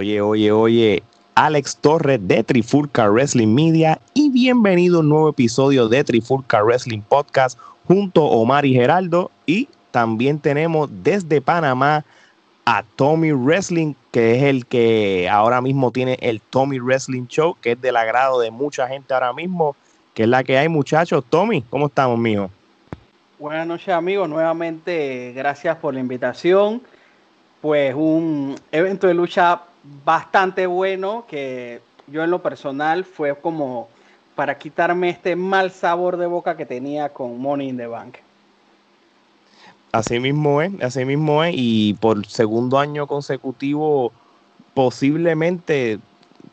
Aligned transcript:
Oye, 0.00 0.20
oye, 0.20 0.52
oye, 0.52 1.02
Alex 1.34 1.76
Torres 1.78 2.20
de 2.22 2.44
Trifulca 2.44 3.10
Wrestling 3.10 3.52
Media 3.52 3.98
y 4.14 4.30
bienvenido 4.30 4.98
a 4.98 5.00
un 5.00 5.08
nuevo 5.08 5.30
episodio 5.30 5.88
de 5.88 6.04
Trifulca 6.04 6.62
Wrestling 6.62 7.00
Podcast 7.00 7.58
junto 7.88 8.22
a 8.22 8.30
Omar 8.30 8.64
y 8.64 8.74
Geraldo 8.74 9.32
y 9.44 9.68
también 9.90 10.38
tenemos 10.38 10.88
desde 11.02 11.40
Panamá 11.40 12.04
a 12.64 12.84
Tommy 12.94 13.32
Wrestling, 13.32 13.94
que 14.12 14.36
es 14.36 14.44
el 14.44 14.66
que 14.66 15.28
ahora 15.28 15.60
mismo 15.60 15.90
tiene 15.90 16.16
el 16.20 16.40
Tommy 16.40 16.78
Wrestling 16.78 17.26
Show, 17.26 17.56
que 17.60 17.72
es 17.72 17.80
del 17.80 17.96
agrado 17.96 18.38
de 18.38 18.52
mucha 18.52 18.86
gente 18.86 19.12
ahora 19.12 19.32
mismo, 19.32 19.74
que 20.14 20.22
es 20.22 20.28
la 20.28 20.44
que 20.44 20.58
hay 20.58 20.68
muchachos. 20.68 21.24
Tommy, 21.28 21.62
¿cómo 21.62 21.86
estamos, 21.86 22.16
mijo? 22.20 22.52
Buenas 23.40 23.66
noches 23.66 23.88
amigos, 23.88 24.28
nuevamente 24.28 25.32
gracias 25.34 25.76
por 25.78 25.92
la 25.92 25.98
invitación. 25.98 26.82
Pues 27.60 27.92
un 27.96 28.54
evento 28.70 29.08
de 29.08 29.14
lucha 29.14 29.62
bastante 30.04 30.66
bueno 30.66 31.24
que 31.28 31.80
yo 32.06 32.24
en 32.24 32.30
lo 32.30 32.42
personal 32.42 33.04
fue 33.04 33.34
como 33.36 33.88
para 34.34 34.56
quitarme 34.56 35.10
este 35.10 35.36
mal 35.36 35.70
sabor 35.70 36.16
de 36.16 36.26
boca 36.26 36.56
que 36.56 36.64
tenía 36.64 37.08
con 37.08 37.38
Money 37.40 37.70
in 37.70 37.76
the 37.76 37.86
Bank. 37.86 38.16
Así 39.90 40.20
mismo 40.20 40.60
es, 40.62 40.70
así 40.82 41.04
mismo 41.04 41.42
es, 41.42 41.54
y 41.56 41.94
por 41.94 42.26
segundo 42.26 42.78
año 42.78 43.06
consecutivo, 43.06 44.12
posiblemente, 44.74 45.98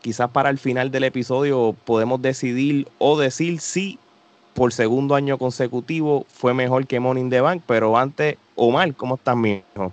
quizás 0.02 0.30
para 0.30 0.50
el 0.50 0.58
final 0.58 0.90
del 0.90 1.04
episodio, 1.04 1.76
podemos 1.86 2.22
decidir 2.22 2.88
o 2.98 3.20
decir 3.20 3.60
si 3.60 4.00
por 4.54 4.72
segundo 4.72 5.16
año 5.16 5.38
consecutivo 5.38 6.26
fue 6.30 6.54
mejor 6.54 6.88
que 6.88 7.00
Money 7.02 7.24
in 7.24 7.30
the 7.30 7.42
Bank, 7.42 7.62
pero 7.68 7.98
antes, 7.98 8.38
Omar, 8.56 8.96
¿cómo 8.96 9.16
estás, 9.16 9.36
mijo? 9.36 9.92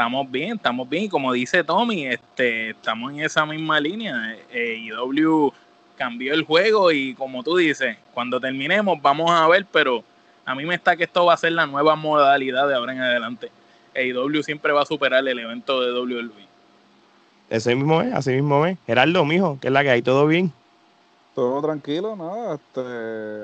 Estamos 0.00 0.30
bien, 0.30 0.56
estamos 0.56 0.88
bien, 0.88 1.04
y 1.04 1.08
como 1.10 1.30
dice 1.30 1.62
Tommy, 1.62 2.06
este, 2.06 2.70
estamos 2.70 3.12
en 3.12 3.20
esa 3.20 3.44
misma 3.44 3.78
línea. 3.78 4.34
Eh, 4.50 4.78
IW 4.78 5.52
cambió 5.94 6.32
el 6.32 6.44
juego 6.44 6.90
y 6.90 7.12
como 7.12 7.42
tú 7.42 7.58
dices, 7.58 7.98
cuando 8.14 8.40
terminemos 8.40 8.98
vamos 9.02 9.30
a 9.30 9.46
ver, 9.46 9.66
pero 9.70 10.02
a 10.46 10.54
mí 10.54 10.64
me 10.64 10.74
está 10.74 10.96
que 10.96 11.04
esto 11.04 11.26
va 11.26 11.34
a 11.34 11.36
ser 11.36 11.52
la 11.52 11.66
nueva 11.66 11.96
modalidad 11.96 12.66
de 12.66 12.76
ahora 12.76 12.94
en 12.94 13.00
adelante. 13.02 13.50
AEW 13.94 14.42
siempre 14.42 14.72
va 14.72 14.80
a 14.80 14.86
superar 14.86 15.28
el 15.28 15.38
evento 15.38 15.82
de 15.82 15.92
WWE. 15.92 16.46
Ese 17.50 17.74
mismo 17.74 18.00
es, 18.00 18.14
así 18.14 18.30
mismo 18.30 18.64
es. 18.64 18.78
Gerardo, 18.86 19.26
mijo, 19.26 19.58
¿qué 19.60 19.66
es 19.66 19.72
la 19.74 19.82
que 19.82 19.90
hay? 19.90 20.00
¿Todo 20.00 20.26
bien? 20.26 20.50
Todo 21.40 21.62
tranquilo, 21.62 22.16
nada, 22.16 22.56
este, 22.56 22.80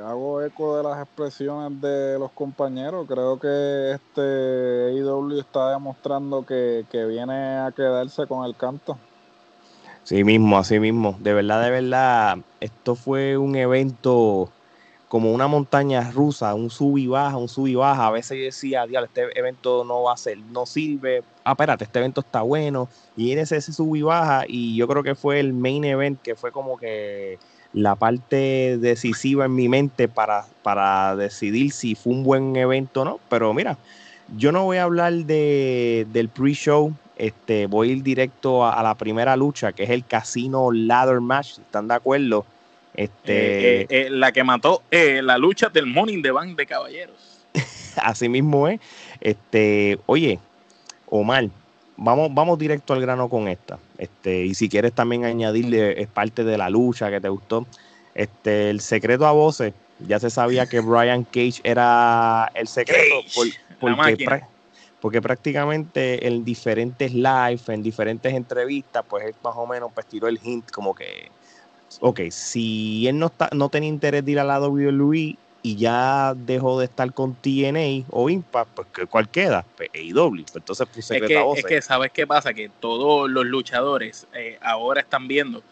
hago 0.04 0.42
eco 0.42 0.76
de 0.76 0.82
las 0.82 1.02
expresiones 1.02 1.80
de 1.80 2.18
los 2.18 2.30
compañeros. 2.30 3.06
Creo 3.08 3.40
que 3.40 3.92
este 3.92 4.90
AEW 4.90 5.40
está 5.40 5.70
demostrando 5.70 6.44
que, 6.44 6.84
que 6.92 7.06
viene 7.06 7.32
a 7.32 7.72
quedarse 7.74 8.26
con 8.26 8.44
el 8.44 8.54
canto. 8.54 8.98
Sí 10.04 10.24
mismo, 10.24 10.58
así 10.58 10.78
mismo. 10.78 11.16
De 11.20 11.32
verdad, 11.32 11.62
de 11.62 11.70
verdad, 11.70 12.36
esto 12.60 12.96
fue 12.96 13.38
un 13.38 13.56
evento 13.56 14.50
como 15.08 15.32
una 15.32 15.46
montaña 15.46 16.10
rusa, 16.10 16.54
un 16.54 16.68
sub 16.68 16.98
y 16.98 17.06
baja, 17.06 17.38
un 17.38 17.48
sub 17.48 17.66
y 17.66 17.76
baja. 17.76 18.08
A 18.08 18.10
veces 18.10 18.36
yo 18.36 18.44
decía, 18.44 18.86
diablo, 18.86 19.06
este 19.06 19.38
evento 19.38 19.84
no 19.84 20.02
va 20.02 20.12
a 20.12 20.16
ser, 20.18 20.36
no 20.36 20.66
sirve. 20.66 21.24
Ah, 21.44 21.52
espérate, 21.52 21.84
este 21.84 21.98
evento 22.00 22.20
está 22.20 22.42
bueno. 22.42 22.90
Y 23.16 23.32
en 23.32 23.38
ese, 23.38 23.56
ese 23.56 23.72
sub 23.72 23.96
y 23.96 24.02
baja. 24.02 24.44
Y 24.46 24.76
yo 24.76 24.86
creo 24.86 25.02
que 25.02 25.14
fue 25.14 25.40
el 25.40 25.54
main 25.54 25.82
event 25.86 26.20
que 26.20 26.34
fue 26.34 26.52
como 26.52 26.76
que 26.76 27.38
la 27.76 27.94
parte 27.94 28.78
decisiva 28.78 29.44
en 29.44 29.54
mi 29.54 29.68
mente 29.68 30.08
para, 30.08 30.46
para 30.62 31.14
decidir 31.14 31.70
si 31.72 31.94
fue 31.94 32.14
un 32.14 32.24
buen 32.24 32.56
evento 32.56 33.02
o 33.02 33.04
no. 33.04 33.20
Pero 33.28 33.52
mira, 33.52 33.76
yo 34.34 34.50
no 34.50 34.64
voy 34.64 34.78
a 34.78 34.84
hablar 34.84 35.12
de, 35.12 36.06
del 36.10 36.30
pre-show. 36.30 36.94
Este, 37.18 37.66
voy 37.66 37.90
a 37.90 37.92
ir 37.92 38.02
directo 38.02 38.64
a, 38.64 38.72
a, 38.72 38.82
la 38.82 38.94
primera 38.94 39.36
lucha, 39.36 39.72
que 39.72 39.82
es 39.82 39.90
el 39.90 40.06
Casino 40.06 40.72
Ladder 40.72 41.20
Match. 41.20 41.58
¿Están 41.58 41.86
de 41.86 41.94
acuerdo? 41.94 42.46
Este, 42.94 43.82
eh, 43.82 43.86
eh, 43.90 44.08
la 44.10 44.32
que 44.32 44.42
mató 44.42 44.82
eh, 44.90 45.20
la 45.22 45.36
lucha 45.36 45.68
del 45.68 45.84
Morning 45.84 46.22
the 46.22 46.30
Bank 46.30 46.56
de 46.56 46.64
Caballeros. 46.64 47.44
Así 47.96 48.26
mismo 48.30 48.68
es. 48.68 48.80
Este, 49.20 49.98
oye, 50.06 50.38
Omar, 51.10 51.50
vamos, 51.96 52.32
vamos 52.32 52.58
directo 52.58 52.92
al 52.92 53.00
grano 53.00 53.28
con 53.28 53.48
esta. 53.48 53.78
Este, 53.98 54.44
y 54.44 54.54
si 54.54 54.68
quieres 54.68 54.92
también 54.92 55.24
añadirle 55.24 56.00
es 56.00 56.08
parte 56.08 56.44
de 56.44 56.58
la 56.58 56.70
lucha 56.70 57.10
que 57.10 57.20
te 57.20 57.28
gustó. 57.28 57.66
Este, 58.14 58.70
el 58.70 58.80
secreto 58.80 59.26
a 59.26 59.32
voces, 59.32 59.74
ya 60.00 60.18
se 60.18 60.30
sabía 60.30 60.66
que 60.66 60.80
Brian 60.80 61.24
Cage 61.24 61.60
era 61.64 62.50
el 62.54 62.66
secreto 62.66 63.16
por, 63.34 63.46
porque, 63.78 64.42
porque, 65.00 65.22
prácticamente 65.22 66.26
en 66.26 66.44
diferentes 66.44 67.12
live, 67.12 67.60
en 67.68 67.82
diferentes 67.82 68.32
entrevistas, 68.32 69.04
pues 69.08 69.26
él 69.26 69.34
más 69.42 69.54
o 69.56 69.66
menos 69.66 69.90
pues 69.92 70.06
tiró 70.06 70.28
el 70.28 70.40
hint 70.42 70.70
como 70.70 70.94
que 70.94 71.30
ok, 72.00 72.20
si 72.30 73.06
él 73.06 73.18
no, 73.18 73.26
está, 73.26 73.48
no 73.52 73.68
tenía 73.68 73.88
interés 73.88 74.24
de 74.24 74.32
ir 74.32 74.40
a 74.40 74.44
la 74.44 74.60
WWE 74.60 75.36
y 75.66 75.74
ya 75.74 76.32
dejó 76.36 76.78
de 76.78 76.84
estar 76.84 77.12
con 77.12 77.34
TNA 77.34 78.06
o 78.10 78.30
Impact, 78.30 78.70
pues 78.70 79.08
¿cuál 79.10 79.28
queda? 79.28 79.64
Pues 79.76 79.90
AEW. 79.92 80.30
Pues 80.30 80.54
entonces 80.54 80.86
puse 80.86 81.16
es 81.16 81.22
que, 81.22 81.52
es 81.56 81.64
que, 81.64 81.82
¿sabes 81.82 82.12
qué 82.12 82.24
pasa? 82.24 82.54
Que 82.54 82.68
todos 82.68 83.28
los 83.28 83.44
luchadores 83.44 84.28
eh, 84.32 84.60
ahora 84.62 85.00
están 85.00 85.26
viendo 85.26 85.64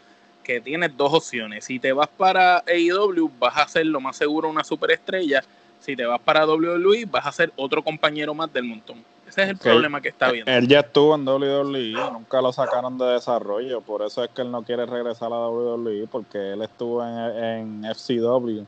que 0.43 0.60
tienes 0.60 0.97
dos 0.97 1.15
opciones. 1.15 1.65
Si 1.65 1.78
te 1.78 1.93
vas 1.93 2.09
para 2.09 2.65
AEW, 2.66 3.31
vas 3.38 3.56
a 3.56 3.69
ser 3.69 3.87
lo 3.87 4.00
más 4.00 4.16
seguro 4.16 4.49
una 4.49 4.65
superestrella. 4.65 5.44
Si 5.78 5.94
te 5.94 6.05
vas 6.05 6.21
para 6.21 6.44
WWE, 6.44 7.05
vas 7.05 7.26
a 7.26 7.31
ser 7.31 7.53
otro 7.55 7.84
compañero 7.84 8.34
más 8.34 8.53
del 8.53 8.65
montón. 8.65 9.05
Ese 9.28 9.44
es 9.44 9.49
el 9.50 9.59
problema 9.59 10.00
que 10.00 10.09
está 10.09 10.32
viendo. 10.32 10.50
Él 10.50 10.66
ya 10.66 10.81
estuvo 10.81 11.15
en 11.15 11.25
WWE, 11.25 11.93
nunca 12.12 12.43
lo 12.43 12.53
sacaron 12.53 12.99
de 12.99 13.06
desarrollo, 13.06 13.81
por 13.81 14.03
eso 14.03 14.25
es 14.25 14.31
que 14.31 14.43
él 14.43 14.50
no 14.50 14.65
quiere 14.65 14.87
regresar 14.87 15.32
a 15.32 15.49
WWE, 15.49 16.09
porque 16.11 16.53
él 16.53 16.62
estuvo 16.62 17.05
en, 17.06 17.84
FCW 17.84 18.65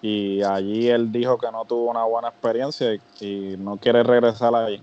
y 0.00 0.42
allí 0.42 0.88
él 0.88 1.10
dijo 1.10 1.38
que 1.38 1.50
no 1.50 1.64
tuvo 1.64 1.90
una 1.90 2.04
buena 2.04 2.28
experiencia 2.28 2.94
y, 3.20 3.56
no 3.58 3.76
quiere 3.76 4.02
regresar 4.02 4.54
allí. 4.54 4.80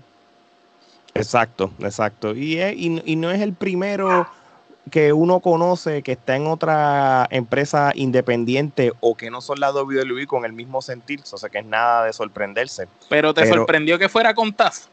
Exacto, 1.14 1.70
exacto. 1.80 2.34
Y, 2.34 2.60
y, 2.60 3.16
no 3.16 3.30
es 3.30 3.40
el 3.40 3.54
primero 3.54 4.28
que 4.90 5.12
uno 5.12 5.40
conoce 5.40 6.02
que 6.02 6.12
está 6.12 6.36
en 6.36 6.46
otra 6.46 7.26
empresa 7.30 7.92
independiente 7.94 8.92
o 9.00 9.14
que 9.14 9.30
no 9.30 9.40
son 9.40 9.58
la 9.58 9.72
WWE 9.72 10.26
con 10.26 10.44
el 10.44 10.52
mismo 10.52 10.82
sentir, 10.82 11.20
o 11.32 11.36
sea 11.38 11.48
que 11.48 11.58
es 11.58 11.64
nada 11.64 12.04
de 12.04 12.12
sorprenderse. 12.12 12.86
Pero 13.08 13.32
te 13.32 13.46
sorprendió 13.46 13.98
que 13.98 14.08
fuera 14.08 14.34
con 14.34 14.52
Taz. 14.52 14.88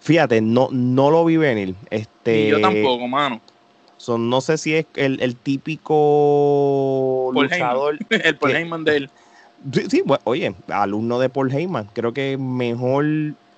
Fíjate, 0.00 0.40
no, 0.40 0.68
no 0.72 1.12
lo 1.12 1.24
vi 1.24 1.36
venir. 1.36 1.76
Este, 1.88 2.48
yo 2.48 2.60
tampoco, 2.60 3.06
mano. 3.06 3.40
Son, 4.02 4.28
no 4.28 4.40
sé 4.40 4.58
si 4.58 4.74
es 4.74 4.86
el, 4.96 5.22
el 5.22 5.36
típico 5.36 7.30
luchador. 7.32 7.98
el 8.10 8.36
Paul 8.36 8.56
Heyman 8.56 8.82
de 8.82 8.96
él. 8.96 9.10
Sí, 9.88 10.02
oye, 10.24 10.56
alumno 10.66 11.20
de 11.20 11.28
Paul 11.28 11.52
Heyman. 11.54 11.88
Creo 11.92 12.12
que 12.12 12.36
mejor, 12.36 13.04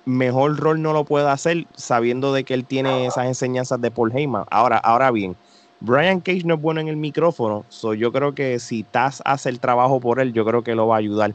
mejor 0.05 0.59
rol 0.59 0.83
no 0.83 0.93
lo 0.93 1.05
puede 1.05 1.31
hacer 1.31 1.65
sabiendo 1.75 2.35
de 2.35 2.45
que 2.45 2.53
él 2.53 2.67
tiene 2.67 3.07
esas 3.07 3.25
enseñanzas 3.25 3.81
de 3.81 3.91
Paul 3.91 4.13
Heyman. 4.15 4.45
Ahora, 4.51 4.77
ahora 4.77 5.11
bien, 5.11 5.35
Brian 5.81 6.21
Cage 6.21 6.43
no 6.45 6.57
es 6.57 6.61
bueno 6.61 6.83
en 6.83 6.89
el 6.89 6.99
micrófono, 6.99 7.65
so 7.71 7.95
yo 7.95 8.13
creo 8.13 8.35
que 8.35 8.59
si 8.59 8.83
Taz 8.83 9.23
hace 9.25 9.49
el 9.49 9.61
trabajo 9.61 9.99
por 9.99 10.21
él, 10.21 10.35
yo 10.35 10.45
creo 10.45 10.63
que 10.63 10.75
lo 10.75 10.87
va 10.87 10.97
a 10.97 10.99
ayudar. 10.99 11.33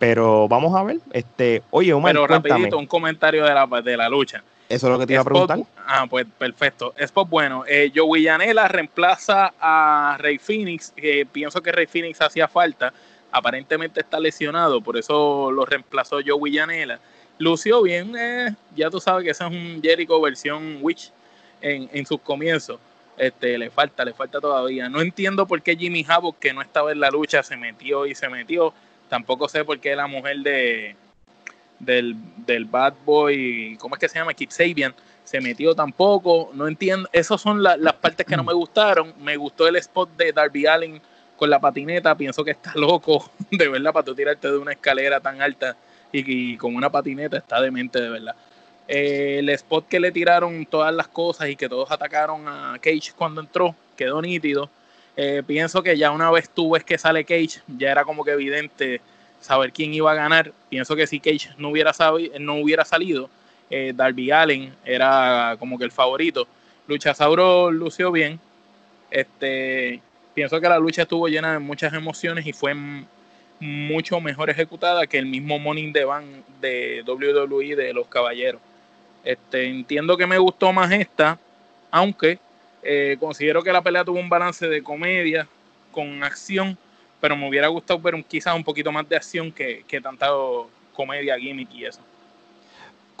Pero 0.00 0.48
vamos 0.48 0.74
a 0.74 0.82
ver. 0.82 0.98
Este, 1.12 1.62
oye, 1.70 1.92
Omar, 1.92 2.14
Pero 2.14 2.26
rapidito, 2.26 2.76
un 2.78 2.88
comentario 2.88 3.44
de 3.44 3.54
la, 3.54 3.68
de 3.80 3.96
la 3.96 4.08
lucha. 4.08 4.42
Eso 4.70 4.86
es 4.86 4.92
lo 4.92 4.98
que 5.00 5.06
te 5.06 5.14
iba 5.14 5.22
a 5.22 5.24
preguntar. 5.24 5.58
ah, 5.84 6.06
pues 6.08 6.26
perfecto. 6.38 6.94
Es 6.96 7.10
pues 7.10 7.28
bueno. 7.28 7.64
Eh, 7.66 7.92
Janela 7.92 8.68
reemplaza 8.68 9.52
a 9.60 10.16
Rey 10.18 10.38
Phoenix. 10.38 10.92
que 10.94 11.26
pienso 11.26 11.60
que 11.60 11.72
Rey 11.72 11.86
Phoenix 11.86 12.20
hacía 12.20 12.46
falta. 12.46 12.92
Aparentemente 13.32 14.00
está 14.00 14.18
lesionado, 14.18 14.80
por 14.80 14.96
eso 14.96 15.50
lo 15.50 15.66
reemplazó 15.66 16.20
Joey 16.24 16.56
Janela. 16.56 17.00
Lució 17.38 17.82
bien, 17.82 18.14
eh, 18.16 18.54
ya 18.74 18.90
tú 18.90 19.00
sabes 19.00 19.24
que 19.24 19.30
ese 19.30 19.44
es 19.44 19.50
un 19.50 19.80
Jericho 19.82 20.20
versión 20.20 20.78
Witch 20.80 21.12
en, 21.60 21.90
en 21.92 22.06
sus 22.06 22.20
comienzos. 22.20 22.78
Este, 23.16 23.58
le 23.58 23.70
falta, 23.70 24.04
le 24.04 24.14
falta 24.14 24.40
todavía. 24.40 24.88
No 24.88 25.00
entiendo 25.00 25.46
por 25.46 25.60
qué 25.62 25.76
Jimmy 25.76 26.06
Havoc, 26.08 26.38
que 26.38 26.52
no 26.52 26.62
estaba 26.62 26.92
en 26.92 27.00
la 27.00 27.10
lucha, 27.10 27.42
se 27.42 27.56
metió 27.56 28.06
y 28.06 28.14
se 28.14 28.28
metió 28.28 28.72
Tampoco 29.10 29.48
sé 29.48 29.64
por 29.64 29.80
qué 29.80 29.96
la 29.96 30.06
mujer 30.06 30.38
de 30.38 30.94
del, 31.80 32.14
del 32.46 32.66
Bad 32.66 32.94
Boy, 33.04 33.76
¿cómo 33.80 33.96
es 33.96 34.00
que 34.00 34.08
se 34.08 34.18
llama? 34.18 34.34
Kip 34.34 34.50
Sabian, 34.50 34.94
se 35.24 35.40
metió 35.40 35.74
tampoco. 35.74 36.50
No 36.54 36.68
entiendo. 36.68 37.08
Esas 37.12 37.40
son 37.40 37.62
las 37.62 37.94
partes 37.94 38.26
que 38.26 38.36
no 38.36 38.44
me 38.44 38.52
gustaron. 38.52 39.14
Me 39.20 39.36
gustó 39.36 39.66
el 39.68 39.76
spot 39.76 40.16
de 40.16 40.32
Darby 40.32 40.66
Allen 40.66 41.00
con 41.36 41.48
la 41.48 41.60
patineta. 41.60 42.16
Pienso 42.16 42.44
que 42.44 42.50
está 42.52 42.72
loco, 42.74 43.30
de 43.50 43.68
verdad, 43.68 43.92
para 43.92 44.04
tú 44.04 44.14
tirarte 44.14 44.50
de 44.50 44.58
una 44.58 44.72
escalera 44.72 45.20
tan 45.20 45.40
alta 45.40 45.76
y, 46.12 46.56
con 46.56 46.74
una 46.74 46.90
patineta 46.90 47.38
está 47.38 47.60
demente, 47.60 48.00
de 48.00 48.08
verdad. 48.08 48.34
Eh, 48.88 49.36
el 49.38 49.48
spot 49.50 49.86
que 49.86 50.00
le 50.00 50.10
tiraron 50.10 50.66
todas 50.66 50.92
las 50.92 51.06
cosas 51.06 51.48
y 51.48 51.54
que 51.54 51.68
todos 51.68 51.90
atacaron 51.92 52.48
a 52.48 52.76
Cage 52.80 53.12
cuando 53.16 53.40
entró, 53.40 53.74
quedó 53.96 54.20
nítido. 54.20 54.68
Eh, 55.16 55.42
pienso 55.46 55.82
que 55.82 55.96
ya 55.96 56.10
una 56.10 56.30
vez 56.30 56.50
tú 56.50 56.70
ves 56.70 56.82
que 56.82 56.98
sale 56.98 57.24
Cage, 57.24 57.60
ya 57.68 57.92
era 57.92 58.04
como 58.04 58.24
que 58.24 58.32
evidente 58.32 59.00
saber 59.40 59.72
quién 59.72 59.92
iba 59.94 60.12
a 60.12 60.14
ganar. 60.14 60.52
Pienso 60.68 60.96
que 60.96 61.06
si 61.06 61.20
Cage 61.20 61.50
no 61.58 61.70
hubiera, 61.70 61.92
no 62.38 62.56
hubiera 62.56 62.84
salido, 62.84 63.30
eh, 63.70 63.92
Darby 63.94 64.30
Allen 64.30 64.74
era 64.84 65.56
como 65.58 65.78
que 65.78 65.84
el 65.84 65.92
favorito. 65.92 66.46
Luchasauro 66.86 67.70
lució 67.70 68.10
bien. 68.10 68.40
Este, 69.10 70.00
pienso 70.34 70.60
que 70.60 70.68
la 70.68 70.78
lucha 70.78 71.02
estuvo 71.02 71.28
llena 71.28 71.52
de 71.52 71.58
muchas 71.58 71.92
emociones 71.92 72.46
y 72.46 72.52
fue 72.52 72.74
mucho 73.60 74.20
mejor 74.20 74.50
ejecutada 74.50 75.06
que 75.06 75.18
el 75.18 75.26
mismo 75.26 75.58
Morning 75.58 75.92
the 75.92 76.04
Bank 76.04 76.24
de 76.60 77.02
WWE 77.06 77.76
de 77.76 77.92
los 77.92 78.08
Caballeros. 78.08 78.60
Este, 79.22 79.66
entiendo 79.66 80.16
que 80.16 80.26
me 80.26 80.38
gustó 80.38 80.72
más 80.72 80.90
esta, 80.92 81.38
aunque 81.90 82.38
eh, 82.82 83.16
considero 83.20 83.62
que 83.62 83.72
la 83.72 83.82
pelea 83.82 84.04
tuvo 84.04 84.18
un 84.18 84.30
balance 84.30 84.66
de 84.66 84.82
comedia 84.82 85.46
con 85.92 86.24
acción, 86.24 86.78
pero 87.20 87.36
me 87.36 87.48
hubiera 87.48 87.68
gustado 87.68 88.00
ver 88.00 88.22
quizás 88.24 88.54
un 88.54 88.64
poquito 88.64 88.90
más 88.90 89.08
de 89.08 89.16
acción 89.16 89.52
que, 89.52 89.84
que 89.86 90.00
tanta 90.00 90.28
comedia, 90.94 91.38
gimmick 91.38 91.72
y 91.74 91.84
eso. 91.84 92.00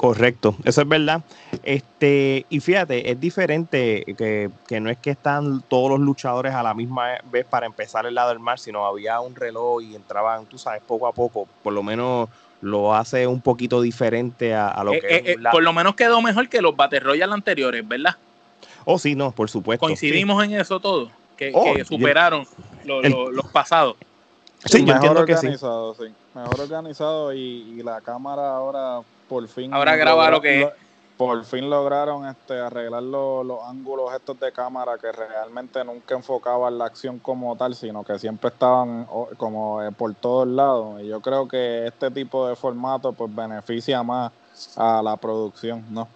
Correcto, 0.00 0.56
eso 0.64 0.80
es 0.80 0.88
verdad. 0.88 1.20
Este, 1.62 2.46
y 2.48 2.60
fíjate, 2.60 3.10
es 3.10 3.20
diferente 3.20 4.02
que, 4.16 4.80
no 4.80 4.88
es 4.88 4.96
que 4.96 5.10
están 5.10 5.60
todos 5.68 5.90
los 5.90 6.00
luchadores 6.00 6.54
a 6.54 6.62
la 6.62 6.72
misma 6.72 7.18
vez 7.30 7.44
para 7.44 7.66
empezar 7.66 8.06
el 8.06 8.14
lado 8.14 8.30
del 8.30 8.38
mar, 8.38 8.58
sino 8.58 8.86
había 8.86 9.20
un 9.20 9.36
reloj 9.36 9.82
y 9.82 9.94
entraban, 9.94 10.46
tú 10.46 10.56
sabes, 10.56 10.80
poco 10.86 11.06
a 11.06 11.12
poco. 11.12 11.46
Por 11.62 11.74
lo 11.74 11.82
menos 11.82 12.30
lo 12.62 12.94
hace 12.94 13.26
un 13.26 13.42
poquito 13.42 13.82
diferente 13.82 14.54
a, 14.54 14.82
lo 14.82 14.94
eh, 14.94 15.00
que 15.00 15.16
eh, 15.16 15.22
eh, 15.32 15.36
Por 15.52 15.62
lo 15.62 15.74
menos 15.74 15.94
quedó 15.96 16.22
mejor 16.22 16.48
que 16.48 16.62
los 16.62 16.74
Battle 16.74 17.00
Royale 17.00 17.34
anteriores, 17.34 17.86
¿verdad? 17.86 18.16
Oh, 18.86 18.98
sí, 18.98 19.14
no, 19.14 19.32
por 19.32 19.50
supuesto. 19.50 19.84
Coincidimos 19.84 20.42
en 20.42 20.54
eso 20.54 20.80
todo, 20.80 21.10
que, 21.40 21.52
oh, 21.54 21.84
superaron 21.84 22.46
los 22.84 23.46
pasados. 23.50 23.96
Sí, 24.66 24.84
yo 24.84 24.92
entiendo 24.92 25.24
que 25.24 25.36
sí. 25.36 25.48
Mejor 26.34 26.60
organizado 26.60 27.32
y 27.32 27.82
la 27.82 28.00
cámara 28.02 28.54
ahora 28.54 29.00
por 29.26 29.48
fin. 29.48 29.72
Ahora 29.72 29.96
graba 29.96 30.30
lo 30.30 30.40
que 30.40 30.68
Por 31.16 31.44
fin 31.44 31.68
lograron 31.68 32.26
este, 32.26 32.58
arreglar 32.58 33.02
los, 33.02 33.46
ángulos 33.64 34.12
estos 34.14 34.38
de 34.38 34.52
cámara 34.52 34.98
que 34.98 35.12
realmente 35.12 35.82
nunca 35.84 36.14
enfocaban 36.14 36.76
la 36.78 36.86
acción 36.86 37.18
como 37.18 37.56
tal, 37.56 37.74
sino 37.74 38.04
que 38.04 38.18
siempre 38.18 38.48
estaban 38.48 39.06
como 39.36 39.82
eh, 39.82 39.92
por 39.92 40.14
todos 40.14 40.46
lados. 40.46 41.00
Y 41.00 41.08
yo 41.08 41.20
creo 41.20 41.48
que 41.48 41.86
este 41.86 42.10
tipo 42.10 42.46
de 42.48 42.54
formato 42.54 43.12
pues 43.12 43.34
beneficia 43.34 44.02
más 44.02 44.32
a 44.76 45.02
la 45.02 45.16
producción, 45.16 45.84
¿no? 45.90 46.06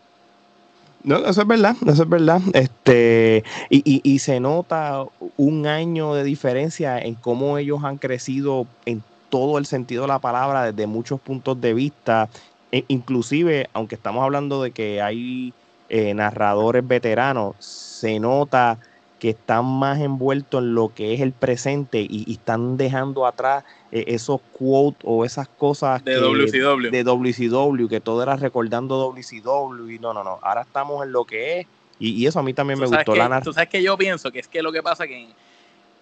No, 1.05 1.19
eso 1.19 1.43
es 1.43 1.47
verdad, 1.47 1.77
eso 1.87 2.03
es 2.03 2.09
verdad. 2.09 2.41
Este, 2.55 3.45
y, 3.69 3.83
y, 3.85 4.01
y, 4.03 4.19
se 4.21 4.41
nota 4.41 5.05
un 5.37 5.67
año 5.67 6.15
de 6.15 6.25
diferencia 6.25 6.99
en 6.99 7.15
cómo 7.15 7.59
ellos 7.59 7.85
han 7.85 7.99
crecido 7.99 8.67
en 8.87 9.03
todo 9.29 9.59
el 9.59 9.67
sentido 9.67 10.03
de 10.03 10.09
la 10.09 10.19
palabra, 10.19 10.73
desde 10.73 10.87
muchos 10.87 11.21
puntos 11.21 11.61
de 11.61 11.75
vista. 11.75 12.29
E 12.73 12.85
inclusive, 12.89 13.69
aunque 13.75 13.97
estamos 13.97 14.25
hablando 14.25 14.62
de 14.62 14.71
que 14.71 15.03
hay 15.03 15.53
eh, 15.91 16.15
narradores 16.15 16.87
veteranos, 16.87 17.55
se 17.59 18.19
nota 18.19 18.79
que 19.19 19.31
están 19.31 19.65
más 19.65 20.01
envueltos 20.01 20.62
en 20.62 20.75
lo 20.75 20.93
que 20.95 21.15
es 21.15 21.21
el 21.21 21.33
presente 21.33 22.06
y, 22.09 22.31
están 22.33 22.77
dejando 22.77 23.27
atrás 23.27 23.65
eh, 23.94 24.05
esos 24.08 24.41
quotes 24.52 25.00
o 25.05 25.25
esas 25.25 25.46
cosas 25.46 26.05
de 26.05 26.17
WCW. 26.17 26.91
de 26.91 27.05
WCW, 27.05 27.88
que 27.88 28.00
todo 28.00 28.25
era 28.25 28.35
recordando 28.35 28.99
WCW 28.99 29.88
y 29.88 29.99
no, 30.00 30.12
no, 30.12 30.25
no, 30.25 30.41
ahora 30.43 30.62
estamos 30.62 31.06
en 31.06 31.12
lo 31.12 31.25
que 31.25 31.61
es 31.61 31.67
y, 32.00 32.26
eso 32.26 32.41
a 32.41 32.43
mí 32.43 32.52
también 32.52 32.79
me 32.79 32.87
gustó. 32.87 33.14
la 33.14 33.41
Tú 33.41 33.52
sabes 33.52 33.69
que 33.69 33.82
yo 33.82 33.96
pienso 33.96 34.32
que 34.32 34.41
es 34.41 34.49
que 34.49 34.62
lo 34.62 34.73
que 34.73 34.82
pasa 34.82 35.06
que 35.06 35.29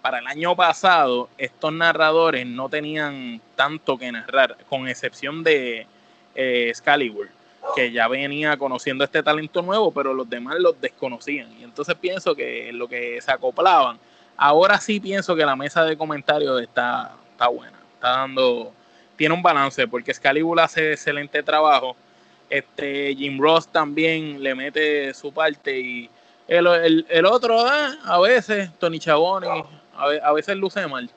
para 0.01 0.19
el 0.19 0.27
año 0.27 0.55
pasado 0.55 1.29
estos 1.37 1.71
narradores 1.71 2.47
no 2.47 2.67
tenían 2.67 3.39
tanto 3.55 3.97
que 3.97 4.11
narrar, 4.11 4.57
con 4.69 4.87
excepción 4.87 5.43
de 5.43 5.85
eh, 6.35 6.69
Excalibur, 6.69 7.29
que 7.75 7.91
ya 7.91 8.07
venía 8.07 8.57
conociendo 8.57 9.03
este 9.03 9.21
talento 9.21 9.61
nuevo, 9.61 9.91
pero 9.91 10.13
los 10.13 10.27
demás 10.27 10.55
los 10.59 10.81
desconocían. 10.81 11.53
Y 11.59 11.63
entonces 11.63 11.95
pienso 11.95 12.35
que 12.35 12.73
lo 12.73 12.87
que 12.87 13.21
se 13.21 13.31
acoplaban, 13.31 13.99
ahora 14.35 14.79
sí 14.79 14.99
pienso 14.99 15.35
que 15.35 15.45
la 15.45 15.55
mesa 15.55 15.85
de 15.85 15.95
comentarios 15.95 16.59
está, 16.59 17.15
está 17.31 17.47
buena, 17.47 17.79
está 18.03 18.17
dando, 18.17 18.73
tiene 19.15 19.33
un 19.33 19.41
balance, 19.41 19.87
porque 19.87 20.11
Excalibur 20.11 20.59
hace 20.59 20.91
excelente 20.91 21.41
trabajo. 21.41 21.95
Este 22.49 23.15
Jim 23.15 23.39
Ross 23.39 23.67
también 23.67 24.43
le 24.43 24.53
mete 24.53 25.13
su 25.13 25.31
parte 25.31 25.79
y 25.79 26.09
el, 26.47 27.05
el, 27.09 27.25
otro, 27.25 27.65
ah, 27.65 27.95
a 28.03 28.19
veces, 28.19 28.69
Tony 28.77 28.99
Chaboni, 28.99 29.47
a, 29.95 30.27
a 30.27 30.33
veces 30.33 30.57
luce 30.57 30.85
mal. 30.87 31.09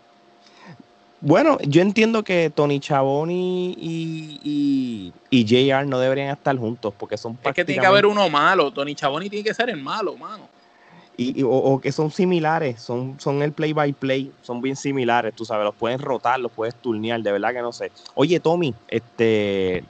Bueno, 1.20 1.58
yo 1.66 1.82
entiendo 1.82 2.22
que 2.22 2.50
Tony 2.50 2.78
Chaboni 2.78 3.74
y, 3.76 5.12
y, 5.30 5.44
JR 5.44 5.86
no 5.86 5.98
deberían 5.98 6.30
estar 6.30 6.56
juntos 6.56 6.94
porque 6.96 7.16
son 7.16 7.36
Es 7.42 7.52
que 7.52 7.64
tiene 7.64 7.80
que 7.80 7.86
haber 7.86 8.06
uno 8.06 8.28
malo. 8.30 8.70
Tony 8.70 8.94
Chaboni 8.94 9.28
tiene 9.28 9.42
que 9.42 9.54
ser 9.54 9.70
el 9.70 9.82
malo, 9.82 10.16
mano. 10.16 10.48
O, 11.44 11.80
que 11.80 11.92
son 11.92 12.10
similares, 12.10 12.80
son, 12.80 13.18
son 13.18 13.40
el 13.42 13.52
play 13.52 13.72
by 13.72 13.92
play, 13.94 14.30
son 14.42 14.60
bien 14.60 14.76
similares, 14.76 15.34
tú 15.34 15.46
sabes, 15.46 15.64
los 15.64 15.74
puedes 15.74 16.00
rotar, 16.00 16.38
los 16.38 16.52
puedes 16.52 16.74
turnear, 16.74 17.22
de 17.22 17.32
verdad 17.32 17.54
que 17.54 17.62
no 17.62 17.72
sé. 17.72 17.90
Oye, 18.14 18.38
Tommy, 18.38 18.74
este, 18.88 19.82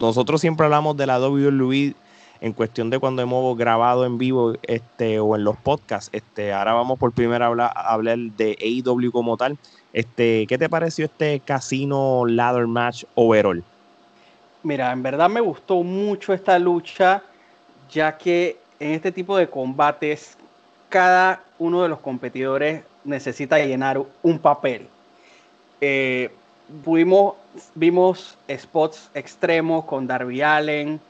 nosotros 0.00 0.40
siempre 0.40 0.64
hablamos 0.64 0.96
de 0.96 1.06
la 1.06 1.20
WWE 1.20 1.94
en 2.40 2.52
cuestión 2.54 2.90
de 2.90 2.98
cuando 2.98 3.22
hemos 3.22 3.56
grabado 3.56 4.04
en 4.04 4.18
vivo 4.18 4.54
este, 4.62 5.20
o 5.20 5.36
en 5.36 5.44
los 5.44 5.56
podcasts. 5.56 6.10
Este, 6.12 6.52
ahora 6.52 6.72
vamos 6.72 6.98
por 6.98 7.12
primera 7.12 7.48
vez 7.48 7.60
a 7.60 7.92
hablar 7.92 8.18
de 8.18 8.56
AEW 8.60 9.12
como 9.12 9.36
tal. 9.36 9.58
Este, 9.92 10.46
¿Qué 10.48 10.58
te 10.58 10.68
pareció 10.68 11.04
este 11.04 11.38
Casino 11.40 12.24
Ladder 12.26 12.66
Match 12.66 13.04
overall? 13.14 13.62
Mira, 14.64 14.90
en 14.90 15.02
verdad 15.02 15.28
me 15.28 15.40
gustó 15.40 15.82
mucho 15.82 16.32
esta 16.32 16.58
lucha, 16.58 17.22
ya 17.90 18.16
que 18.16 18.56
en 18.80 18.92
este 18.92 19.12
tipo 19.12 19.36
de 19.36 19.48
combates 19.48 20.36
cada 20.92 21.40
uno 21.58 21.82
de 21.82 21.88
los 21.88 22.00
competidores 22.00 22.84
necesita 23.02 23.58
llenar 23.58 24.00
un 24.22 24.38
papel. 24.38 24.88
Eh, 25.80 26.30
vimos 27.74 28.36
spots 28.48 29.10
extremos 29.14 29.86
con 29.86 30.06
Darby 30.06 30.42
Allen, 30.42 31.00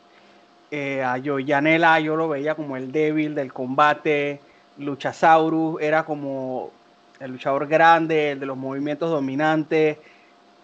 eh, 0.70 1.02
a 1.02 1.20
Joyanela 1.22 1.98
yo 1.98 2.14
lo 2.14 2.28
veía 2.28 2.54
como 2.54 2.76
el 2.76 2.92
débil 2.92 3.34
del 3.34 3.52
combate, 3.52 4.40
Luchasaurus 4.78 5.82
era 5.82 6.04
como 6.04 6.70
el 7.18 7.32
luchador 7.32 7.66
grande, 7.66 8.30
el 8.30 8.40
de 8.40 8.46
los 8.46 8.56
movimientos 8.56 9.10
dominantes. 9.10 9.98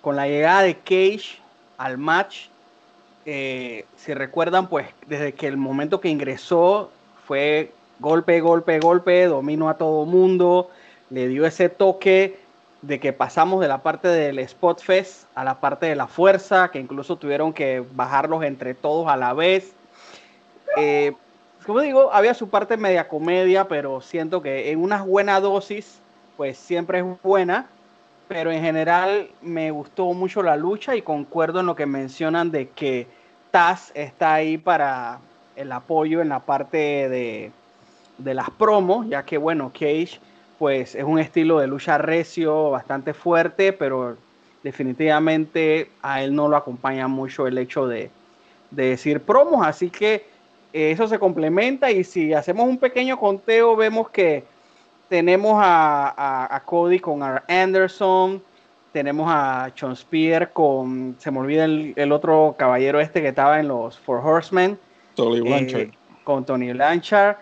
Con 0.00 0.14
la 0.14 0.28
llegada 0.28 0.62
de 0.62 0.76
Cage 0.76 1.40
al 1.76 1.98
match, 1.98 2.46
eh, 3.26 3.84
si 3.96 4.14
recuerdan, 4.14 4.68
pues 4.68 4.86
desde 5.08 5.32
que 5.34 5.48
el 5.48 5.56
momento 5.56 6.00
que 6.00 6.08
ingresó 6.08 6.90
fue 7.26 7.72
golpe, 8.00 8.40
golpe, 8.40 8.80
golpe, 8.80 9.26
dominó 9.26 9.68
a 9.68 9.78
todo 9.78 10.04
mundo, 10.04 10.70
le 11.10 11.28
dio 11.28 11.46
ese 11.46 11.68
toque 11.68 12.38
de 12.82 13.00
que 13.00 13.12
pasamos 13.12 13.60
de 13.60 13.68
la 13.68 13.82
parte 13.82 14.08
del 14.08 14.38
Spot 14.38 14.80
Fest 14.80 15.24
a 15.34 15.44
la 15.44 15.60
parte 15.60 15.86
de 15.86 15.96
la 15.96 16.06
fuerza, 16.06 16.70
que 16.70 16.78
incluso 16.78 17.16
tuvieron 17.16 17.52
que 17.52 17.84
bajarlos 17.92 18.44
entre 18.44 18.74
todos 18.74 19.08
a 19.08 19.16
la 19.16 19.32
vez. 19.32 19.72
Eh, 20.76 21.12
como 21.66 21.80
digo, 21.80 22.12
había 22.12 22.34
su 22.34 22.48
parte 22.48 22.76
media 22.76 23.08
comedia, 23.08 23.66
pero 23.66 24.00
siento 24.00 24.40
que 24.42 24.70
en 24.70 24.80
una 24.80 25.02
buena 25.02 25.40
dosis 25.40 26.00
pues 26.36 26.56
siempre 26.56 27.00
es 27.00 27.04
buena, 27.22 27.66
pero 28.28 28.52
en 28.52 28.62
general 28.62 29.28
me 29.42 29.72
gustó 29.72 30.12
mucho 30.14 30.42
la 30.42 30.56
lucha 30.56 30.94
y 30.94 31.02
concuerdo 31.02 31.60
en 31.60 31.66
lo 31.66 31.74
que 31.74 31.86
mencionan 31.86 32.52
de 32.52 32.68
que 32.68 33.08
Taz 33.50 33.90
está 33.94 34.34
ahí 34.34 34.56
para 34.56 35.18
el 35.56 35.72
apoyo 35.72 36.22
en 36.22 36.28
la 36.28 36.40
parte 36.40 37.08
de, 37.08 37.50
de 38.18 38.34
las 38.34 38.50
promos, 38.50 39.08
ya 39.08 39.24
que 39.24 39.38
bueno, 39.38 39.70
Cage 39.72 40.20
pues 40.58 40.94
es 40.96 41.04
un 41.04 41.20
estilo 41.20 41.60
de 41.60 41.68
lucha 41.68 41.98
recio 41.98 42.70
bastante 42.70 43.14
fuerte, 43.14 43.72
pero 43.72 44.16
definitivamente 44.62 45.90
a 46.02 46.22
él 46.22 46.34
no 46.34 46.48
lo 46.48 46.56
acompaña 46.56 47.06
mucho 47.06 47.46
el 47.46 47.58
hecho 47.58 47.86
de, 47.86 48.10
de 48.70 48.88
decir 48.90 49.20
promos, 49.20 49.64
así 49.64 49.88
que 49.88 50.26
eso 50.72 51.06
se 51.06 51.18
complementa 51.18 51.90
y 51.90 52.04
si 52.04 52.34
hacemos 52.34 52.68
un 52.68 52.78
pequeño 52.78 53.18
conteo 53.18 53.76
vemos 53.76 54.10
que 54.10 54.44
tenemos 55.08 55.54
a, 55.56 56.62
Cody 56.66 56.98
con 56.98 57.22
Anderson, 57.22 58.42
tenemos 58.92 59.26
a 59.30 59.72
Sean 59.74 59.96
Spear 59.96 60.52
con, 60.52 61.16
se 61.18 61.30
me 61.30 61.38
olvida 61.38 61.64
el, 61.64 62.12
otro 62.12 62.54
caballero 62.58 63.00
este 63.00 63.22
que 63.22 63.28
estaba 63.28 63.58
en 63.60 63.68
los 63.68 63.98
Four 63.98 64.20
Horsemen. 64.24 64.78
Tony 65.14 65.38
eh, 65.38 65.40
Blanchard. 65.40 65.88
con 66.24 66.44
Tony 66.44 66.72
Blanchard. 66.72 67.36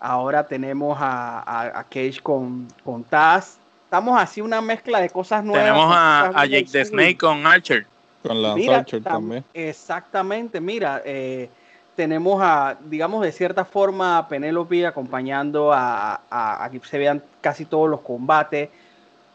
Ahora 0.00 0.46
tenemos 0.46 0.96
a, 0.98 1.84
Cage 1.90 2.20
con, 2.22 2.66
con 2.82 3.04
Taz. 3.04 3.58
Estamos 3.84 4.18
así 4.18 4.40
una 4.40 4.62
mezcla 4.62 4.98
de 5.00 5.10
cosas 5.10 5.44
nuevas. 5.44 5.64
Tenemos 5.64 5.92
a, 5.94 6.46
Jake 6.46 6.68
the 6.72 6.84
Snake 6.84 7.18
con 7.18 7.46
Archer. 7.46 7.86
Con 8.22 8.42
Lance 8.42 8.74
Archer 8.74 9.02
también. 9.02 9.44
Exactamente, 9.52 10.60
mira, 10.60 11.02
eh, 11.04 11.50
tenemos 11.96 12.40
a, 12.42 12.78
digamos, 12.84 13.22
de 13.22 13.30
cierta 13.30 13.64
forma 13.64 14.16
a 14.16 14.28
Penelope 14.28 14.86
acompañando 14.86 15.70
a, 15.72 16.22
a, 16.30 16.70
que 16.70 16.80
se 16.80 16.98
vean 16.98 17.22
casi 17.42 17.66
todos 17.66 17.90
los 17.90 18.00
combates. 18.00 18.70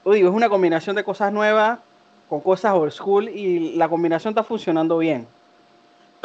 digo, 0.04 0.30
es 0.30 0.36
una 0.36 0.50
combinación 0.50 0.96
de 0.96 1.04
cosas 1.04 1.32
nuevas 1.32 1.80
con 2.28 2.42
cosas 2.42 2.74
old 2.74 2.92
school 2.92 3.30
y 3.30 3.76
la 3.76 3.88
combinación 3.88 4.32
está 4.32 4.44
funcionando 4.44 4.98
bien. 4.98 5.28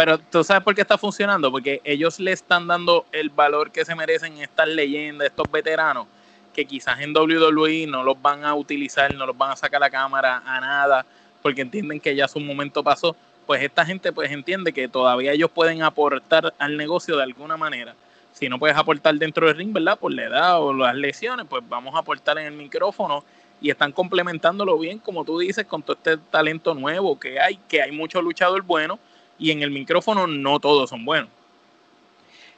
Pero 0.00 0.16
tú 0.16 0.42
sabes 0.42 0.62
por 0.62 0.75
qué 0.75 0.80
está 0.80 0.97
funcionando, 0.97 1.50
porque 1.50 1.83
ellos 1.85 2.19
le 2.19 2.33
están 2.33 2.66
dando 2.66 3.04
el 3.12 3.28
valor 3.28 3.71
que 3.71 3.85
se 3.85 3.95
merecen 3.95 4.38
estas 4.38 4.66
leyendas, 4.66 5.26
estos 5.26 5.50
veteranos, 5.52 6.07
que 6.54 6.64
quizás 6.64 7.00
en 7.00 7.14
WWE 7.14 7.87
no 7.87 8.02
los 8.02 8.23
van 8.23 8.47
a 8.47 8.54
utilizar, 8.54 9.12
no 9.12 9.26
los 9.26 9.37
van 9.37 9.50
a 9.50 9.57
sacar 9.57 9.78
la 9.78 9.90
cámara 9.90 10.42
a 10.47 10.59
nada, 10.59 11.04
porque 11.42 11.61
entienden 11.61 12.00
que 12.00 12.16
ya 12.16 12.26
su 12.28 12.40
momento 12.40 12.83
pasó. 12.83 13.14
Pues 13.45 13.62
esta 13.62 13.85
gente 13.85 14.11
pues 14.11 14.30
entiende 14.30 14.73
que 14.73 14.88
todavía 14.88 15.33
ellos 15.33 15.50
pueden 15.50 15.83
aportar 15.83 16.54
al 16.59 16.78
negocio 16.78 17.19
de 17.19 17.25
alguna 17.25 17.59
manera. 17.59 17.95
Si 18.33 18.49
no 18.49 18.59
puedes 18.59 18.78
aportar 18.78 19.16
dentro 19.16 19.49
del 19.49 19.59
ring, 19.59 19.75
¿verdad? 19.75 19.99
Por 19.99 20.14
la 20.14 20.25
edad 20.25 20.62
o 20.62 20.73
las 20.73 20.95
lesiones, 20.95 21.45
pues 21.47 21.62
vamos 21.69 21.95
a 21.95 21.99
aportar 21.99 22.38
en 22.38 22.47
el 22.47 22.54
micrófono 22.54 23.23
y 23.61 23.69
están 23.69 23.92
complementándolo 23.92 24.78
bien, 24.78 24.99
como 24.99 25.26
tú 25.26 25.38
dices, 25.40 25.66
con 25.66 25.83
todo 25.83 25.99
este 25.99 26.16
talento 26.16 26.75
nuevo 26.75 27.21
que 27.21 27.38
hay, 27.38 27.59
que 27.69 27.83
hay 27.83 27.92
mucho 27.92 28.23
luchador 28.23 28.62
bueno 28.62 28.99
y 29.40 29.50
en 29.50 29.62
el 29.62 29.70
micrófono 29.70 30.26
no 30.26 30.61
todos 30.61 30.90
son 30.90 31.04
buenos. 31.04 31.30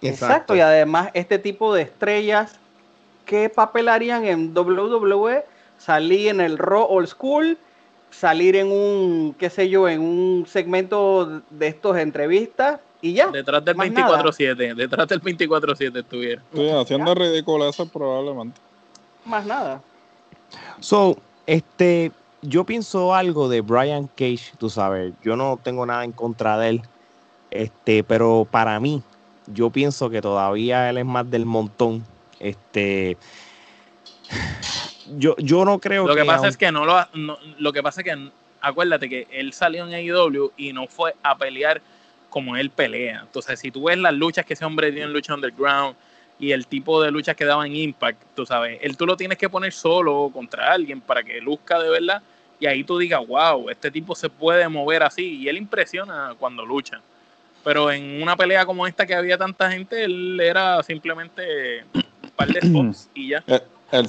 Exacto, 0.02 0.56
y 0.56 0.60
además 0.60 1.10
este 1.14 1.38
tipo 1.38 1.72
de 1.74 1.82
estrellas, 1.82 2.58
¿qué 3.24 3.48
papel 3.48 3.88
harían 3.88 4.26
en 4.26 4.52
WWE? 4.52 5.44
Salir 5.78 6.28
en 6.28 6.40
el 6.40 6.58
Raw 6.58 6.86
Old 6.90 7.06
School, 7.06 7.56
salir 8.10 8.56
en 8.56 8.70
un, 8.70 9.34
qué 9.38 9.48
sé 9.48 9.68
yo, 9.68 9.88
en 9.88 10.00
un 10.00 10.46
segmento 10.46 11.42
de 11.50 11.68
estos 11.68 11.96
entrevistas 11.96 12.80
y 13.00 13.14
ya. 13.14 13.28
Detrás 13.28 13.64
del 13.64 13.76
24-7, 13.76 14.74
detrás 14.76 15.08
del 15.08 15.22
24-7 15.22 16.00
estuviera. 16.00 16.42
Sí, 16.52 16.68
haciendo 16.68 17.14
ridículo 17.14 17.68
eso 17.68 17.86
probablemente. 17.86 18.60
Más 19.24 19.46
nada. 19.46 19.80
So, 20.80 21.16
este, 21.46 22.10
yo 22.42 22.64
pienso 22.64 23.14
algo 23.14 23.48
de 23.48 23.60
Brian 23.60 24.08
Cage, 24.08 24.52
tú 24.58 24.68
sabes, 24.68 25.14
yo 25.22 25.36
no 25.36 25.58
tengo 25.62 25.86
nada 25.86 26.04
en 26.04 26.12
contra 26.12 26.58
de 26.58 26.68
él, 26.70 26.82
este, 27.50 28.02
pero 28.02 28.46
para 28.50 28.78
mí, 28.80 29.02
yo 29.46 29.70
pienso 29.70 30.10
que 30.10 30.20
todavía 30.20 30.90
él 30.90 30.98
es 30.98 31.04
más 31.06 31.30
del 31.30 31.46
montón. 31.46 32.04
Este, 32.40 33.16
yo, 35.16 35.36
yo 35.38 35.64
no 35.64 35.78
creo 35.78 36.06
lo 36.06 36.16
que, 36.16 36.24
pasa 36.24 36.48
es 36.48 36.56
que 36.56 36.72
no 36.72 36.84
lo, 36.84 37.06
lo 37.58 37.72
que 37.72 37.82
pasa 37.82 38.00
es 38.00 38.04
que 38.04 38.30
acuérdate 38.60 39.08
que 39.08 39.28
él 39.30 39.52
salió 39.52 39.86
en 39.86 39.94
AEW 39.94 40.52
y 40.56 40.72
no 40.72 40.88
fue 40.88 41.14
a 41.22 41.36
pelear 41.36 41.80
como 42.28 42.56
él 42.56 42.70
pelea. 42.70 43.20
Entonces, 43.22 43.60
si 43.60 43.70
tú 43.70 43.84
ves 43.84 43.98
las 43.98 44.14
luchas 44.14 44.44
que 44.44 44.54
ese 44.54 44.64
hombre 44.64 44.90
dio 44.90 45.04
en 45.04 45.12
lucha 45.12 45.34
underground 45.34 45.94
y 46.40 46.50
el 46.50 46.66
tipo 46.66 47.00
de 47.02 47.12
luchas 47.12 47.36
que 47.36 47.44
daba 47.44 47.66
en 47.66 47.76
Impact, 47.76 48.20
tú 48.34 48.46
sabes, 48.46 48.80
él 48.82 48.96
tú 48.96 49.06
lo 49.06 49.16
tienes 49.16 49.38
que 49.38 49.48
poner 49.48 49.72
solo 49.72 50.30
contra 50.32 50.72
alguien 50.72 51.00
para 51.00 51.22
que 51.22 51.40
luzca 51.40 51.78
de 51.78 51.90
verdad 51.90 52.22
y 52.62 52.66
ahí 52.66 52.84
tú 52.84 52.96
digas, 52.96 53.20
wow, 53.26 53.68
este 53.70 53.90
tipo 53.90 54.14
se 54.14 54.30
puede 54.30 54.68
mover 54.68 55.02
así 55.02 55.40
y 55.40 55.48
él 55.48 55.56
impresiona 55.56 56.36
cuando 56.38 56.64
lucha. 56.64 57.00
Pero 57.64 57.90
en 57.90 58.22
una 58.22 58.36
pelea 58.36 58.64
como 58.64 58.86
esta 58.86 59.04
que 59.04 59.16
había 59.16 59.36
tanta 59.36 59.68
gente, 59.68 60.04
él 60.04 60.38
era 60.40 60.80
simplemente 60.84 61.84
un 61.92 62.30
par 62.36 62.46
de 62.46 62.60
spots 62.62 63.10
y 63.14 63.30
ya. 63.30 63.42
Eh, 63.48 63.60
el, 63.90 64.06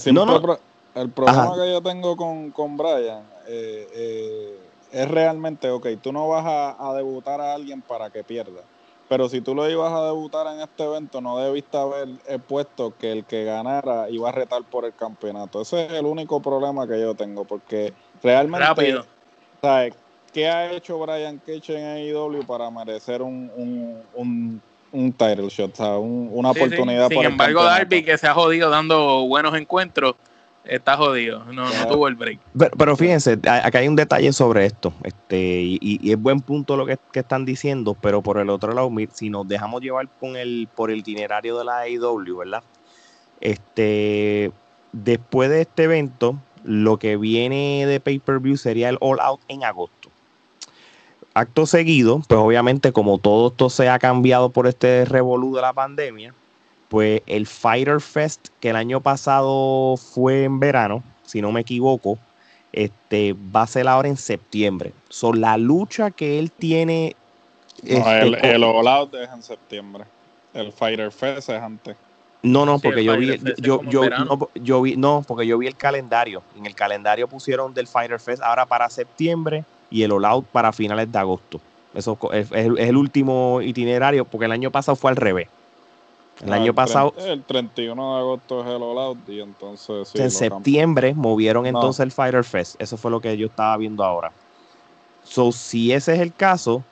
el, 0.94 1.10
problema 1.10 1.56
que 1.56 1.72
yo 1.72 1.82
tengo 1.82 2.16
con, 2.16 2.52
con 2.52 2.78
Brian 2.78 3.24
eh, 3.48 3.88
eh, 3.92 4.60
es 4.92 5.10
realmente, 5.10 5.72
ok, 5.72 5.88
tú 6.00 6.14
no 6.14 6.28
vas 6.28 6.46
a, 6.46 6.92
a, 6.92 6.94
debutar 6.94 7.42
a 7.42 7.56
alguien 7.56 7.82
para 7.82 8.12
que 8.12 8.24
pierda. 8.24 8.62
Pero 9.10 9.30
si 9.30 9.42
tú 9.42 9.56
lo 9.56 9.68
ibas 9.68 9.92
a 9.92 10.06
debutar 10.06 10.46
en 10.54 10.62
este 10.62 10.84
evento, 10.84 11.22
no 11.22 11.40
debiste 11.40 11.76
haber 11.76 12.08
puesto 12.48 12.96
que 13.00 13.12
el 13.12 13.26
que 13.26 13.46
ganara 13.46 14.12
iba 14.12 14.30
a 14.30 14.32
retar 14.32 14.62
por 14.64 14.86
el 14.86 14.94
campeonato. 14.94 15.62
Ese 15.62 15.88
es 15.88 15.94
el 15.94 16.06
único 16.06 16.40
problema 16.40 16.88
que 16.88 17.02
yo 17.02 17.16
tengo, 17.16 17.46
porque 17.46 17.94
Realmente, 18.24 18.66
Rápido. 18.66 19.06
¿sabes? 19.62 19.94
¿Qué 20.34 20.50
ha 20.50 20.72
hecho 20.72 20.98
Brian 20.98 21.40
Cage 21.46 21.78
en 21.78 21.86
AEW 21.86 22.44
para 22.46 22.70
merecer 22.72 23.22
un, 23.22 23.52
un, 23.56 24.02
un, 24.16 24.62
un 24.92 25.14
title 25.14 25.48
shot? 25.50 25.80
O 25.80 26.00
una 26.00 26.52
oportunidad 26.52 27.10
Sin 27.10 27.24
embargo, 27.24 27.64
Darby, 27.64 28.04
que 28.04 28.18
se 28.18 28.28
ha 28.28 28.34
jodido 28.34 28.70
dando 28.72 29.28
buenos 29.28 29.56
encuentros, 29.56 30.16
está 30.66 30.98
jodido. 30.98 31.44
No, 31.46 31.72
no 31.72 31.88
tuvo 31.88 32.08
el 32.08 32.16
break. 32.16 32.40
Pero, 32.78 32.98
fíjense, 32.98 33.34
acá 33.34 33.78
hay 33.78 33.88
un 33.88 33.96
detalle 33.96 34.34
sobre 34.34 34.66
esto. 34.66 34.92
este 35.04 35.38
Y, 35.62 35.80
y 35.82 36.12
es 36.12 36.20
buen 36.20 36.42
punto 36.42 36.78
lo 36.78 36.88
que, 36.88 36.98
que, 37.12 37.20
están 37.20 37.46
diciendo, 37.46 37.96
pero 38.00 38.24
por 38.24 38.40
el 38.40 38.50
otro 38.50 38.74
lado, 38.74 38.90
si 39.14 39.30
nos 39.30 39.48
dejamos 39.48 39.82
llevar 39.82 40.08
con 40.20 40.36
el, 40.36 40.68
por 40.76 40.90
el 40.90 41.00
itinerario 41.00 41.60
de 41.60 41.66
la 41.66 41.80
AEW, 41.82 42.38
¿verdad? 42.38 42.64
Este, 43.40 44.52
después 44.92 45.52
de 45.52 45.62
este 45.62 45.84
evento, 45.84 46.38
lo 46.64 46.98
que 46.98 47.18
viene 47.18 47.86
de 47.86 48.00
pay-per-view 48.00 48.58
sería 48.58 48.90
el 48.90 48.98
All 49.00 49.20
Out 49.20 49.42
en 49.48 49.64
agosto. 49.64 50.10
Acto 51.34 51.66
seguido, 51.66 52.22
pues 52.28 52.40
obviamente 52.40 52.92
como 52.92 53.18
todo 53.18 53.48
esto 53.48 53.70
se 53.70 53.90
ha 53.90 53.98
cambiado 53.98 54.50
por 54.50 54.68
este 54.68 55.06
revolú 55.06 55.56
de 55.56 55.62
la 55.62 55.74
pandemia, 55.74 56.34
pues 56.90 57.22
el 57.26 57.48
Fighter 57.48 58.02
Fest 58.02 58.50
que 58.60 58.70
el 58.70 58.76
año 58.76 59.02
pasado 59.02 59.98
fue 59.98 60.44
en 60.44 60.60
verano, 60.60 61.04
si 61.26 61.42
no 61.42 61.52
me 61.52 61.62
equivoco, 61.62 62.20
este 62.72 63.36
va 63.56 63.64
a 63.64 63.68
ser 63.68 63.88
ahora 63.88 64.10
en 64.10 64.18
septiembre. 64.18 64.94
Son 65.10 65.42
la 65.42 65.58
lucha 65.58 66.12
que 66.12 66.40
él 66.40 66.52
tiene. 66.52 67.16
Este, 67.84 68.20
el, 68.20 68.36
el 68.36 68.64
All 68.64 68.88
Out 68.88 69.16
es 69.16 69.30
en 69.30 69.42
septiembre. 69.42 70.06
El 70.54 70.72
Fighter 70.72 71.12
Fest 71.12 71.50
es 71.50 71.62
antes. 71.62 71.96
No, 72.44 72.66
no, 72.66 72.78
porque 72.78 73.06
yo 73.06 73.18
vi, 73.18 73.40
yo, 73.58 73.82
yo, 73.84 74.10
no, 74.10 74.50
yo 74.56 74.82
vi, 74.82 74.98
no, 74.98 75.24
porque 75.26 75.48
yo 75.48 75.58
vi 75.58 75.68
el 75.68 75.78
calendario. 75.78 76.44
En 76.58 76.66
el 76.66 76.76
calendario 76.76 77.30
pusieron 77.30 77.74
del 77.74 77.88
Fighter 77.88 78.20
Fest 78.20 78.44
ahora 78.44 78.66
para 78.66 78.90
septiembre 78.90 79.64
y 79.90 80.04
el 80.04 80.12
All 80.12 80.26
Out 80.26 80.46
para 80.48 80.74
finales 80.74 81.10
de 81.10 81.18
agosto. 81.18 81.62
Eso 81.94 82.18
es, 82.34 82.52
el 82.52 82.98
último 82.98 83.62
itinerario, 83.62 84.26
porque 84.26 84.46
el 84.46 84.52
año 84.52 84.72
pasado 84.72 84.98
fue 84.98 85.12
al 85.12 85.16
revés. 85.16 85.48
El 86.42 86.52
ah, 86.52 86.56
año 86.58 86.74
pasado. 86.74 87.14
el 87.18 87.44
31 87.44 88.16
de 88.16 88.20
agosto 88.20 88.62
es 88.62 88.68
el 88.68 88.82
All 88.82 88.98
Out 88.98 89.30
y 89.30 89.40
entonces. 89.40 90.14
en 90.16 90.32
septiembre 90.32 91.14
movieron 91.14 91.66
entonces 91.66 92.02
el 92.02 92.12
Fighter 92.12 92.44
Fest. 92.44 92.76
Eso 92.82 92.98
fue 92.98 93.10
lo 93.10 93.22
que 93.22 93.38
yo 93.38 93.48
estaba 93.48 93.78
viendo 93.78 94.04
ahora. 94.04 94.34
So, 95.24 95.54
si 95.54 95.94
ese 95.94 96.16
es 96.16 96.20
el 96.20 96.34
caso, 96.34 96.84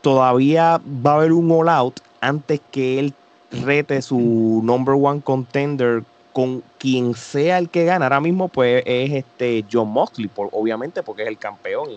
todavía 0.00 0.80
va 0.84 1.12
a 1.12 1.14
haber 1.16 1.32
un 1.32 1.48
All 1.52 1.68
Out 1.68 2.00
antes 2.20 2.60
que 2.72 2.98
él 2.98 3.14
rete 3.50 4.00
su 4.02 4.60
number 4.64 4.94
one 4.98 5.20
contender 5.20 6.02
con 6.32 6.62
quien 6.78 7.14
sea 7.14 7.58
el 7.58 7.68
que 7.68 7.84
gana. 7.84 8.06
Ahora 8.06 8.20
mismo, 8.20 8.48
pues 8.48 8.82
es 8.86 9.12
este 9.12 9.64
John 9.70 9.88
Moxley, 9.88 10.28
por, 10.28 10.48
obviamente, 10.52 11.02
porque 11.02 11.22
es 11.22 11.28
el 11.28 11.38
campeón. 11.38 11.88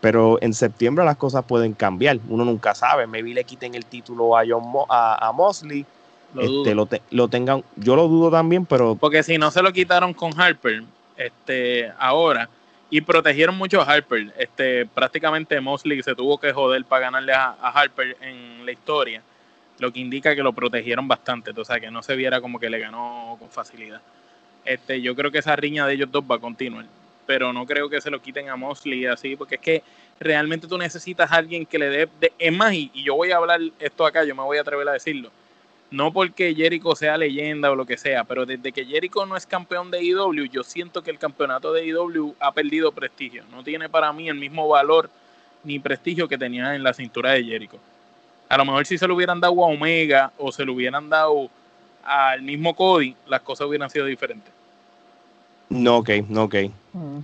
pero 0.00 0.38
en 0.40 0.54
septiembre 0.54 1.04
las 1.04 1.16
cosas 1.16 1.44
pueden 1.44 1.72
cambiar. 1.74 2.18
Uno 2.28 2.44
nunca 2.44 2.74
sabe. 2.74 3.06
Maybe 3.06 3.34
le 3.34 3.44
quiten 3.44 3.74
el 3.74 3.84
título 3.84 4.36
a 4.36 4.42
John 4.48 4.64
a, 4.88 5.32
Moxley. 5.34 5.84
Lo, 6.34 6.42
este, 6.42 7.02
lo, 7.10 7.28
tengan. 7.28 7.64
Yo 7.76 7.96
lo 7.96 8.06
dudo 8.08 8.30
también, 8.30 8.66
pero. 8.66 8.94
Porque 8.94 9.22
si 9.22 9.38
no 9.38 9.50
se 9.50 9.62
lo 9.62 9.72
quitaron 9.72 10.12
con 10.12 10.38
Harper, 10.38 10.82
este, 11.16 11.90
ahora. 11.98 12.48
Y 12.90 13.02
protegieron 13.02 13.56
mucho 13.56 13.82
a 13.82 13.84
Harper. 13.84 14.32
Este, 14.38 14.86
prácticamente 14.86 15.60
Mosley 15.60 16.02
se 16.02 16.14
tuvo 16.14 16.38
que 16.38 16.52
joder 16.52 16.84
para 16.86 17.02
ganarle 17.02 17.34
a 17.34 17.52
Harper 17.60 18.16
en 18.22 18.64
la 18.64 18.72
historia 18.72 19.22
lo 19.78 19.92
que 19.92 20.00
indica 20.00 20.34
que 20.34 20.42
lo 20.42 20.52
protegieron 20.52 21.08
bastante, 21.08 21.52
o 21.56 21.64
sea, 21.64 21.80
que 21.80 21.90
no 21.90 22.02
se 22.02 22.16
viera 22.16 22.40
como 22.40 22.58
que 22.58 22.70
le 22.70 22.78
ganó 22.78 23.36
con 23.38 23.48
facilidad. 23.48 24.00
Este, 24.64 25.00
yo 25.00 25.14
creo 25.14 25.30
que 25.30 25.38
esa 25.38 25.56
riña 25.56 25.86
de 25.86 25.94
ellos 25.94 26.10
dos 26.10 26.24
va 26.28 26.36
a 26.36 26.40
continuar, 26.40 26.84
pero 27.26 27.52
no 27.52 27.64
creo 27.64 27.88
que 27.88 28.00
se 28.00 28.10
lo 28.10 28.20
quiten 28.20 28.48
a 28.48 28.56
Mosley 28.56 29.06
así, 29.06 29.36
porque 29.36 29.54
es 29.54 29.60
que 29.60 29.82
realmente 30.20 30.66
tú 30.66 30.76
necesitas 30.76 31.30
a 31.30 31.36
alguien 31.36 31.64
que 31.64 31.78
le 31.78 31.88
dé, 31.88 32.32
es 32.38 32.52
más, 32.52 32.72
y, 32.74 32.90
yo 32.94 33.14
voy 33.14 33.30
a 33.30 33.36
hablar 33.36 33.60
esto 33.78 34.04
acá, 34.04 34.24
yo 34.24 34.34
me 34.34 34.42
voy 34.42 34.58
a 34.58 34.62
atrever 34.62 34.88
a 34.88 34.92
decirlo, 34.92 35.30
no 35.90 36.12
porque 36.12 36.54
Jericho 36.54 36.94
sea 36.94 37.16
leyenda 37.16 37.70
o 37.70 37.76
lo 37.76 37.86
que 37.86 37.96
sea, 37.96 38.24
pero 38.24 38.44
desde 38.44 38.72
que 38.72 38.84
Jericho 38.84 39.24
no 39.24 39.36
es 39.36 39.46
campeón 39.46 39.90
de 39.90 40.02
IW, 40.02 40.44
yo 40.50 40.62
siento 40.64 41.02
que 41.02 41.10
el 41.10 41.18
campeonato 41.18 41.72
de 41.72 41.86
IW 41.86 42.34
ha 42.40 42.52
perdido 42.52 42.92
prestigio, 42.92 43.44
no 43.50 43.62
tiene 43.62 43.88
para 43.88 44.12
mí 44.12 44.28
el 44.28 44.36
mismo 44.36 44.68
valor 44.68 45.08
ni 45.64 45.78
prestigio 45.78 46.28
que 46.28 46.36
tenía 46.36 46.74
en 46.74 46.82
la 46.82 46.92
cintura 46.92 47.32
de 47.32 47.44
Jericho. 47.44 47.78
A 48.48 48.56
lo 48.56 48.64
mejor 48.64 48.86
si 48.86 48.96
se 48.96 49.06
lo 49.06 49.14
hubieran 49.14 49.40
dado 49.40 49.64
a 49.64 49.68
Omega 49.68 50.32
o 50.38 50.50
se 50.50 50.64
lo 50.64 50.72
hubieran 50.72 51.08
dado 51.08 51.50
al 52.02 52.42
mismo 52.42 52.74
Cody, 52.74 53.14
las 53.26 53.42
cosas 53.42 53.66
hubieran 53.66 53.90
sido 53.90 54.06
diferentes. 54.06 54.52
No, 55.68 55.98
ok, 55.98 56.10
no, 56.28 56.44
ok. 56.44 56.54
Mm. 56.94 57.18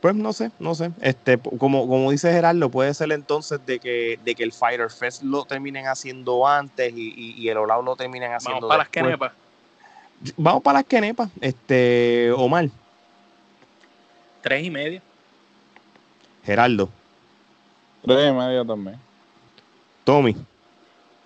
Pues 0.00 0.14
no 0.14 0.32
sé, 0.32 0.50
no 0.58 0.74
sé. 0.74 0.90
Este, 1.00 1.38
como, 1.38 1.88
como 1.88 2.10
dice 2.10 2.30
Gerardo, 2.30 2.68
puede 2.68 2.92
ser 2.92 3.10
entonces 3.12 3.64
de 3.64 3.78
que, 3.78 4.18
de 4.22 4.34
que 4.34 4.42
el 4.42 4.52
Fighter 4.52 4.90
Fest 4.90 5.22
lo 5.22 5.44
terminen 5.44 5.86
haciendo 5.86 6.46
antes 6.46 6.92
y, 6.94 7.48
el 7.48 7.56
Olao 7.56 7.80
lo 7.80 7.96
terminen 7.96 8.32
haciendo 8.32 8.56
Vamos 8.56 8.68
para 8.68 8.82
las 8.82 8.88
quenepas. 8.90 9.32
Vamos 10.36 10.62
para 10.62 10.80
las 10.80 10.86
quenepas. 10.86 11.30
Este, 11.40 12.30
Omar. 12.36 12.68
Tres 14.42 14.64
y 14.64 14.70
media. 14.70 15.00
Gerardo. 16.44 16.90
Tres 18.04 18.30
y 18.30 18.34
media 18.34 18.62
también. 18.62 19.03
Tommy. 20.04 20.36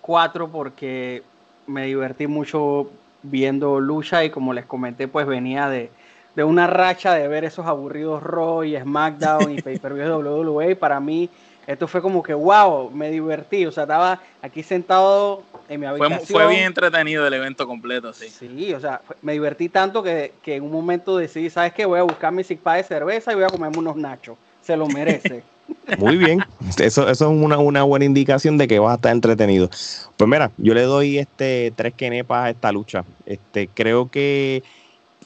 Cuatro 0.01 0.49
porque 0.49 1.21
me 1.67 1.85
divertí 1.85 2.27
mucho 2.27 2.89
viendo 3.21 3.79
lucha 3.79 4.23
y 4.23 4.29
como 4.29 4.53
les 4.53 4.65
comenté, 4.65 5.07
pues 5.07 5.27
venía 5.27 5.69
de, 5.69 5.91
una 6.37 6.67
racha 6.67 7.13
de 7.13 7.27
ver 7.27 7.43
esos 7.43 7.65
aburridos 7.65 8.23
Raw 8.23 8.63
y 8.63 8.79
SmackDown 8.79 9.51
y 9.51 9.57
Pay 9.61 9.77
Per 9.77 9.93
View 9.93 10.19
WWE. 10.19 10.75
Para 10.77 10.99
mí 10.99 11.29
esto 11.67 11.87
fue 11.87 12.01
como 12.01 12.23
que, 12.23 12.33
wow, 12.33 12.89
me 12.89 13.11
divertí. 13.11 13.65
O 13.65 13.71
sea, 13.71 13.83
estaba 13.83 14.21
aquí 14.41 14.63
sentado 14.63 15.43
en 15.67 15.81
mi 15.81 15.85
habitación. 15.85 16.19
Fue, 16.21 16.45
fue 16.45 16.47
bien 16.47 16.63
entretenido 16.63 17.27
el 17.27 17.33
evento 17.33 17.67
completo, 17.67 18.13
sí. 18.13 18.29
Sí, 18.29 18.73
o 18.73 18.79
sea, 18.79 19.01
me 19.21 19.33
divertí 19.33 19.69
tanto 19.69 20.01
que, 20.01 20.33
que 20.41 20.55
en 20.55 20.63
un 20.63 20.71
momento 20.71 21.17
decidí, 21.17 21.49
¿sabes 21.49 21.73
qué? 21.73 21.85
Voy 21.85 21.99
a 21.99 22.03
buscar 22.03 22.31
mi 22.31 22.43
zip 22.43 22.65
de 22.65 22.83
cerveza 22.83 23.33
y 23.33 23.35
voy 23.35 23.43
a 23.43 23.49
comerme 23.49 23.77
unos 23.77 23.97
nachos. 23.97 24.37
Se 24.61 24.75
lo 24.77 24.87
merece. 24.87 25.43
Muy 25.97 26.17
bien, 26.17 26.43
eso, 26.77 27.09
eso 27.09 27.09
es 27.09 27.21
una, 27.21 27.57
una, 27.57 27.83
buena 27.83 28.05
indicación 28.05 28.57
de 28.57 28.67
que 28.67 28.79
vas 28.79 28.91
a 28.91 28.95
estar 28.95 29.11
entretenido. 29.11 29.69
Pues 30.17 30.29
mira, 30.29 30.51
yo 30.57 30.73
le 30.73 30.83
doy 30.83 31.17
este 31.17 31.73
tres 31.75 31.93
quenepas 31.93 32.45
a 32.45 32.49
esta 32.51 32.71
lucha. 32.71 33.03
Este, 33.25 33.67
creo 33.67 34.09
que 34.09 34.63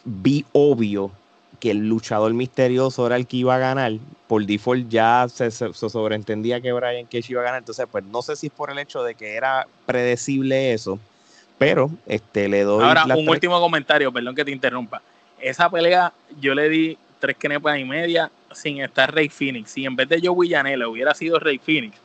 vi 0.05 0.45
obvio 0.53 1.11
que 1.59 1.71
el 1.71 1.87
luchador 1.87 2.33
misterioso 2.33 3.07
era 3.07 3.15
el 3.15 3.25
que 3.25 3.37
iba 3.37 3.55
a 3.55 3.57
ganar, 3.57 3.93
por 4.27 4.45
default 4.45 4.89
ya 4.89 5.27
se, 5.29 5.49
sobreentendía 5.49 6.59
que 6.59 6.73
Brian 6.73 7.05
Cage 7.05 7.27
iba 7.29 7.41
a 7.41 7.45
ganar, 7.45 7.59
entonces 7.59 7.85
pues 7.89 8.03
no 8.03 8.21
sé 8.21 8.35
si 8.35 8.47
es 8.47 8.53
por 8.53 8.69
el 8.69 8.79
hecho 8.79 9.01
de 9.01 9.15
que 9.15 9.35
era 9.35 9.65
predecible 9.85 10.73
eso, 10.73 10.99
pero 11.57 11.89
este 12.05 12.49
le 12.49 12.63
doy... 12.63 12.83
Ahora, 12.83 13.05
un 13.15 13.29
último 13.29 13.61
comentario, 13.61 14.11
perdón 14.11 14.35
que 14.35 14.43
te 14.43 14.51
interrumpa. 14.51 15.01
Esa 15.39 15.69
pelea 15.69 16.11
yo 16.41 16.53
le 16.53 16.67
di 16.67 16.97
tres 17.19 17.37
kenepas 17.37 17.79
y 17.79 17.85
media 17.85 18.29
sin 18.55 18.81
estar 18.81 19.13
Rey 19.13 19.29
Phoenix. 19.29 19.71
Si 19.71 19.85
en 19.85 19.95
vez 19.95 20.09
de 20.09 20.21
Joey 20.23 20.49
Janela 20.49 20.87
hubiera 20.87 21.13
sido 21.13 21.39
Rey 21.39 21.57
Phoenix, 21.57 21.97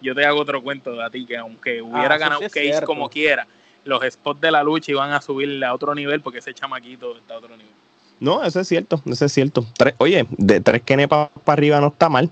yo 0.00 0.14
te 0.14 0.24
hago 0.24 0.40
otro 0.40 0.62
cuento 0.62 1.00
a 1.00 1.10
ti, 1.10 1.26
que 1.26 1.36
aunque 1.36 1.82
hubiera 1.82 2.14
ah, 2.14 2.18
ganado 2.18 2.40
Cage 2.40 2.82
como 2.84 3.08
quiera, 3.08 3.46
los 3.84 4.02
spots 4.04 4.40
de 4.40 4.50
la 4.50 4.62
lucha 4.62 4.92
iban 4.92 5.12
a 5.12 5.20
subir 5.20 5.64
a 5.64 5.74
otro 5.74 5.94
nivel 5.94 6.20
porque 6.20 6.40
ese 6.40 6.52
chamaquito 6.52 7.16
está 7.16 7.34
a 7.34 7.38
otro 7.38 7.56
nivel. 7.56 7.72
No, 8.18 8.42
eso 8.42 8.60
es 8.60 8.68
cierto, 8.68 9.02
eso 9.06 9.24
es 9.24 9.32
cierto. 9.32 9.64
oye, 9.98 10.26
de 10.30 10.60
tres 10.60 10.82
kenepas 10.82 11.30
para 11.44 11.54
arriba 11.54 11.80
no 11.80 11.88
está 11.88 12.08
mal. 12.08 12.30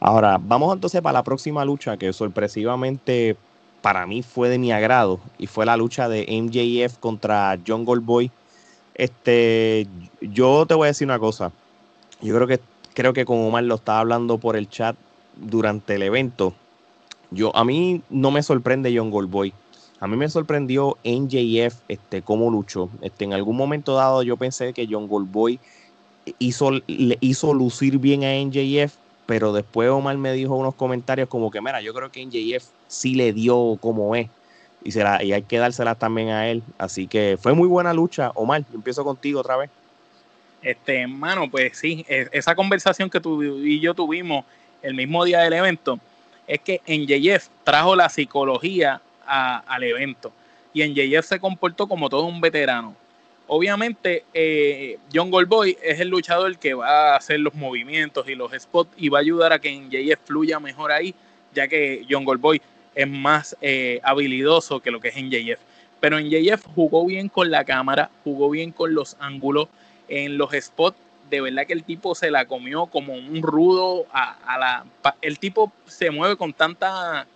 Ahora, 0.00 0.38
vamos 0.40 0.74
entonces 0.74 1.00
para 1.00 1.14
la 1.14 1.22
próxima 1.22 1.64
lucha 1.64 1.96
que 1.96 2.12
sorpresivamente 2.12 3.36
para 3.82 4.06
mí 4.06 4.22
fue 4.22 4.48
de 4.48 4.58
mi 4.58 4.72
agrado 4.72 5.20
y 5.38 5.46
fue 5.46 5.64
la 5.64 5.76
lucha 5.76 6.08
de 6.08 6.26
MJF 6.28 6.98
contra 6.98 7.58
John 7.66 7.84
Goldboy. 7.84 8.30
Este, 8.94 9.86
yo 10.20 10.66
te 10.66 10.74
voy 10.74 10.86
a 10.86 10.88
decir 10.88 11.06
una 11.06 11.18
cosa. 11.18 11.52
Yo 12.20 12.34
creo 12.34 12.46
que 12.46 12.60
creo 12.94 13.12
que 13.12 13.24
con 13.24 13.38
Omar 13.38 13.64
lo 13.64 13.76
estaba 13.76 14.00
hablando 14.00 14.38
por 14.38 14.56
el 14.56 14.68
chat 14.68 14.96
durante 15.36 15.94
el 15.94 16.02
evento. 16.02 16.54
Yo 17.30 17.54
a 17.56 17.64
mí 17.64 18.02
no 18.10 18.30
me 18.30 18.42
sorprende 18.42 18.94
John 18.94 19.10
Goldboy. 19.10 19.52
A 20.00 20.06
mí 20.06 20.16
me 20.16 20.28
sorprendió 20.28 20.98
NJF 21.04 21.76
este, 21.88 22.22
cómo 22.22 22.50
luchó. 22.50 22.90
Este, 23.00 23.24
en 23.24 23.32
algún 23.32 23.56
momento 23.56 23.94
dado 23.94 24.22
yo 24.22 24.36
pensé 24.36 24.72
que 24.72 24.88
John 24.90 25.08
Goldboy 25.08 25.58
hizo, 26.38 26.72
le 26.86 27.18
hizo 27.20 27.54
lucir 27.54 27.98
bien 27.98 28.24
a 28.24 28.34
NJF, 28.34 28.94
pero 29.26 29.52
después 29.52 29.88
Omar 29.90 30.18
me 30.18 30.32
dijo 30.32 30.56
unos 30.56 30.74
comentarios 30.74 31.28
como 31.28 31.50
que, 31.50 31.60
mira, 31.60 31.80
yo 31.80 31.94
creo 31.94 32.10
que 32.10 32.24
NJF 32.26 32.64
sí 32.88 33.14
le 33.14 33.32
dio 33.32 33.78
como 33.80 34.14
es. 34.16 34.28
Y, 34.84 34.90
será, 34.90 35.22
y 35.22 35.32
hay 35.32 35.42
que 35.42 35.58
dársela 35.58 35.94
también 35.94 36.30
a 36.30 36.48
él. 36.48 36.62
Así 36.78 37.06
que 37.06 37.38
fue 37.40 37.54
muy 37.54 37.68
buena 37.68 37.94
lucha. 37.94 38.32
Omar, 38.34 38.64
empiezo 38.74 39.04
contigo 39.04 39.40
otra 39.40 39.56
vez. 39.56 39.70
Este, 40.62 41.00
hermano, 41.00 41.50
pues 41.50 41.76
sí, 41.76 42.04
e, 42.08 42.28
esa 42.32 42.54
conversación 42.54 43.10
que 43.10 43.20
tú 43.20 43.42
y 43.42 43.80
yo 43.80 43.94
tuvimos 43.94 44.44
el 44.82 44.94
mismo 44.94 45.24
día 45.24 45.40
del 45.40 45.52
evento, 45.54 45.98
es 46.46 46.60
que 46.60 46.80
NJF 46.86 47.48
trajo 47.64 47.96
la 47.96 48.08
psicología 48.08 49.00
al 49.26 49.82
evento. 49.84 50.32
Y 50.74 50.82
en 50.82 50.94
JF 50.94 51.24
se 51.26 51.40
comportó 51.40 51.86
como 51.86 52.08
todo 52.08 52.24
un 52.24 52.40
veterano. 52.40 52.94
Obviamente, 53.46 54.24
eh, 54.32 54.98
John 55.12 55.30
Goldboy 55.30 55.76
es 55.82 56.00
el 56.00 56.08
luchador 56.08 56.56
que 56.58 56.74
va 56.74 57.12
a 57.12 57.16
hacer 57.16 57.40
los 57.40 57.54
movimientos 57.54 58.28
y 58.28 58.34
los 58.34 58.52
spots 58.52 58.90
y 58.96 59.08
va 59.08 59.18
a 59.18 59.20
ayudar 59.20 59.52
a 59.52 59.58
que 59.58 59.68
en 59.68 59.90
JF 59.90 60.20
fluya 60.24 60.58
mejor 60.60 60.92
ahí, 60.92 61.14
ya 61.52 61.68
que 61.68 62.06
John 62.08 62.24
Goldboy 62.24 62.62
es 62.94 63.08
más 63.08 63.56
eh, 63.60 64.00
habilidoso 64.02 64.80
que 64.80 64.90
lo 64.90 65.00
que 65.00 65.08
es 65.08 65.16
en 65.16 65.30
JF. 65.30 65.60
Pero 66.00 66.18
en 66.18 66.30
JF 66.30 66.64
jugó 66.74 67.04
bien 67.06 67.28
con 67.28 67.50
la 67.50 67.64
cámara, 67.64 68.10
jugó 68.24 68.50
bien 68.50 68.72
con 68.72 68.94
los 68.94 69.16
ángulos, 69.20 69.68
en 70.12 70.36
los 70.36 70.50
spots 70.52 70.98
de 71.30 71.40
verdad 71.40 71.66
que 71.66 71.72
el 71.72 71.82
tipo 71.82 72.14
se 72.14 72.30
la 72.30 72.44
comió 72.44 72.84
como 72.86 73.14
un 73.14 73.40
rudo 73.40 74.04
a, 74.12 74.58
la 74.58 74.84
el 75.22 75.38
tipo 75.38 75.72
se 75.86 76.10
mueve 76.10 76.36
con 76.36 76.52
tanta 76.52 77.26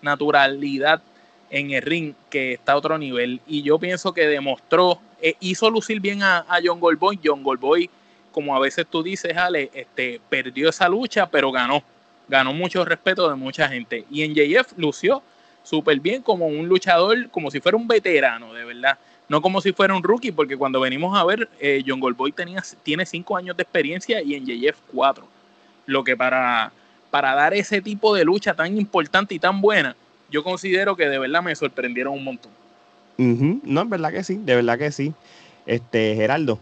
naturalidad 0.00 1.02
en 1.50 1.70
el 1.72 1.82
ring 1.82 2.14
que 2.30 2.54
está 2.54 2.72
a 2.72 2.76
otro 2.76 2.96
nivel. 2.96 3.42
Y 3.46 3.62
yo 3.62 3.78
pienso 3.78 4.14
que 4.14 4.26
demostró, 4.26 4.98
eh, 5.20 5.34
hizo 5.40 5.68
lucir 5.68 6.00
bien 6.00 6.22
a, 6.22 6.46
John 6.64 6.80
Goldboy. 6.80 7.20
John 7.22 7.42
Goldboy, 7.42 7.90
como 8.32 8.56
a 8.56 8.60
veces 8.60 8.86
tú 8.88 9.02
dices, 9.02 9.36
Ale, 9.36 9.70
este, 9.74 10.22
perdió 10.30 10.70
esa 10.70 10.88
lucha, 10.88 11.26
pero 11.26 11.52
ganó. 11.52 11.82
Ganó 12.28 12.54
mucho 12.54 12.82
respeto 12.82 13.28
de 13.28 13.34
mucha 13.34 13.68
gente. 13.68 14.06
Y 14.10 14.22
en 14.22 14.34
JF 14.34 14.72
lució 14.78 15.22
súper 15.62 16.00
bien 16.00 16.22
como 16.22 16.46
un 16.46 16.66
luchador, 16.66 17.28
como 17.28 17.50
si 17.50 17.60
fuera 17.60 17.76
un 17.76 17.86
veterano, 17.86 18.54
de 18.54 18.64
verdad. 18.64 18.98
No 19.28 19.40
como 19.40 19.60
si 19.60 19.72
fuera 19.72 19.94
un 19.94 20.02
rookie, 20.02 20.32
porque 20.32 20.56
cuando 20.56 20.80
venimos 20.80 21.16
a 21.18 21.24
ver, 21.24 21.48
eh, 21.60 21.82
John 21.86 22.00
Goldboy 22.00 22.32
tenía, 22.32 22.62
tiene 22.82 23.06
cinco 23.06 23.36
años 23.36 23.56
de 23.56 23.62
experiencia 23.62 24.22
y 24.22 24.34
en 24.34 24.44
JF 24.44 24.78
cuatro. 24.92 25.26
Lo 25.86 26.04
que 26.04 26.16
para, 26.16 26.72
para 27.10 27.34
dar 27.34 27.54
ese 27.54 27.80
tipo 27.80 28.14
de 28.14 28.24
lucha 28.24 28.54
tan 28.54 28.76
importante 28.76 29.34
y 29.34 29.38
tan 29.38 29.60
buena, 29.60 29.96
yo 30.30 30.42
considero 30.42 30.96
que 30.96 31.08
de 31.08 31.18
verdad 31.18 31.42
me 31.42 31.54
sorprendieron 31.54 32.14
un 32.14 32.24
montón. 32.24 32.52
No, 33.16 33.82
es 33.82 33.88
verdad 33.88 34.12
que 34.12 34.24
sí, 34.24 34.36
de 34.36 34.56
verdad 34.56 34.78
que 34.78 34.90
sí. 34.90 35.14
Este, 35.66 36.14
Geraldo. 36.16 36.58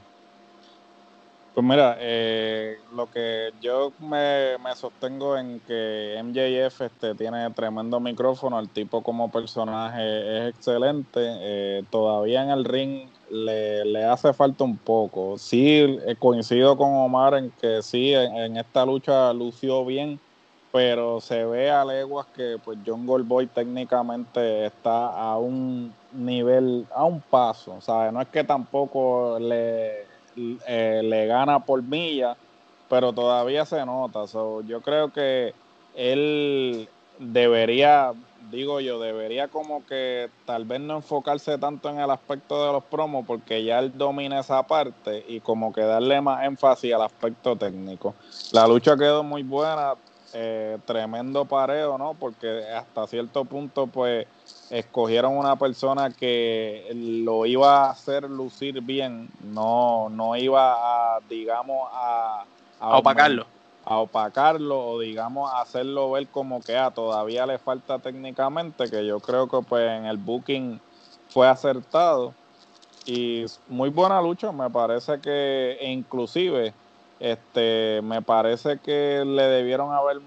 Pues 1.54 1.66
mira, 1.66 1.98
eh, 2.00 2.78
lo 2.94 3.10
que 3.10 3.52
yo 3.60 3.92
me, 3.98 4.56
sostengo 4.74 5.36
en 5.36 5.60
que 5.60 6.16
MJF 6.18 6.80
este, 6.80 7.14
tiene 7.14 7.50
tremendo 7.50 8.00
micrófono, 8.00 8.58
el 8.58 8.70
tipo 8.70 9.02
como 9.02 9.30
personaje 9.30 10.48
es 10.48 10.54
excelente, 10.54 11.20
eh, 11.20 11.84
todavía 11.90 12.42
en 12.42 12.50
el 12.50 12.64
ring 12.64 13.06
le, 13.30 14.02
hace 14.04 14.32
falta 14.32 14.64
un 14.64 14.78
poco. 14.78 15.36
Sí, 15.36 15.98
eh, 16.06 16.16
coincido 16.18 16.74
con 16.78 16.94
Omar 16.94 17.34
en 17.34 17.50
que 17.60 17.82
sí, 17.82 18.14
en 18.14 18.56
esta 18.56 18.86
lucha 18.86 19.30
lució 19.34 19.84
bien, 19.84 20.18
pero 20.72 21.20
se 21.20 21.44
ve 21.44 21.70
a 21.70 21.84
leguas 21.84 22.26
que 22.34 22.56
pues 22.64 22.78
John 22.84 23.06
Goldboy 23.06 23.46
técnicamente 23.48 24.64
está 24.64 25.08
a 25.08 25.36
un 25.36 25.92
nivel, 26.12 26.86
a 26.94 27.04
un 27.04 27.20
paso, 27.20 27.78
¿sabes? 27.82 28.10
No 28.10 28.22
es 28.22 28.28
que 28.28 28.42
tampoco 28.42 29.38
le, 29.38 30.11
eh, 30.36 31.00
le 31.02 31.26
gana 31.26 31.60
por 31.60 31.82
milla, 31.82 32.36
pero 32.88 33.12
todavía 33.12 33.64
se 33.64 33.84
nota. 33.84 34.24
yo 34.66 34.80
creo 34.80 35.12
que 35.12 35.54
él 35.94 36.88
debería, 37.18 38.12
digo 38.50 38.80
yo, 38.80 39.00
debería 39.00 39.48
como 39.48 39.84
que 39.86 40.30
tal 40.44 40.64
vez 40.64 40.80
no 40.80 40.96
enfocarse 40.96 41.58
tanto 41.58 41.88
en 41.88 42.00
el 42.00 42.10
aspecto 42.10 42.66
de 42.66 42.72
los 42.72 42.84
promos, 42.84 43.24
porque 43.26 43.64
ya 43.64 43.78
él 43.78 43.92
domina 43.96 44.40
esa 44.40 44.62
parte 44.62 45.24
y 45.28 45.40
como 45.40 45.72
que 45.72 45.82
darle 45.82 46.20
más 46.20 46.44
énfasis 46.44 46.92
al 46.94 47.02
aspecto 47.02 47.56
técnico. 47.56 48.14
La 48.52 48.66
lucha 48.66 48.96
quedó 48.96 49.22
muy 49.22 49.42
buena, 49.42 49.94
eh, 50.34 50.78
tremendo 50.86 51.44
pareo, 51.44 51.98
¿no? 51.98 52.14
Porque 52.14 52.64
hasta 52.74 53.06
cierto 53.06 53.44
punto, 53.44 53.86
pues, 53.86 54.26
escogieron 54.70 55.36
una 55.36 55.56
persona 55.56 56.10
que 56.10 56.90
lo 56.94 57.44
iba 57.44 57.86
a 57.86 57.90
hacer 57.90 58.24
lucir 58.24 58.80
bien, 58.80 59.28
no, 59.42 60.08
no 60.08 60.34
iba 60.36 61.16
a, 61.16 61.20
digamos, 61.28 61.88
a, 61.92 62.44
a, 62.80 62.96
opacarlo. 62.98 63.46
A 63.84 63.98
opacarlo 63.98 64.86
o, 64.86 65.00
digamos, 65.00 65.52
hacerlo 65.54 66.12
ver 66.12 66.28
como 66.28 66.60
que 66.60 66.76
ah, 66.76 66.90
todavía 66.90 67.44
le 67.44 67.58
falta 67.58 67.98
técnicamente, 67.98 68.88
que 68.88 69.04
yo 69.06 69.20
creo 69.20 69.48
que, 69.48 69.58
pues, 69.68 69.90
en 69.90 70.06
el 70.06 70.16
booking 70.16 70.80
fue 71.28 71.48
acertado. 71.48 72.34
Y 73.04 73.44
muy 73.68 73.90
buena 73.90 74.22
lucha, 74.22 74.52
me 74.52 74.70
parece 74.70 75.20
que 75.20 75.76
inclusive 75.82 76.72
este, 77.22 78.00
me 78.02 78.20
parece 78.20 78.78
que 78.78 79.22
le 79.24 79.42
debieron 79.44 79.94
haber 79.94 80.18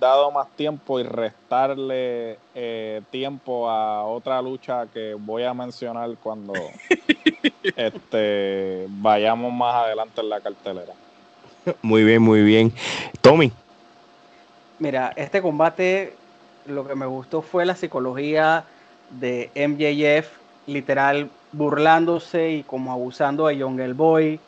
dado 0.00 0.32
más 0.32 0.48
tiempo 0.56 0.98
y 0.98 1.04
restarle 1.04 2.38
eh, 2.56 3.02
tiempo 3.10 3.70
a 3.70 4.02
otra 4.04 4.42
lucha 4.42 4.88
que 4.92 5.14
voy 5.14 5.44
a 5.44 5.54
mencionar 5.54 6.10
cuando 6.20 6.52
este, 7.76 8.84
vayamos 8.88 9.52
más 9.52 9.76
adelante 9.76 10.20
en 10.20 10.28
la 10.28 10.40
cartelera. 10.40 10.92
Muy 11.82 12.02
bien, 12.02 12.20
muy 12.20 12.42
bien. 12.42 12.72
Tommy. 13.20 13.52
Mira, 14.80 15.12
este 15.14 15.40
combate 15.40 16.16
lo 16.66 16.84
que 16.84 16.96
me 16.96 17.06
gustó 17.06 17.42
fue 17.42 17.64
la 17.64 17.76
psicología 17.76 18.64
de 19.10 19.52
MJF, 19.54 20.28
literal 20.66 21.30
burlándose 21.52 22.50
y 22.50 22.62
como 22.64 22.90
abusando 22.90 23.46
de 23.46 23.56
Young 23.56 23.78
El 23.78 23.94
Boy 23.94 24.40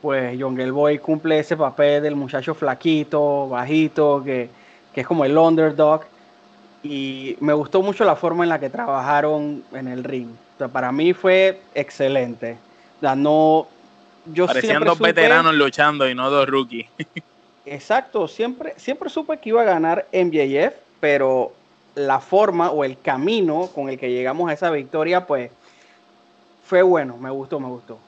pues 0.00 0.36
John 0.40 0.56
Boy 0.72 0.98
cumple 0.98 1.40
ese 1.40 1.56
papel 1.56 2.02
del 2.02 2.14
muchacho 2.14 2.54
flaquito, 2.54 3.48
bajito, 3.48 4.22
que, 4.24 4.48
es 4.94 5.06
como 5.06 5.24
el 5.24 5.36
underdog. 5.36 6.02
Y 6.82 7.36
me 7.40 7.52
gustó 7.52 7.82
mucho 7.82 8.04
la 8.04 8.16
forma 8.16 8.44
en 8.44 8.50
la 8.50 8.58
que 8.58 8.70
trabajaron 8.70 9.62
en 9.72 9.88
el 9.88 10.04
ring. 10.04 10.28
para 10.72 10.90
mí 10.92 11.12
fue 11.12 11.60
excelente. 11.74 12.56
O 13.02 13.14
no, 13.14 13.68
yo 14.32 14.46
Parecían 14.46 14.84
dos 14.84 14.98
veteranos 14.98 15.54
luchando 15.54 16.08
y 16.08 16.14
no 16.14 16.30
dos 16.30 16.48
rookies. 16.48 16.86
Exacto, 17.66 18.26
siempre, 18.28 18.74
siempre 18.76 19.10
supe 19.10 19.38
que 19.38 19.50
iba 19.50 19.62
a 19.62 19.64
ganar 19.64 20.06
MJF, 20.12 20.74
pero 21.00 21.52
la 21.94 22.20
forma 22.20 22.70
o 22.70 22.84
el 22.84 22.98
camino 22.98 23.68
con 23.74 23.88
el 23.88 23.98
que 23.98 24.10
llegamos 24.10 24.48
a 24.50 24.54
esa 24.54 24.70
victoria, 24.70 25.26
pues 25.26 25.50
fue 26.64 26.82
bueno, 26.82 27.16
me 27.18 27.30
gustó, 27.30 27.60
me 27.60 27.68
gustó. 27.68 27.98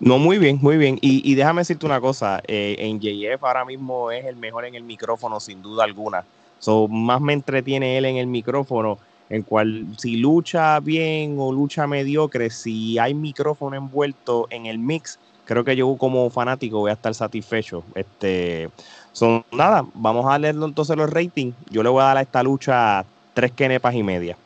No, 0.00 0.18
muy 0.18 0.38
bien, 0.38 0.58
muy 0.62 0.76
bien. 0.76 0.98
Y, 1.00 1.34
déjame 1.34 1.62
decirte 1.62 1.84
una 1.84 2.00
cosa, 2.00 2.40
eh, 2.46 2.76
en 2.78 3.00
JF 3.00 3.42
ahora 3.42 3.64
mismo 3.64 4.12
es 4.12 4.24
el 4.26 4.36
mejor 4.36 4.64
en 4.64 4.76
el 4.76 4.84
micrófono, 4.84 5.40
sin 5.40 5.60
duda 5.60 5.84
alguna. 5.84 6.24
So, 6.60 6.86
más 6.86 7.20
me 7.20 7.32
entretiene 7.32 7.98
él 7.98 8.04
en 8.04 8.16
el 8.16 8.28
micrófono, 8.28 8.98
en 9.28 9.42
cual 9.42 9.86
si 9.96 10.16
lucha 10.16 10.78
bien 10.80 11.36
o 11.38 11.52
lucha 11.52 11.86
mediocre, 11.86 12.50
si 12.50 12.98
hay 12.98 13.12
micrófono 13.12 13.76
envuelto 13.76 14.46
en 14.50 14.66
el 14.66 14.78
mix, 14.78 15.18
creo 15.44 15.64
que 15.64 15.74
yo 15.74 15.96
como 15.96 16.30
fanático 16.30 16.78
voy 16.78 16.90
a 16.90 16.94
estar 16.94 17.14
satisfecho. 17.14 17.82
Este, 17.94 18.70
son 19.12 19.44
nada, 19.50 19.84
vamos 19.94 20.26
a 20.26 20.38
leerlo 20.38 20.66
entonces 20.66 20.96
los 20.96 21.10
ratings. 21.10 21.56
Yo 21.70 21.82
le 21.82 21.88
voy 21.88 22.02
a 22.02 22.06
dar 22.06 22.18
a 22.18 22.22
esta 22.22 22.42
lucha 22.42 23.04
tres 23.34 23.50
kenepas 23.50 23.94
y 23.94 24.02
media. 24.04 24.36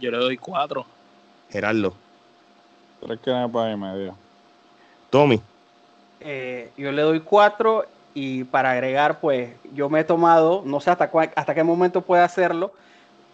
Yo 0.00 0.10
le 0.10 0.18
doy 0.18 0.36
cuatro. 0.36 0.84
Gerardo. 1.48 2.01
Tres 3.04 3.20
kenepas 3.20 3.72
y 3.72 3.76
media. 3.76 4.14
Tommy. 5.10 5.40
Eh, 6.20 6.70
yo 6.76 6.92
le 6.92 7.02
doy 7.02 7.20
cuatro 7.20 7.84
y 8.14 8.44
para 8.44 8.72
agregar, 8.72 9.20
pues 9.20 9.50
yo 9.74 9.88
me 9.88 10.00
he 10.00 10.04
tomado, 10.04 10.62
no 10.64 10.80
sé 10.80 10.90
hasta, 10.90 11.10
hasta 11.34 11.54
qué 11.54 11.64
momento 11.64 12.02
puede 12.02 12.22
hacerlo, 12.22 12.72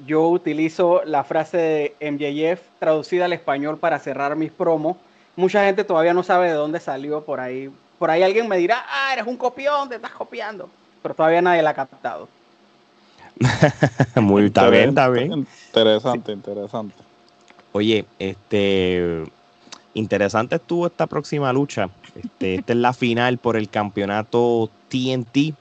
yo 0.07 0.29
utilizo 0.29 1.03
la 1.05 1.25
frase 1.25 1.57
de 2.01 2.11
MJF 2.11 2.63
traducida 2.79 3.27
al 3.27 3.33
español 3.33 3.79
para 3.79 3.99
cerrar 3.99 4.37
mis 4.37 4.53
promos 4.53 4.97
mucha 5.39 5.65
gente 5.65 5.85
todavía 5.85 6.13
no 6.13 6.23
sabe 6.23 6.49
de 6.49 6.55
dónde 6.55 6.81
salió 6.81 7.25
por 7.25 7.39
ahí. 7.41 7.71
Por 7.99 8.11
ahí 8.11 8.23
alguien 8.23 8.49
me 8.49 8.59
dirá, 8.59 8.85
ah, 8.89 9.13
eres 9.13 9.27
un 9.27 9.37
copión, 9.37 9.89
te 9.89 9.95
estás 9.95 10.11
copiando. 10.11 10.69
Pero 11.01 11.15
todavía 11.15 11.41
nadie 11.41 11.63
la 11.63 11.71
ha 11.71 11.75
captado. 11.75 12.29
Muy 14.17 14.47
está 14.47 14.69
bien, 14.69 14.91
está 14.91 15.09
bien. 15.09 15.47
Interesante, 15.69 16.33
interesante. 16.33 16.97
Oye, 17.73 18.05
este 18.19 19.25
interesante 19.99 20.57
estuvo 20.57 20.87
esta 20.87 21.07
próxima 21.07 21.53
lucha. 21.53 21.91
Este, 22.15 22.57
esta 22.57 22.73
es 22.73 22.79
la 22.79 22.93
final 22.93 23.39
por 23.39 23.57
el 23.57 23.69
campeonato 23.69 24.71
TNT 24.89 25.55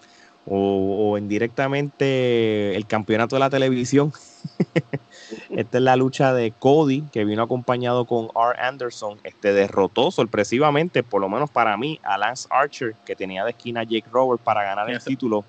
o, 0.46 1.12
o 1.12 1.18
indirectamente 1.18 2.76
el 2.76 2.86
campeonato 2.86 3.36
de 3.36 3.40
la 3.40 3.50
televisión. 3.50 4.14
Esta 5.50 5.78
es 5.78 5.84
la 5.84 5.96
lucha 5.96 6.34
de 6.34 6.52
Cody, 6.52 7.02
que 7.12 7.26
vino 7.26 7.44
acompañado 7.44 8.06
con 8.06 8.26
R. 8.36 8.60
Anderson. 8.60 9.20
Este 9.24 9.54
derrotó 9.54 10.12
sorpresivamente, 10.12 11.04
por 11.04 11.22
lo 11.22 11.30
menos 11.30 11.50
para 11.50 11.76
mí, 11.78 12.00
a 12.04 12.18
Lance 12.18 12.48
Archer, 12.50 12.96
que 13.06 13.16
tenía 13.16 13.44
de 13.44 13.52
esquina 13.52 13.82
a 13.82 13.84
Jake 13.84 14.08
Roberts 14.12 14.44
para 14.44 14.64
ganar 14.64 14.90
el 14.90 15.04
título. 15.04 15.44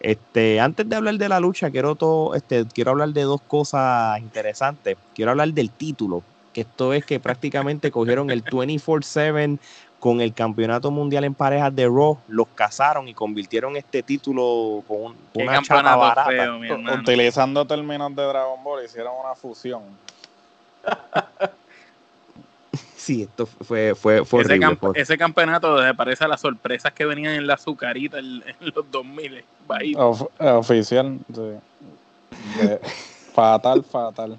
Este, 0.00 0.58
antes 0.60 0.88
de 0.88 0.96
hablar 0.96 1.16
de 1.16 1.28
la 1.28 1.40
lucha, 1.40 1.70
quiero, 1.70 1.94
todo, 1.94 2.34
este, 2.34 2.64
quiero 2.66 2.92
hablar 2.92 3.10
de 3.10 3.22
dos 3.22 3.42
cosas 3.42 4.18
interesantes. 4.20 4.96
Quiero 5.14 5.32
hablar 5.32 5.52
del 5.52 5.70
título, 5.70 6.22
que 6.52 6.62
esto 6.62 6.92
es 6.92 7.04
que 7.04 7.20
prácticamente 7.20 7.90
cogieron 7.90 8.30
el 8.30 8.44
24-7 8.44 9.58
con 10.00 10.20
el 10.20 10.32
campeonato 10.32 10.90
mundial 10.90 11.24
en 11.24 11.34
parejas 11.34 11.76
de 11.76 11.84
Raw, 11.84 12.18
los 12.26 12.48
casaron 12.54 13.06
y 13.06 13.14
convirtieron 13.14 13.76
este 13.76 14.02
título 14.02 14.82
con, 14.88 15.14
una 15.34 15.62
chapa 15.62 15.94
barata. 15.94 16.30
Utilizando 17.00 17.64
términos 17.66 18.16
de 18.16 18.22
Dragon 18.22 18.64
Ball, 18.64 18.84
hicieron 18.84 19.12
una 19.22 19.34
fusión. 19.34 19.82
sí, 22.96 23.22
esto 23.22 23.46
fue, 23.46 23.94
fue, 23.94 24.24
fue 24.24 24.42
ese, 24.42 24.54
horrible, 24.54 24.76
ese 24.94 25.18
campeonato 25.18 25.76
parece 25.94 26.24
a 26.24 26.28
las 26.28 26.40
sorpresas 26.40 26.92
que 26.94 27.04
venían 27.04 27.34
en 27.34 27.46
la 27.46 27.54
azucarita 27.54 28.18
en, 28.18 28.42
los 28.60 28.90
2000. 28.90 29.44
oficial, 30.38 31.18
fatal, 33.34 33.84
fatal. 33.84 34.38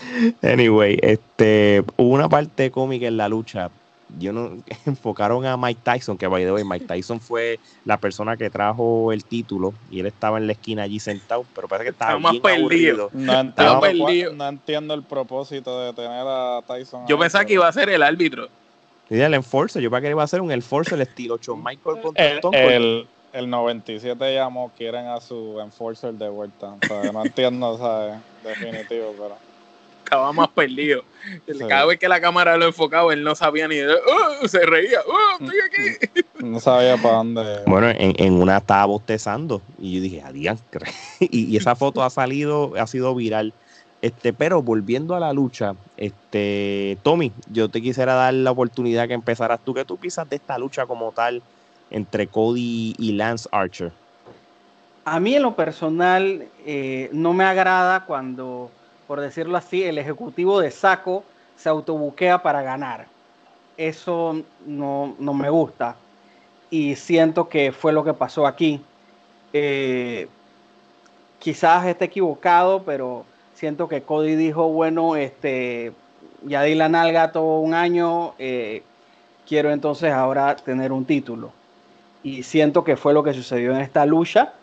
Anyway, 0.42 0.98
este, 1.02 1.84
hubo 1.96 2.14
una 2.14 2.28
parte 2.28 2.70
cómica 2.70 3.06
en 3.06 3.16
la 3.16 3.28
lucha 3.28 3.70
yo 4.18 4.32
no 4.32 4.58
enfocaron 4.86 5.44
a 5.46 5.56
Mike 5.56 5.80
Tyson, 5.82 6.18
que 6.18 6.26
by 6.26 6.44
the 6.44 6.52
way, 6.52 6.64
Mike 6.64 6.86
Tyson 6.86 7.20
fue 7.20 7.58
la 7.84 7.98
persona 7.98 8.36
que 8.36 8.50
trajo 8.50 9.12
el 9.12 9.24
título 9.24 9.74
y 9.90 10.00
él 10.00 10.06
estaba 10.06 10.38
en 10.38 10.46
la 10.46 10.52
esquina 10.52 10.82
allí 10.82 11.00
sentado, 11.00 11.44
pero 11.54 11.68
parece 11.68 11.84
que 11.84 11.90
estaba 11.90 12.18
más 12.18 12.36
perdido. 12.38 13.10
No 13.12 13.40
entiendo, 13.40 14.32
no 14.34 14.48
entiendo 14.48 14.94
el 14.94 15.02
propósito 15.02 15.80
de 15.80 15.92
tener 15.92 16.26
a 16.26 16.62
Tyson. 16.66 17.06
Yo 17.06 17.18
pensaba 17.18 17.44
que 17.44 17.54
iba 17.54 17.66
a 17.66 17.72
ser 17.72 17.88
el 17.90 18.02
árbitro. 18.02 18.48
Y 19.10 19.20
el 19.20 19.34
enforcer, 19.34 19.82
yo 19.82 19.90
para 19.90 20.00
que 20.02 20.10
iba 20.10 20.22
a 20.22 20.26
ser 20.26 20.40
un 20.40 20.50
enforcer 20.52 20.98
estilo 21.00 21.38
John 21.44 21.62
Michael 21.62 21.98
el, 22.52 23.06
el, 23.32 23.50
97 23.50 24.34
llamó, 24.34 24.72
quieren 24.76 25.06
a 25.06 25.20
su 25.20 25.60
enforcer 25.60 26.14
de 26.14 26.30
vuelta. 26.30 26.76
no 27.12 27.24
entiendo, 27.24 27.76
¿sabes? 27.76 28.18
Definitivo, 28.42 29.14
pero 29.18 29.51
estaba 30.04 30.32
más 30.32 30.48
perdido. 30.48 31.04
Cada 31.68 31.86
vez 31.86 31.98
que 31.98 32.08
la 32.08 32.20
cámara 32.20 32.56
lo 32.56 32.66
enfocaba, 32.66 33.12
él 33.12 33.22
no 33.22 33.34
sabía 33.34 33.68
ni. 33.68 33.80
Uh, 33.80 34.48
se 34.48 34.64
reía. 34.66 35.00
Uh, 35.06 35.44
estoy 35.44 35.58
aquí. 35.60 36.24
No 36.44 36.58
sabía 36.60 36.96
para 36.96 37.16
dónde. 37.16 37.62
Bueno, 37.66 37.88
en, 37.90 38.14
en 38.16 38.32
una 38.34 38.58
estaba 38.58 38.86
bostezando 38.86 39.62
y 39.78 39.94
yo 39.96 40.00
dije, 40.00 40.22
adiós. 40.22 40.58
y, 41.20 41.46
y 41.46 41.56
esa 41.56 41.76
foto 41.76 42.02
ha 42.02 42.10
salido, 42.10 42.72
ha 42.76 42.86
sido 42.86 43.14
viral. 43.14 43.52
Este, 44.02 44.32
pero 44.32 44.62
volviendo 44.62 45.14
a 45.14 45.20
la 45.20 45.32
lucha, 45.32 45.76
este, 45.96 46.98
Tommy, 47.04 47.30
yo 47.52 47.68
te 47.68 47.80
quisiera 47.80 48.14
dar 48.14 48.34
la 48.34 48.50
oportunidad 48.50 49.06
que 49.06 49.14
empezaras 49.14 49.60
tú. 49.64 49.74
¿Qué 49.74 49.84
tú 49.84 49.96
piensas 49.96 50.28
de 50.28 50.36
esta 50.36 50.58
lucha 50.58 50.86
como 50.86 51.12
tal 51.12 51.40
entre 51.90 52.26
Cody 52.26 52.96
y 52.98 53.12
Lance 53.12 53.48
Archer? 53.52 53.92
A 55.04 55.20
mí 55.20 55.36
en 55.36 55.42
lo 55.42 55.54
personal 55.54 56.48
eh, 56.66 57.10
no 57.12 57.32
me 57.32 57.44
agrada 57.44 58.04
cuando 58.04 58.72
por 59.06 59.20
decirlo 59.20 59.56
así, 59.56 59.82
el 59.82 59.98
ejecutivo 59.98 60.60
de 60.60 60.70
saco 60.70 61.24
se 61.56 61.68
autobuquea 61.68 62.42
para 62.42 62.62
ganar. 62.62 63.06
Eso 63.76 64.42
no, 64.66 65.14
me 65.18 65.50
gusta 65.50 65.96
y 66.70 66.96
siento 66.96 67.48
que 67.48 67.72
fue 67.72 67.92
lo 67.92 68.04
que 68.04 68.14
pasó 68.14 68.46
aquí. 68.46 68.80
Eh, 69.52 70.28
quizás 71.38 71.86
esté 71.86 72.06
equivocado, 72.06 72.82
pero 72.84 73.24
siento 73.54 73.88
que 73.88 74.02
Cody 74.02 74.36
dijo, 74.36 74.68
bueno, 74.68 75.16
este, 75.16 75.92
ya 76.44 76.62
di 76.62 76.74
la 76.74 76.88
nalga 76.88 77.32
todo 77.32 77.60
un 77.60 77.74
año, 77.74 78.34
eh, 78.38 78.82
quiero 79.46 79.70
entonces 79.70 80.12
ahora 80.12 80.56
tener 80.56 80.92
un 80.92 81.04
título. 81.04 81.52
Y 82.22 82.42
siento 82.44 82.84
que 82.84 82.96
fue 82.96 83.12
lo 83.12 83.22
que 83.22 83.34
sucedió 83.34 83.74
en 83.74 83.80
esta 83.80 84.06
lucha, 84.06 84.54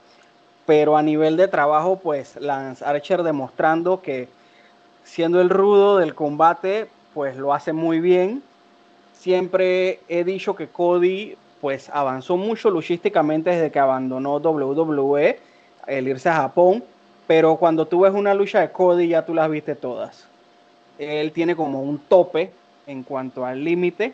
pero 0.70 0.98
a 0.98 1.02
nivel 1.02 1.36
de 1.36 1.48
trabajo, 1.48 1.96
pues 1.96 2.36
Lance 2.36 2.86
Archer 2.86 3.24
demostrando 3.24 4.04
que 4.04 4.28
siendo 5.04 5.42
el 5.42 5.50
rudo 5.50 5.98
del 5.98 6.14
combate, 6.14 6.88
pues 7.16 7.38
lo 7.38 7.56
hace 7.56 7.74
muy 7.74 8.00
bien. 8.00 8.44
Siempre 9.14 10.00
he 10.08 10.24
dicho 10.24 10.56
que 10.56 10.68
Cody 10.68 11.36
pues 11.60 11.90
avanzó 11.90 12.38
mucho 12.38 12.70
luchísticamente 12.70 13.50
desde 13.50 13.72
que 13.72 13.80
abandonó 13.80 14.36
WWE, 14.36 15.40
el 15.88 16.08
irse 16.08 16.30
a 16.30 16.36
Japón, 16.36 16.84
pero 17.26 17.56
cuando 17.56 17.88
tú 17.88 18.02
ves 18.02 18.14
una 18.14 18.36
lucha 18.36 18.60
de 18.60 18.72
Cody 18.72 19.08
ya 19.08 19.26
tú 19.26 19.34
las 19.34 19.50
viste 19.50 19.74
todas. 19.74 20.28
Él 21.00 21.32
tiene 21.32 21.56
como 21.56 21.82
un 21.82 21.98
tope 21.98 22.52
en 22.86 23.02
cuanto 23.02 23.44
al 23.44 23.64
límite, 23.64 24.14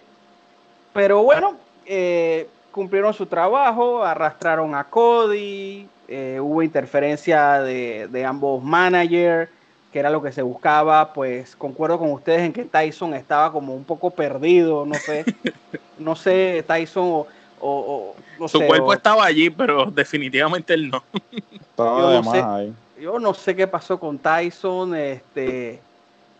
pero 0.93 1.21
bueno, 1.21 1.57
eh, 1.85 2.47
cumplieron 2.71 3.13
su 3.13 3.25
trabajo, 3.25 4.05
arrastraron 4.05 4.73
a 4.73 4.85
Cody, 4.85 5.89
eh, 6.07 6.39
hubo 6.41 6.61
interferencia 6.61 7.61
de, 7.61 8.07
de 8.07 8.25
ambos 8.25 8.63
managers, 8.63 9.49
que 9.95 9.99
era 9.99 10.09
lo 10.09 10.21
que 10.21 10.33
se 10.33 10.41
buscaba, 10.41 11.13
pues 11.13 11.55
concuerdo 11.55 11.97
con 11.97 12.11
ustedes 12.11 12.41
en 12.41 12.51
que 12.51 12.65
Tyson 12.65 13.13
estaba 13.13 13.49
como 13.51 13.73
un 13.73 13.85
poco 13.85 14.09
perdido, 14.09 14.85
no 14.85 14.95
sé, 14.95 15.23
no 15.97 16.17
sé, 16.17 16.65
Tyson 16.67 17.23
o, 17.61 18.13
Su 18.47 18.59
cuerpo 18.59 18.91
estaba 18.91 19.25
allí, 19.25 19.49
pero 19.49 19.85
definitivamente 19.85 20.73
él 20.73 20.89
no. 20.89 21.01
yo, 21.77 22.21
no 22.21 22.31
sé, 22.31 22.73
yo 22.99 23.19
no 23.19 23.33
sé 23.33 23.55
qué 23.55 23.67
pasó 23.67 23.97
con 23.97 24.19
Tyson, 24.19 24.95
este, 24.95 25.79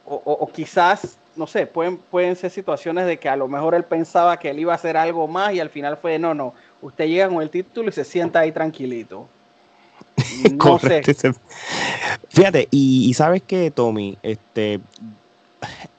o, 0.05 0.49
quizás, 0.53 1.17
no 1.37 1.47
sé, 1.47 1.65
pueden, 1.65 1.95
pueden 1.97 2.35
ser 2.35 2.51
situaciones 2.51 3.07
de 3.07 3.17
que 3.17 3.29
a 3.29 3.37
lo 3.37 3.47
mejor 3.47 3.73
él 3.73 3.85
pensaba 3.85 4.37
que 4.37 4.49
él 4.49 4.59
iba 4.59 4.73
a 4.73 4.75
hacer 4.75 4.97
algo 4.97 5.29
más 5.29 5.53
y 5.53 5.61
al 5.61 5.69
final 5.69 5.95
fue, 5.95 6.19
no, 6.19 6.33
no, 6.33 6.53
usted 6.81 7.07
llega 7.07 7.29
con 7.29 7.41
el 7.41 7.49
título 7.49 7.87
y 7.87 7.93
se 7.93 8.03
sienta 8.03 8.39
ahí 8.39 8.51
tranquilito. 8.51 9.29
No 10.63 10.79
sé. 10.79 11.01
Fíjate, 12.29 12.67
y, 12.71 13.13
sabes 13.13 13.41
que, 13.43 13.71
Tommy, 13.71 14.17
este, 14.23 14.79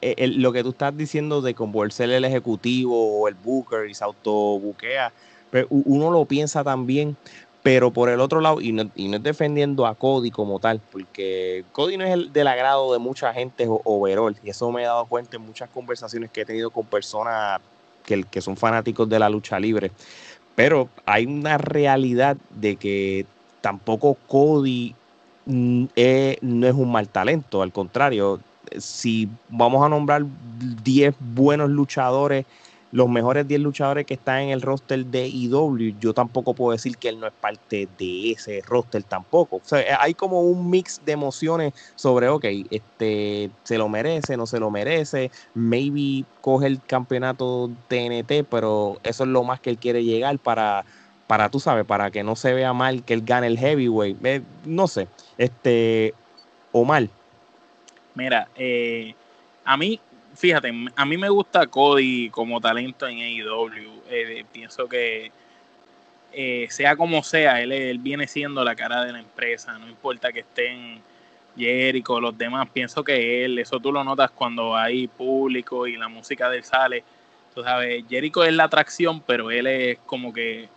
eh, 0.00 0.26
lo 0.28 0.52
que 0.52 0.62
tú 0.62 0.70
estás 0.70 0.96
diciendo 0.96 1.42
de 1.42 1.54
como 1.54 1.88
ser 1.90 2.10
el 2.10 2.24
ejecutivo 2.24 3.20
o 3.20 3.28
el 3.28 3.34
booker 3.34 3.88
y 3.88 3.94
se 3.94 4.04
autobuquea, 4.04 5.12
pues, 5.50 5.66
uno 5.70 6.10
lo 6.10 6.24
piensa 6.24 6.62
también, 6.64 7.16
pero 7.62 7.90
por 7.90 8.08
el 8.08 8.20
otro 8.20 8.40
lado, 8.40 8.60
y 8.60 8.72
no, 8.72 8.90
y 8.94 9.08
no 9.08 9.16
es 9.16 9.22
defendiendo 9.22 9.86
a 9.86 9.94
Cody 9.94 10.30
como 10.30 10.60
tal, 10.60 10.80
porque 10.92 11.64
Cody 11.72 11.96
no 11.96 12.04
es 12.04 12.12
el 12.12 12.32
del 12.32 12.46
agrado 12.46 12.92
de 12.92 12.98
mucha 12.98 13.32
gente 13.32 13.66
overall, 13.68 14.36
y 14.44 14.50
eso 14.50 14.70
me 14.70 14.82
he 14.82 14.86
dado 14.86 15.06
cuenta 15.06 15.36
en 15.36 15.42
muchas 15.42 15.68
conversaciones 15.70 16.30
que 16.30 16.42
he 16.42 16.44
tenido 16.44 16.70
con 16.70 16.86
personas 16.86 17.60
que, 18.04 18.22
que 18.24 18.40
son 18.40 18.56
fanáticos 18.56 19.08
de 19.08 19.18
la 19.18 19.28
lucha 19.28 19.58
libre 19.58 19.90
Pero 20.54 20.88
hay 21.06 21.26
una 21.26 21.58
realidad 21.58 22.36
de 22.50 22.76
que 22.76 23.26
tampoco 23.66 24.16
Cody 24.28 24.94
mm, 25.46 25.86
no 26.42 26.66
es 26.68 26.74
un 26.74 26.92
mal 26.92 27.08
talento, 27.08 27.62
al 27.62 27.72
contrario, 27.72 28.38
si 28.78 29.28
vamos 29.48 29.84
a 29.84 29.88
nombrar 29.88 30.24
10 30.84 31.16
buenos 31.18 31.68
luchadores 31.68 32.46
los 32.92 33.08
mejores 33.08 33.46
10 33.48 33.60
luchadores 33.60 34.06
que 34.06 34.14
están 34.14 34.42
en 34.42 34.50
el 34.50 34.62
roster 34.62 35.04
de 35.04 35.26
IW, 35.26 35.98
yo 35.98 36.14
tampoco 36.14 36.54
puedo 36.54 36.70
decir 36.70 36.96
que 36.96 37.08
él 37.08 37.18
no 37.18 37.26
es 37.26 37.32
parte 37.32 37.88
de 37.98 38.30
ese 38.30 38.62
roster 38.64 39.02
tampoco. 39.02 39.56
O 39.56 39.62
sea, 39.64 40.00
hay 40.00 40.14
como 40.14 40.42
un 40.42 40.70
mix 40.70 41.04
de 41.04 41.12
emociones 41.12 41.74
sobre, 41.96 42.28
ok, 42.28 42.44
este, 42.70 43.50
se 43.64 43.78
lo 43.78 43.88
merece, 43.88 44.36
no 44.36 44.46
se 44.46 44.60
lo 44.60 44.70
merece, 44.70 45.32
maybe 45.54 46.24
coge 46.40 46.68
el 46.68 46.80
campeonato 46.86 47.70
TNT, 47.88 48.44
pero 48.48 48.98
eso 49.02 49.24
es 49.24 49.28
lo 49.28 49.42
más 49.42 49.60
que 49.60 49.70
él 49.70 49.78
quiere 49.78 50.04
llegar 50.04 50.38
para, 50.38 50.86
para 51.26 51.48
tú 51.50 51.60
sabes, 51.60 51.84
para 51.84 52.10
que 52.10 52.22
no 52.22 52.36
se 52.36 52.52
vea 52.54 52.72
mal 52.72 53.02
que 53.02 53.14
él 53.14 53.22
gane 53.22 53.46
el 53.46 53.58
heavyweight. 53.58 54.24
Eh, 54.24 54.42
no 54.64 54.86
sé, 54.86 55.08
este, 55.38 56.14
o 56.72 56.84
mal. 56.84 57.10
Mira, 58.14 58.48
eh, 58.56 59.14
a 59.64 59.76
mí 59.76 60.00
fíjate, 60.36 60.70
a 60.94 61.04
mí 61.04 61.16
me 61.16 61.28
gusta 61.28 61.66
Cody 61.66 62.30
como 62.30 62.60
talento 62.60 63.06
en 63.06 63.18
AEW. 63.18 64.02
Eh, 64.08 64.44
pienso 64.52 64.88
que 64.88 65.32
eh, 66.32 66.66
sea 66.70 66.96
como 66.96 67.22
sea, 67.22 67.62
él, 67.62 67.98
viene 67.98 68.28
siendo 68.28 68.62
la 68.62 68.76
cara 68.76 69.04
de 69.04 69.12
la 69.12 69.18
empresa. 69.18 69.78
No 69.78 69.88
importa 69.88 70.32
que 70.32 70.40
estén 70.40 71.00
Jericho, 71.56 72.20
los 72.20 72.36
demás. 72.36 72.68
Pienso 72.72 73.02
que 73.02 73.44
él, 73.44 73.58
eso 73.58 73.80
tú 73.80 73.90
lo 73.90 74.04
notas 74.04 74.30
cuando 74.30 74.76
hay 74.76 75.08
público 75.08 75.86
y 75.86 75.96
la 75.96 76.08
música 76.08 76.50
de 76.50 76.58
él 76.58 76.64
sale. 76.64 77.04
Tú 77.54 77.62
sabes, 77.62 78.04
Jericho 78.08 78.44
es 78.44 78.52
la 78.52 78.64
atracción, 78.64 79.20
pero 79.20 79.50
él 79.50 79.66
es 79.66 79.98
como 80.04 80.32
que 80.32 80.68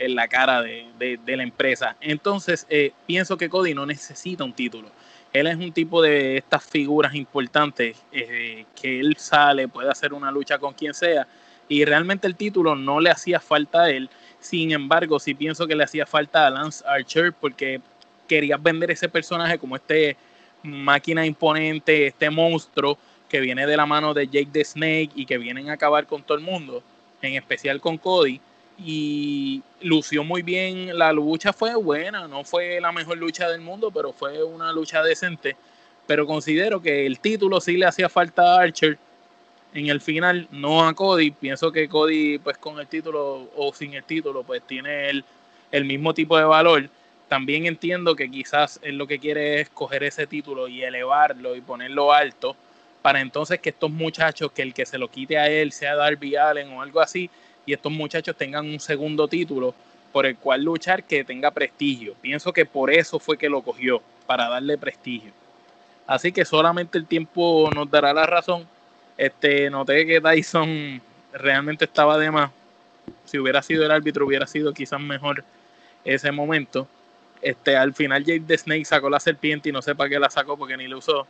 es 0.00 0.10
la 0.10 0.26
cara 0.28 0.62
de, 0.62 1.20
la 1.26 1.42
empresa. 1.42 1.96
Entonces, 2.00 2.66
eh, 2.68 2.92
pienso 3.06 3.36
que 3.36 3.48
Cody 3.48 3.74
no 3.74 3.86
necesita 3.86 4.44
un 4.44 4.52
título 4.52 4.90
él 5.32 5.46
es 5.46 5.56
un 5.56 5.72
tipo 5.72 6.02
de 6.02 6.38
estas 6.38 6.64
figuras 6.64 7.14
importantes 7.14 8.02
eh, 8.12 8.64
que 8.80 9.00
él 9.00 9.16
sale, 9.16 9.68
puede 9.68 9.88
hacer 9.88 10.12
una 10.12 10.30
lucha 10.30 10.58
con 10.58 10.74
quien 10.74 10.92
sea 10.92 11.26
y 11.68 11.84
realmente 11.84 12.26
el 12.26 12.34
título 12.34 12.74
no 12.74 12.98
le 12.98 13.10
hacía 13.10 13.38
falta 13.38 13.82
a 13.82 13.90
él. 13.90 14.10
Sin 14.40 14.72
embargo, 14.72 15.20
sí 15.20 15.34
pienso 15.34 15.68
que 15.68 15.76
le 15.76 15.84
hacía 15.84 16.04
falta 16.04 16.46
a 16.46 16.50
Lance 16.50 16.84
Archer 16.86 17.32
porque 17.32 17.80
quería 18.26 18.56
vender 18.56 18.90
ese 18.90 19.08
personaje 19.08 19.56
como 19.56 19.76
este 19.76 20.16
máquina 20.64 21.24
imponente, 21.24 22.08
este 22.08 22.28
monstruo 22.28 22.98
que 23.28 23.38
viene 23.38 23.66
de 23.66 23.76
la 23.76 23.86
mano 23.86 24.12
de 24.12 24.26
Jake 24.26 24.48
the 24.52 24.64
Snake 24.64 25.10
y 25.14 25.24
que 25.24 25.38
vienen 25.38 25.70
a 25.70 25.74
acabar 25.74 26.06
con 26.06 26.24
todo 26.24 26.36
el 26.36 26.42
mundo, 26.42 26.82
en 27.22 27.34
especial 27.34 27.80
con 27.80 27.96
Cody 27.96 28.40
y 28.84 29.62
lució 29.82 30.24
muy 30.24 30.42
bien. 30.42 30.96
La 30.96 31.12
lucha 31.12 31.52
fue 31.52 31.74
buena, 31.74 32.26
no 32.28 32.44
fue 32.44 32.80
la 32.80 32.92
mejor 32.92 33.18
lucha 33.18 33.48
del 33.48 33.60
mundo, 33.60 33.90
pero 33.90 34.12
fue 34.12 34.42
una 34.42 34.72
lucha 34.72 35.02
decente. 35.02 35.56
Pero 36.06 36.26
considero 36.26 36.80
que 36.80 37.06
el 37.06 37.20
título 37.20 37.60
sí 37.60 37.76
le 37.76 37.86
hacía 37.86 38.08
falta 38.08 38.54
a 38.54 38.62
Archer 38.62 38.98
en 39.74 39.88
el 39.88 40.00
final, 40.00 40.48
no 40.50 40.86
a 40.86 40.94
Cody. 40.94 41.30
Pienso 41.30 41.70
que 41.70 41.88
Cody, 41.88 42.38
pues 42.38 42.58
con 42.58 42.78
el 42.78 42.86
título 42.86 43.50
o 43.56 43.72
sin 43.72 43.94
el 43.94 44.04
título, 44.04 44.42
pues 44.42 44.62
tiene 44.66 45.10
el, 45.10 45.24
el 45.70 45.84
mismo 45.84 46.14
tipo 46.14 46.36
de 46.36 46.44
valor. 46.44 46.88
También 47.28 47.66
entiendo 47.66 48.16
que 48.16 48.30
quizás 48.30 48.80
él 48.82 48.98
lo 48.98 49.06
que 49.06 49.20
quiere 49.20 49.60
es 49.60 49.68
coger 49.68 50.02
ese 50.02 50.26
título 50.26 50.66
y 50.66 50.82
elevarlo 50.82 51.54
y 51.54 51.60
ponerlo 51.60 52.12
alto 52.12 52.56
para 53.02 53.20
entonces 53.20 53.60
que 53.60 53.70
estos 53.70 53.90
muchachos, 53.90 54.52
que 54.52 54.62
el 54.62 54.74
que 54.74 54.84
se 54.84 54.98
lo 54.98 55.08
quite 55.08 55.38
a 55.38 55.48
él 55.48 55.72
sea 55.72 55.94
Darby 55.94 56.36
Allen 56.36 56.72
o 56.72 56.82
algo 56.82 57.00
así, 57.00 57.30
y 57.66 57.72
estos 57.72 57.92
muchachos 57.92 58.36
tengan 58.36 58.66
un 58.66 58.80
segundo 58.80 59.28
título 59.28 59.74
por 60.12 60.26
el 60.26 60.36
cual 60.36 60.62
luchar 60.62 61.04
que 61.04 61.24
tenga 61.24 61.50
prestigio. 61.50 62.14
Pienso 62.20 62.52
que 62.52 62.66
por 62.66 62.92
eso 62.92 63.18
fue 63.18 63.38
que 63.38 63.48
lo 63.48 63.62
cogió, 63.62 64.02
para 64.26 64.48
darle 64.48 64.78
prestigio. 64.78 65.32
Así 66.06 66.32
que 66.32 66.44
solamente 66.44 66.98
el 66.98 67.06
tiempo 67.06 67.70
nos 67.72 67.90
dará 67.90 68.12
la 68.12 68.26
razón. 68.26 68.66
Este, 69.16 69.68
noté 69.70 70.06
que 70.06 70.20
Tyson 70.20 71.00
realmente 71.32 71.84
estaba 71.84 72.18
de 72.18 72.30
más. 72.30 72.50
Si 73.24 73.38
hubiera 73.38 73.62
sido 73.62 73.84
el 73.84 73.90
árbitro, 73.90 74.26
hubiera 74.26 74.46
sido 74.46 74.72
quizás 74.72 75.00
mejor 75.00 75.44
ese 76.04 76.32
momento. 76.32 76.88
Este, 77.42 77.76
al 77.76 77.94
final 77.94 78.24
Jake 78.24 78.44
the 78.46 78.58
Snake 78.58 78.84
sacó 78.84 79.08
la 79.10 79.20
serpiente 79.20 79.68
y 79.68 79.72
no 79.72 79.82
sé 79.82 79.94
para 79.94 80.10
qué 80.10 80.18
la 80.18 80.30
sacó 80.30 80.56
porque 80.56 80.76
ni 80.76 80.88
la 80.88 80.96
usó. 80.96 81.26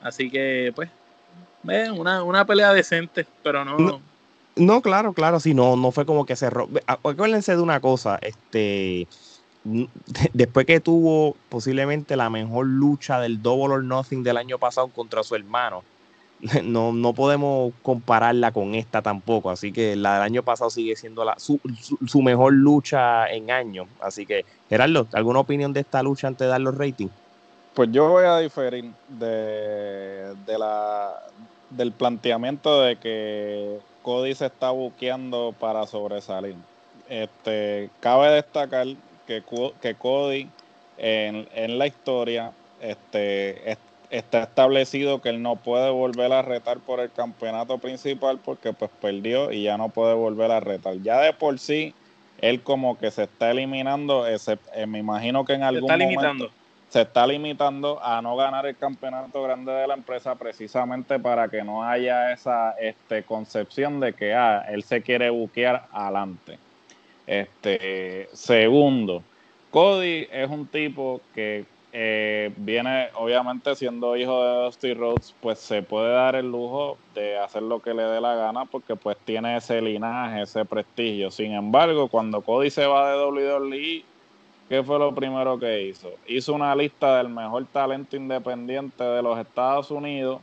Así 0.00 0.30
que, 0.30 0.72
pues, 0.74 0.88
una, 1.64 2.22
una 2.22 2.44
pelea 2.44 2.72
decente, 2.72 3.26
pero 3.42 3.64
no, 3.64 4.00
claro, 4.82 5.12
claro, 5.12 5.40
sí, 5.40 5.54
no, 5.54 5.76
no 5.76 5.90
fue 5.90 6.06
como 6.06 6.26
que 6.26 6.36
cerró. 6.36 6.68
Acuérdense 6.86 7.56
de 7.56 7.62
una 7.62 7.80
cosa, 7.80 8.18
este, 8.22 9.06
después 10.32 10.66
que 10.66 10.80
tuvo 10.80 11.36
posiblemente 11.48 12.16
la 12.16 12.30
mejor 12.30 12.66
lucha 12.66 13.20
del 13.20 13.42
Double 13.42 13.74
or 13.74 13.84
Nothing 13.84 14.22
del 14.22 14.36
año 14.36 14.58
pasado 14.58 14.88
contra 14.88 15.22
su 15.22 15.34
hermano, 15.34 15.82
no, 16.64 16.92
no 16.92 17.12
podemos 17.12 17.72
compararla 17.82 18.52
con 18.52 18.74
esta 18.74 19.02
tampoco, 19.02 19.50
así 19.50 19.72
que 19.72 19.96
la 19.96 20.14
del 20.14 20.22
año 20.22 20.42
pasado 20.42 20.70
sigue 20.70 20.96
siendo 20.96 21.24
la, 21.24 21.38
su, 21.38 21.60
su, 22.06 22.22
mejor 22.22 22.52
lucha 22.54 23.26
en 23.30 23.50
años. 23.50 23.86
Así 24.00 24.26
que, 24.26 24.44
Gerardo, 24.68 25.06
¿alguna 25.12 25.40
opinión 25.40 25.72
de 25.72 25.80
esta 25.80 26.02
lucha 26.02 26.28
antes 26.28 26.46
de 26.46 26.50
dar 26.50 26.60
los 26.60 26.76
ratings? 26.76 27.12
Pues 27.74 27.90
yo 27.92 28.08
voy 28.08 28.24
a 28.24 28.38
diferir 28.38 28.90
de, 29.08 30.34
de 30.46 30.58
la, 30.58 31.12
del 31.70 31.92
planteamiento 31.92 32.82
de 32.82 32.96
que 32.96 33.78
Cody 34.10 34.34
se 34.34 34.46
está 34.46 34.72
buqueando 34.72 35.54
para 35.60 35.86
sobresalir. 35.86 36.56
Este, 37.08 37.90
cabe 38.00 38.28
destacar 38.32 38.88
que, 39.24 39.40
que 39.80 39.94
Cody 39.94 40.48
en, 40.98 41.48
en 41.54 41.78
la 41.78 41.86
historia 41.86 42.50
este, 42.80 43.78
está 44.10 44.42
establecido 44.42 45.22
que 45.22 45.28
él 45.28 45.40
no 45.40 45.54
puede 45.54 45.90
volver 45.90 46.32
a 46.32 46.42
retar 46.42 46.78
por 46.78 46.98
el 46.98 47.12
campeonato 47.12 47.78
principal 47.78 48.40
porque 48.44 48.72
pues 48.72 48.90
perdió 49.00 49.52
y 49.52 49.62
ya 49.62 49.78
no 49.78 49.90
puede 49.90 50.14
volver 50.14 50.50
a 50.50 50.58
retar. 50.58 50.96
Ya 51.02 51.20
de 51.20 51.32
por 51.32 51.60
sí, 51.60 51.94
él 52.40 52.62
como 52.62 52.98
que 52.98 53.12
se 53.12 53.22
está 53.22 53.52
eliminando, 53.52 54.26
ese, 54.26 54.58
eh, 54.74 54.86
me 54.88 54.98
imagino 54.98 55.44
que 55.44 55.52
en 55.52 55.62
algún 55.62 55.88
momento 55.88 56.50
se 56.90 57.02
está 57.02 57.24
limitando 57.24 58.02
a 58.02 58.20
no 58.20 58.34
ganar 58.34 58.66
el 58.66 58.76
campeonato 58.76 59.42
grande 59.44 59.70
de 59.72 59.86
la 59.86 59.94
empresa 59.94 60.34
precisamente 60.34 61.20
para 61.20 61.48
que 61.48 61.62
no 61.62 61.84
haya 61.84 62.32
esa 62.32 62.72
este, 62.72 63.22
concepción 63.22 64.00
de 64.00 64.12
que 64.12 64.34
ah, 64.34 64.66
él 64.68 64.82
se 64.82 65.00
quiere 65.00 65.30
buquear 65.30 65.86
adelante. 65.92 66.58
Este, 67.28 68.28
segundo, 68.32 69.22
Cody 69.70 70.26
es 70.32 70.50
un 70.50 70.66
tipo 70.66 71.20
que 71.32 71.64
eh, 71.92 72.52
viene, 72.56 73.10
obviamente 73.14 73.76
siendo 73.76 74.16
hijo 74.16 74.44
de 74.44 74.64
Dusty 74.64 74.94
Rhodes, 74.94 75.32
pues 75.40 75.60
se 75.60 75.84
puede 75.84 76.12
dar 76.12 76.34
el 76.34 76.50
lujo 76.50 76.98
de 77.14 77.38
hacer 77.38 77.62
lo 77.62 77.80
que 77.80 77.94
le 77.94 78.02
dé 78.02 78.20
la 78.20 78.34
gana 78.34 78.64
porque 78.64 78.96
pues 78.96 79.16
tiene 79.24 79.56
ese 79.56 79.80
linaje, 79.80 80.42
ese 80.42 80.64
prestigio. 80.64 81.30
Sin 81.30 81.52
embargo, 81.52 82.08
cuando 82.08 82.40
Cody 82.40 82.70
se 82.70 82.84
va 82.84 83.12
de 83.12 83.24
WWE, 83.24 84.09
¿qué 84.70 84.84
fue 84.84 85.00
lo 85.00 85.12
primero 85.12 85.58
que 85.58 85.82
hizo? 85.82 86.10
Hizo 86.28 86.54
una 86.54 86.74
lista 86.76 87.18
del 87.18 87.28
mejor 87.28 87.66
talento 87.66 88.16
independiente 88.16 89.02
de 89.02 89.20
los 89.20 89.36
Estados 89.36 89.90
Unidos 89.90 90.40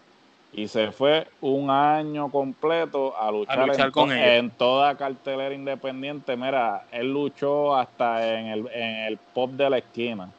y 0.51 0.67
se 0.67 0.91
fue 0.91 1.27
un 1.39 1.69
año 1.69 2.29
completo 2.29 3.17
a 3.17 3.31
luchar, 3.31 3.79
en, 3.79 3.91
con 3.91 4.11
en, 4.11 4.49
toda 4.51 4.97
cartelera 4.97 5.55
independiente. 5.55 6.35
Mira, 6.35 6.85
él 6.91 7.13
luchó 7.13 7.73
hasta 7.73 8.37
en 8.37 8.47
el, 8.47 8.67
en 8.73 8.95
el 9.05 9.17
pop 9.17 9.51
de 9.51 9.69
la 9.69 9.77
esquina. 9.77 10.29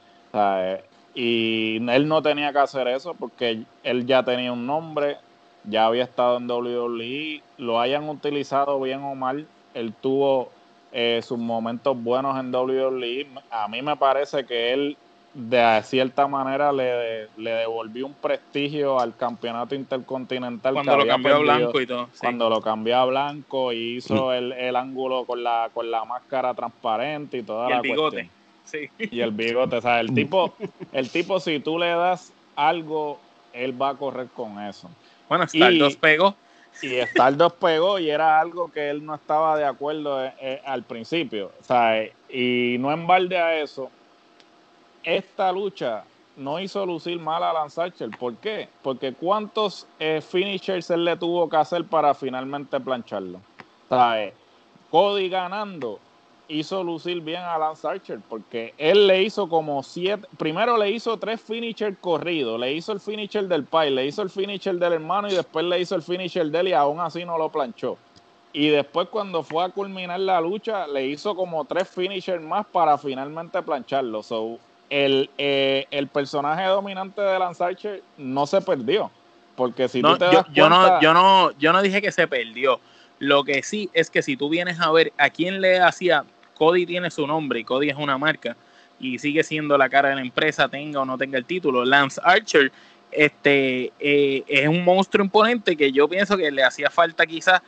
y 1.15 1.77
él 1.89 2.09
no 2.09 2.21
tenía 2.21 2.53
que 2.53 2.59
hacer 2.59 2.89
eso 2.89 3.15
porque 3.15 3.65
él 3.83 4.07
ya 4.07 4.23
tenía 4.23 4.53
un 4.53 4.67
nombre, 4.67 5.17
ya 5.65 5.87
había 5.87 6.05
estado 6.05 6.37
en 6.37 6.51
WWE, 6.51 7.43
lo 7.57 7.81
hayan 7.81 8.07
utilizado 8.07 8.79
bien 8.81 9.03
o 9.03 9.15
mal, 9.15 9.47
él 9.73 9.95
tuvo 9.95 10.51
eh, 10.93 11.21
sus 11.23 11.39
momentos 11.39 12.01
buenos 12.03 12.39
en 12.39 12.55
WWE. 12.55 13.27
A 13.51 13.69
mí 13.69 13.83
me 13.83 13.97
parece 13.97 14.45
que 14.45 14.73
él 14.73 14.97
de 15.35 15.83
cierta 15.85 16.27
manera 16.27 16.73
le, 16.73 17.29
le 17.37 17.51
devolvió 17.51 18.07
un 18.07 18.15
prestigio 18.15 18.99
al 18.99 19.17
campeonato 19.17 19.75
intercontinental. 19.75 20.75
Cuando 20.75 20.97
lo 20.97 21.07
cambió 21.07 21.35
a 21.37 21.39
blanco 21.39 21.81
y 21.81 21.87
todo. 21.87 22.09
Cuando 22.19 22.51
lo 22.51 22.61
cambió 22.61 22.97
a 22.97 23.05
blanco 23.05 23.73
y 23.73 23.97
hizo 23.97 24.29
mm. 24.29 24.33
el, 24.33 24.53
el, 24.53 24.77
ángulo 24.77 25.25
con 25.25 25.45
la, 25.45 25.71
con 25.73 25.91
la 25.91 26.05
máscara 26.05 26.55
transparente 26.55 27.39
y 27.39 27.43
toda 27.43 27.67
y 27.67 27.71
la 27.71 27.77
el 27.77 27.83
bigote. 27.83 28.31
Sí. 28.65 28.89
Y 28.99 29.21
el 29.21 29.31
bigote. 29.31 29.77
O 29.77 29.81
sea, 29.81 30.01
el 30.01 30.13
tipo, 30.15 30.55
el 30.93 31.11
tipo, 31.11 31.39
si 31.41 31.61
tú 31.61 31.79
le 31.79 31.89
das 31.89 32.33
algo, 32.57 33.21
él 33.53 33.81
va 33.81 33.91
a 33.91 33.95
correr 33.95 34.29
con 34.35 34.61
eso. 34.63 34.91
Bueno, 35.29 35.45
Stardust 35.45 35.97
y, 35.97 36.01
pegó. 36.01 36.35
Y 36.83 36.95
Stardust 36.95 37.57
pegó 37.57 37.99
y 37.99 38.11
era 38.11 38.41
algo 38.41 38.71
que 38.71 38.91
él 38.91 39.05
no 39.05 39.15
estaba 39.15 39.57
de 39.57 39.65
acuerdo 39.65 40.25
eh, 40.25 40.33
eh, 40.41 40.63
al 40.65 40.85
principio. 40.85 41.51
Sea, 41.61 42.05
y 42.29 42.77
no 42.79 42.93
en 42.93 43.07
balde 43.07 43.39
a 43.39 43.61
eso, 43.61 43.91
esta 45.03 45.51
lucha 45.51 46.05
no 46.37 46.61
hizo 46.61 46.87
lucir 46.87 47.19
mal 47.19 47.43
a 47.43 47.53
Lance 47.53 47.81
Archer. 47.81 48.11
¿Por 48.17 48.37
qué? 48.37 48.69
Porque 48.83 49.13
cuántos 49.13 49.87
eh, 49.99 50.21
finishers 50.21 50.91
él 50.91 51.05
le 51.05 51.17
tuvo 51.17 51.49
que 51.49 51.57
hacer 51.57 51.85
para 51.85 52.15
finalmente 52.15 52.79
plancharlo. 52.79 53.41
Sea, 53.89 54.33
Cody 54.91 55.29
ganando 55.29 55.99
hizo 56.49 56.83
lucir 56.83 57.21
bien 57.21 57.43
a 57.43 57.59
Lance 57.59 57.87
Archer, 57.87 58.21
porque 58.29 58.75
él 58.79 59.07
le 59.07 59.23
hizo 59.23 59.49
como 59.49 59.83
siete, 59.83 60.27
primero 60.39 60.77
le 60.77 60.91
hizo 60.91 61.19
tres 61.19 61.41
finishers 61.41 61.97
corridos, 62.01 62.59
le 62.59 62.73
hizo 62.73 62.93
el 62.93 63.01
finisher 63.01 63.47
del 63.47 63.65
pai, 63.65 63.91
le 63.91 64.07
hizo 64.07 64.23
el 64.23 64.31
finisher 64.31 64.75
del 64.77 64.95
hermano 64.95 65.29
y 65.29 65.35
después 65.35 65.65
le 65.67 65.81
hizo 65.81 65.95
el 65.95 66.03
finisher 66.03 66.47
de 66.51 66.61
él 66.61 66.69
y 66.69 66.73
aún 66.73 67.01
así 67.01 67.25
no 67.25 67.39
lo 67.39 67.51
planchó. 67.51 67.99
Y 68.53 68.69
después 68.69 69.09
cuando 69.09 69.43
fue 69.43 69.65
a 69.65 69.69
culminar 69.69 70.19
la 70.21 70.41
lucha, 70.41 70.87
le 70.87 71.07
hizo 71.07 71.37
como 71.37 71.65
tres 71.67 71.89
finishers 71.89 72.43
más 72.43 72.67
para 72.67 72.97
finalmente 72.97 73.63
plancharlo. 73.63 74.23
So, 74.23 74.59
el, 74.89 75.31
eh, 75.37 75.87
el 75.91 76.09
personaje 76.09 76.65
dominante 76.65 77.21
de 77.21 77.39
Lance 77.39 77.63
Archer 77.63 78.03
no 78.17 78.47
se 78.47 78.61
perdió. 78.63 79.11
Porque 79.55 79.89
si 79.89 80.03
No, 80.03 80.13
tú 80.13 80.19
te 80.19 80.25
yo, 80.25 80.31
das 80.31 80.47
yo 80.55 80.69
no, 80.69 81.01
yo, 81.01 81.13
no, 81.13 81.51
yo 81.59 81.73
no 81.73 81.83
dije 81.83 82.01
que 82.01 82.11
se 82.13 82.27
perdió. 82.27 82.81
Lo 83.19 83.45
que 83.45 83.63
sí 83.63 83.91
es 83.93 84.11
que 84.11 84.23
si 84.23 84.37
tú 84.37 84.49
vienes 84.49 84.81
a 84.81 84.91
ver 84.93 85.13
a 85.19 85.29
quién 85.31 85.61
le 85.61 85.81
hacía, 85.81 86.25
Cody 86.59 86.85
tiene 86.85 87.11
su 87.11 87.27
nombre 87.27 87.61
y 87.61 87.65
Cody 87.65 87.91
es 87.91 87.97
una 87.97 88.19
marca 88.19 88.57
y 89.01 89.19
sigue 89.19 89.45
siendo 89.45 89.79
la 89.79 89.89
cara 89.89 90.11
de 90.11 90.17
la 90.17 90.23
empresa, 90.23 90.69
tenga 90.69 91.01
o 91.01 91.05
no 91.05 91.17
tenga 91.17 91.39
el 91.39 91.45
título. 91.45 91.85
Lance 91.85 92.21
Archer 92.25 92.73
este, 93.11 93.93
eh, 93.99 94.45
es 94.47 94.69
un 94.69 94.85
monstruo 94.85 95.25
imponente 95.25 95.77
que 95.77 95.93
yo 95.93 96.09
pienso 96.09 96.37
que 96.37 96.51
le 96.51 96.63
hacía 96.63 96.91
falta 96.91 97.25
quizás 97.27 97.63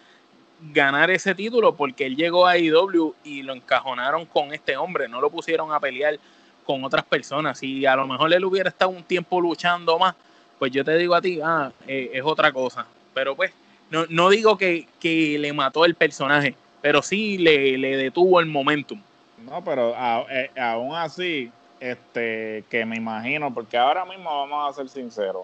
ganar 0.73 1.11
ese 1.11 1.35
título 1.35 1.75
porque 1.75 2.05
él 2.05 2.17
llegó 2.17 2.47
a 2.47 2.59
IW 2.59 3.15
y 3.25 3.43
lo 3.43 3.55
encajonaron 3.55 4.27
con 4.27 4.53
este 4.53 4.77
hombre, 4.77 5.09
no 5.09 5.21
lo 5.21 5.31
pusieron 5.31 5.73
a 5.73 5.81
pelear 5.81 6.19
con 6.65 6.85
otras 6.85 7.05
personas. 7.05 7.63
y 7.63 7.87
a 7.87 7.97
lo 7.97 8.07
mejor 8.07 8.33
él 8.33 8.45
hubiera 8.45 8.69
estado 8.69 8.91
un 8.91 9.03
tiempo 9.03 9.41
luchando 9.41 9.99
más, 9.99 10.15
pues 10.59 10.71
yo 10.73 10.85
te 10.85 10.97
digo 10.99 11.15
a 11.15 11.23
ti, 11.23 11.41
ah, 11.43 11.73
eh, 11.87 12.11
es 12.13 12.23
otra 12.23 12.53
cosa. 12.53 12.87
Pero 13.15 13.35
pues, 13.35 13.53
no, 13.91 14.05
no 14.09 14.29
digo 14.29 14.59
que, 14.59 14.87
que 15.01 15.39
le 15.39 15.53
mató 15.53 15.85
el 15.85 15.95
personaje, 15.95 16.55
pero 16.81 17.03
sí 17.03 17.39
le, 17.39 17.77
le 17.79 17.97
detuvo 17.97 18.41
el 18.41 18.47
momentum. 18.47 19.01
No, 19.45 19.63
pero 19.65 19.95
a- 19.97 20.27
eh, 20.31 20.51
aún 20.61 20.95
así, 20.95 21.51
este, 21.81 22.65
que 22.69 22.85
me 22.85 22.97
imagino, 22.97 23.53
porque 23.53 23.77
ahora 23.79 24.05
mismo 24.05 24.25
vamos 24.47 24.69
a 24.71 24.77
ser 24.77 24.89
sinceros, 24.89 25.43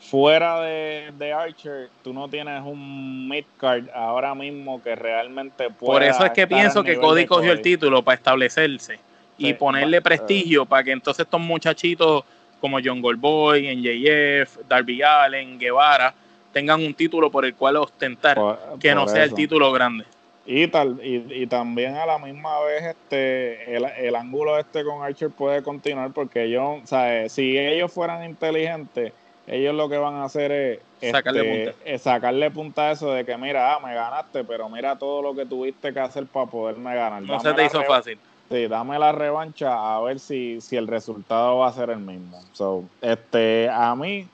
fuera 0.00 0.60
de, 0.60 1.12
de 1.16 1.32
Archer, 1.32 1.88
tú 2.02 2.12
no 2.12 2.28
tienes 2.28 2.60
un 2.64 3.28
midcard 3.28 3.88
ahora 3.94 4.34
mismo 4.34 4.82
que 4.82 4.94
realmente 4.96 5.70
pueda 5.70 5.92
Por 5.92 6.02
eso 6.02 6.24
es 6.24 6.32
que 6.32 6.46
pienso 6.46 6.82
que 6.82 6.98
Cody 6.98 7.26
cogió 7.26 7.52
el 7.52 7.60
título 7.62 8.02
para 8.02 8.16
establecerse 8.16 8.98
y 9.38 9.52
ponerle 9.54 9.98
va- 9.98 10.02
prestigio 10.02 10.66
para 10.66 10.84
que 10.84 10.92
entonces 10.92 11.24
estos 11.24 11.40
muchachitos 11.40 12.24
como 12.60 12.78
John 12.84 13.00
Goldboy, 13.00 13.66
NJF, 13.66 14.58
Darby 14.68 15.02
Allen, 15.02 15.58
Guevara, 15.58 16.14
tengan 16.52 16.80
un 16.84 16.94
título 16.94 17.30
por 17.30 17.44
el 17.44 17.54
cual 17.54 17.76
ostentar, 17.76 18.36
Por- 18.36 18.78
que 18.78 18.94
no 18.94 19.08
sea 19.08 19.24
el 19.24 19.34
título 19.34 19.72
grande. 19.72 20.04
Y, 20.44 20.66
tal, 20.66 20.98
y, 21.04 21.42
y 21.42 21.46
también 21.46 21.94
a 21.94 22.04
la 22.04 22.18
misma 22.18 22.60
vez 22.64 22.82
este 22.82 23.76
el, 23.76 23.84
el 23.84 24.16
ángulo 24.16 24.58
este 24.58 24.82
con 24.84 25.02
Archer 25.02 25.30
puede 25.30 25.62
continuar 25.62 26.12
porque 26.12 26.50
yo, 26.50 26.80
o 26.82 26.86
sea, 26.86 27.28
si 27.28 27.56
ellos 27.56 27.92
fueran 27.92 28.24
inteligentes, 28.24 29.12
ellos 29.46 29.74
lo 29.74 29.88
que 29.88 29.98
van 29.98 30.14
a 30.14 30.24
hacer 30.24 30.52
es 30.52 30.80
Sacarle 31.10 31.64
este, 31.64 31.94
es 31.94 32.02
sacarle 32.02 32.50
punta 32.50 32.88
a 32.88 32.92
eso 32.92 33.12
de 33.12 33.24
que 33.24 33.36
mira, 33.36 33.74
ah, 33.74 33.80
me 33.80 33.92
ganaste, 33.92 34.44
pero 34.44 34.68
mira 34.68 34.96
todo 34.96 35.20
lo 35.20 35.34
que 35.34 35.46
tuviste 35.46 35.92
que 35.92 35.98
hacer 35.98 36.26
para 36.26 36.46
poderme 36.46 36.94
ganar. 36.94 37.22
No 37.22 37.38
Dame 37.38 37.42
se 37.42 37.54
te 37.54 37.64
hizo 37.64 37.82
fácil. 37.82 38.18
Sí, 38.48 38.66
dame 38.68 38.98
la 38.98 39.10
revancha 39.12 39.96
a 39.96 40.00
ver 40.00 40.20
si, 40.20 40.60
si 40.60 40.76
el 40.76 40.86
resultado 40.86 41.58
va 41.58 41.68
a 41.68 41.72
ser 41.72 41.90
el 41.90 41.98
mismo. 41.98 42.40
So, 42.52 42.84
este, 43.00 43.68
a 43.68 43.96
mí 43.96 44.28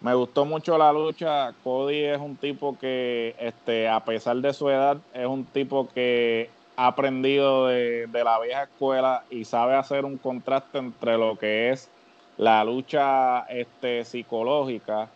me 0.00 0.14
gustó 0.14 0.44
mucho 0.44 0.78
la 0.78 0.92
lucha. 0.92 1.52
Cody 1.62 2.04
es 2.04 2.18
un 2.18 2.36
tipo 2.36 2.76
que, 2.78 3.34
este, 3.38 3.88
a 3.88 4.04
pesar 4.04 4.36
de 4.36 4.52
su 4.52 4.68
edad, 4.70 4.98
es 5.12 5.26
un 5.26 5.44
tipo 5.44 5.88
que 5.88 6.50
ha 6.76 6.86
aprendido 6.88 7.66
de, 7.66 8.06
de 8.06 8.24
la 8.24 8.40
vieja 8.40 8.62
escuela 8.64 9.24
y 9.30 9.44
sabe 9.44 9.74
hacer 9.74 10.04
un 10.04 10.16
contraste 10.16 10.78
entre 10.78 11.18
lo 11.18 11.36
que 11.36 11.70
es 11.70 11.90
la 12.38 12.64
lucha 12.64 13.40
este, 13.50 14.04
psicológica. 14.04 15.08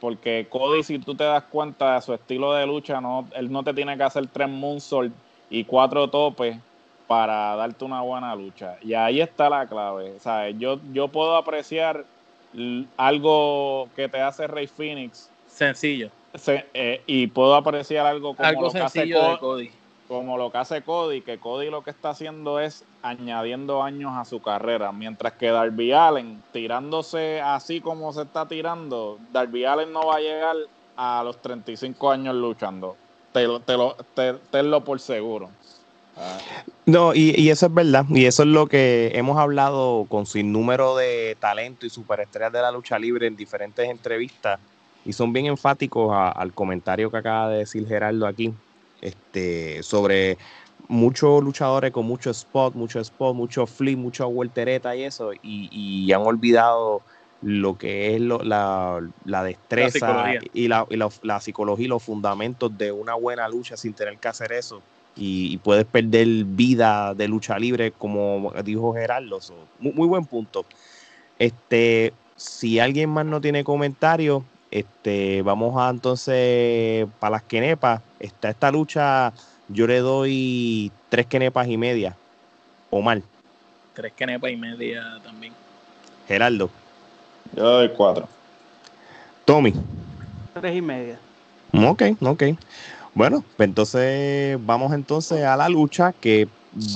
Porque 0.00 0.46
Cody, 0.48 0.82
si 0.82 0.98
tú 0.98 1.14
te 1.14 1.24
das 1.24 1.44
cuenta 1.44 1.94
de 1.94 2.02
su 2.02 2.14
estilo 2.14 2.54
de 2.54 2.66
lucha, 2.66 3.00
no, 3.00 3.28
él 3.34 3.50
no 3.50 3.62
te 3.62 3.74
tiene 3.74 3.96
que 3.96 4.02
hacer 4.02 4.26
tres 4.28 4.48
moonsault 4.48 5.12
y 5.50 5.64
cuatro 5.64 6.08
topes 6.08 6.58
para 7.06 7.54
darte 7.56 7.84
una 7.84 8.00
buena 8.02 8.34
lucha. 8.34 8.76
Y 8.82 8.94
ahí 8.94 9.20
está 9.20 9.48
la 9.48 9.66
clave. 9.66 10.18
Sea, 10.20 10.50
yo, 10.50 10.80
yo 10.92 11.08
puedo 11.08 11.36
apreciar 11.36 12.04
algo 12.96 13.88
que 13.94 14.08
te 14.08 14.20
hace 14.20 14.46
Rey 14.46 14.66
Phoenix 14.66 15.30
Sencillo. 15.46 16.10
se- 16.34 16.66
eh, 16.74 17.02
y 17.06 17.26
puedo 17.28 17.54
apreciar 17.54 18.06
algo 18.06 18.34
como 18.34 18.48
Algo 18.48 18.62
lo 18.62 18.72
que 18.72 18.78
hace 18.80 19.10
Cody. 19.40 19.70
como 20.08 20.36
lo 20.38 20.50
que 20.52 20.58
hace 20.58 20.82
Cody, 20.82 21.20
que 21.22 21.38
Cody 21.38 21.70
lo 21.70 21.82
que 21.82 21.90
está 21.90 22.10
haciendo 22.10 22.60
es 22.60 22.84
añadiendo 23.02 23.82
años 23.82 24.12
a 24.14 24.24
su 24.24 24.40
carrera, 24.40 24.92
mientras 24.92 25.32
que 25.34 25.48
Darby 25.50 25.92
Allen, 25.92 26.42
tirándose 26.52 27.40
así 27.40 27.80
como 27.80 28.12
se 28.12 28.22
está 28.22 28.46
tirando, 28.46 29.18
Darby 29.32 29.64
Allen 29.64 29.92
no 29.92 30.06
va 30.06 30.16
a 30.16 30.20
llegar 30.20 30.56
a 30.96 31.22
los 31.24 31.40
35 31.42 32.10
años 32.10 32.34
luchando. 32.34 32.96
Te, 33.32 33.46
lo- 33.46 33.60
te 33.60 33.76
lo, 33.76 33.94
te- 34.14 34.34
tenlo 34.50 34.82
por 34.82 34.98
seguro. 35.00 35.50
No, 36.86 37.14
y, 37.14 37.34
y 37.36 37.50
eso 37.50 37.66
es 37.66 37.74
verdad. 37.74 38.04
Y 38.10 38.26
eso 38.26 38.42
es 38.44 38.48
lo 38.48 38.66
que 38.66 39.10
hemos 39.14 39.38
hablado 39.38 40.06
con 40.08 40.24
sin 40.26 40.52
número 40.52 40.96
de 40.96 41.36
talento 41.40 41.84
y 41.84 41.90
superestrellas 41.90 42.52
de 42.52 42.62
la 42.62 42.70
lucha 42.70 42.98
libre 42.98 43.26
en 43.26 43.36
diferentes 43.36 43.88
entrevistas. 43.88 44.60
Y 45.04 45.12
son 45.12 45.32
bien 45.32 45.46
enfáticos 45.46 46.12
a- 46.12 46.30
al 46.30 46.52
comentario 46.54 47.10
que 47.10 47.16
acaba 47.18 47.50
de 47.50 47.58
decir 47.58 47.86
Gerardo 47.86 48.26
aquí. 48.26 48.54
Este, 49.00 49.82
sobre 49.82 50.38
muchos 50.88 51.42
luchadores 51.42 51.90
con 51.92 52.06
mucho 52.06 52.30
spot, 52.30 52.74
mucho 52.74 53.00
spot, 53.00 53.34
mucho 53.34 53.66
flip, 53.66 53.98
mucho 53.98 54.28
voltereta 54.30 54.96
y 54.96 55.02
eso. 55.02 55.32
Y, 55.34 55.68
y 55.70 56.12
han 56.12 56.22
olvidado 56.22 57.02
lo 57.40 57.76
que 57.76 58.14
es 58.14 58.20
lo- 58.20 58.42
la, 58.42 59.00
la 59.24 59.42
destreza 59.44 60.24
y, 60.52 60.68
la, 60.68 60.86
y 60.88 60.96
la 60.96 61.40
psicología 61.40 61.84
y 61.84 61.88
los 61.88 62.02
fundamentos 62.02 62.76
de 62.76 62.92
una 62.92 63.14
buena 63.14 63.48
lucha 63.48 63.76
sin 63.76 63.94
tener 63.94 64.18
que 64.18 64.28
hacer 64.28 64.52
eso 64.52 64.84
y, 65.16 65.52
y 65.54 65.56
puedes 65.58 65.84
perder 65.84 66.26
vida 66.44 67.14
de 67.14 67.28
lucha 67.28 67.58
libre, 67.58 67.92
como 67.92 68.52
dijo 68.64 68.94
Gerardo. 68.94 69.40
So, 69.40 69.54
muy, 69.78 69.92
muy 69.92 70.08
buen 70.08 70.24
punto. 70.26 70.64
Este, 71.38 72.12
si 72.36 72.78
alguien 72.78 73.10
más 73.10 73.26
no 73.26 73.40
tiene 73.40 73.64
comentarios, 73.64 74.42
este, 74.70 75.42
vamos 75.42 75.74
a 75.80 75.90
entonces 75.90 77.06
para 77.18 77.32
las 77.32 77.42
quenepas. 77.42 78.02
Está 78.20 78.50
esta 78.50 78.70
lucha, 78.70 79.32
yo 79.68 79.86
le 79.86 79.98
doy 79.98 80.90
tres 81.08 81.26
quenepas 81.26 81.68
y 81.68 81.76
media. 81.76 82.16
O 82.90 83.00
mal, 83.00 83.22
Tres 83.94 84.12
quenepas 84.12 84.50
y 84.50 84.56
media 84.56 85.18
también. 85.24 85.54
Gerardo, 86.28 86.68
Yo 87.54 87.62
doy 87.62 87.88
cuatro. 87.88 88.28
Tommy. 89.46 89.72
Tres 90.52 90.76
y 90.76 90.82
media. 90.82 91.18
Ok, 91.72 92.02
ok. 92.20 92.42
Bueno, 93.16 93.42
pues 93.56 93.66
entonces 93.68 94.58
vamos 94.60 94.92
entonces 94.92 95.42
a 95.42 95.56
la 95.56 95.68
lucha 95.70 96.12
que 96.12 96.46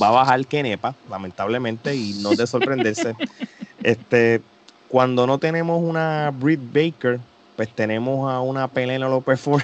va 0.01 0.09
a 0.09 0.13
bajar 0.13 0.47
Kenepa, 0.47 0.95
lamentablemente, 1.09 1.97
y 1.97 2.13
no 2.23 2.31
de 2.33 2.47
sorprenderse. 2.47 3.15
este, 3.83 4.43
cuando 4.89 5.27
no 5.27 5.39
tenemos 5.39 5.81
una 5.83 6.31
Britt 6.33 6.61
Baker, 6.61 7.19
pues 7.57 7.71
tenemos 7.75 8.31
a 8.31 8.41
una 8.41 8.69
Penélope 8.69 9.37
Ford. 9.39 9.63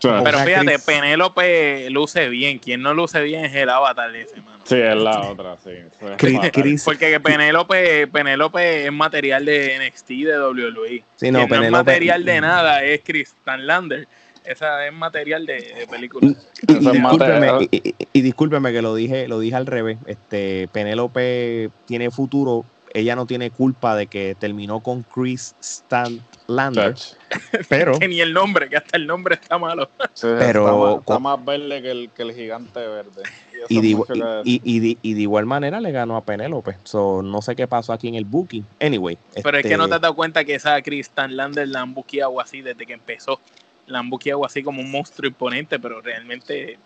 Pero 0.00 0.38
fíjate, 0.40 0.64
Chris- 0.66 0.84
Penélope 0.84 1.88
luce 1.90 2.28
bien. 2.28 2.58
Quien 2.58 2.82
no 2.82 2.92
luce 2.92 3.22
bien 3.22 3.44
es 3.46 3.54
el 3.54 3.70
avatar 3.70 4.12
de 4.12 4.22
ese, 4.22 4.36
mano. 4.42 4.62
Sí, 4.64 4.76
es 4.76 4.96
la 4.96 5.20
otra, 5.20 5.56
sí. 5.64 5.70
Chris-. 6.18 6.40
Chris- 6.52 6.84
Porque 6.84 7.18
Penélope, 7.20 8.06
Penélope 8.08 8.86
es 8.86 8.92
material 8.92 9.44
de 9.46 9.78
NXT 9.78 10.08
de 10.08 10.38
WWE. 10.40 11.04
Sí, 11.16 11.30
no, 11.30 11.38
Quien 11.38 11.48
no 11.48 11.54
es 11.54 11.60
Penélope- 11.60 11.70
material 11.70 12.24
de 12.24 12.40
nada 12.40 12.82
es 12.82 13.00
Kristen 13.02 13.66
Lander. 13.66 14.06
Esa 14.44 14.86
es 14.86 14.92
material 14.92 15.46
de, 15.46 15.54
de 15.54 15.86
película. 15.90 16.26
Y, 16.28 16.74
discúlpeme, 16.74 17.00
Mateo. 17.00 17.62
y, 17.62 17.68
y- 17.88 17.94
y 18.12 18.20
discúlpeme 18.20 18.72
que 18.72 18.82
lo 18.82 18.94
dije, 18.94 19.26
lo 19.28 19.38
dije 19.40 19.56
al 19.56 19.66
revés. 19.66 19.98
Este, 20.06 20.68
Penélope 20.72 21.70
tiene 21.86 22.10
futuro. 22.10 22.64
Ella 22.92 23.16
no 23.16 23.26
tiene 23.26 23.50
culpa 23.50 23.96
de 23.96 24.06
que 24.06 24.36
terminó 24.38 24.78
con 24.80 25.02
Chris 25.02 25.54
Stanlander, 25.60 26.94
pero 27.68 27.98
Que 27.98 28.06
ni 28.06 28.20
el 28.20 28.32
nombre, 28.32 28.68
que 28.68 28.76
hasta 28.76 28.96
el 28.96 29.06
nombre 29.06 29.34
está 29.34 29.58
malo. 29.58 29.88
Sí, 30.12 30.28
Pero- 30.38 30.60
está, 30.66 30.76
más, 30.76 30.98
está 31.00 31.18
más 31.18 31.44
verde 31.44 31.82
que 31.82 31.90
el, 31.90 32.10
que 32.14 32.22
el 32.22 32.32
gigante 32.34 32.78
verde. 32.86 33.22
Y 33.68 33.80
de, 33.80 34.42
y- 34.44 34.60
y 34.62 34.98
y 35.02 35.20
igual 35.22 35.46
manera 35.46 35.80
le 35.80 35.90
ganó 35.90 36.16
a 36.16 36.20
Penélope. 36.20 36.76
So, 36.84 37.22
no 37.22 37.40
sé 37.42 37.56
qué 37.56 37.66
pasó 37.66 37.92
aquí 37.94 38.08
en 38.08 38.14
el 38.14 38.26
booking. 38.26 38.64
Anyway. 38.80 39.16
Pero 39.42 39.48
es 39.56 39.64
este, 39.64 39.70
que 39.70 39.76
no 39.78 39.88
te 39.88 39.94
has 39.94 40.00
dado 40.02 40.14
cuenta 40.14 40.44
que 40.44 40.54
esa 40.54 40.80
Kristen 40.82 41.36
Lander 41.36 41.66
la 41.68 41.80
han 41.80 41.94
buqueado 41.94 42.40
así 42.40 42.60
desde 42.60 42.84
que 42.86 42.92
empezó. 42.92 43.40
La 43.86 43.98
han 43.98 44.10
buqueado 44.10 44.44
así 44.44 44.62
como 44.62 44.80
un 44.80 44.90
monstruo 44.90 45.28
imponente, 45.28 45.78
pero 45.78 46.00
realmente 46.00 46.78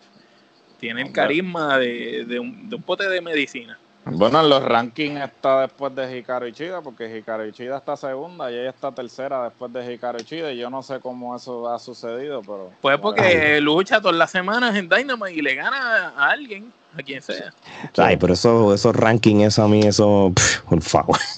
tiene 0.78 1.02
el 1.02 1.12
carisma 1.12 1.78
de, 1.78 2.24
de 2.24 2.38
un, 2.38 2.68
de 2.68 2.76
un 2.76 2.82
pote 2.82 3.08
de 3.08 3.20
medicina. 3.20 3.78
Bueno, 4.10 4.40
en 4.40 4.48
los 4.48 4.62
rankings 4.64 5.20
está 5.20 5.62
después 5.62 5.94
de 5.94 6.18
Hikaru 6.18 6.46
Ichida, 6.46 6.80
porque 6.80 7.18
Hikaru 7.18 7.44
Ichida 7.44 7.78
está 7.78 7.96
segunda 7.96 8.50
y 8.50 8.54
ella 8.54 8.70
está 8.70 8.90
tercera 8.92 9.44
después 9.44 9.72
de 9.72 9.92
Hikaru 9.92 10.20
Ichida. 10.20 10.52
Y 10.52 10.58
yo 10.58 10.70
no 10.70 10.82
sé 10.82 10.98
cómo 11.00 11.36
eso 11.36 11.68
ha 11.68 11.78
sucedido, 11.78 12.40
pero. 12.42 12.70
Pues 12.80 12.98
porque 12.98 13.60
lucha 13.60 14.00
todas 14.00 14.16
las 14.16 14.30
semanas 14.30 14.76
en 14.76 14.88
Dynamite 14.88 15.34
y 15.34 15.42
le 15.42 15.54
gana 15.54 16.14
a 16.16 16.30
alguien. 16.30 16.72
a 16.96 17.02
quien 17.02 17.22
sea. 17.22 17.52
Ay, 17.96 18.16
pero 18.16 18.32
eso, 18.32 18.72
esos 18.74 18.94
rankings, 18.94 19.44
eso 19.44 19.62
a 19.62 19.68
mí, 19.68 19.80
eso, 19.80 20.32
pff, 20.34 20.60
por 20.62 20.82
favor. 20.82 21.18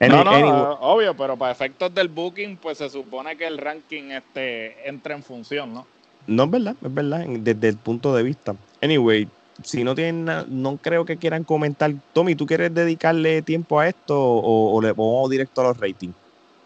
No, 0.00 0.22
no, 0.24 0.30
anyway, 0.30 0.76
obvio, 0.80 1.16
pero 1.16 1.36
para 1.36 1.52
efectos 1.52 1.94
del 1.94 2.08
booking, 2.08 2.56
pues 2.56 2.78
se 2.78 2.90
supone 2.90 3.36
que 3.36 3.46
el 3.46 3.58
ranking 3.58 4.10
este 4.10 4.88
entra 4.88 5.14
en 5.14 5.22
función, 5.22 5.72
¿no? 5.72 5.86
No 6.26 6.44
es 6.44 6.50
verdad, 6.50 6.76
es 6.82 6.94
verdad, 6.94 7.24
desde 7.26 7.68
el 7.68 7.76
punto 7.76 8.14
de 8.14 8.22
vista. 8.22 8.54
Anyway, 8.82 9.28
si 9.62 9.84
no 9.84 9.94
tienen, 9.94 10.24
na- 10.24 10.46
no 10.48 10.78
creo 10.78 11.04
que 11.04 11.18
quieran 11.18 11.44
comentar. 11.44 11.92
Tommy, 12.12 12.34
¿tú 12.34 12.46
quieres 12.46 12.74
dedicarle 12.74 13.42
tiempo 13.42 13.78
a 13.80 13.88
esto 13.88 14.20
o, 14.20 14.74
o 14.74 14.82
le 14.82 14.92
vamos 14.92 15.30
directo 15.30 15.60
a 15.60 15.64
los 15.64 15.78
ratings? 15.78 16.16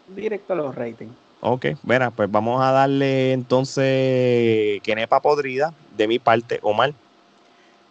Directo 0.07 0.55
a 0.55 0.57
los 0.57 0.75
ratings. 0.75 1.15
Ok, 1.41 1.67
verá, 1.85 2.11
pues 2.11 2.31
vamos 2.31 2.61
a 2.63 2.73
darle 2.73 3.33
entonces 3.33 4.81
Kenepa 4.83 5.21
Podrida, 5.21 5.73
de 5.97 6.09
mi 6.09 6.19
parte, 6.19 6.59
Omar, 6.63 6.95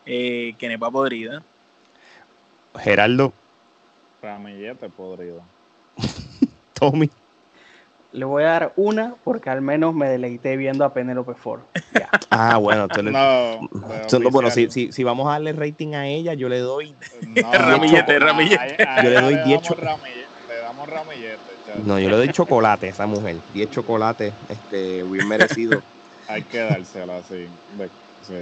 Eh, 0.06 0.56
Kenepa 0.58 0.90
podrida. 0.92 1.44
Gerardo, 2.76 3.34
Ramillete 4.22 4.90
podrido. 4.90 5.44
Tommy. 6.74 7.10
Le 8.12 8.26
voy 8.26 8.44
a 8.44 8.48
dar 8.48 8.74
una 8.78 9.16
porque 9.24 9.50
al 9.50 9.62
menos 9.62 9.94
me 9.94 10.08
deleité 10.10 10.56
viendo 10.58 10.86
a 10.86 10.94
Penélope 10.94 11.36
Ford. 11.36 11.62
Ya. 11.94 12.10
Ah, 12.30 12.58
bueno, 12.58 12.88
le- 12.94 13.12
No, 13.12 13.60
bueno, 14.32 14.52
si, 14.52 14.70
si, 14.70 14.92
si 14.92 15.04
vamos 15.04 15.28
a 15.28 15.32
darle 15.32 15.54
rating 15.54 15.96
a 15.96 16.08
ella, 16.08 16.34
yo 16.34 16.50
le 16.50 16.60
doy 16.60 16.96
No, 17.24 17.52
Ramillete, 17.52 18.20
no, 18.20 18.26
ramillete. 18.26 18.84
a- 18.84 18.96
a 19.00 19.04
Yo 19.04 19.10
le 19.10 19.22
doy 19.22 19.34
damos 19.36 19.48
10 19.48 19.62
cho- 19.62 19.74
ramillete, 19.76 20.48
Le 20.48 20.58
damos 20.58 20.90
ramillete. 20.90 21.52
No, 21.84 22.00
yo 22.00 22.10
le 22.10 22.18
doy 22.18 22.30
chocolate 22.32 22.88
a 22.88 22.90
esa 22.90 23.08
mujer. 23.08 23.44
10 23.48 23.70
chocolates, 23.70 24.36
este, 24.50 25.04
bien 25.04 25.28
merecido. 25.28 25.82
Hay 26.28 26.44
que 26.44 26.58
dársela 26.60 27.18
así. 27.18 27.50
de- 27.68 27.92
sí. 28.22 28.36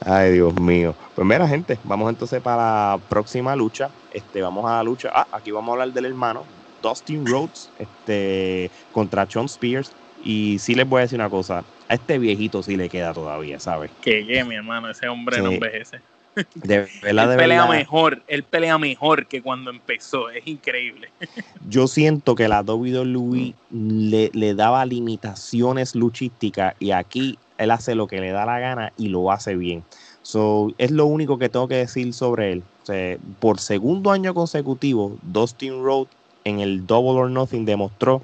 Ay, 0.00 0.32
Dios 0.32 0.54
mío. 0.60 0.96
Pues 1.14 1.26
mira, 1.26 1.46
gente, 1.48 1.80
vamos 1.82 2.10
entonces 2.10 2.40
para 2.40 2.56
la 2.92 2.98
próxima 3.08 3.56
lucha. 3.56 3.92
Este, 4.10 4.42
vamos 4.42 4.70
a 4.70 4.76
la 4.76 4.82
lucha. 4.82 5.10
Ah, 5.12 5.28
aquí 5.32 5.50
vamos 5.50 5.70
a 5.70 5.72
hablar 5.72 5.92
del 5.92 6.04
hermano 6.06 6.46
Dustin 6.82 7.26
Rhodes, 7.26 7.70
este, 7.78 8.70
contra 8.92 9.28
Sean 9.28 9.46
Spears. 9.46 9.92
Y 10.24 10.58
sí 10.58 10.74
les 10.74 10.88
voy 10.88 10.98
a 10.98 11.02
decir 11.02 11.18
una 11.18 11.30
cosa, 11.30 11.64
a 11.88 11.94
este 11.94 12.18
viejito 12.18 12.62
sí 12.62 12.76
le 12.76 12.88
queda 12.88 13.14
todavía, 13.14 13.58
¿sabes? 13.58 13.90
Que, 14.02 14.26
que 14.26 14.44
mi 14.44 14.54
hermano, 14.54 14.90
ese 14.90 15.08
hombre 15.08 15.40
no 15.40 15.50
envejece. 15.50 16.00
De 16.54 16.88
verdad, 17.02 17.32
él 17.32 17.38
pelea 17.38 17.62
verdad. 17.62 17.78
mejor, 17.78 18.22
él 18.28 18.44
pelea 18.44 18.78
mejor 18.78 19.26
que 19.26 19.42
cuando 19.42 19.70
empezó, 19.70 20.30
es 20.30 20.46
increíble. 20.46 21.10
Yo 21.68 21.88
siento 21.88 22.34
que 22.34 22.48
la 22.48 22.62
WWE 22.62 23.54
le, 23.70 24.30
le 24.32 24.54
daba 24.54 24.84
limitaciones 24.86 25.94
luchísticas 25.94 26.74
y 26.78 26.92
aquí 26.92 27.38
él 27.58 27.70
hace 27.70 27.94
lo 27.94 28.06
que 28.06 28.20
le 28.20 28.30
da 28.30 28.46
la 28.46 28.58
gana 28.58 28.92
y 28.96 29.08
lo 29.08 29.32
hace 29.32 29.56
bien. 29.56 29.84
So, 30.22 30.72
es 30.78 30.90
lo 30.90 31.06
único 31.06 31.38
que 31.38 31.48
tengo 31.48 31.68
que 31.68 31.76
decir 31.76 32.12
sobre 32.14 32.52
él. 32.52 32.62
O 32.82 32.86
sea, 32.86 33.18
por 33.38 33.58
segundo 33.58 34.10
año 34.10 34.32
consecutivo, 34.32 35.18
Dustin 35.22 35.82
Rhodes 35.82 36.10
en 36.44 36.60
el 36.60 36.86
Double 36.86 37.20
or 37.20 37.30
Nothing 37.30 37.64
demostró 37.64 38.22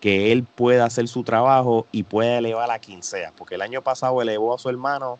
que 0.00 0.32
él 0.32 0.44
puede 0.44 0.80
hacer 0.80 1.08
su 1.08 1.22
trabajo 1.22 1.86
y 1.92 2.04
puede 2.04 2.38
elevar 2.38 2.70
a 2.70 2.78
quien 2.78 3.02
sea. 3.02 3.32
Porque 3.36 3.56
el 3.56 3.62
año 3.62 3.82
pasado 3.82 4.20
elevó 4.22 4.54
a 4.54 4.58
su 4.58 4.68
hermano 4.68 5.18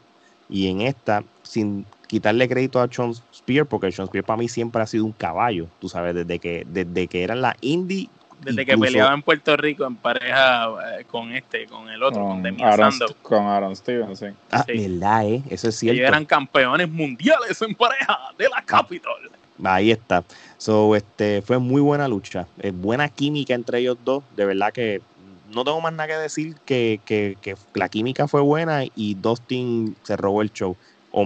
y 0.48 0.68
en 0.68 0.80
esta, 0.80 1.22
sin 1.42 1.86
quitarle 2.06 2.48
crédito 2.48 2.80
a 2.80 2.88
Sean 2.90 3.14
Spear, 3.14 3.66
porque 3.66 3.92
Sean 3.92 4.08
Spear 4.08 4.24
para 4.24 4.38
mí 4.38 4.48
siempre 4.48 4.82
ha 4.82 4.86
sido 4.86 5.04
un 5.04 5.12
caballo, 5.12 5.68
tú 5.78 5.88
sabes, 5.88 6.14
desde 6.14 6.38
que, 6.38 6.66
desde 6.66 7.06
que 7.06 7.22
era 7.22 7.34
en 7.34 7.42
la 7.42 7.56
indie. 7.60 8.08
Desde 8.40 8.64
que 8.64 8.78
peleaba 8.78 9.12
en 9.12 9.20
Puerto 9.20 9.54
Rico 9.54 9.84
en 9.86 9.96
pareja 9.96 10.98
eh, 10.98 11.04
con 11.04 11.30
este, 11.34 11.66
con 11.66 11.90
el 11.90 12.02
otro, 12.02 12.22
con 12.22 12.30
Con 12.30 12.42
Demi 12.42 12.62
Aaron, 12.62 12.90
Sandow. 12.90 13.14
con 13.20 13.44
Aaron 13.44 13.76
Stevens, 13.76 14.18
sí. 14.18 14.26
Ah, 14.50 14.64
sí. 14.66 14.88
verdad, 14.88 15.26
eh, 15.26 15.42
eso 15.50 15.68
es 15.68 15.76
cierto. 15.76 15.98
Ellos 15.98 16.08
eran 16.08 16.24
campeones 16.24 16.88
mundiales 16.88 17.60
en 17.60 17.74
pareja 17.74 18.18
de 18.38 18.48
la 18.48 18.62
Capitol. 18.62 19.30
Ahí 19.62 19.90
está. 19.90 20.24
So, 20.60 20.94
este, 20.94 21.40
fue 21.40 21.58
muy 21.58 21.80
buena 21.80 22.06
lucha. 22.06 22.46
Eh, 22.60 22.70
buena 22.70 23.08
química 23.08 23.54
entre 23.54 23.78
ellos 23.78 23.96
dos. 24.04 24.22
De 24.36 24.44
verdad 24.44 24.74
que 24.74 25.00
no 25.48 25.64
tengo 25.64 25.80
más 25.80 25.94
nada 25.94 26.06
que 26.06 26.16
decir 26.16 26.54
que, 26.66 27.00
que, 27.06 27.38
que 27.40 27.54
la 27.72 27.88
química 27.88 28.28
fue 28.28 28.42
buena 28.42 28.84
y 28.94 29.14
Dustin 29.14 29.96
se 30.02 30.18
robó 30.18 30.42
el 30.42 30.52
show. 30.52 30.76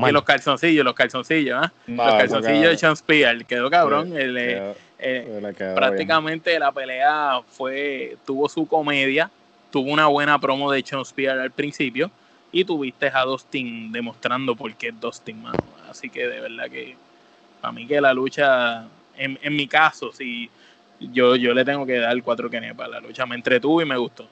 Y 0.07 0.12
los 0.12 0.22
calzoncillos, 0.22 0.85
los 0.85 0.95
calzoncillos, 0.95 1.59
¿ah? 1.61 1.72
No, 1.89 2.05
los 2.05 2.14
calzoncillos 2.14 2.70
de 2.70 2.78
Sean 2.78 2.97
Spear, 2.97 3.45
quedó 3.45 3.68
cabrón. 3.68 4.11
Sí, 4.12 4.16
el, 4.18 4.37
eh, 4.37 4.55
quedó- 4.55 4.76
eh, 5.01 5.55
quedó 5.59 5.74
prácticamente 5.74 6.57
la 6.61 6.70
pelea 6.70 7.41
fue, 7.49 8.16
tuvo 8.24 8.49
su 8.49 8.66
comedia, 8.66 9.32
tuvo 9.72 9.91
una 9.91 10.07
buena 10.07 10.39
promo 10.39 10.70
de 10.70 10.80
Sean 10.82 11.05
Spear 11.05 11.41
al 11.41 11.51
principio 11.51 12.09
y 12.53 12.64
tuviste 12.64 13.11
a 13.12 13.24
Dustin 13.24 13.91
demostrando 13.91 14.55
por 14.55 14.72
qué 14.74 14.91
es 14.91 15.01
Dustin, 15.01 15.43
mano. 15.43 15.59
Así 15.91 16.09
que 16.09 16.28
de 16.28 16.39
verdad 16.41 16.70
que 16.70 16.95
para 17.61 17.72
mí 17.72 17.85
que 17.85 18.01
la 18.01 18.14
lucha, 18.14 18.87
en, 19.16 19.38
en 19.42 19.56
mi 19.56 19.66
caso, 19.68 20.12
sí, 20.12 20.50
yo, 21.00 21.36
yo 21.36 21.54
le 21.54 21.64
tengo 21.64 21.86
que 21.86 21.98
dar 21.98 22.20
cuatro 22.22 22.50
quenepas. 22.50 22.88
La 22.88 23.00
lucha 23.00 23.26
me 23.26 23.34
entretuvo 23.34 23.82
y 23.82 23.84
me 23.84 23.96
gustó. 23.96 24.28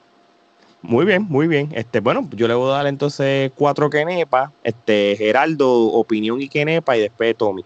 muy 0.81 1.05
bien, 1.05 1.25
muy 1.29 1.47
bien. 1.47 1.69
Este, 1.73 1.99
bueno, 1.99 2.27
yo 2.31 2.47
le 2.47 2.53
voy 2.53 2.71
a 2.71 2.75
dar 2.75 2.87
entonces 2.87 3.51
cuatro 3.55 3.89
quenepas. 3.89 4.51
Este, 4.63 5.15
Geraldo, 5.17 5.69
opinión 5.71 6.41
y 6.41 6.49
quenepa 6.49 6.97
y 6.97 7.01
después 7.01 7.35
Tommy. 7.37 7.63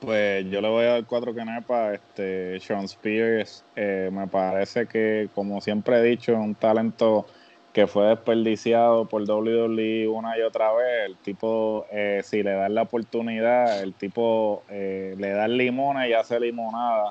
Pues 0.00 0.44
yo 0.50 0.60
le 0.60 0.68
voy 0.68 0.84
a 0.84 0.92
dar 0.94 1.04
cuatro 1.06 1.34
canepas. 1.34 1.94
Este, 1.94 2.58
Sean 2.60 2.84
Spears, 2.84 3.64
eh, 3.76 4.10
me 4.12 4.26
parece 4.26 4.86
que, 4.86 5.28
como 5.34 5.60
siempre 5.60 5.98
he 5.98 6.02
dicho, 6.02 6.32
es 6.32 6.38
un 6.38 6.56
talento 6.56 7.26
que 7.72 7.86
fue 7.86 8.06
desperdiciado 8.08 9.06
por 9.06 9.22
WWE 9.22 10.06
una 10.08 10.36
y 10.38 10.42
otra 10.42 10.72
vez. 10.72 11.06
El 11.06 11.16
tipo, 11.18 11.86
eh, 11.90 12.20
si 12.22 12.42
le 12.42 12.52
dan 12.52 12.74
la 12.74 12.82
oportunidad, 12.82 13.82
el 13.82 13.94
tipo 13.94 14.62
eh, 14.68 15.14
le 15.16 15.30
da 15.30 15.48
limona 15.48 16.06
y 16.06 16.12
hace 16.12 16.38
limonada. 16.38 17.10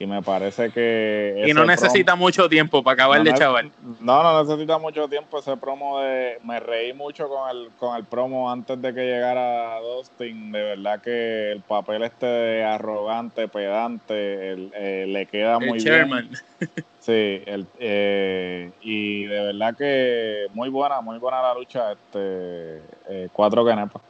Y 0.00 0.06
me 0.06 0.22
parece 0.22 0.70
que. 0.70 1.44
Y 1.46 1.52
no 1.52 1.60
promo- 1.62 1.66
necesita 1.66 2.16
mucho 2.16 2.48
tiempo 2.48 2.82
para 2.82 2.94
acabar 2.94 3.18
no, 3.18 3.24
de 3.24 3.34
chaval. 3.34 3.70
No, 4.00 4.22
no 4.22 4.42
necesita 4.42 4.78
mucho 4.78 5.06
tiempo 5.08 5.38
ese 5.40 5.58
promo 5.58 6.00
de... 6.00 6.38
Me 6.42 6.58
reí 6.58 6.94
mucho 6.94 7.28
con 7.28 7.50
el, 7.50 7.70
con 7.76 7.94
el 7.94 8.06
promo 8.06 8.50
antes 8.50 8.80
de 8.80 8.94
que 8.94 9.02
llegara 9.02 9.78
Dustin. 9.80 10.52
De 10.52 10.62
verdad 10.62 11.02
que 11.02 11.52
el 11.52 11.60
papel 11.60 12.02
este 12.04 12.24
de 12.24 12.64
arrogante, 12.64 13.46
pedante, 13.48 14.52
el- 14.52 14.72
eh, 14.74 15.04
le 15.06 15.26
queda 15.26 15.58
muy 15.58 15.78
El 15.80 15.84
bien. 15.84 16.30
Sí, 17.00 17.42
el, 17.46 17.66
eh, 17.78 18.70
y 18.82 19.24
de 19.24 19.40
verdad 19.46 19.74
que 19.74 20.46
muy 20.52 20.68
buena, 20.68 21.00
muy 21.00 21.18
buena 21.18 21.40
la 21.40 21.54
lucha. 21.54 21.92
Este, 21.92 22.82
eh, 23.08 23.28
cuatro 23.32 23.64
canepas. 23.64 24.02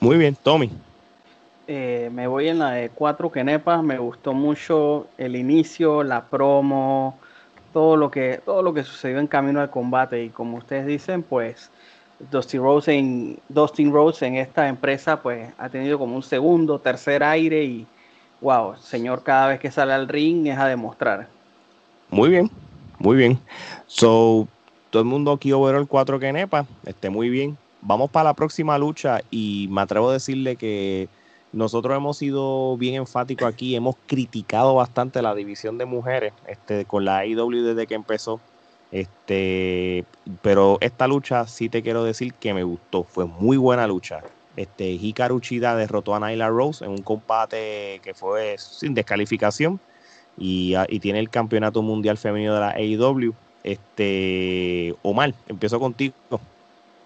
Muy 0.00 0.16
bien, 0.16 0.34
Tommy. 0.42 0.70
Eh, 1.66 2.10
me 2.12 2.26
voy 2.26 2.48
en 2.48 2.58
la 2.58 2.72
de 2.72 2.88
cuatro 2.88 3.30
quenepas. 3.30 3.82
Me 3.82 3.98
gustó 3.98 4.32
mucho 4.32 5.06
el 5.18 5.36
inicio, 5.36 6.02
la 6.02 6.24
promo, 6.24 7.18
todo 7.74 7.96
lo 7.96 8.10
que, 8.10 8.40
todo 8.42 8.62
lo 8.62 8.72
que 8.72 8.84
sucedió 8.84 9.18
en 9.18 9.26
camino 9.26 9.60
al 9.60 9.70
combate. 9.70 10.24
Y 10.24 10.30
como 10.30 10.56
ustedes 10.56 10.86
dicen, 10.86 11.22
pues 11.22 11.70
Dustin 12.30 12.62
Rhodes 12.62 12.88
en, 12.88 13.38
Dustin 13.50 13.92
Rhodes 13.92 14.22
en 14.22 14.36
esta 14.36 14.68
empresa, 14.68 15.20
pues 15.20 15.52
ha 15.58 15.68
tenido 15.68 15.98
como 15.98 16.16
un 16.16 16.22
segundo, 16.22 16.78
tercer 16.78 17.22
aire 17.22 17.64
y 17.64 17.86
wow, 18.40 18.76
señor, 18.76 19.22
cada 19.22 19.48
vez 19.48 19.60
que 19.60 19.70
sale 19.70 19.92
al 19.92 20.08
ring 20.08 20.46
es 20.46 20.58
a 20.58 20.66
demostrar. 20.68 21.33
Muy 22.10 22.28
bien, 22.28 22.50
muy 22.98 23.16
bien. 23.16 23.38
So, 23.86 24.46
todo 24.90 25.02
el 25.02 25.08
mundo 25.08 25.32
aquí 25.32 25.52
overall 25.52 25.86
cuatro 25.88 26.18
quenepas. 26.18 26.66
Este, 26.84 27.10
muy 27.10 27.28
bien. 27.28 27.56
Vamos 27.80 28.10
para 28.10 28.30
la 28.30 28.34
próxima 28.34 28.78
lucha 28.78 29.20
y 29.30 29.68
me 29.70 29.82
atrevo 29.82 30.10
a 30.10 30.14
decirle 30.14 30.56
que 30.56 31.08
nosotros 31.52 31.96
hemos 31.96 32.16
sido 32.16 32.76
bien 32.76 32.94
enfáticos 32.94 33.46
aquí, 33.46 33.76
hemos 33.76 33.96
criticado 34.06 34.74
bastante 34.74 35.22
la 35.22 35.34
división 35.34 35.78
de 35.78 35.84
mujeres 35.84 36.32
este, 36.46 36.84
con 36.84 37.04
la 37.04 37.18
AEW 37.18 37.62
desde 37.62 37.86
que 37.86 37.94
empezó. 37.94 38.40
Este, 38.90 40.04
pero 40.42 40.78
esta 40.80 41.06
lucha 41.06 41.46
sí 41.46 41.68
te 41.68 41.82
quiero 41.82 42.04
decir 42.04 42.34
que 42.34 42.54
me 42.54 42.62
gustó, 42.62 43.04
fue 43.04 43.24
muy 43.24 43.56
buena 43.56 43.86
lucha. 43.86 44.22
Este, 44.56 44.90
Hikaru 44.90 45.36
Uchida 45.36 45.74
derrotó 45.74 46.14
a 46.14 46.20
Nyla 46.20 46.48
Rose 46.48 46.84
en 46.84 46.92
un 46.92 47.02
combate 47.02 48.00
que 48.02 48.14
fue 48.14 48.56
sin 48.58 48.94
descalificación 48.94 49.80
y, 50.38 50.74
ah, 50.74 50.86
y 50.88 51.00
tiene 51.00 51.18
el 51.20 51.30
campeonato 51.30 51.82
mundial 51.82 52.18
femenino 52.18 52.54
de 52.54 52.60
la 52.60 52.70
AEW. 52.70 53.34
Este, 53.62 54.94
Omar, 55.02 55.32
empiezo 55.48 55.78
contigo. 55.80 56.14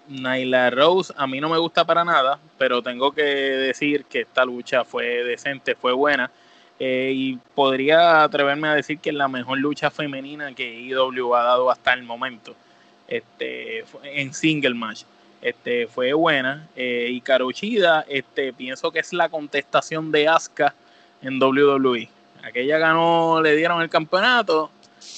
Nyla 0.07 0.71
Rose 0.71 1.13
a 1.15 1.27
mí 1.27 1.39
no 1.39 1.49
me 1.49 1.57
gusta 1.59 1.85
para 1.85 2.03
nada, 2.03 2.39
pero 2.57 2.81
tengo 2.81 3.11
que 3.11 3.21
decir 3.23 4.05
que 4.05 4.21
esta 4.21 4.43
lucha 4.45 4.83
fue 4.83 5.23
decente, 5.23 5.75
fue 5.75 5.93
buena. 5.93 6.31
eh, 6.79 7.11
y 7.13 7.37
podría 7.55 8.23
atreverme 8.23 8.69
a 8.69 8.75
decir 8.75 8.99
que 8.99 9.09
es 9.09 9.15
la 9.15 9.27
mejor 9.27 9.57
lucha 9.59 9.91
femenina 9.91 10.53
que 10.55 10.79
IW 10.81 11.35
ha 11.35 11.43
dado 11.43 11.69
hasta 11.69 11.93
el 11.93 12.03
momento 12.03 12.55
este, 13.07 13.83
en 14.03 14.33
single 14.33 14.73
match. 14.75 15.03
Este, 15.41 15.87
fue 15.87 16.13
buena. 16.13 16.67
Eh, 16.75 17.09
y 17.11 17.21
Karuchida, 17.21 18.05
este, 18.07 18.53
pienso 18.53 18.91
que 18.91 18.99
es 18.99 19.13
la 19.13 19.29
contestación 19.29 20.11
de 20.11 20.27
Asuka 20.29 20.73
en 21.21 21.41
WWE. 21.41 22.09
Aquella 22.43 22.77
ganó, 22.77 23.41
le 23.41 23.55
dieron 23.55 23.81
el 23.81 23.89
campeonato. 23.89 24.71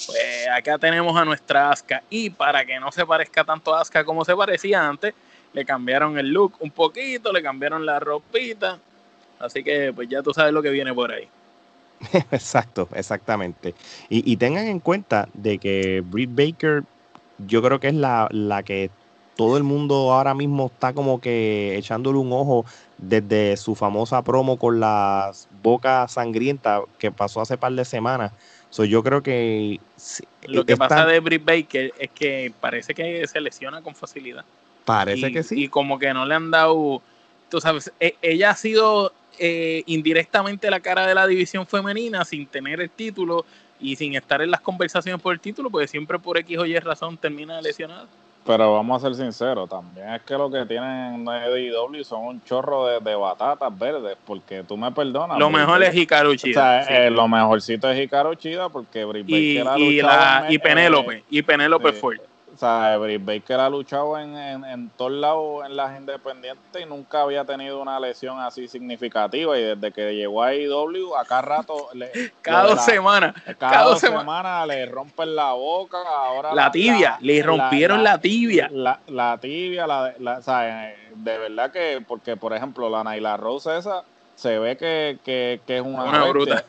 Pues 0.05 0.47
acá 0.51 0.78
tenemos 0.78 1.15
a 1.15 1.26
nuestra 1.26 1.72
Asuka. 1.72 2.03
Y 2.09 2.30
para 2.30 2.65
que 2.65 2.80
no 2.80 2.91
se 2.91 3.05
parezca 3.05 3.43
tanto 3.43 3.74
a 3.74 3.82
Asuka 3.82 4.03
como 4.03 4.26
se 4.26 4.36
parecía 4.36 4.88
antes, 4.88 5.13
le 5.53 5.65
cambiaron 5.65 6.17
el 6.17 6.30
look 6.30 6.53
un 6.59 6.72
poquito, 6.72 7.32
le 7.32 7.41
cambiaron 7.41 7.86
la 7.86 7.99
ropita. 7.99 8.80
Así 9.39 9.63
que 9.63 9.91
pues 9.93 10.07
ya 10.09 10.22
tú 10.22 10.34
sabes 10.34 10.53
lo 10.53 10.61
que 10.61 10.69
viene 10.69 10.93
por 10.93 11.11
ahí. 11.11 11.28
Exacto, 12.32 12.89
exactamente. 12.95 13.76
Y, 14.09 14.36
tengan 14.38 14.67
en 14.67 14.80
cuenta 14.80 15.30
de 15.34 15.59
que 15.59 16.01
Britt 16.03 16.32
Baker, 16.34 16.84
yo 17.38 17.61
creo 17.61 17.80
que 17.80 17.89
es 17.89 17.93
la, 17.93 18.28
la 18.32 18.63
que 18.63 18.89
todo 19.36 19.57
el 19.57 19.63
mundo 19.63 20.11
ahora 20.11 20.34
mismo 20.34 20.67
está 20.67 20.93
como 20.93 21.22
que 21.22 21.78
echándole 21.78 22.17
un 22.17 22.32
ojo 22.34 22.65
desde 23.01 23.57
su 23.57 23.75
famosa 23.75 24.21
promo 24.21 24.57
con 24.57 24.79
las 24.79 25.49
bocas 25.61 26.13
sangrientas 26.13 26.83
que 26.99 27.11
pasó 27.11 27.41
hace 27.41 27.57
par 27.57 27.73
de 27.73 27.83
semanas. 27.83 28.31
So, 28.69 28.85
yo 28.85 29.03
creo 29.03 29.21
que... 29.21 29.79
Lo 30.43 30.65
que 30.65 30.77
pasa 30.77 31.05
de 31.05 31.19
Britt 31.19 31.43
Baker 31.43 31.93
es 31.99 32.09
que 32.11 32.53
parece 32.61 32.93
que 32.93 33.27
se 33.27 33.41
lesiona 33.41 33.81
con 33.81 33.95
facilidad. 33.95 34.45
Parece 34.85 35.31
que 35.31 35.43
sí. 35.43 35.63
Y 35.63 35.67
como 35.67 35.99
que 35.99 36.13
no 36.13 36.25
le 36.25 36.35
han 36.35 36.51
dado... 36.51 37.01
Tú 37.49 37.59
sabes, 37.59 37.91
e, 37.99 38.15
ella 38.21 38.51
ha 38.51 38.55
sido 38.55 39.11
eh, 39.37 39.83
indirectamente 39.87 40.69
la 40.69 40.79
cara 40.79 41.05
de 41.05 41.15
la 41.15 41.27
división 41.27 41.67
femenina 41.67 42.23
sin 42.23 42.47
tener 42.47 42.79
el 42.79 42.89
título 42.89 43.45
y 43.79 43.95
sin 43.97 44.15
estar 44.15 44.41
en 44.41 44.51
las 44.51 44.61
conversaciones 44.61 45.21
por 45.21 45.33
el 45.33 45.39
título, 45.39 45.69
porque 45.69 45.87
siempre 45.87 46.19
por 46.19 46.37
X 46.37 46.57
o 46.59 46.65
Y 46.65 46.77
razón 46.79 47.17
termina 47.17 47.59
lesionada. 47.59 48.07
Pero 48.43 48.73
vamos 48.73 49.03
a 49.03 49.07
ser 49.07 49.15
sinceros, 49.15 49.69
también 49.69 50.09
es 50.13 50.21
que 50.23 50.33
lo 50.33 50.49
que 50.49 50.65
tienen 50.65 51.27
EW 51.27 52.03
son 52.03 52.21
un 52.21 52.43
chorro 52.43 52.87
de, 52.87 53.15
batatas 53.15 53.77
verdes, 53.77 54.17
porque 54.25 54.63
tú 54.63 54.75
me 54.75 54.91
perdonas. 54.91 55.37
Lo 55.37 55.51
mejor 55.51 55.83
es 55.83 55.93
Hikaru 55.93 56.35
Chida. 56.35 56.81
O 56.81 56.85
sea, 56.85 57.05
eh, 57.05 57.11
lo 57.11 57.27
mejorcito 57.27 57.89
es 57.91 57.99
Hikaru 57.99 58.33
Chida 58.35 58.69
porque 58.69 59.05
Britt 59.05 59.29
y, 59.29 59.59
y, 59.59 60.01
la, 60.01 60.47
y 60.49 60.57
Penélope, 60.57 61.23
y 61.29 61.41
Penélope 61.43 61.93
Ford. 61.93 62.17
O 62.53 62.57
sea, 62.57 62.97
Britt 62.97 63.23
Baker 63.23 63.59
ha 63.59 63.69
luchado 63.69 64.17
en, 64.17 64.35
en, 64.35 64.89
todos 64.97 65.11
lados 65.11 65.65
en 65.65 65.75
las 65.75 65.97
independientes 65.97 66.81
y 66.81 66.85
nunca 66.85 67.21
había 67.21 67.45
tenido 67.45 67.81
una 67.81 67.99
lesión 67.99 68.39
así 68.39 68.67
significativa. 68.67 69.57
Y 69.57 69.63
desde 69.63 69.91
que 69.91 70.13
llegó 70.13 70.43
a 70.43 70.53
IW, 70.53 71.15
acá 71.15 71.41
rato. 71.41 71.89
Le, 71.93 72.11
cada 72.41 72.67
dos 72.67 72.83
semanas. 72.83 73.33
Cada, 73.57 73.83
dos 73.83 73.99
semanas 73.99 74.67
le 74.67 74.85
rompen 74.85 75.35
la 75.35 75.53
boca. 75.53 75.97
Ahora 76.05 76.53
la, 76.53 76.71
tibia, 76.71 77.17
le 77.21 77.41
rompieron 77.41 78.03
la, 78.03 78.19
tibia. 78.19 78.69
La, 78.71 79.37
tibia, 79.39 79.87
la, 79.87 80.13
o 80.37 80.41
sea, 80.41 80.93
de 81.15 81.37
verdad 81.37 81.71
que, 81.71 82.03
porque 82.05 82.35
por 82.35 82.53
ejemplo, 82.53 82.89
la 82.89 83.03
Naila 83.03 83.37
Rose 83.37 83.77
esa 83.77 84.03
se 84.35 84.59
ve 84.59 84.75
que, 84.75 85.19
que, 85.23 85.61
que 85.65 85.77
es 85.77 85.81
una, 85.81 86.03
una 86.03 86.25
bruta. 86.25 86.65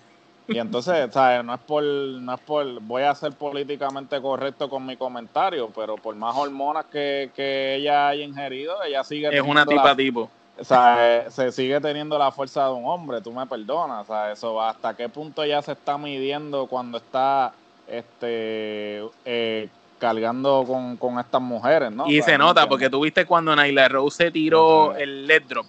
Y 0.48 0.58
entonces, 0.58 1.10
¿sabes? 1.12 1.44
No 1.44 1.54
es 1.54 1.60
por, 1.60 1.82
no 1.82 2.34
es 2.34 2.40
por, 2.40 2.80
voy 2.80 3.02
a 3.02 3.14
ser 3.14 3.32
políticamente 3.32 4.20
correcto 4.20 4.68
con 4.68 4.84
mi 4.84 4.96
comentario, 4.96 5.70
pero 5.74 5.96
por 5.96 6.14
más 6.14 6.36
hormonas 6.36 6.86
que, 6.86 7.30
que 7.34 7.76
ella 7.76 8.08
haya 8.08 8.24
ingerido, 8.24 8.82
ella 8.82 9.04
sigue 9.04 9.28
Es 9.36 9.42
una 9.42 9.64
tipa 9.64 9.94
tipo. 9.94 10.28
O 10.58 10.64
sea, 10.64 11.30
se 11.30 11.50
sigue 11.50 11.80
teniendo 11.80 12.18
la 12.18 12.30
fuerza 12.30 12.66
de 12.66 12.72
un 12.72 12.86
hombre, 12.86 13.20
tú 13.20 13.32
me 13.32 13.46
perdonas, 13.46 14.02
o 14.02 14.12
sea, 14.12 14.32
eso 14.32 14.60
hasta 14.60 14.94
qué 14.94 15.08
punto 15.08 15.44
ya 15.44 15.62
se 15.62 15.72
está 15.72 15.96
midiendo 15.96 16.66
cuando 16.66 16.98
está 16.98 17.52
este 17.88 19.02
eh, 19.24 19.68
cargando 19.98 20.64
con, 20.66 20.96
con, 20.98 21.18
estas 21.18 21.40
mujeres, 21.40 21.90
¿no? 21.90 22.06
Y 22.06 22.20
se 22.20 22.36
nota, 22.36 22.68
porque 22.68 22.90
tú 22.90 23.00
viste 23.00 23.24
cuando 23.24 23.56
Naila 23.56 23.88
Rose 23.88 24.30
tiró 24.30 24.94
el 24.94 25.26
LED 25.26 25.42
drop 25.48 25.66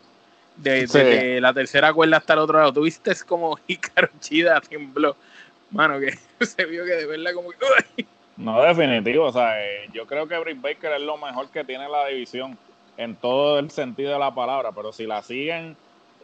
de, 0.58 1.40
la 1.42 1.54
tercera 1.54 1.94
cuerda 1.94 2.18
hasta 2.18 2.34
el 2.34 2.40
otro 2.40 2.60
lado. 2.60 2.74
Tú 2.74 2.82
viste 2.84 3.14
como 3.28 3.58
Hikaru 3.68 4.10
Chida 4.20 4.62
tembló. 4.62 5.16
Mano, 5.72 6.00
que 6.00 6.18
se 6.46 6.66
vio 6.66 6.86
que 6.86 6.92
de 6.92 7.06
verdad 7.06 7.34
como 7.34 7.50
que... 7.50 8.06
No, 8.38 8.62
definitivo. 8.62 9.26
O 9.26 9.32
sea, 9.32 9.64
eh, 9.64 9.90
yo 9.94 10.06
creo 10.06 10.28
que 10.28 10.38
Britt 10.38 10.62
Baker 10.62 10.94
es 10.94 11.02
lo 11.02 11.18
mejor 11.18 11.50
que 11.50 11.64
tiene 11.64 11.88
la 11.90 12.08
división 12.08 12.58
en 12.98 13.16
todo 13.16 13.60
el 13.60 13.72
sentido 13.72 14.14
de 14.14 14.20
la 14.20 14.34
palabra. 14.34 14.72
Pero 14.72 14.92
si 14.92 15.06
la 15.06 15.22
siguen 15.22 15.76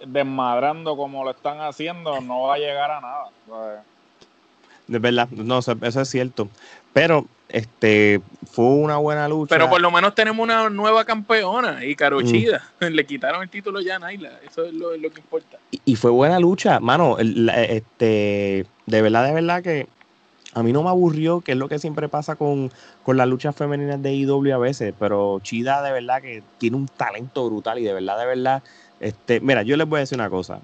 desmadrando 0.05 0.95
como 0.95 1.23
lo 1.23 1.31
están 1.31 1.59
haciendo, 1.61 2.21
no 2.21 2.43
va 2.43 2.55
a 2.55 2.59
llegar 2.59 2.91
a 2.91 3.01
nada. 3.01 3.83
De 4.87 4.99
verdad, 4.99 5.29
no, 5.29 5.59
eso 5.59 6.01
es 6.01 6.09
cierto. 6.09 6.47
Pero 6.93 7.25
este 7.49 8.21
fue 8.51 8.65
una 8.65 8.97
buena 8.97 9.27
lucha. 9.27 9.55
Pero 9.55 9.69
por 9.69 9.81
lo 9.81 9.91
menos 9.91 10.15
tenemos 10.15 10.43
una 10.43 10.69
nueva 10.69 11.03
campeona 11.05 11.83
y 11.83 11.95
Carochida. 11.95 12.63
Mm. 12.79 12.85
Le 12.93 13.05
quitaron 13.05 13.41
el 13.41 13.49
título 13.49 13.81
ya 13.81 13.95
a 13.95 13.99
Naila. 13.99 14.39
Eso 14.47 14.65
es 14.65 14.73
lo, 14.73 14.91
que 14.91 15.19
importa. 15.19 15.57
Y, 15.85 15.95
fue 15.95 16.11
buena 16.11 16.39
lucha, 16.39 16.79
mano. 16.79 17.17
este, 17.19 18.65
de 18.85 19.01
verdad, 19.01 19.25
de 19.25 19.33
verdad 19.33 19.63
que 19.63 19.87
a 20.53 20.63
mí 20.63 20.71
no 20.71 20.83
me 20.83 20.89
aburrió, 20.89 21.41
que 21.41 21.53
es 21.53 21.57
lo 21.57 21.69
que 21.69 21.79
siempre 21.79 22.09
pasa 22.09 22.35
con, 22.35 22.71
con 23.03 23.17
las 23.17 23.27
luchas 23.27 23.55
femeninas 23.55 24.01
de 24.01 24.13
IW 24.13 24.53
a 24.53 24.57
veces. 24.57 24.93
Pero 24.97 25.39
Chida, 25.41 25.81
de 25.81 25.91
verdad, 25.91 26.21
que 26.21 26.43
tiene 26.57 26.77
un 26.77 26.87
talento 26.87 27.45
brutal 27.45 27.79
y 27.79 27.83
de 27.83 27.93
verdad, 27.93 28.19
de 28.19 28.25
verdad. 28.25 28.63
Este, 28.99 29.39
mira, 29.39 29.63
yo 29.63 29.77
les 29.77 29.87
voy 29.87 29.97
a 29.97 30.01
decir 30.01 30.17
una 30.17 30.29
cosa. 30.29 30.59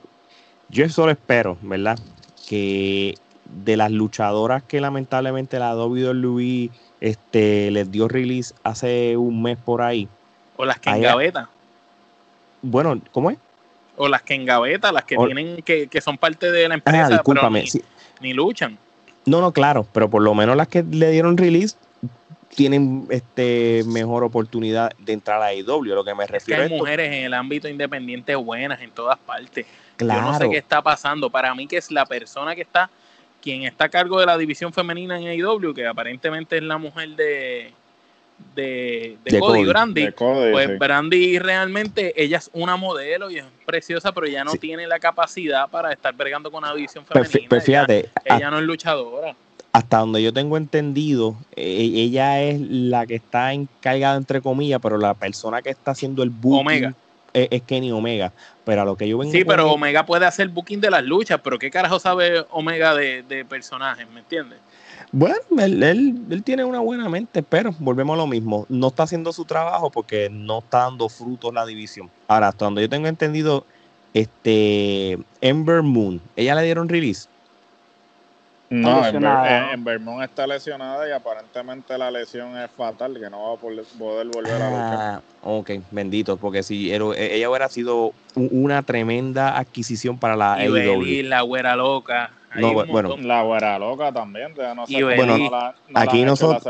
Yo 0.70 0.88
solo 0.90 1.12
espero, 1.12 1.58
¿verdad? 1.62 2.00
Que 2.48 3.16
de 3.46 3.78
las 3.78 3.92
luchadoras 3.92 4.64
que 4.64 4.82
lamentablemente 4.82 5.60
la 5.60 5.76
WWE 5.76 6.70
este, 7.02 7.72
les 7.72 7.92
dio 7.92 8.08
release 8.08 8.54
hace 8.64 9.18
un 9.18 9.42
mes 9.42 9.58
por 9.58 9.82
ahí. 9.82 10.08
O 10.58 10.66
las 10.66 10.80
que 10.80 10.90
engaveta. 10.90 11.50
Bueno, 12.62 13.00
¿cómo 13.12 13.32
es? 13.32 13.38
O 13.98 14.08
las 14.08 14.24
que 14.24 14.34
engaveta, 14.34 14.92
las 14.92 15.04
que 15.04 15.16
tienen, 15.16 15.62
que, 15.62 15.88
que, 15.88 16.02
son 16.02 16.18
parte 16.18 16.52
de 16.52 16.68
la 16.68 16.76
empresa, 16.76 17.10
ah, 17.12 17.22
pero 17.24 17.50
ni, 18.22 18.34
luchan. 18.34 18.78
No, 19.26 19.42
no, 19.42 19.52
claro, 19.52 19.86
pero 19.94 20.10
por 20.10 20.22
lo 20.22 20.34
menos 20.34 20.56
las 20.58 20.68
que 20.68 20.84
le 20.84 21.12
dieron 21.12 21.38
release 21.38 21.78
tienen 22.50 23.06
este 23.10 23.84
mejor 23.86 24.24
oportunidad 24.24 24.92
de 24.98 25.14
entrar 25.14 25.42
a 25.42 25.54
IW, 25.54 25.94
lo 25.94 26.04
que 26.04 26.16
me 26.16 26.26
refiero. 26.26 26.64
hay 26.64 26.70
mujeres 26.70 27.08
en 27.08 27.26
el 27.26 27.34
ámbito 27.34 27.68
independiente 27.68 28.36
buenas 28.36 28.82
en 28.82 28.92
todas 28.92 29.18
partes. 29.20 29.66
Claro. 29.98 30.22
Yo 30.22 30.32
no 30.32 30.38
sé 30.38 30.50
qué 30.50 30.58
está 30.58 30.82
pasando. 30.82 31.30
Para 31.30 31.54
mí 31.54 31.68
que 31.68 31.78
es 31.78 31.92
la 31.92 32.06
persona 32.06 32.56
que 32.56 32.62
está 32.62 32.90
quien 33.46 33.62
está 33.62 33.86
a 33.86 33.90
cargo 33.90 34.20
de 34.20 34.26
la 34.26 34.40
división 34.40 34.74
femenina 34.74 35.20
en 35.20 35.28
AEW, 35.28 35.72
que 35.72 35.86
aparentemente 35.86 36.58
es 36.58 36.64
la 36.64 36.80
mujer 36.80 37.10
de, 37.10 37.72
de, 38.56 39.18
Cody, 39.40 39.66
Brandy. 39.66 40.10
pues 40.12 40.80
Brandy 40.80 41.38
realmente, 41.38 42.12
ella 42.22 42.40
es 42.40 42.50
una 42.54 42.76
modelo 42.76 43.30
y 43.30 43.38
es 43.38 43.46
preciosa, 43.64 44.12
pero 44.14 44.26
ella 44.26 44.44
no 44.44 44.56
tiene 44.56 44.88
la 44.88 44.98
capacidad 44.98 45.70
para 45.70 45.94
estar 45.94 46.16
bregando 46.16 46.52
con 46.52 46.64
la 46.64 46.74
división 46.74 47.06
pues 47.08 47.30
femenina. 47.30 47.50
Pues 47.50 47.64
fíjate, 47.64 48.10
ella, 48.24 48.50
no 48.50 48.58
es 48.58 48.64
luchadora. 48.64 49.36
Hasta 49.72 50.00
donde 50.00 50.24
yo 50.24 50.34
tengo 50.34 50.58
entendido, 50.58 51.36
e, 51.56 51.68
ella 51.68 52.42
es 52.42 52.60
la 52.60 53.06
que 53.06 53.14
está 53.14 53.54
encargada, 53.54 54.18
entre 54.18 54.42
comillas, 54.42 54.80
pero 54.82 54.98
la 54.98 55.14
persona 55.14 55.62
que 55.62 55.70
está 55.70 55.92
haciendo 55.92 56.24
el 56.24 56.32
booking 56.32 56.62
Omega. 56.62 56.96
Es, 57.36 57.50
es 57.52 57.62
Kenny 57.64 57.92
Omega. 57.92 58.32
Pero 58.64 58.82
a 58.82 58.86
lo 58.86 58.98
que 58.98 59.08
yo 59.08 59.18
vengo. 59.20 59.32
Sí, 59.32 59.46
pero 59.46 59.72
Omega 59.72 60.06
puede 60.06 60.26
hacer 60.26 60.50
booking 60.50 60.82
de 60.82 60.90
las 60.90 61.04
luchas, 61.04 61.40
pero 61.44 61.60
¿qué 61.60 61.70
carajo 61.70 62.00
sabe 62.00 62.46
Omega 62.50 62.96
de, 62.96 63.46
personajes? 63.48 64.10
¿Me 64.10 64.22
entiendes? 64.22 64.60
Bueno, 65.12 65.38
él, 65.60 66.42
tiene 66.44 66.64
una 66.64 66.80
buena 66.80 67.08
mente, 67.08 67.44
pero 67.44 67.74
volvemos 67.80 68.16
a 68.16 68.18
lo 68.18 68.28
mismo. 68.28 68.66
No 68.70 68.88
está 68.88 69.04
haciendo 69.04 69.32
su 69.32 69.46
trabajo 69.46 69.92
porque 69.92 70.30
no 70.32 70.60
está 70.60 70.80
dando 70.80 71.08
frutos 71.10 71.54
la 71.54 71.66
división. 71.66 72.10
Ahora, 72.28 72.48
hasta 72.48 72.66
donde 72.66 72.82
yo 72.82 72.90
tengo 72.90 73.08
entendido, 73.08 73.66
este 74.14 75.20
Ember 75.42 75.84
Moon, 75.84 76.20
¿ella 76.36 76.56
le 76.56 76.64
dieron 76.64 76.90
release? 76.90 77.28
No, 78.82 79.06
en, 79.06 79.84
Vermont 79.84 80.24
está 80.24 80.48
lesionada 80.48 81.08
y 81.08 81.12
aparentemente 81.12 81.98
la 81.98 82.12
lesión 82.12 82.58
es 82.58 82.70
fatal, 82.72 83.18
que 83.20 83.30
no 83.30 83.50
va 83.50 83.54
a 83.54 83.58
poder 83.58 83.86
volver 83.98 84.62
a 84.62 84.70
luchar. 84.70 84.98
Ah, 85.00 85.22
ok, 85.44 85.72
bendito, 85.92 86.38
porque 86.38 86.64
si 86.64 86.94
ella 86.94 87.50
hubiera 87.50 87.70
sido 87.70 88.14
una 88.36 88.84
tremenda 88.84 89.58
adquisición 89.58 90.18
para 90.18 90.36
la 90.36 90.64
y 90.66 91.24
la 91.24 91.42
güera 91.42 91.76
loca. 91.76 92.32
bueno, 92.56 93.18
la 93.18 93.44
güera 93.44 93.80
loca 93.80 94.12
también. 94.12 94.54
No 94.76 94.88
sé 94.88 95.04
bueno, 95.04 95.52
aquí 95.94 96.24
nosotros, 96.24 96.64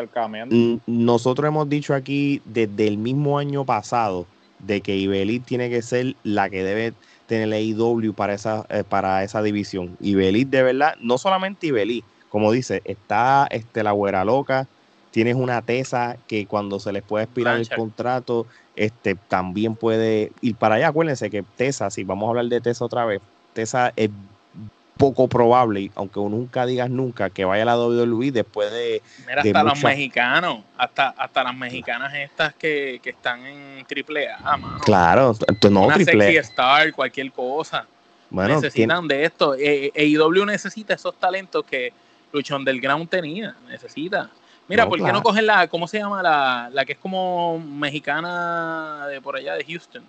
nosotros 0.85 1.47
hemos 1.47 1.69
dicho 1.69 1.93
aquí 1.93 2.41
desde 2.45 2.87
el 2.87 2.97
mismo 2.97 3.39
año 3.39 3.65
pasado 3.65 4.25
de 4.59 4.81
que 4.81 4.95
Ibeli 4.95 5.39
tiene 5.39 5.69
que 5.69 5.81
ser 5.81 6.15
la 6.23 6.49
que 6.49 6.63
debe 6.63 6.93
tener 7.27 7.51
el 7.53 7.63
IW 7.63 8.13
para 8.13 8.33
esa, 8.33 8.65
eh, 8.69 8.83
para 8.87 9.23
esa 9.23 9.41
división. 9.41 9.97
Y 9.99 10.15
Belit, 10.15 10.49
de 10.49 10.63
verdad, 10.63 10.95
no 10.99 11.17
solamente 11.17 11.67
Ibelí, 11.67 12.03
como 12.29 12.51
dice, 12.51 12.81
está 12.85 13.47
este, 13.49 13.83
la 13.83 13.91
güera 13.91 14.25
loca, 14.25 14.67
tienes 15.11 15.35
una 15.35 15.61
Tesa 15.61 16.17
que 16.27 16.45
cuando 16.45 16.79
se 16.79 16.91
les 16.91 17.01
puede 17.01 17.23
expirar 17.23 17.57
el 17.57 17.69
contrato, 17.69 18.45
este, 18.75 19.15
también 19.15 19.75
puede 19.75 20.31
ir 20.41 20.55
para 20.55 20.75
allá. 20.75 20.89
Acuérdense 20.89 21.29
que 21.29 21.43
Tesa, 21.43 21.89
si 21.89 22.03
vamos 22.03 22.27
a 22.27 22.29
hablar 22.29 22.45
de 22.47 22.61
Tesa 22.61 22.83
otra 22.83 23.05
vez, 23.05 23.21
Tesa 23.53 23.93
es 23.95 24.09
poco 24.97 25.27
probable, 25.27 25.91
aunque 25.95 26.19
nunca 26.19 26.65
digas 26.65 26.89
nunca, 26.89 27.29
que 27.29 27.45
vaya 27.45 27.63
a 27.63 27.65
la 27.65 27.77
WWE 27.77 28.31
después 28.31 28.71
de. 28.71 29.01
Mira, 29.27 29.41
hasta 29.41 29.63
los 29.63 29.83
mexicanos, 29.83 30.59
hasta, 30.77 31.09
hasta 31.09 31.43
las 31.43 31.55
mexicanas 31.55 32.13
estas 32.13 32.53
que, 32.55 33.01
están 33.03 33.45
en 33.45 33.85
triple 33.85 34.29
A, 34.29 34.57
Claro, 34.83 35.35
no 35.69 35.85
Una 35.85 35.95
triple 35.95 36.37
Star, 36.37 36.91
cualquier 36.93 37.31
cosa. 37.31 37.85
Bueno, 38.29 38.55
necesitan 38.55 39.07
de 39.07 39.25
esto. 39.25 39.55
EIW 39.55 40.45
necesita 40.45 40.93
esos 40.93 41.15
talentos 41.19 41.63
que 41.65 41.93
Luchón 42.31 42.65
del 42.65 42.81
Ground 42.81 43.09
tenía. 43.09 43.55
Necesita. 43.67 44.29
Mira, 44.67 44.83
No, 44.83 44.89
¿por 44.89 44.97
qué 44.97 45.03
claro. 45.03 45.19
no 45.19 45.23
cogen 45.23 45.45
la, 45.45 45.67
¿cómo 45.67 45.87
se 45.87 45.99
llama? 45.99 46.23
La, 46.23 46.69
la 46.73 46.85
que 46.85 46.93
es 46.93 46.97
como 46.97 47.59
mexicana 47.59 49.05
de 49.07 49.21
por 49.21 49.35
allá 49.35 49.53
de 49.53 49.63
Houston. 49.63 50.03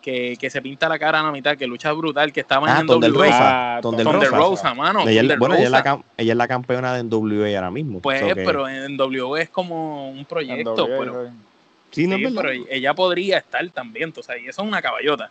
Que, 0.00 0.36
que 0.40 0.48
se 0.48 0.62
pinta 0.62 0.88
la 0.88 0.98
cara 0.98 1.20
a 1.20 1.22
la 1.24 1.30
mitad, 1.30 1.56
que 1.58 1.66
lucha 1.66 1.92
brutal, 1.92 2.32
que 2.32 2.40
estaba 2.40 2.66
Ah, 2.74 2.80
en 2.80 2.86
NWA. 2.86 3.08
Rosa. 3.26 3.76
Ah, 3.76 3.80
Thunder 3.82 4.06
Rosa. 4.06 4.36
Rosa, 4.36 4.74
mano. 4.74 5.00
Ella, 5.06 5.20
es- 5.20 5.26
ella 5.26 5.36
la, 5.68 5.78
Rosa. 5.78 5.84
cam- 5.84 6.02
ella 6.16 6.32
es 6.32 6.36
la 6.38 6.48
campeona 6.48 6.94
de 6.94 7.02
NWA 7.04 7.54
ahora 7.56 7.70
mismo. 7.70 8.00
Pues, 8.00 8.20
so 8.20 8.26
que- 8.28 8.34
pero 8.36 8.66
en 8.66 8.96
NWA 8.96 9.42
es 9.42 9.50
como 9.50 10.10
un 10.10 10.24
proyecto, 10.24 10.74
NWA, 10.74 10.98
pero, 10.98 11.30
sí. 11.90 12.06
no 12.06 12.16
sí, 12.16 12.34
pero 12.34 12.48
ella 12.70 12.94
podría 12.94 13.38
estar 13.38 13.68
también, 13.70 14.12
o 14.16 14.22
sea, 14.22 14.38
y 14.38 14.46
eso 14.48 14.62
es 14.62 14.68
una 14.68 14.80
caballota. 14.80 15.30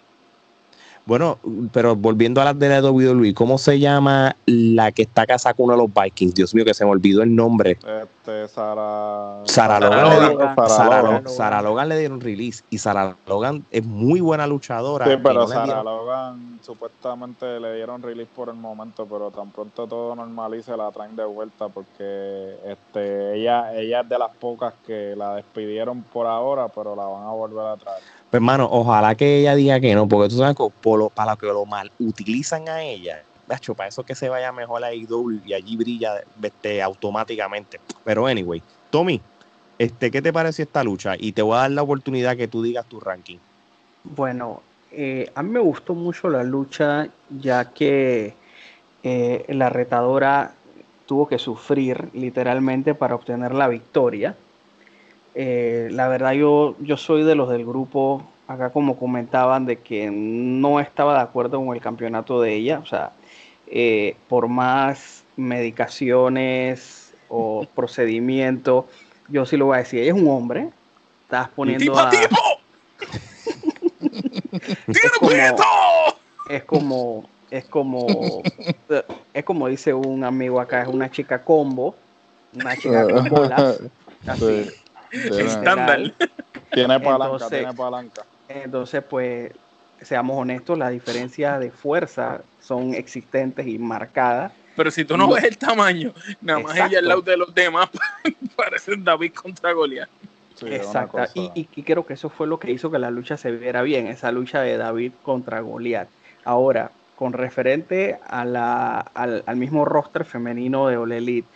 Bueno, 1.09 1.39
pero 1.73 1.95
volviendo 1.95 2.39
a 2.39 2.45
las 2.45 2.59
de 2.59 2.69
la 2.69 2.81
WWE, 2.87 3.33
¿cómo 3.33 3.57
se 3.57 3.79
llama 3.79 4.35
la 4.45 4.91
que 4.91 5.01
está 5.01 5.25
casada 5.25 5.55
con 5.55 5.65
uno 5.65 5.73
de 5.73 5.79
los 5.81 5.91
Vikings? 5.91 6.35
Dios 6.35 6.53
mío, 6.53 6.63
que 6.63 6.75
se 6.75 6.85
me 6.85 6.91
olvidó 6.91 7.23
el 7.23 7.35
nombre. 7.35 7.71
Este, 7.71 8.47
Sara. 8.47 9.41
Sarah 9.45 9.79
Logan. 9.79 10.03
Logan, 10.03 10.19
dieron- 10.19 10.33
Logan. 10.37 10.55
Sarah 10.55 10.69
Sarah 10.69 11.01
Lo- 11.01 11.07
Logan. 11.13 11.27
Sarah 11.29 11.61
Logan 11.63 11.89
le 11.89 11.97
dieron 11.97 12.21
release 12.21 12.63
y 12.69 12.77
Sarah 12.77 13.15
Logan 13.25 13.65
es 13.71 13.83
muy 13.83 14.21
buena 14.21 14.45
luchadora. 14.45 15.05
Sí, 15.07 15.13
pero 15.23 15.47
no 15.47 15.63
dieron- 15.63 15.83
Logan 15.85 16.59
supuestamente 16.61 17.59
le 17.59 17.73
dieron 17.77 18.03
release 18.03 18.29
por 18.35 18.49
el 18.49 18.55
momento, 18.55 19.07
pero 19.07 19.31
tan 19.31 19.49
pronto 19.49 19.87
todo 19.87 20.15
normalice 20.15 20.77
la 20.77 20.91
traen 20.91 21.15
de 21.15 21.25
vuelta 21.25 21.69
porque 21.69 22.55
este 22.67 23.35
ella 23.39 23.73
ella 23.75 24.01
es 24.01 24.09
de 24.09 24.19
las 24.19 24.29
pocas 24.35 24.75
que 24.85 25.15
la 25.17 25.33
despidieron 25.37 26.03
por 26.03 26.27
ahora, 26.27 26.67
pero 26.67 26.95
la 26.95 27.05
van 27.05 27.23
a 27.23 27.31
volver 27.31 27.65
a 27.65 27.77
traer. 27.77 28.03
Pues, 28.29 28.39
hermano, 28.41 28.67
ojalá 28.71 29.15
que 29.15 29.39
ella 29.39 29.55
diga 29.55 29.79
que 29.79 29.95
no, 29.95 30.07
porque 30.07 30.29
tú 30.29 30.37
sabes 30.37 30.55
que 30.55 30.67
por 30.81 30.99
lo- 30.99 31.09
para 31.09 31.31
lo 31.31 31.37
que 31.37 31.47
lo 31.47 31.65
mal 31.65 31.91
utilizan 31.97 32.69
a 32.69 32.83
ella, 32.83 33.23
macho, 33.47 33.73
para 33.73 33.89
eso 33.89 34.03
que 34.03 34.13
se 34.13 34.29
vaya 34.29 34.51
mejor 34.51 34.83
a 34.83 34.93
IW 34.93 35.41
y 35.45 35.53
allí 35.53 35.75
brilla 35.75 36.21
este, 36.41 36.81
automáticamente. 36.81 37.79
Pero, 38.03 38.27
anyway, 38.27 38.61
Tommy, 38.91 39.19
este, 39.79 40.11
¿qué 40.11 40.21
te 40.21 40.31
pareció 40.31 40.63
esta 40.63 40.83
lucha? 40.83 41.15
Y 41.17 41.31
te 41.31 41.41
voy 41.41 41.55
a 41.55 41.61
dar 41.61 41.71
la 41.71 41.81
oportunidad 41.81 42.37
que 42.37 42.47
tú 42.47 42.61
digas 42.61 42.85
tu 42.85 42.99
ranking. 42.99 43.39
Bueno, 44.03 44.61
eh, 44.91 45.31
a 45.33 45.41
mí 45.41 45.49
me 45.49 45.59
gustó 45.59 45.95
mucho 45.95 46.29
la 46.29 46.43
lucha 46.43 47.07
ya 47.41 47.71
que 47.73 48.33
eh, 49.03 49.45
la 49.49 49.69
retadora 49.69 50.53
tuvo 51.07 51.27
que 51.27 51.39
sufrir 51.39 52.09
literalmente 52.13 52.93
para 52.93 53.15
obtener 53.15 53.55
la 53.55 53.67
victoria. 53.67 54.35
Eh, 55.35 55.89
la 55.91 56.07
verdad 56.07 56.33
yo, 56.33 56.75
yo 56.81 56.97
soy 56.97 57.23
de 57.23 57.35
los 57.35 57.49
del 57.49 57.65
grupo, 57.65 58.23
acá 58.47 58.71
como 58.71 58.97
comentaban, 58.97 59.65
de 59.65 59.77
que 59.79 60.09
no 60.11 60.79
estaba 60.79 61.15
de 61.15 61.21
acuerdo 61.21 61.63
con 61.63 61.75
el 61.75 61.81
campeonato 61.81 62.41
de 62.41 62.55
ella. 62.55 62.79
O 62.79 62.85
sea, 62.85 63.11
eh, 63.67 64.15
por 64.27 64.47
más 64.47 65.23
medicaciones 65.35 67.15
o 67.27 67.65
procedimiento, 67.75 68.87
yo 69.29 69.45
sí 69.45 69.57
lo 69.57 69.65
voy 69.67 69.75
a 69.75 69.79
decir, 69.79 69.99
ella 70.01 70.13
es 70.13 70.21
un 70.21 70.27
hombre. 70.29 70.69
Estás 71.23 71.49
poniendo 71.49 71.93
¡Tipo, 71.93 71.99
a... 71.99 72.09
tipo! 72.09 72.35
¡Tiene 74.91 75.09
como- 75.19 75.29
es 76.49 76.63
como 76.65 77.29
es 77.51 77.65
como 77.65 78.43
es 79.33 79.43
como 79.43 79.67
dice 79.67 79.93
un 79.93 80.23
amigo 80.23 80.59
acá 80.59 80.81
es 80.81 80.87
una 80.87 81.09
chica 81.11 81.43
combo 81.43 81.95
una 82.53 82.75
chica 82.75 83.05
con 83.07 83.29
bolas 83.29 83.79
así 84.25 84.65
Estándar. 85.11 86.13
tiene 86.71 86.99
palanca, 86.99 87.25
Entonces- 87.35 87.49
tiene 87.59 87.73
palanca. 87.73 88.21
entonces 88.47 89.03
pues 89.09 89.51
seamos 90.01 90.37
honestos 90.37 90.77
las 90.77 90.91
diferencias 90.91 91.59
de 91.59 91.71
fuerza 91.71 92.41
son 92.61 92.93
existentes 92.93 93.67
y 93.67 93.77
marcadas 93.77 94.51
Pero 94.75 94.91
si 94.91 95.03
tú 95.03 95.17
no 95.17 95.27
ves 95.27 95.43
el 95.43 95.57
tamaño, 95.57 96.13
nada 96.41 96.59
más 96.59 96.71
Exacto. 96.73 96.91
ella 96.91 96.99
al 96.99 97.07
lado 97.07 97.21
de 97.21 97.37
los 97.37 97.53
demás 97.53 97.89
parece 98.55 98.93
David 98.97 99.33
contra 99.33 99.73
Goliat. 99.73 100.07
Sí, 100.55 100.67
exacto 100.67 101.19
y, 101.35 101.51
y- 101.55 101.69
y 101.75 101.83
creo 101.83 102.05
que 102.05 102.13
eso 102.13 102.29
fue 102.29 102.45
lo 102.47 102.59
que 102.59 102.69
hizo 102.71 102.91
que 102.91 102.99
la 102.99 103.11
lucha 103.11 103.37
se 103.37 103.49
viera 103.51 103.81
bien 103.81 104.07
esa 104.07 104.31
lucha 104.31 104.61
de 104.61 104.77
David 104.77 105.13
contra 105.23 105.61
Goliat 105.61 106.07
ahora 106.45 106.91
con 107.15 107.33
referente 107.33 108.17
a 108.27 108.45
la, 108.45 108.99
al, 108.99 109.43
al 109.45 109.55
mismo 109.57 109.83
roster 109.85 110.23
femenino 110.25 110.87
de 110.87 110.95
All 110.97 111.11
Elite 111.11 111.47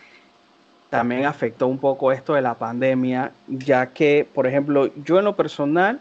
también 0.94 1.24
afectó 1.24 1.66
un 1.66 1.78
poco 1.78 2.12
esto 2.12 2.34
de 2.34 2.40
la 2.40 2.54
pandemia, 2.54 3.32
ya 3.48 3.86
que, 3.86 4.24
por 4.32 4.46
ejemplo, 4.46 4.90
yo 5.04 5.18
en 5.18 5.24
lo 5.24 5.34
personal 5.34 6.00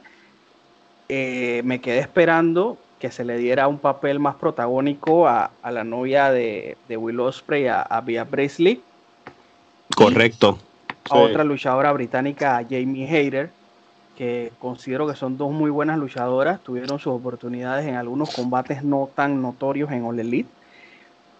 eh, 1.09 1.63
me 1.65 1.81
quedé 1.81 1.97
esperando 1.97 2.77
que 2.99 3.09
se 3.09 3.25
le 3.25 3.37
diera 3.37 3.67
un 3.67 3.79
papel 3.79 4.19
más 4.19 4.35
protagónico 4.35 5.27
a, 5.27 5.49
a 5.63 5.71
la 5.71 5.83
novia 5.83 6.31
de, 6.31 6.77
de 6.87 6.95
Will 6.95 7.19
Ospreay, 7.21 7.69
a, 7.69 7.81
a 7.81 8.01
Bea 8.01 8.27
Correcto. 9.95 10.59
a 11.05 11.09
Sí. 11.09 11.17
otra 11.17 11.43
luchadora 11.43 11.91
británica, 11.91 12.57
a 12.57 12.63
Jamie 12.63 13.09
Hayter, 13.09 13.49
que 14.15 14.51
considero 14.59 15.07
que 15.07 15.15
son 15.15 15.39
dos 15.39 15.51
muy 15.51 15.71
buenas 15.71 15.97
luchadoras, 15.97 16.59
tuvieron 16.61 16.99
sus 16.99 17.13
oportunidades 17.13 17.87
en 17.87 17.95
algunos 17.95 18.29
combates 18.35 18.83
no 18.83 19.09
tan 19.15 19.41
notorios 19.41 19.91
en 19.91 20.05
All 20.05 20.19
Elite, 20.19 20.49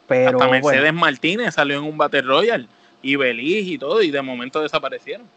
pero 0.08 0.39
Hasta 0.39 0.47
bueno, 0.47 0.66
Mercedes 0.68 0.93
Martínez 0.93 1.54
salió 1.54 1.78
en 1.78 1.84
un 1.84 1.99
Battle 1.99 2.24
Royal 2.24 2.68
y 3.04 3.18
Beliz 3.18 3.68
y 3.68 3.78
todo, 3.78 4.01
y 4.01 4.10
de 4.10 4.22
momento 4.24 4.62
desaparecieron. 4.62 5.28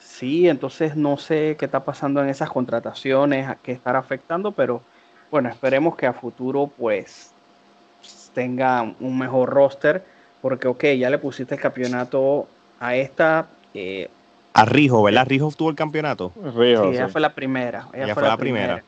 Sí, 0.00 0.48
entonces 0.48 0.96
no 0.96 1.16
sé 1.18 1.56
qué 1.58 1.66
está 1.66 1.84
pasando 1.84 2.22
en 2.22 2.28
esas 2.28 2.50
contrataciones, 2.50 3.46
a 3.48 3.54
qué 3.54 3.70
estará 3.72 4.00
afectando, 4.00 4.50
pero 4.50 4.82
bueno, 5.30 5.48
esperemos 5.48 5.94
que 5.94 6.06
a 6.06 6.12
futuro 6.12 6.70
pues 6.76 7.32
tenga 8.34 8.82
un 8.98 9.18
mejor 9.18 9.50
roster, 9.50 10.04
porque 10.40 10.68
ok, 10.68 10.84
ya 10.98 11.10
le 11.10 11.18
pusiste 11.18 11.54
el 11.54 11.60
campeonato 11.60 12.48
a 12.80 12.96
esta, 12.96 13.46
eh, 13.74 14.08
A 14.54 14.64
Rijo, 14.64 15.02
¿verdad? 15.02 15.26
Rijo 15.28 15.52
tuvo 15.56 15.70
el 15.70 15.76
campeonato. 15.76 16.32
Rijo, 16.56 16.84
sí, 16.84 16.90
sí. 16.90 16.96
ella 16.96 17.08
fue 17.08 17.20
la 17.20 17.34
primera, 17.34 17.88
ella, 17.92 18.14
fue, 18.14 18.22
la, 18.22 18.36
primera. 18.36 18.82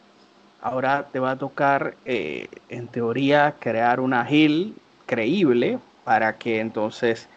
Ahora 0.62 1.06
te 1.12 1.18
va 1.18 1.32
a 1.32 1.36
tocar, 1.36 1.94
eh, 2.04 2.48
en 2.68 2.88
teoría, 2.88 3.54
crear 3.58 4.00
una 4.00 4.24
heel 4.24 4.74
creíble 5.06 5.78
para 6.04 6.38
que 6.38 6.60
entonces 6.60 7.28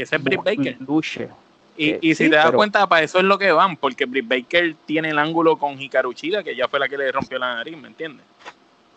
Que 0.00 0.04
ese 0.04 0.16
es 0.16 0.22
Britt 0.24 0.42
Baker. 0.42 0.76
luche. 0.80 1.28
Y, 1.76 1.90
Eh, 1.90 1.98
y 2.00 2.14
si 2.14 2.24
sí, 2.24 2.30
te 2.30 2.36
das 2.36 2.46
pero- 2.46 2.56
cuenta, 2.56 2.86
para 2.86 3.02
eso 3.02 3.18
es 3.18 3.24
lo 3.24 3.36
que 3.38 3.52
van, 3.52 3.76
porque 3.76 4.06
Britt 4.06 4.26
Baker 4.26 4.74
tiene 4.86 5.10
el 5.10 5.18
ángulo 5.18 5.58
con 5.58 5.78
Hikaru 5.78 6.12
Shida, 6.14 6.42
que 6.42 6.56
ya 6.56 6.68
fue 6.68 6.80
la 6.80 6.88
que 6.88 6.96
le 6.96 7.12
rompió 7.12 7.38
la 7.38 7.54
nariz, 7.56 7.76
¿me 7.76 7.88
entiendes? 7.88 8.24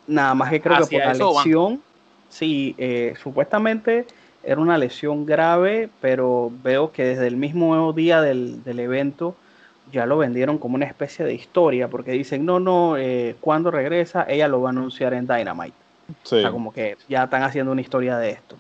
Nada 0.08 0.34
más 0.34 0.50
que 0.50 0.62
creo 0.62 0.78
que 0.88 0.98
por 0.98 1.06
la 1.18 1.26
van. 1.26 1.36
lesión, 1.36 1.82
sí, 2.30 2.74
eh, 2.78 3.16
supuestamente 3.22 4.06
era 4.44 4.62
una 4.62 4.78
lesión 4.78 5.26
grave, 5.26 5.90
pero 6.00 6.50
veo 6.64 6.92
que 6.94 7.04
desde 7.04 7.28
el 7.28 7.36
mismo 7.36 7.92
día 7.92 8.22
del, 8.22 8.64
del 8.64 8.80
evento 8.80 9.36
ya 9.92 10.06
lo 10.06 10.18
vendieron 10.18 10.58
como 10.58 10.76
una 10.76 10.86
especie 10.86 11.26
de 11.26 11.34
historia, 11.34 11.90
porque 11.90 12.12
dicen, 12.14 12.46
no, 12.46 12.62
no, 12.62 12.96
eh, 12.98 13.36
cuando 13.42 13.72
regresa, 13.72 14.26
ella 14.30 14.48
lo 14.48 14.62
va 14.62 14.70
a 14.70 14.72
anunciar 14.72 15.14
en 15.14 15.28
Dynamite. 15.28 15.76
Sí. 16.24 16.36
O 16.38 16.42
sea, 16.42 16.52
como 16.52 16.74
que 16.74 16.96
ya 17.10 17.26
están 17.26 17.44
haciendo 17.44 17.74
una 17.74 17.82
historia 17.82 18.18
de 18.18 18.30
esto. 18.32 18.56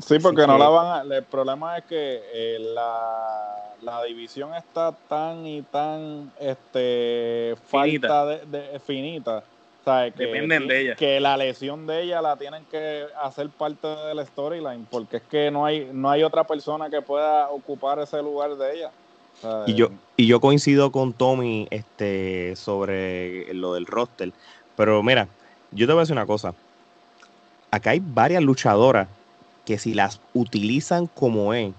Sí, 0.00 0.18
porque 0.18 0.42
Así 0.42 0.48
no 0.50 0.54
que- 0.56 0.62
la 0.62 0.68
van 0.68 1.12
a, 1.12 1.16
el 1.16 1.24
problema 1.24 1.78
es 1.78 1.84
que 1.84 2.22
eh, 2.32 2.58
la, 2.60 3.74
la 3.82 4.02
división 4.04 4.54
está 4.54 4.92
tan 5.08 5.46
y 5.46 5.62
tan 5.62 6.32
este 6.40 7.54
Finita. 7.66 8.08
falta 8.08 8.26
de, 8.26 8.46
de- 8.46 8.80
finita. 8.80 9.42
¿sabes? 9.84 10.12
Que, 10.14 10.26
Dependen 10.26 10.68
de 10.68 10.80
ella. 10.80 10.94
Que 10.96 11.20
la 11.20 11.36
lesión 11.36 11.86
de 11.86 12.02
ella 12.02 12.20
la 12.20 12.36
tienen 12.36 12.64
que 12.66 13.06
hacer 13.22 13.48
parte 13.48 13.88
del 13.88 14.24
storyline, 14.26 14.86
porque 14.90 15.18
es 15.18 15.22
que 15.22 15.50
no 15.50 15.64
hay, 15.64 15.88
no 15.92 16.10
hay 16.10 16.22
otra 16.22 16.44
persona 16.44 16.90
que 16.90 17.00
pueda 17.00 17.48
ocupar 17.50 17.98
ese 17.98 18.20
lugar 18.22 18.56
de 18.56 18.74
ella. 18.76 18.90
¿sabes? 19.40 19.68
Y 19.68 19.74
yo, 19.74 19.88
y 20.18 20.26
yo 20.26 20.38
coincido 20.40 20.92
con 20.92 21.14
Tommy 21.14 21.66
este, 21.70 22.54
sobre 22.56 23.52
lo 23.54 23.72
del 23.74 23.86
roster. 23.86 24.32
Pero 24.76 25.02
mira, 25.02 25.28
yo 25.72 25.86
te 25.86 25.92
voy 25.94 26.00
a 26.00 26.02
decir 26.02 26.12
una 26.14 26.26
cosa. 26.26 26.52
Acá 27.70 27.90
hay 27.90 28.00
varias 28.02 28.42
luchadoras 28.42 29.08
que 29.70 29.78
si 29.78 29.94
las 29.94 30.20
utilizan 30.34 31.06
como 31.06 31.54
es, 31.54 31.72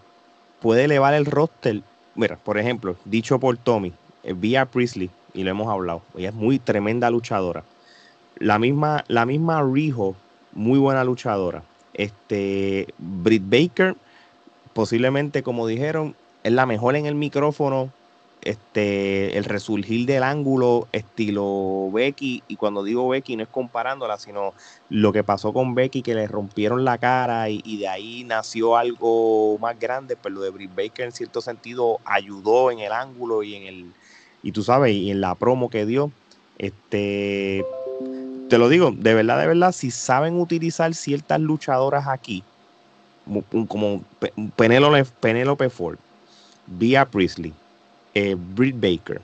puede 0.62 0.86
elevar 0.86 1.14
el 1.14 1.26
roster. 1.26 1.82
Mira, 2.16 2.38
por 2.38 2.58
ejemplo, 2.58 2.96
dicho 3.04 3.38
por 3.38 3.58
Tommy, 3.58 3.92
eh, 4.24 4.34
Via 4.34 4.66
Priestley, 4.66 5.10
y 5.34 5.44
lo 5.44 5.50
hemos 5.50 5.68
hablado, 5.68 6.02
ella 6.16 6.30
es 6.30 6.36
muy 6.36 6.58
tremenda 6.58 7.10
luchadora. 7.10 7.66
La 8.38 8.60
misma, 8.60 9.04
la 9.10 9.26
misma 9.26 9.62
Riho, 9.62 10.16
muy 10.54 10.80
buena 10.80 11.04
luchadora. 11.04 11.64
Este, 11.94 12.88
Britt 12.98 13.44
Baker, 13.46 13.98
posiblemente, 14.72 15.44
como 15.44 15.68
dijeron, 15.68 16.16
es 16.44 16.54
la 16.54 16.66
mejor 16.66 16.96
en 16.96 17.08
el 17.08 17.16
micrófono. 17.16 17.92
Este, 18.44 19.38
el 19.38 19.44
resurgir 19.44 20.08
del 20.08 20.24
ángulo 20.24 20.88
estilo 20.92 21.92
Becky, 21.92 22.42
y 22.48 22.56
cuando 22.56 22.84
digo 22.84 23.08
Becky 23.08 23.36
no 23.36 23.44
es 23.44 23.50
comparándola, 23.50 24.18
sino 24.18 24.54
lo 24.90 25.14
que 25.14 25.24
pasó 25.24 25.54
con 25.54 25.76
Becky, 25.76 26.02
que 26.02 26.16
le 26.16 26.26
rompieron 26.28 26.84
la 26.84 26.98
cara 26.98 27.50
y, 27.50 27.78
de 27.78 27.88
ahí 27.88 28.24
nació 28.24 28.78
algo 28.78 29.60
más 29.60 29.78
grande, 29.78 30.16
pero 30.16 30.36
lo 30.36 30.42
de 30.42 30.50
Britt 30.50 30.74
Baker 30.76 31.06
en 31.06 31.12
cierto 31.12 31.40
sentido 31.42 32.00
ayudó 32.04 32.72
en 32.72 32.80
el 32.80 32.92
ángulo 32.92 33.44
y 33.44 33.54
en 33.54 33.64
el, 33.64 33.94
y 34.42 34.52
tú 34.52 34.64
sabes, 34.64 34.94
y 34.96 35.12
en 35.12 35.22
la 35.22 35.36
promo 35.36 35.70
que 35.70 35.86
dio. 35.86 36.12
Este, 36.58 37.64
te 38.50 38.58
lo 38.58 38.70
digo, 38.70 38.92
de 38.92 39.14
verdad, 39.14 39.40
de 39.40 39.48
verdad, 39.48 39.72
si 39.72 39.92
saben 39.92 40.40
utilizar 40.40 40.96
ciertas 40.96 41.40
luchadoras 41.40 42.08
aquí, 42.08 42.44
como, 43.24 43.68
como 43.68 44.02
Pe- 44.20 44.34
Penélope, 44.56 45.06
Penélope 45.20 45.70
Ford, 45.70 45.98
Bia 46.66 47.06
Priestley, 47.06 47.54
eh, 48.14 48.36
Britt 48.38 48.76
Baker, 48.80 49.22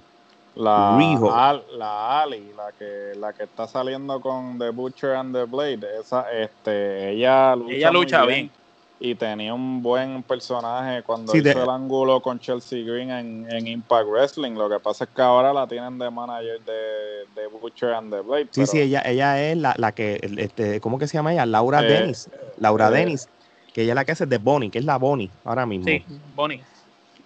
La, 0.55 0.97
Riho. 0.97 1.31
Al- 1.33 1.63
la 1.77 2.21
Ali, 2.23 2.51
la 2.55 2.71
que, 2.77 3.13
la 3.19 3.33
que 3.33 3.43
está 3.43 3.67
saliendo 3.67 4.19
con 4.19 4.57
The 4.57 4.69
Butcher 4.71 5.15
and 5.15 5.35
the 5.35 5.43
Blade, 5.43 5.79
esa, 5.99 6.31
este, 6.31 7.11
ella 7.11 7.55
lucha, 7.55 7.75
Ella 7.75 7.91
muy 7.91 8.01
lucha 8.01 8.25
bien. 8.25 8.51
Y 8.99 9.13
tenía 9.13 9.53
un 9.53 9.83
buen 9.83 10.23
personaje 10.23 11.03
cuando 11.03 11.31
Sí, 11.31 11.37
hizo 11.37 11.49
de- 11.59 11.63
el 11.63 11.69
ángulo 11.69 12.19
con 12.19 12.39
Chelsea 12.39 12.83
Green 12.83 13.11
en, 13.11 13.47
en 13.51 13.67
Impact 13.67 14.07
Wrestling. 14.09 14.53
Lo 14.53 14.67
que 14.67 14.79
pasa 14.79 15.03
es 15.03 15.11
que 15.11 15.21
ahora 15.21 15.53
la 15.53 15.67
tienen 15.67 15.99
de 15.99 16.09
manager 16.09 16.59
de, 16.61 17.39
de 17.39 17.47
Butcher 17.47 17.93
and 17.93 18.11
the 18.11 18.21
Blade. 18.21 18.45
Sí, 18.45 18.49
pero- 18.61 18.65
sí, 18.65 18.79
ella, 18.81 19.03
ella 19.05 19.39
es 19.51 19.55
la, 19.57 19.75
la 19.77 19.91
que, 19.91 20.19
este, 20.37 20.81
¿cómo 20.81 20.97
que 20.97 21.05
se 21.07 21.15
llama 21.15 21.31
ella? 21.31 21.45
Laura 21.45 21.81
Eh, 21.81 21.87
Dennis. 21.87 22.27
Laura 22.57 22.87
eh, 22.87 22.91
Dennis, 22.93 23.29
que 23.71 23.83
ella 23.83 23.91
es 23.91 23.95
la 23.95 24.03
que 24.05 24.13
hace 24.13 24.25
de 24.25 24.39
Bonnie, 24.39 24.71
que 24.71 24.79
es 24.79 24.85
la 24.85 24.97
Bonnie 24.97 25.29
ahora 25.43 25.67
mismo. 25.67 25.85
Sí, 25.85 26.03
Bonnie. 26.33 26.63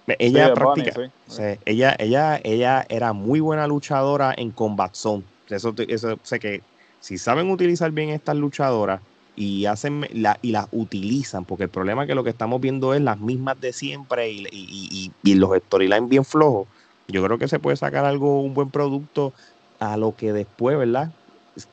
Ella 0.08 0.54
sí. 0.56 1.02
o 1.28 1.32
sea, 1.32 1.58
ella, 1.66 1.96
ella, 2.00 2.40
ella 2.44 2.86
era 2.90 3.14
muy 3.14 3.40
buena 3.40 3.68
luchadora 3.68 4.34
en 4.36 4.52
Combat 4.52 4.94
Zone. 4.94 5.24
Eso, 5.50 5.74
eso 5.88 6.18
sé 6.24 6.40
que 6.40 6.62
si 7.00 7.18
saben 7.18 7.50
utilizar 7.50 7.92
bien 7.92 8.10
estas 8.10 8.36
luchadoras 8.36 9.02
y 9.36 9.66
hacen 9.66 10.08
la, 10.14 10.38
y 10.42 10.52
las 10.52 10.68
utilizan, 10.72 11.46
porque 11.46 11.64
el 11.64 11.70
problema 11.70 12.04
es 12.04 12.08
que 12.08 12.16
lo 12.16 12.24
que 12.24 12.30
estamos 12.30 12.60
viendo 12.60 12.94
es 12.94 13.02
las 13.02 13.20
mismas 13.20 13.60
de 13.60 13.74
siempre 13.74 14.30
y, 14.30 14.46
y, 14.52 14.90
y, 14.92 15.12
y 15.24 15.36
los 15.36 15.58
storylines 15.58 16.10
bien 16.10 16.26
flojos. 16.26 16.68
Yo 17.08 17.24
creo 17.24 17.38
que 17.38 17.48
se 17.48 17.60
puede 17.60 17.78
sacar 17.78 18.06
algo, 18.06 18.42
un 18.42 18.54
buen 18.54 18.70
producto 18.70 19.34
a 19.80 19.98
lo 19.98 20.16
que 20.16 20.32
después, 20.32 20.78
¿verdad? 20.78 21.12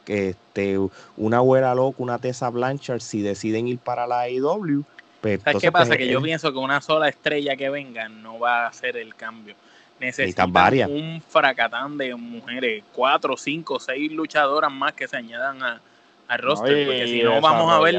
Este, 0.06 0.78
una 1.16 1.40
güera 1.40 1.74
loca, 1.74 2.02
una 2.02 2.18
Tessa 2.18 2.50
Blanchard, 2.50 3.00
si 3.00 3.20
deciden 3.22 3.68
ir 3.68 3.78
para 3.78 4.06
la 4.06 4.22
AEW, 4.22 4.84
pues, 5.20 5.40
¿Sabes 5.40 5.46
entonces, 5.46 5.60
qué 5.68 5.72
pasa? 5.72 5.86
pues, 5.88 5.98
que 5.98 6.08
yo 6.08 6.22
pienso 6.22 6.52
que 6.52 6.58
una 6.58 6.80
sola 6.80 7.08
estrella 7.08 7.56
que 7.56 7.68
venga 7.70 8.08
no 8.08 8.38
va 8.38 8.64
a 8.64 8.68
hacer 8.68 8.96
el 8.96 9.14
cambio. 9.14 9.54
Necesitan 10.00 10.52
varias. 10.52 10.88
un 10.88 11.20
fracatán 11.26 11.98
de 11.98 12.14
mujeres, 12.14 12.84
cuatro, 12.92 13.36
cinco, 13.36 13.80
seis 13.80 14.12
luchadoras 14.12 14.70
más 14.70 14.92
que 14.92 15.08
se 15.08 15.16
añadan 15.16 15.62
a, 15.62 15.80
al 16.28 16.38
roster, 16.38 16.78
y- 16.78 16.86
porque 16.86 17.06
si 17.08 17.22
no 17.22 17.40
vamos 17.40 17.72
a 17.72 17.80
ver 17.80 17.94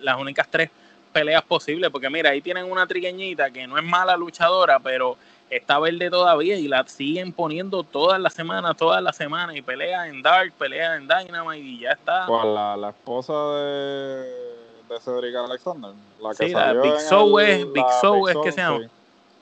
las 0.00 0.16
únicas 0.18 0.48
tres 0.50 0.70
peleas 1.12 1.42
posibles, 1.42 1.90
porque 1.90 2.08
mira, 2.08 2.30
ahí 2.30 2.40
tienen 2.40 2.70
una 2.70 2.86
trigueñita 2.86 3.50
que 3.50 3.66
no 3.66 3.76
es 3.76 3.84
mala 3.84 4.16
luchadora, 4.16 4.78
pero 4.78 5.18
está 5.50 5.78
verde 5.78 6.08
todavía 6.08 6.56
y 6.56 6.68
la 6.68 6.86
siguen 6.86 7.34
poniendo 7.34 7.82
todas 7.82 8.18
las 8.18 8.32
semanas, 8.32 8.74
todas 8.78 9.02
las 9.02 9.14
semanas, 9.14 9.54
y 9.54 9.60
pelea 9.60 10.08
en 10.08 10.22
Dark, 10.22 10.54
pelea 10.54 10.96
en 10.96 11.06
Dynamite 11.06 11.58
y 11.58 11.80
ya 11.80 11.90
está. 11.90 12.24
Pues 12.26 12.44
la, 12.46 12.78
la 12.78 12.88
esposa 12.88 13.34
de, 13.56 14.51
de 14.92 15.00
Cedric 15.00 15.34
Alexander. 15.36 15.90
La 16.20 16.30
que 16.34 16.46
Sí, 16.46 16.52
la 16.52 16.60
salió 16.60 16.82
Big 16.82 16.92
en 16.92 16.98
Show 17.08 17.38
es- 17.38 17.72
Big 17.72 17.84
la 17.84 18.00
Show 18.02 18.28
es 18.28 18.36
que 18.44 18.52
se 18.52 18.60
llama. 18.60 18.78
Sí. 18.80 18.88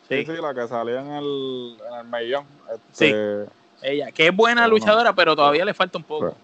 Sí, 0.08 0.24
Sí. 0.26 0.32
sí, 0.36 0.42
la 0.42 0.54
que 0.54 0.68
salió 0.68 0.98
en 0.98 1.06
el, 1.12 1.76
en 1.88 1.94
el 2.00 2.04
millón. 2.06 2.44
Sí. 2.92 3.06
Este, 3.06 3.46
Ella, 3.82 4.12
que 4.12 4.26
es 4.28 4.36
buena 4.36 4.62
Pero 4.64 4.68
no. 4.74 4.78
luchadora, 4.78 5.12
pero 5.14 5.34
todavía 5.34 5.64
le 5.64 5.72
falta 5.72 5.96
un 5.98 6.04
poco. 6.04 6.34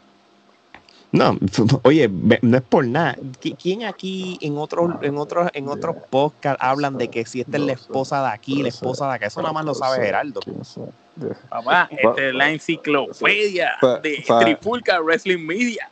No, 1.13 1.37
oye, 1.85 2.09
no 2.43 2.57
es 2.57 2.63
por 2.63 2.87
nada. 2.87 3.15
¿Qui- 3.41 3.57
¿Quién 3.61 3.85
aquí 3.85 4.39
en 4.41 4.57
otros 4.59 4.91
en 5.03 5.17
otros 5.19 5.49
en 5.55 5.69
otros 5.69 5.97
podcasts 6.11 6.63
hablan 6.63 6.97
de 6.99 7.09
que 7.09 7.25
si 7.27 7.41
esta 7.43 7.57
es 7.59 7.63
la 7.63 7.73
esposa 7.73 8.23
de 8.23 8.29
aquí, 8.31 8.63
la 8.63 8.69
esposa 8.69 9.07
de 9.09 9.15
acá? 9.15 9.27
Eso 9.27 9.41
nada 9.41 9.53
más 9.53 9.65
lo 9.65 9.75
sabe 9.75 10.05
Geraldo. 10.05 10.41
Papá, 11.49 11.89
esta 11.91 12.23
es 12.27 12.35
la 12.35 12.51
enciclopedia 12.51 13.73
de 14.03 14.25
Trifulca 14.41 15.01
Wrestling 15.01 15.45
Media. 15.47 15.89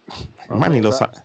Man, 0.48 0.72
ni 0.72 0.80
lo 0.80 0.92
Sa- 0.92 1.10
sabe. 1.12 1.18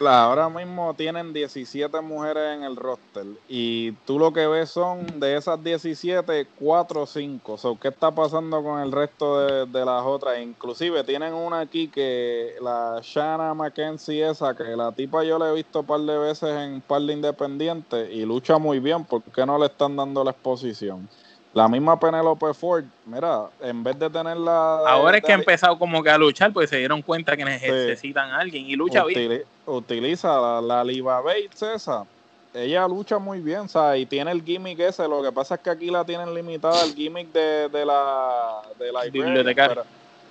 Ahora 0.00 0.48
mismo 0.48 0.94
tienen 0.94 1.32
17 1.32 2.00
mujeres 2.00 2.56
en 2.56 2.64
el 2.64 2.76
roster 2.76 3.26
y 3.48 3.92
tú 4.06 4.18
lo 4.18 4.32
que 4.32 4.46
ves 4.46 4.70
son 4.70 5.20
de 5.20 5.36
esas 5.36 5.62
17, 5.62 6.46
4 6.58 7.02
o 7.02 7.06
5. 7.06 7.58
So, 7.58 7.78
¿Qué 7.78 7.88
está 7.88 8.10
pasando 8.10 8.62
con 8.62 8.80
el 8.80 8.92
resto 8.92 9.40
de, 9.40 9.66
de 9.66 9.84
las 9.84 10.04
otras? 10.04 10.40
Inclusive 10.40 11.04
tienen 11.04 11.34
una 11.34 11.60
aquí 11.60 11.88
que 11.88 12.54
la 12.60 13.00
Shanna 13.02 13.54
Mackenzie 13.54 14.28
esa, 14.30 14.54
que 14.54 14.64
la 14.76 14.92
tipa 14.92 15.24
yo 15.24 15.38
la 15.38 15.50
he 15.50 15.54
visto 15.54 15.80
un 15.80 15.86
par 15.86 16.00
de 16.00 16.18
veces 16.18 16.50
en 16.50 16.74
un 16.74 16.80
par 16.80 17.02
de 17.02 17.12
independientes 17.12 18.10
y 18.12 18.24
lucha 18.24 18.58
muy 18.58 18.80
bien. 18.80 19.04
¿Por 19.04 19.22
qué 19.22 19.46
no 19.46 19.58
le 19.58 19.66
están 19.66 19.96
dando 19.96 20.24
la 20.24 20.32
exposición? 20.32 21.08
La 21.54 21.68
misma 21.68 21.98
Penelope 21.98 22.52
Ford, 22.52 22.84
mira, 23.06 23.48
en 23.60 23.82
vez 23.84 23.98
de 23.98 24.10
tenerla... 24.10 24.78
de- 24.82 24.88
Ahora 24.90 25.18
es 25.18 25.22
que 25.24 25.32
ha 25.32 25.36
empezado 25.36 25.78
como 25.78 26.02
que 26.02 26.10
a 26.10 26.18
luchar, 26.18 26.52
pues 26.52 26.68
se 26.68 26.78
dieron 26.78 27.00
cuenta 27.02 27.36
que 27.36 27.44
necesitan 27.44 28.30
a 28.30 28.38
alguien 28.40 28.66
y 28.66 28.74
lucha 28.74 29.04
bien. 29.04 29.30
Utili- 29.30 29.44
Utiliza 29.66 30.40
la, 30.40 30.60
la 30.60 30.84
Liva 30.84 31.20
Bates 31.20 31.62
esa. 31.62 32.04
Ella 32.52 32.86
lucha 32.86 33.18
muy 33.18 33.40
bien, 33.40 33.68
¿sabes? 33.68 34.02
Y 34.02 34.06
tiene 34.06 34.30
el 34.30 34.42
gimmick 34.42 34.78
ese. 34.80 35.08
Lo 35.08 35.22
que 35.22 35.32
pasa 35.32 35.54
es 35.56 35.60
que 35.60 35.70
aquí 35.70 35.90
la 35.90 36.04
tienen 36.04 36.34
limitada 36.34 36.84
el 36.84 36.94
gimmick 36.94 37.32
de, 37.32 37.68
de 37.68 37.84
la 37.86 38.62
de 38.78 38.92
la 38.92 39.04
Bibliotecaria. 39.04 39.74
Pero, 39.74 39.84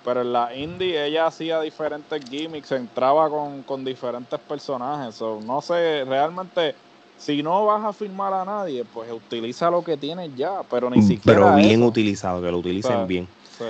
pero 0.04 0.20
en 0.22 0.32
la 0.32 0.54
indie 0.54 1.04
ella 1.06 1.26
hacía 1.26 1.60
diferentes 1.60 2.22
gimmicks, 2.30 2.72
entraba 2.72 3.28
con, 3.28 3.62
con 3.62 3.84
diferentes 3.84 4.38
personajes. 4.40 5.14
So, 5.16 5.40
no 5.42 5.60
sé, 5.62 6.04
realmente, 6.06 6.74
si 7.16 7.42
no 7.42 7.64
vas 7.66 7.84
a 7.84 7.92
firmar 7.92 8.32
a 8.32 8.44
nadie, 8.44 8.84
pues 8.84 9.10
utiliza 9.10 9.70
lo 9.70 9.82
que 9.82 9.96
tienes 9.96 10.30
ya. 10.36 10.62
Pero 10.70 10.90
ni 10.90 11.02
siquiera. 11.02 11.40
Pero 11.40 11.56
bien 11.56 11.80
eso. 11.80 11.86
utilizado, 11.88 12.42
que 12.42 12.50
lo 12.50 12.58
utilicen 12.58 13.06
bien. 13.06 13.28
Sí. 13.56 13.64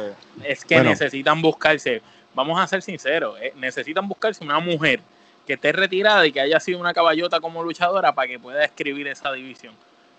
Es 0.44 0.64
que 0.64 0.76
Bueno. 0.76 0.90
necesitan 0.90 1.40
buscarse, 1.42 2.02
vamos 2.34 2.58
a 2.58 2.66
ser 2.66 2.82
sinceros, 2.82 3.38
eh, 3.40 3.52
necesitan 3.56 4.08
buscarse 4.08 4.42
una 4.42 4.58
mujer 4.60 5.00
que 5.46 5.52
esté 5.54 5.72
retirada 5.72 6.26
y 6.26 6.32
que 6.32 6.40
haya 6.40 6.58
sido 6.58 6.80
una 6.80 6.94
caballota 6.94 7.38
como 7.40 7.62
luchadora 7.62 8.14
para 8.14 8.28
que 8.28 8.38
pueda 8.38 8.64
escribir 8.64 9.06
esa 9.08 9.30
división. 9.32 9.74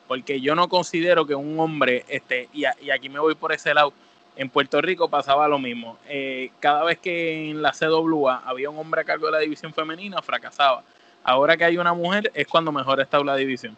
Porque 0.07 0.39
yo 0.39 0.53
no 0.53 0.69
considero 0.69 1.25
que 1.25 1.33
un 1.33 1.59
hombre, 1.59 2.05
este, 2.07 2.47
y, 2.53 2.65
a- 2.65 2.75
y 2.79 2.91
aquí 2.91 3.09
me 3.09 3.17
voy 3.19 3.33
por 3.33 3.51
ese 3.51 3.73
lado, 3.73 3.91
en 4.37 4.49
Puerto 4.49 4.79
Rico 4.81 5.09
pasaba 5.09 5.47
lo 5.47 5.57
mismo. 5.57 5.97
Eh, 6.07 6.51
cada 6.59 6.83
vez 6.83 6.99
que 6.99 7.49
en 7.49 7.61
la 7.63 7.73
CWA 7.73 8.43
había 8.45 8.69
un 8.69 8.77
hombre 8.77 9.01
a 9.01 9.03
cargo 9.03 9.25
de 9.25 9.31
la 9.31 9.39
división 9.39 9.73
femenina, 9.73 10.21
fracasaba. 10.21 10.83
Ahora 11.25 11.57
que 11.57 11.65
hay 11.65 11.77
una 11.77 11.93
mujer 11.93 12.31
es 12.35 12.47
cuando 12.47 12.71
mejor 12.71 13.01
está 13.01 13.19
la 13.23 13.35
división. 13.35 13.75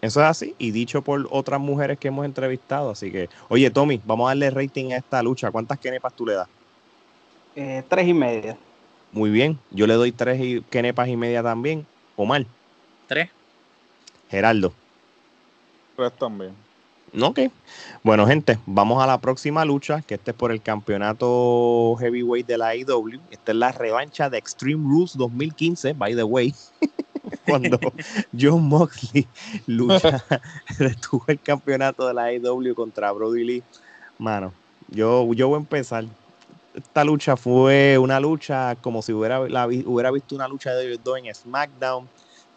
Eso 0.00 0.20
es 0.20 0.26
así, 0.26 0.54
y 0.58 0.70
dicho 0.70 1.02
por 1.02 1.26
otras 1.30 1.60
mujeres 1.60 1.98
que 1.98 2.06
hemos 2.06 2.24
entrevistado. 2.24 2.90
Así 2.90 3.10
que, 3.10 3.28
oye, 3.48 3.68
Tommy, 3.68 4.00
vamos 4.04 4.26
a 4.26 4.30
darle 4.30 4.48
rating 4.50 4.92
a 4.92 4.96
esta 4.98 5.20
lucha. 5.22 5.50
¿Cuántas 5.50 5.76
kenepas 5.80 6.14
tú 6.14 6.24
le 6.24 6.34
das? 6.34 6.48
Eh, 7.56 7.82
tres 7.88 8.06
y 8.06 8.14
media. 8.14 8.56
Muy 9.10 9.30
bien, 9.30 9.58
yo 9.72 9.88
le 9.88 9.94
doy 9.94 10.12
tres 10.12 10.40
y- 10.40 10.60
kenepas 10.70 11.08
y 11.08 11.16
media 11.16 11.42
también. 11.42 11.84
Omar, 12.14 12.46
Tres. 13.08 13.30
Geraldo. 14.30 14.72
Tres 15.96 16.12
también. 16.16 16.54
Ok. 17.20 17.40
Bueno, 18.02 18.26
gente, 18.26 18.58
vamos 18.66 19.02
a 19.02 19.06
la 19.06 19.18
próxima 19.18 19.64
lucha, 19.64 20.02
que 20.02 20.14
este 20.14 20.32
es 20.32 20.36
por 20.36 20.52
el 20.52 20.60
campeonato 20.60 21.96
heavyweight 21.98 22.46
de 22.46 22.58
la 22.58 22.68
AEW. 22.68 23.20
Esta 23.30 23.52
es 23.52 23.58
la 23.58 23.72
revancha 23.72 24.28
de 24.28 24.38
Extreme 24.38 24.82
Rules 24.84 25.16
2015, 25.16 25.94
by 25.94 26.14
the 26.14 26.22
way. 26.22 26.54
Cuando 27.46 27.78
John 28.38 28.68
Moxley 28.68 29.26
lucha, 29.66 30.24
retuvo 30.78 31.24
el 31.28 31.40
campeonato 31.40 32.06
de 32.06 32.14
la 32.14 32.24
AEW 32.24 32.74
contra 32.74 33.12
Brody 33.12 33.44
Lee. 33.44 33.62
Mano, 34.18 34.52
yo, 34.88 35.32
yo 35.32 35.48
voy 35.48 35.56
a 35.56 35.60
empezar. 35.60 36.04
Esta 36.74 37.04
lucha 37.04 37.36
fue 37.36 37.98
una 37.98 38.20
lucha 38.20 38.76
como 38.80 39.02
si 39.02 39.12
hubiera, 39.12 39.48
la 39.48 39.66
hubiera 39.66 40.10
visto 40.10 40.34
una 40.34 40.46
lucha 40.46 40.72
de 40.74 40.86
ellos 40.86 41.00
dos 41.02 41.18
en 41.18 41.34
SmackDown. 41.34 42.08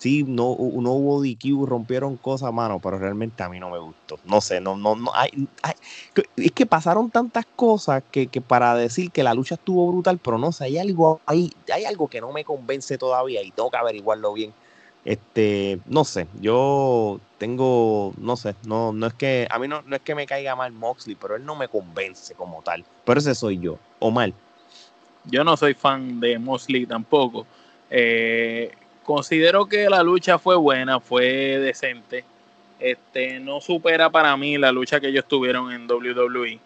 Sí, 0.01 0.23
no, 0.23 0.57
no 0.57 0.93
hubo 0.93 1.21
DQ, 1.21 1.67
rompieron 1.67 2.17
cosas, 2.17 2.51
mano, 2.51 2.79
pero 2.79 2.97
realmente 2.97 3.43
a 3.43 3.49
mí 3.49 3.59
no 3.59 3.69
me 3.69 3.77
gustó. 3.77 4.17
No 4.25 4.41
sé, 4.41 4.59
no, 4.59 4.75
no, 4.75 4.95
no, 4.95 5.11
hay, 5.13 5.29
es 6.37 6.51
que 6.53 6.65
pasaron 6.65 7.11
tantas 7.11 7.45
cosas 7.55 8.01
que, 8.11 8.25
que 8.25 8.41
para 8.41 8.73
decir 8.73 9.11
que 9.11 9.21
la 9.21 9.35
lucha 9.35 9.53
estuvo 9.53 9.91
brutal, 9.91 10.17
pero 10.17 10.39
no 10.39 10.51
sé, 10.53 10.63
hay 10.63 10.79
algo, 10.79 11.21
hay, 11.27 11.51
hay 11.71 11.85
algo 11.85 12.07
que 12.07 12.19
no 12.19 12.31
me 12.31 12.43
convence 12.43 12.97
todavía 12.97 13.43
y 13.43 13.51
tengo 13.51 13.69
que 13.69 13.77
averiguarlo 13.77 14.33
bien. 14.33 14.51
Este, 15.05 15.77
no 15.85 16.03
sé, 16.03 16.25
yo 16.41 17.19
tengo, 17.37 18.11
no 18.17 18.37
sé, 18.37 18.55
no, 18.65 18.93
no 18.93 19.05
es 19.05 19.13
que, 19.13 19.47
a 19.51 19.59
mí 19.59 19.67
no, 19.67 19.83
no 19.83 19.95
es 19.95 20.01
que 20.01 20.15
me 20.15 20.25
caiga 20.25 20.55
mal 20.55 20.71
Moxley, 20.71 21.13
pero 21.13 21.35
él 21.35 21.45
no 21.45 21.55
me 21.55 21.67
convence 21.67 22.33
como 22.33 22.63
tal. 22.63 22.83
Pero 23.05 23.19
ese 23.19 23.35
soy 23.35 23.59
yo, 23.59 23.77
Omar. 23.99 24.33
Yo 25.25 25.43
no 25.43 25.55
soy 25.57 25.75
fan 25.75 26.19
de 26.19 26.39
Mosley 26.39 26.87
tampoco. 26.87 27.45
Eh, 27.91 28.71
considero 29.03 29.65
que 29.65 29.89
la 29.89 30.03
lucha 30.03 30.37
fue 30.39 30.55
buena, 30.55 30.99
fue 30.99 31.25
decente. 31.59 32.23
Este, 32.79 33.39
no 33.39 33.61
supera 33.61 34.09
para 34.09 34.35
mí 34.37 34.57
la 34.57 34.71
lucha 34.71 34.99
que 34.99 35.07
ellos 35.09 35.25
tuvieron 35.27 35.71
en 35.71 35.87
WWE. 35.89 36.59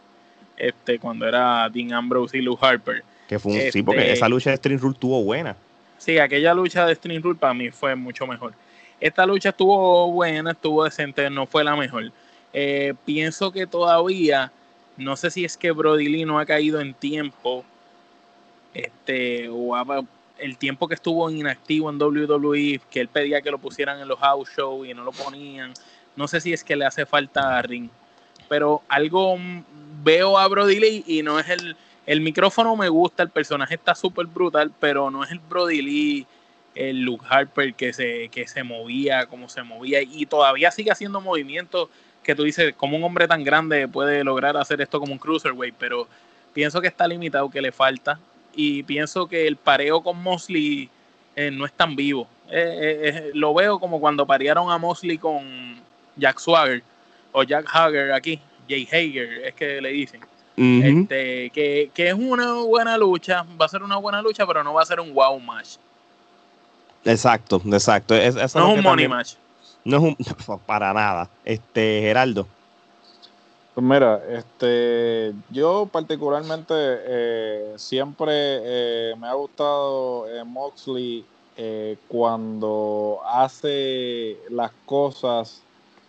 Este, 0.57 0.99
cuando 0.99 1.27
era 1.27 1.67
Dean 1.69 1.91
Ambrose 1.93 2.37
y 2.37 2.41
Lou 2.41 2.57
Harper. 2.61 3.03
Que 3.27 3.37
fue 3.39 3.51
un, 3.51 3.57
sí, 3.59 3.65
Este- 3.67 3.83
porque 3.83 4.11
esa 4.13 4.29
lucha 4.29 4.51
de 4.51 4.57
Stream 4.57 4.79
Rule 4.79 4.95
tuvo 4.97 5.21
buena. 5.23 5.55
Sí, 5.97 6.17
aquella 6.19 6.53
lucha 6.53 6.85
de 6.85 6.95
Stream 6.95 7.21
Rule 7.21 7.37
para 7.39 7.53
mí 7.53 7.69
fue 7.71 7.95
mucho 7.95 8.25
mejor. 8.27 8.53
Esta 9.01 9.25
lucha 9.25 9.49
estuvo 9.49 10.11
buena, 10.11 10.51
estuvo 10.51 10.83
decente, 10.85 11.29
no 11.29 11.45
fue 11.47 11.63
la 11.63 11.75
mejor. 11.75 12.11
Eh, 12.53 12.93
pienso 13.03 13.51
que 13.51 13.67
todavía, 13.67 14.51
no 14.95 15.17
sé 15.17 15.29
si 15.31 15.43
es 15.43 15.57
que 15.57 15.71
Brody 15.71 16.07
Lee 16.07 16.23
no 16.25 16.39
ha 16.39 16.45
caído 16.45 16.79
en 16.79 16.93
tiempo, 16.93 17.65
este, 18.73 19.49
o 19.49 19.75
ha- 19.75 20.03
el 20.37 20.57
tiempo 20.57 20.87
que 20.87 20.95
estuvo 20.95 21.29
inactivo 21.29 21.89
en 21.89 22.01
WWE, 22.01 22.81
que 22.89 22.99
él 22.99 23.07
pedía 23.07 23.41
que 23.41 23.51
lo 23.51 23.57
pusieran 23.57 23.99
en 23.99 24.07
los 24.07 24.19
house 24.19 24.49
shows 24.55 24.87
y 24.87 24.93
no 24.93 25.03
lo 25.03 25.11
ponían. 25.11 25.73
No 26.15 26.27
sé 26.27 26.41
si 26.41 26.53
es 26.53 26.63
que 26.63 26.75
le 26.75 26.85
hace 26.85 27.05
falta 27.05 27.57
a 27.57 27.61
Ring, 27.61 27.89
pero 28.47 28.81
algo 28.87 29.37
veo 30.03 30.37
a 30.37 30.47
Brody 30.47 30.79
Lee 30.79 31.03
y 31.07 31.23
no 31.23 31.39
es 31.39 31.49
el, 31.49 31.75
el 32.05 32.21
micrófono 32.21 32.75
me 32.75 32.89
gusta, 32.89 33.23
el 33.23 33.29
personaje 33.29 33.75
está 33.75 33.95
súper 33.95 34.27
brutal, 34.27 34.71
pero 34.79 35.09
no 35.09 35.23
es 35.23 35.31
el 35.31 35.39
Brody 35.39 35.81
Lee, 35.81 36.27
el 36.75 37.01
Luke 37.01 37.25
Harper 37.27 37.73
que 37.73 37.93
se, 37.93 38.29
que 38.29 38.47
se 38.47 38.63
movía, 38.63 39.25
como 39.27 39.49
se 39.49 39.63
movía, 39.63 40.01
y 40.01 40.25
todavía 40.25 40.71
sigue 40.71 40.91
haciendo 40.91 41.21
movimientos 41.21 41.89
que 42.21 42.35
tú 42.35 42.43
dices, 42.43 42.73
como 42.75 42.97
un 42.97 43.03
hombre 43.03 43.27
tan 43.27 43.43
grande 43.43 43.87
puede 43.87 44.23
lograr 44.23 44.57
hacer 44.57 44.81
esto 44.81 44.99
como 44.99 45.13
un 45.13 45.19
cruiserweight, 45.19 45.75
pero 45.77 46.07
pienso 46.53 46.81
que 46.81 46.87
está 46.87 47.07
limitado, 47.07 47.49
que 47.49 47.61
le 47.61 47.71
falta, 47.71 48.19
y 48.55 48.83
pienso 48.83 49.27
que 49.27 49.47
el 49.47 49.57
pareo 49.57 50.01
con 50.01 50.21
Mosley 50.21 50.89
eh, 51.35 51.51
no 51.51 51.65
es 51.65 51.73
tan 51.73 51.95
vivo. 51.95 52.27
Eh, 52.49 53.01
eh, 53.03 53.31
lo 53.33 53.53
veo 53.53 53.79
como 53.79 53.99
cuando 53.99 54.25
parearon 54.25 54.71
a 54.71 54.77
Mosley 54.77 55.17
con 55.17 55.81
Jack 56.15 56.39
Swagger 56.39 56.83
o 57.31 57.43
Jack 57.43 57.65
Hager 57.71 58.13
aquí, 58.13 58.39
Jay 58.69 58.87
Hager, 58.91 59.45
es 59.45 59.53
que 59.55 59.81
le 59.81 59.89
dicen. 59.89 60.21
este, 60.57 61.49
que, 61.49 61.91
que, 61.93 62.07
es 62.07 62.13
una 62.13 62.53
buena 62.53 62.97
lucha, 62.97 63.45
va 63.59 63.65
a 63.65 63.69
ser 63.69 63.83
una 63.83 63.97
buena 63.97 64.21
lucha, 64.21 64.47
pero 64.47 64.63
no 64.63 64.73
va 64.73 64.83
a 64.83 64.85
ser 64.85 64.99
un 64.99 65.13
wow 65.13 65.39
match. 65.39 65.75
Exacto, 67.03 67.61
exacto. 67.65 68.15
Es, 68.15 68.35
no 68.35 68.41
es 68.43 68.55
un 68.55 68.81
money 68.81 69.07
match. 69.07 69.33
No 69.83 69.97
es 69.97 70.03
un, 70.03 70.59
para 70.65 70.93
nada. 70.93 71.29
Este, 71.43 72.01
Geraldo. 72.01 72.47
Pues 73.75 73.85
mira, 73.85 74.23
este, 74.29 75.33
yo 75.49 75.85
particularmente 75.91 76.73
eh, 76.77 77.73
siempre 77.75 78.31
eh, 78.31 79.15
me 79.19 79.27
ha 79.27 79.33
gustado 79.33 80.29
eh, 80.29 80.45
Moxley 80.45 81.25
cuando 82.07 83.19
hace 83.25 84.37
las 84.49 84.71
cosas, 84.85 85.61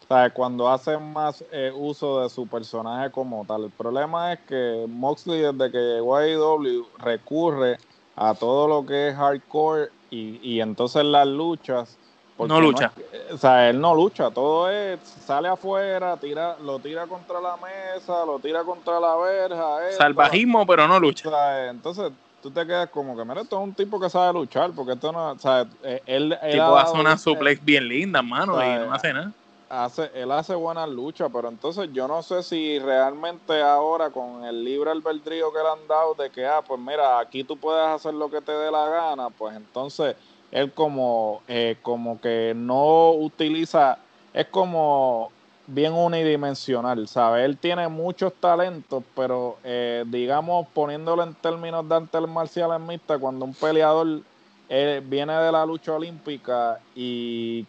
o 0.04 0.06
sea, 0.08 0.30
cuando 0.32 0.68
hace 0.68 0.96
más 0.98 1.44
uso 1.74 2.20
de 2.22 2.30
su 2.30 2.48
personaje 2.48 3.10
como 3.12 3.44
tal. 3.44 3.64
El 3.64 3.70
problema 3.70 4.32
es 4.32 4.40
que 4.40 4.86
Moxley 4.88 5.40
desde 5.42 5.70
que 5.70 5.78
llegó 5.78 6.16
a 6.16 6.20
AEW 6.22 6.86
recurre 6.98 7.78
a 8.16 8.34
todo 8.34 8.66
lo 8.68 8.86
que 8.86 9.08
es 9.08 9.16
hardcore 9.16 9.90
y, 10.10 10.40
y 10.42 10.60
entonces 10.60 11.04
las 11.04 11.28
luchas 11.28 11.96
no 12.38 12.60
lucha. 12.60 12.92
o 13.32 13.38
sea, 13.38 13.70
él 13.70 13.80
no 13.80 13.94
lucha, 13.94 14.30
todo 14.30 14.70
es, 14.70 15.00
sale 15.00 15.48
afuera, 15.48 16.16
tira, 16.16 16.56
lo 16.62 16.78
tira 16.78 17.06
contra 17.06 17.40
la 17.40 17.56
mesa, 17.56 18.24
lo 18.24 18.38
tira 18.38 18.62
contra 18.64 19.00
la 19.00 19.16
verja. 19.16 19.92
Salvajismo, 19.96 20.66
pero 20.66 20.86
no 20.86 21.00
lucha. 21.00 21.28
O 21.28 21.32
sea, 21.32 21.68
entonces 21.68 22.12
tú 22.42 22.50
te 22.50 22.66
quedas 22.66 22.90
como 22.90 23.16
que, 23.16 23.24
mira, 23.24 23.40
esto 23.40 23.56
es 23.56 23.64
un 23.64 23.74
tipo 23.74 23.98
que 23.98 24.10
sabe 24.10 24.32
luchar, 24.34 24.70
porque 24.72 24.92
esto 24.92 25.12
no, 25.12 25.32
o 25.32 25.38
sea, 25.38 25.66
eh, 25.82 26.02
él... 26.06 26.36
él 26.42 26.52
tipo 26.52 26.76
hace 26.76 26.96
una 26.96 27.16
suplex 27.16 27.64
bien 27.64 27.88
linda, 27.88 28.22
mano, 28.22 28.62
y 28.62 28.86
no 28.86 28.92
hace 28.92 29.12
nada. 29.12 29.32
Hace, 29.68 30.12
él 30.14 30.30
hace 30.30 30.54
buenas 30.54 30.88
luchas, 30.88 31.28
pero 31.32 31.48
entonces 31.48 31.88
yo 31.92 32.06
no 32.06 32.22
sé 32.22 32.44
si 32.44 32.78
realmente 32.78 33.60
ahora 33.60 34.10
con 34.10 34.44
el 34.44 34.62
libre 34.62 34.92
albedrío 34.92 35.52
que 35.52 35.58
le 35.58 35.68
han 35.68 35.88
dado 35.88 36.14
de 36.14 36.30
que, 36.30 36.46
ah, 36.46 36.62
pues 36.64 36.78
mira, 36.78 37.18
aquí 37.18 37.42
tú 37.42 37.56
puedes 37.56 37.84
hacer 37.84 38.14
lo 38.14 38.30
que 38.30 38.40
te 38.40 38.52
dé 38.52 38.70
la 38.70 38.88
gana, 38.88 39.28
pues 39.30 39.56
entonces 39.56 40.14
él 40.52 40.72
como, 40.72 41.42
eh, 41.48 41.76
como 41.82 42.20
que 42.20 42.52
no 42.56 43.10
utiliza, 43.12 43.98
es 44.32 44.46
como 44.46 45.30
bien 45.66 45.92
unidimensional, 45.92 47.08
¿sabes? 47.08 47.44
Él 47.44 47.58
tiene 47.58 47.88
muchos 47.88 48.32
talentos, 48.34 49.02
pero 49.14 49.56
eh, 49.64 50.04
digamos, 50.06 50.68
poniéndolo 50.68 51.22
en 51.24 51.34
términos 51.34 51.88
de 51.88 51.94
artes 51.96 52.28
marciales 52.28 52.80
mixtas, 52.80 53.18
cuando 53.18 53.44
un 53.44 53.54
peleador 53.54 54.22
eh, 54.68 55.02
viene 55.04 55.32
de 55.32 55.52
la 55.52 55.66
lucha 55.66 55.94
olímpica 55.94 56.80
y 56.94 57.66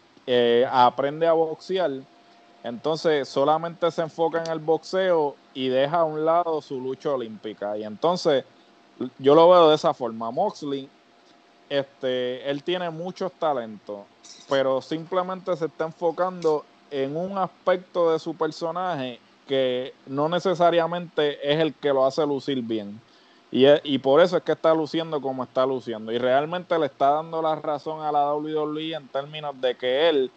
aprende 0.70 1.26
a 1.26 1.34
boxear, 1.34 1.92
entonces 2.64 3.30
solamente 3.30 3.90
se 3.92 4.02
enfoca 4.02 4.44
en 4.44 4.52
el 4.52 4.60
boxeo 4.60 5.38
y 5.54 5.70
deja 5.70 6.02
a 6.02 6.04
un 6.04 6.26
lado 6.26 6.62
su 6.62 6.80
lucha 6.82 7.12
olímpica. 7.14 7.78
Y 7.78 7.84
entonces 7.84 8.44
yo 9.18 9.36
lo 9.36 9.50
veo 9.50 9.70
de 9.70 9.76
esa 9.76 9.94
forma. 9.94 10.32
Moxley 10.32 10.90
este, 11.70 12.50
él 12.50 12.64
tiene 12.64 12.90
muchos 12.90 13.32
talentos, 13.34 14.02
pero 14.50 14.82
simplemente 14.82 15.56
se 15.58 15.66
está 15.66 15.86
enfocando 15.86 16.66
en 16.92 17.18
un 17.18 17.38
aspecto 17.38 18.12
de 18.12 18.20
su 18.20 18.36
personaje 18.36 19.20
que 19.48 19.94
no 20.06 20.30
necesariamente 20.30 21.40
es 21.52 21.60
el 21.60 21.74
que 21.74 21.90
lo 21.90 22.06
hace 22.06 22.26
lucir 22.26 22.62
bien. 22.62 23.00
Y, 23.50 23.66
y 23.84 23.98
por 24.00 24.22
eso 24.22 24.38
es 24.38 24.44
que 24.44 24.52
está 24.52 24.74
luciendo 24.74 25.22
como 25.22 25.44
está 25.44 25.66
luciendo. 25.66 26.12
Y 26.12 26.18
realmente 26.18 26.78
le 26.78 26.88
está 26.88 27.12
dando 27.12 27.42
la 27.42 27.56
razón 27.56 28.02
a 28.02 28.12
la 28.12 28.34
WWE 28.34 28.94
en 28.94 29.08
términos 29.08 29.60
de 29.62 29.76
que 29.76 30.10
él, 30.10 30.32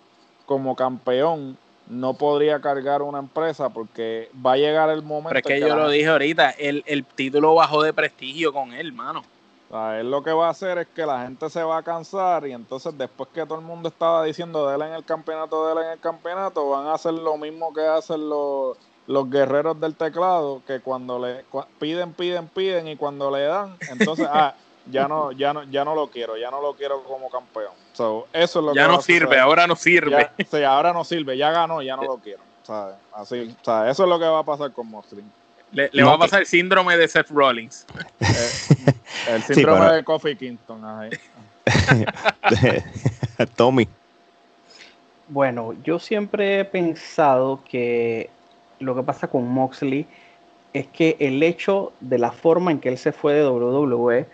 como 0.47 0.77
campeón, 0.77 1.59
no 1.89 2.15
podría 2.15 2.61
cargar 2.61 3.03
una 3.03 3.19
empresa 3.19 3.69
porque 3.69 4.31
va 4.35 4.53
a 4.53 4.57
llegar 4.57 4.91
el 4.91 5.03
momento. 5.03 5.31
Pero 5.31 5.41
es 5.41 5.61
que, 5.61 5.69
yo 5.69 5.75
lo 5.75 5.91
dije 5.91 6.07
ahorita, 6.07 6.51
el, 6.51 6.85
el 6.87 7.05
título 7.05 7.55
bajó 7.57 7.83
de 7.83 7.93
prestigio 7.93 8.53
con 8.53 8.73
él, 8.73 8.93
mano. 8.93 9.25
O 9.71 9.91
él 9.93 10.11
lo 10.11 10.23
que 10.23 10.33
va 10.33 10.49
a 10.49 10.51
hacer 10.51 10.79
es 10.79 10.89
que 10.89 11.07
la 11.07 11.23
gente 11.23 11.49
se 11.49 11.63
va 11.63 11.79
a 11.79 11.83
cansar 11.83 12.47
y 12.47 12.53
entonces 12.53 12.97
después 12.99 13.29
que 13.33 13.47
todo 13.47 13.59
el 13.59 13.65
mundo 13.65 13.89
estaba 13.89 14.25
diciendo 14.25 14.69
de 14.69 14.75
él 14.75 14.83
en 14.83 14.95
el 14.95 15.05
campeonato, 15.05 15.67
de 15.67 15.73
él 15.73 15.87
en 15.87 15.93
el 15.93 16.01
campeonato, 16.01 16.69
van 16.71 16.87
a 16.87 16.95
hacer 16.95 17.15
lo 17.15 17.37
mismo 17.37 17.73
que 17.73 17.87
hacen 17.87 18.29
los, 18.29 18.77
los 19.07 19.31
guerreros 19.31 19.81
del 19.81 19.95
teclado, 19.95 20.63
que 20.67 20.81
cuando 20.81 21.19
le 21.21 21.45
piden, 21.79 22.13
piden, 22.15 22.49
piden 22.49 22.89
y 22.89 22.97
cuando 22.97 23.31
le 23.31 23.45
dan, 23.45 23.77
entonces, 23.91 24.27
ah, 24.31 24.55
ya 24.87 25.07
no, 25.07 25.31
ya 25.31 25.53
no, 25.53 25.63
ya 25.65 25.85
no 25.85 25.95
lo 25.95 26.09
quiero, 26.09 26.37
ya 26.37 26.51
no 26.51 26.61
lo 26.61 26.75
quiero 26.75 27.05
como 27.05 27.31
campeón. 27.31 27.73
eso 27.93 28.27
es 28.33 28.55
lo 28.57 28.75
ya 28.75 28.89
no 28.89 29.01
sirve, 29.01 29.39
ahora 29.39 29.69
no 29.69 29.77
sirve. 29.77 30.31
sí, 30.51 30.65
ahora 30.65 30.93
no 30.93 31.05
sirve, 31.05 31.37
ya 31.37 31.53
ganó, 31.53 31.81
ya 31.81 31.97
no 31.97 32.03
lo 32.03 32.17
quiero. 32.19 32.43
Así, 33.13 33.57
eso 33.61 33.85
es 33.85 33.99
lo 33.99 34.19
que 34.19 34.27
va 34.27 34.41
a 34.41 34.45
pasar 34.45 34.73
con 34.73 34.89
Mosley. 34.89 35.25
Le, 35.73 36.03
va 36.03 36.15
a 36.15 36.19
pasar 36.19 36.41
el 36.41 36.47
síndrome 36.47 36.97
de 36.97 37.07
Seth 37.07 37.31
Rollins. 37.31 37.87
Eh, 38.21 38.93
el 39.29 39.43
síndrome 39.43 39.93
de 39.93 40.05
Kofi 40.05 40.35
Kingston. 40.37 40.83
Tommy. 43.57 43.89
Bueno, 45.29 45.75
yo 45.85 45.99
siempre 46.01 46.61
he 46.61 46.65
pensado 46.65 47.63
que 47.69 48.31
lo 48.81 48.97
que 48.97 49.03
pasa 49.03 49.29
con 49.29 49.49
Moxley 49.49 50.07
es 50.73 50.87
que 50.89 51.17
el 51.21 51.43
hecho 51.43 51.93
de 52.01 52.19
la 52.19 52.33
forma 52.33 52.73
en 52.73 52.81
que 52.81 52.89
él 52.89 52.99
se 52.99 53.13
fue 53.13 53.35
de 53.35 53.49
WWE 53.49 54.27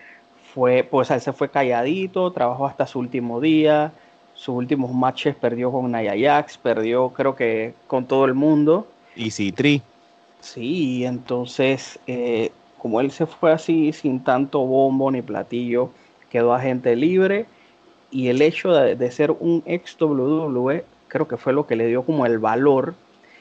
fue, 0.55 0.85
pues 0.85 1.11
él 1.11 1.21
se 1.21 1.33
fue 1.33 1.51
calladito, 1.51 2.33
trabajó 2.33 2.67
hasta 2.67 2.87
su 2.87 2.99
último 2.99 3.41
día, 3.41 3.93
sus 4.35 4.55
últimos 4.55 4.93
matches 4.93 5.35
perdió 5.35 5.71
con 5.71 5.91
Nia 5.93 6.15
Jax, 6.19 6.57
perdió 6.57 7.11
creo 7.11 7.37
que 7.37 7.75
con 7.87 8.07
todo 8.07 8.25
el 8.25 8.35
mundo. 8.35 8.87
Y 9.15 9.31
Citri. 9.31 9.83
Sí, 10.47 11.05
entonces, 11.05 11.99
eh, 12.07 12.53
como 12.79 13.01
él 13.01 13.11
se 13.11 13.27
fue 13.27 13.53
así, 13.53 13.93
sin 13.93 14.23
tanto 14.23 14.61
bombo 14.65 15.11
ni 15.11 15.21
platillo, 15.21 15.91
quedó 16.31 16.55
agente 16.55 16.95
libre. 16.95 17.47
Y 18.13 18.29
el 18.29 18.41
hecho 18.41 18.73
de, 18.73 19.11
ser 19.11 19.33
un 19.33 19.65
ex 19.67 20.01
WWE, 20.01 20.85
creo 21.09 21.27
que 21.27 21.37
fue 21.37 21.53
lo 21.53 21.67
que 21.67 21.75
le 21.75 21.89
dio 21.89 22.05
como 22.05 22.27
el 22.27 22.39
valor, 22.39 22.95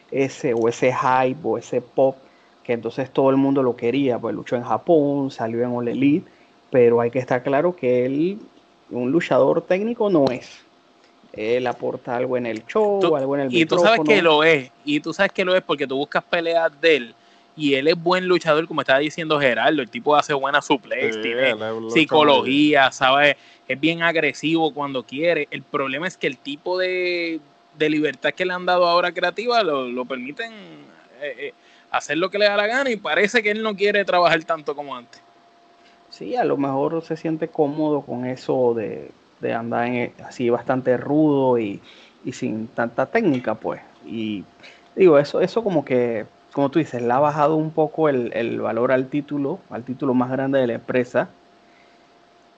ese, 0.09 0.55
o 0.55 0.67
ese 0.67 0.91
hype, 0.93 1.39
o 1.43 1.59
ese 1.59 1.79
pop, 1.81 2.17
que 2.63 2.73
entonces 2.73 3.11
todo 3.11 3.29
el 3.29 3.37
mundo 3.37 3.61
lo 3.61 3.75
quería. 3.75 4.17
Pues 4.17 4.33
luchó 4.35 4.55
en 4.55 4.63
Japón, 4.63 5.29
salió 5.29 5.63
en 5.63 5.75
All 5.75 5.87
Elite, 5.87 6.27
pero 6.71 7.01
hay 7.01 7.11
que 7.11 7.19
estar 7.19 7.43
claro 7.43 7.75
que 7.75 8.05
él, 8.05 8.39
un 8.89 9.11
luchador 9.11 9.61
técnico, 9.61 10.09
no 10.09 10.25
es 10.31 10.64
él 11.35 11.67
aporta 11.67 12.15
algo 12.15 12.37
en 12.37 12.45
el 12.45 12.65
show, 12.65 13.15
algo 13.15 13.35
en 13.35 13.41
el 13.41 13.53
Y 13.53 13.65
tú 13.65 13.77
sabes 13.79 14.01
que 14.05 14.21
lo 14.21 14.43
es, 14.43 14.71
y 14.83 14.99
tú 14.99 15.13
sabes 15.13 15.31
que 15.31 15.45
lo 15.45 15.55
es 15.55 15.61
porque 15.61 15.85
tú 15.85 15.97
buscas 15.97 16.23
peleas 16.23 16.71
de 16.81 16.95
él 16.95 17.15
y 17.57 17.75
él 17.75 17.87
es 17.87 18.01
buen 18.01 18.27
luchador, 18.27 18.67
como 18.67 18.81
estaba 18.81 18.99
diciendo 18.99 19.39
Gerardo, 19.39 19.81
el 19.81 19.89
tipo 19.89 20.15
hace 20.15 20.33
buena 20.33 20.61
suplex, 20.61 21.21
tiene 21.21 21.55
psicología, 21.89 22.91
sabe, 22.91 23.37
es 23.67 23.79
bien 23.79 24.03
agresivo 24.03 24.73
cuando 24.73 25.03
quiere. 25.03 25.47
El 25.51 25.63
problema 25.63 26.07
es 26.07 26.17
que 26.17 26.27
el 26.27 26.37
tipo 26.37 26.77
de, 26.77 27.39
libertad 27.77 28.31
que 28.31 28.45
le 28.45 28.53
han 28.53 28.65
dado 28.65 28.85
ahora 28.85 29.13
creativa 29.13 29.63
lo, 29.63 30.05
permiten 30.05 30.51
eh, 31.21 31.35
eh, 31.37 31.53
hacer 31.91 32.17
lo 32.17 32.29
que 32.29 32.39
le 32.39 32.45
da 32.45 32.57
la 32.57 32.67
gana 32.67 32.89
y 32.89 32.97
parece 32.97 33.41
que 33.41 33.51
él 33.51 33.63
no 33.63 33.75
quiere 33.75 34.03
trabajar 34.03 34.43
tanto 34.43 34.75
como 34.75 34.95
antes. 34.95 35.21
Sí, 36.09 36.35
a 36.35 36.43
lo 36.43 36.57
mejor 36.57 37.01
se 37.03 37.15
siente 37.15 37.47
cómodo 37.47 38.01
con 38.01 38.25
eso 38.25 38.73
de 38.73 39.11
de 39.39 39.53
andar 39.53 39.87
en, 39.87 40.13
así 40.25 40.49
bastante 40.49 40.97
rudo 40.97 41.59
y, 41.59 41.81
sin 42.31 42.67
tanta 42.67 43.05
técnica, 43.05 43.55
pues. 43.55 43.81
Y 44.05 44.43
digo, 44.95 45.19
eso, 45.19 45.41
eso 45.41 45.63
como 45.63 45.85
que, 45.85 46.25
como 46.53 46.69
tú 46.69 46.79
dices, 46.79 47.01
le 47.01 47.11
ha 47.11 47.19
bajado 47.19 47.55
un 47.55 47.71
poco 47.71 48.09
el, 48.09 48.59
valor 48.61 48.91
al 48.91 49.07
título, 49.07 49.59
al 49.69 49.83
título 49.83 50.13
más 50.13 50.31
grande 50.31 50.59
de 50.59 50.67
la 50.67 50.73
empresa. 50.73 51.29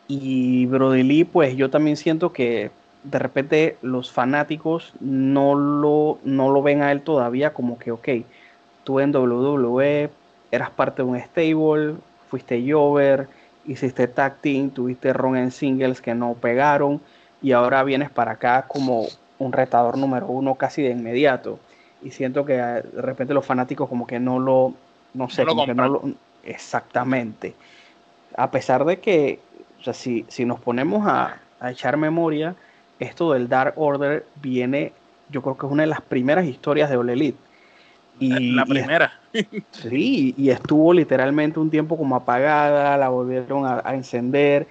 Y 0.07 0.65
Brody 0.67 1.03
Lee, 1.03 1.25
pues 1.25 1.55
yo 1.57 1.69
también 1.69 1.97
siento 1.97 2.32
que 2.32 2.71
de 3.03 3.19
repente 3.19 3.78
los 3.82 4.11
fanáticos 4.11 4.93
no 4.99 5.55
lo, 5.55 6.19
no 6.23 6.51
lo 6.51 6.61
ven 6.61 6.82
a 6.82 6.91
él 6.91 7.01
todavía 7.01 7.53
como 7.53 7.78
que, 7.78 7.91
ok, 7.91 8.07
tú 8.84 9.01
en 9.01 9.13
WWE 9.13 10.09
eras 10.51 10.69
parte 10.69 11.03
de 11.03 11.09
un 11.09 11.19
stable, 11.19 11.95
fuiste 12.30 12.63
Jover, 12.71 13.28
hiciste 13.68 14.07
tag 14.07 14.38
team, 14.41 14.70
tuviste 14.72 15.13
ron 15.13 15.38
en 15.38 15.51
singles 15.51 16.01
que 16.01 16.15
no 16.15 16.34
pegaron 16.34 17.01
y 17.41 17.51
ahora 17.51 17.84
vienes 17.84 18.09
para 18.09 18.32
acá 18.34 18.65
como 18.68 19.07
un 19.39 19.53
retador 19.53 19.97
número 19.97 20.28
uno 20.28 20.55
casi 20.55 20.82
de 20.82 20.89
inmediato. 20.91 21.59
y 22.01 22.11
siento 22.11 22.45
que 22.45 22.59
ah, 22.59 22.82
de 22.82 23.01
repente 23.01 23.34
los 23.34 23.45
fanáticos 23.45 23.89
como 23.89 24.07
que 24.07 24.20
no 24.20 24.39
lo, 24.39 24.74
no 25.13 25.30
sé, 25.30 25.41
No 25.43 25.47
lo 25.47 25.51
como 25.53 25.65
que 25.65 25.74
no 25.74 25.89
lo- 25.89 26.03
exactamente. 26.43 27.55
A 28.36 28.51
pesar 28.51 28.86
de 28.86 28.99
que, 28.99 29.39
o 29.80 29.84
sea, 29.84 29.93
si, 29.93 30.26
si 30.28 30.45
nos 30.45 30.59
ponemos 30.59 31.07
a, 31.07 31.38
a 31.59 31.72
echar 31.72 31.97
memoria, 31.97 32.55
esto 32.99 33.34
del 33.34 33.47
Dark 33.49 33.74
Order 33.78 34.26
viene, 34.41 34.93
yo 35.30 35.41
creo 35.41 35.57
que 35.57 35.65
es 35.65 35.72
una 35.72 35.84
de 35.84 35.88
las 35.88 36.01
primeras 36.01 36.45
historias 36.45 36.89
de 36.89 36.97
All 36.97 37.09
Elite. 37.09 37.38
Y, 38.20 38.51
la 38.53 38.65
primera. 38.65 39.11
Sí, 39.71 40.33
y 40.38 40.49
estuvo 40.49 40.93
literalmente 40.93 41.59
un 41.59 41.69
tiempo 41.69 41.97
como 41.97 42.15
apagada, 42.15 42.97
la 42.97 43.09
volvieron 43.09 43.65
a, 43.65 43.81
a 43.83 43.93
encender, 43.95 44.67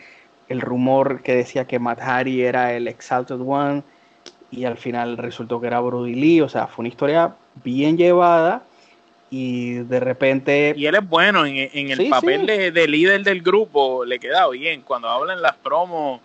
el 0.48 0.60
rumor 0.60 1.22
que 1.22 1.34
decía 1.34 1.66
que 1.66 1.78
Matt 1.78 2.00
Hardy 2.00 2.42
era 2.42 2.72
el 2.74 2.88
Exalted 2.88 3.40
One, 3.40 3.82
y 4.50 4.64
al 4.64 4.76
final 4.76 5.16
resultó 5.16 5.60
que 5.60 5.66
era 5.66 5.80
Brody 5.80 6.14
Lee, 6.14 6.40
o 6.40 6.48
sea, 6.48 6.66
fue 6.66 6.82
una 6.82 6.88
historia 6.88 7.34
bien 7.64 7.96
llevada, 7.96 8.62
y 9.28 9.74
de 9.74 9.98
repente, 10.00 10.72
Y 10.76 10.86
él 10.86 10.94
es 10.94 11.08
bueno 11.08 11.44
en, 11.44 11.56
en 11.56 11.90
el 11.90 11.98
Sí, 11.98 12.08
papel 12.08 12.42
sí. 12.42 12.46
De, 12.46 12.70
de 12.70 12.86
líder 12.88 13.24
del 13.24 13.42
grupo, 13.42 14.04
le 14.04 14.20
queda 14.20 14.48
bien. 14.48 14.82
Cuando 14.82 15.08
hablan 15.08 15.42
las 15.42 15.56
promos, 15.56 16.20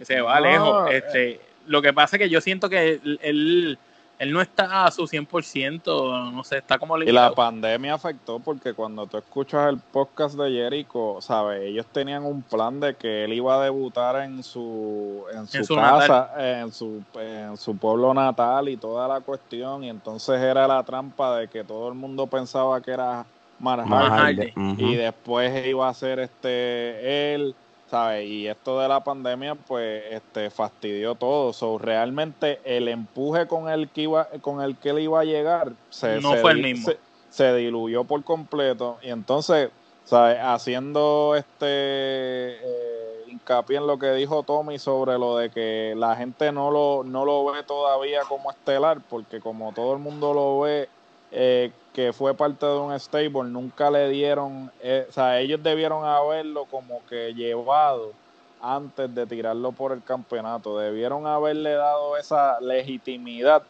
se 0.00 0.20
va 0.20 0.38
No, 0.38 0.46
lejos. 0.46 0.90
eh. 0.92 0.96
Este, 0.98 1.40
lo 1.66 1.82
que 1.82 1.92
pasa 1.92 2.16
es 2.16 2.22
que 2.22 2.28
yo 2.28 2.40
siento 2.40 2.68
que 2.68 3.00
él, 3.04 3.18
él, 3.22 3.78
él 4.18 4.32
no 4.32 4.40
está 4.40 4.86
a 4.86 4.90
su 4.90 5.02
100%, 5.02 6.32
no 6.32 6.42
sé, 6.44 6.58
está 6.58 6.78
como 6.78 6.96
Y 6.96 7.00
la 7.00 7.04
limitado. 7.06 7.34
pandemia 7.34 7.94
afectó 7.94 8.38
porque 8.38 8.72
cuando 8.72 9.06
tú 9.06 9.18
escuchas 9.18 9.68
el 9.68 9.78
podcast 9.78 10.36
de 10.36 10.50
Jericho, 10.50 11.18
¿sabes? 11.20 11.62
Ellos 11.62 11.84
tenían 11.92 12.24
un 12.24 12.42
plan 12.42 12.80
de 12.80 12.94
que 12.94 13.24
él 13.24 13.34
iba 13.34 13.60
a 13.60 13.64
debutar 13.64 14.22
en 14.24 14.42
su, 14.42 15.24
en 15.34 15.46
su, 15.46 15.56
En 15.58 15.64
su 15.64 15.74
casa, 15.74 16.30
en 16.38 16.72
su, 16.72 17.02
en 17.14 17.56
su 17.58 17.76
pueblo 17.76 18.14
natal 18.14 18.68
y 18.68 18.76
toda 18.76 19.06
la 19.06 19.20
cuestión. 19.20 19.84
Y 19.84 19.90
entonces 19.90 20.40
era 20.40 20.66
la 20.66 20.82
trampa 20.82 21.36
de 21.36 21.48
que 21.48 21.62
todo 21.64 21.88
el 21.88 21.94
mundo 21.94 22.26
pensaba 22.26 22.80
que 22.80 22.92
era 22.92 23.26
Mark 23.58 23.86
Hardy. 23.86 24.52
Y 24.78 24.94
después 24.96 25.66
iba 25.66 25.88
a 25.88 25.94
ser 25.94 26.20
este 26.20 27.34
él, 27.34 27.54
¿sabes? 27.90 28.26
Y 28.26 28.46
esto 28.46 28.80
de 28.80 28.88
la 28.88 29.02
pandemia, 29.02 29.54
pues, 29.54 30.04
este, 30.10 30.50
fastidió 30.50 31.14
todo. 31.14 31.52
So, 31.52 31.78
realmente 31.78 32.60
el 32.64 32.88
empuje 32.88 33.46
con 33.46 33.68
el 33.68 33.88
que 33.88 34.02
iba, 34.02 34.26
con 34.40 34.62
el 34.62 34.76
que 34.76 34.90
él 34.90 35.00
iba 35.00 35.20
a 35.20 35.24
llegar, 35.24 35.72
se, 35.90 36.20
No 36.20 36.32
se 36.32 36.38
fue 36.38 36.52
el 36.52 36.62
mismo. 36.62 36.90
Se, 36.90 36.98
se 37.30 37.54
diluyó 37.54 38.04
por 38.04 38.22
completo. 38.24 38.98
Y 39.02 39.10
entonces, 39.10 39.70
¿sabes? 40.04 40.38
Haciendo 40.40 41.34
este 41.36 41.66
eh, 41.66 43.24
hincapié 43.28 43.78
en 43.78 43.86
lo 43.86 43.98
que 43.98 44.12
dijo 44.12 44.42
Tommy 44.42 44.78
sobre 44.78 45.18
lo 45.18 45.36
de 45.36 45.50
que 45.50 45.94
la 45.96 46.16
gente 46.16 46.52
no 46.52 46.70
lo, 46.70 47.04
no 47.04 47.24
lo 47.24 47.44
ve 47.46 47.62
todavía 47.62 48.22
como 48.28 48.50
estelar, 48.50 48.98
porque 49.08 49.40
como 49.40 49.72
todo 49.72 49.92
el 49.92 49.98
mundo 49.98 50.32
lo 50.32 50.60
ve 50.60 50.88
eh, 51.32 51.72
que 51.92 52.12
fue 52.12 52.34
parte 52.34 52.66
de 52.66 52.78
un 52.78 52.98
stable, 52.98 53.44
nunca 53.44 53.90
le 53.90 54.08
dieron, 54.08 54.70
eh, 54.80 55.06
o 55.08 55.12
sea, 55.12 55.40
ellos 55.40 55.62
debieron 55.62 56.04
haberlo 56.04 56.66
como 56.66 57.00
que 57.08 57.32
llevado 57.34 58.12
antes 58.60 59.14
de 59.14 59.26
tirarlo 59.26 59.72
por 59.72 59.92
el 59.92 60.02
campeonato, 60.02 60.78
debieron 60.78 61.26
haberle 61.26 61.72
dado 61.72 62.16
esa 62.16 62.60
legitimidad 62.60 63.62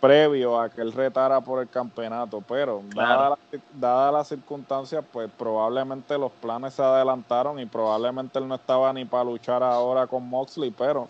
previo 0.00 0.60
a 0.60 0.68
que 0.70 0.80
él 0.80 0.92
retara 0.92 1.40
por 1.40 1.60
el 1.60 1.68
campeonato, 1.68 2.40
pero 2.46 2.82
Claro. 2.92 3.36
dada 3.74 4.06
la- 4.12 4.18
las 4.18 4.28
circunstancias, 4.28 5.04
pues 5.12 5.28
probablemente 5.36 6.16
los 6.16 6.30
planes 6.32 6.74
se 6.74 6.82
adelantaron 6.82 7.58
y 7.58 7.66
probablemente 7.66 8.38
él 8.38 8.46
no 8.46 8.54
estaba 8.54 8.92
ni 8.92 9.04
para 9.04 9.24
luchar 9.24 9.62
ahora 9.62 10.06
con 10.06 10.28
Moxley, 10.28 10.70
pero 10.70 11.08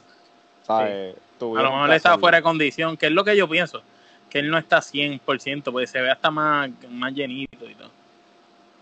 ¿sabes? 0.63 1.15
A 1.15 1.21
lo 1.21 1.39
Tuvieron 1.39 1.73
mejor 1.73 1.91
él 1.91 1.97
estaba 1.97 2.19
fuera 2.19 2.39
de 2.39 2.43
condición, 2.43 2.97
que 2.97 3.07
es 3.07 3.13
lo 3.13 3.25
que 3.25 3.37
yo 3.37 3.49
pienso, 3.49 3.83
que 4.31 4.39
él 4.41 4.51
no 4.51 4.59
está 4.59 4.81
100%, 4.83 5.73
porque 5.73 5.87
se 5.87 6.01
ve 6.01 6.11
hasta 6.11 6.31
más, 6.31 6.71
más 6.91 7.13
llenito 7.15 7.69
y 7.69 7.75
todo. 7.75 7.91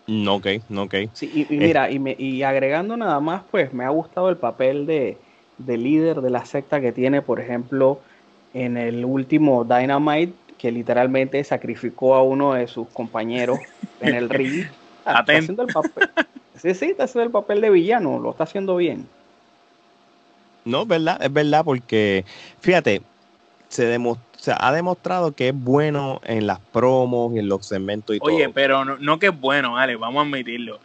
No, 0.08 0.36
ok, 0.36 0.46
no, 0.68 0.82
ok. 0.84 0.94
sí, 1.12 1.30
y, 1.32 1.54
y 1.54 1.60
mira, 1.60 1.90
y, 1.90 1.98
me- 1.98 2.16
y 2.18 2.42
agregando 2.42 2.96
nada 2.96 3.20
más, 3.20 3.44
pues 3.50 3.72
me 3.72 3.84
ha 3.84 3.88
gustado 3.90 4.28
el 4.28 4.38
papel 4.38 4.86
de, 4.86 5.20
de 5.58 5.76
líder 5.78 6.20
de 6.20 6.30
la 6.30 6.44
secta 6.44 6.80
que 6.80 6.92
tiene, 6.92 7.22
por 7.22 7.40
ejemplo, 7.40 8.02
en 8.52 8.76
el 8.76 9.04
último 9.04 9.64
Dynamite, 9.64 10.38
que 10.58 10.72
literalmente 10.72 11.42
sacrificó 11.44 12.14
a 12.14 12.22
uno 12.22 12.54
de 12.54 12.66
sus 12.68 12.88
compañeros 12.90 13.60
en 14.00 14.14
el 14.14 14.28
ring. 14.30 14.64
Ah, 15.08 15.20
Está 15.20 15.38
haciendo 15.38 15.62
el 15.62 15.70
papel. 15.70 16.08
Sí, 16.56 16.74
sí, 16.74 16.86
está 16.86 17.04
haciendo 17.04 17.26
el 17.26 17.30
papel 17.32 17.60
de 17.60 17.70
villano, 17.70 18.18
lo 18.18 18.30
está 18.30 18.42
haciendo 18.42 18.74
bien. 18.74 19.08
No, 20.64 20.82
es 20.82 20.88
verdad, 20.88 21.22
es 21.22 21.32
verdad, 21.32 21.64
porque 21.64 22.24
fíjate, 22.60 23.06
se, 23.70 23.86
demo- 23.86 24.25
se 24.46 24.54
ha 24.56 24.70
demostrado 24.72 25.32
que 25.32 25.48
es 25.48 25.54
bueno 25.56 26.20
en 26.22 26.46
las 26.46 26.60
promos 26.60 27.34
y 27.34 27.40
en 27.40 27.48
los 27.48 27.66
segmentos 27.66 28.14
y 28.14 28.20
Oye, 28.22 28.44
todo. 28.44 28.54
pero 28.54 28.84
no, 28.84 28.96
no 28.98 29.18
que 29.18 29.26
es 29.26 29.40
bueno, 29.40 29.72
vale, 29.72 29.96
vamos 29.96 30.22
a 30.24 30.26
admitirlo. 30.28 30.78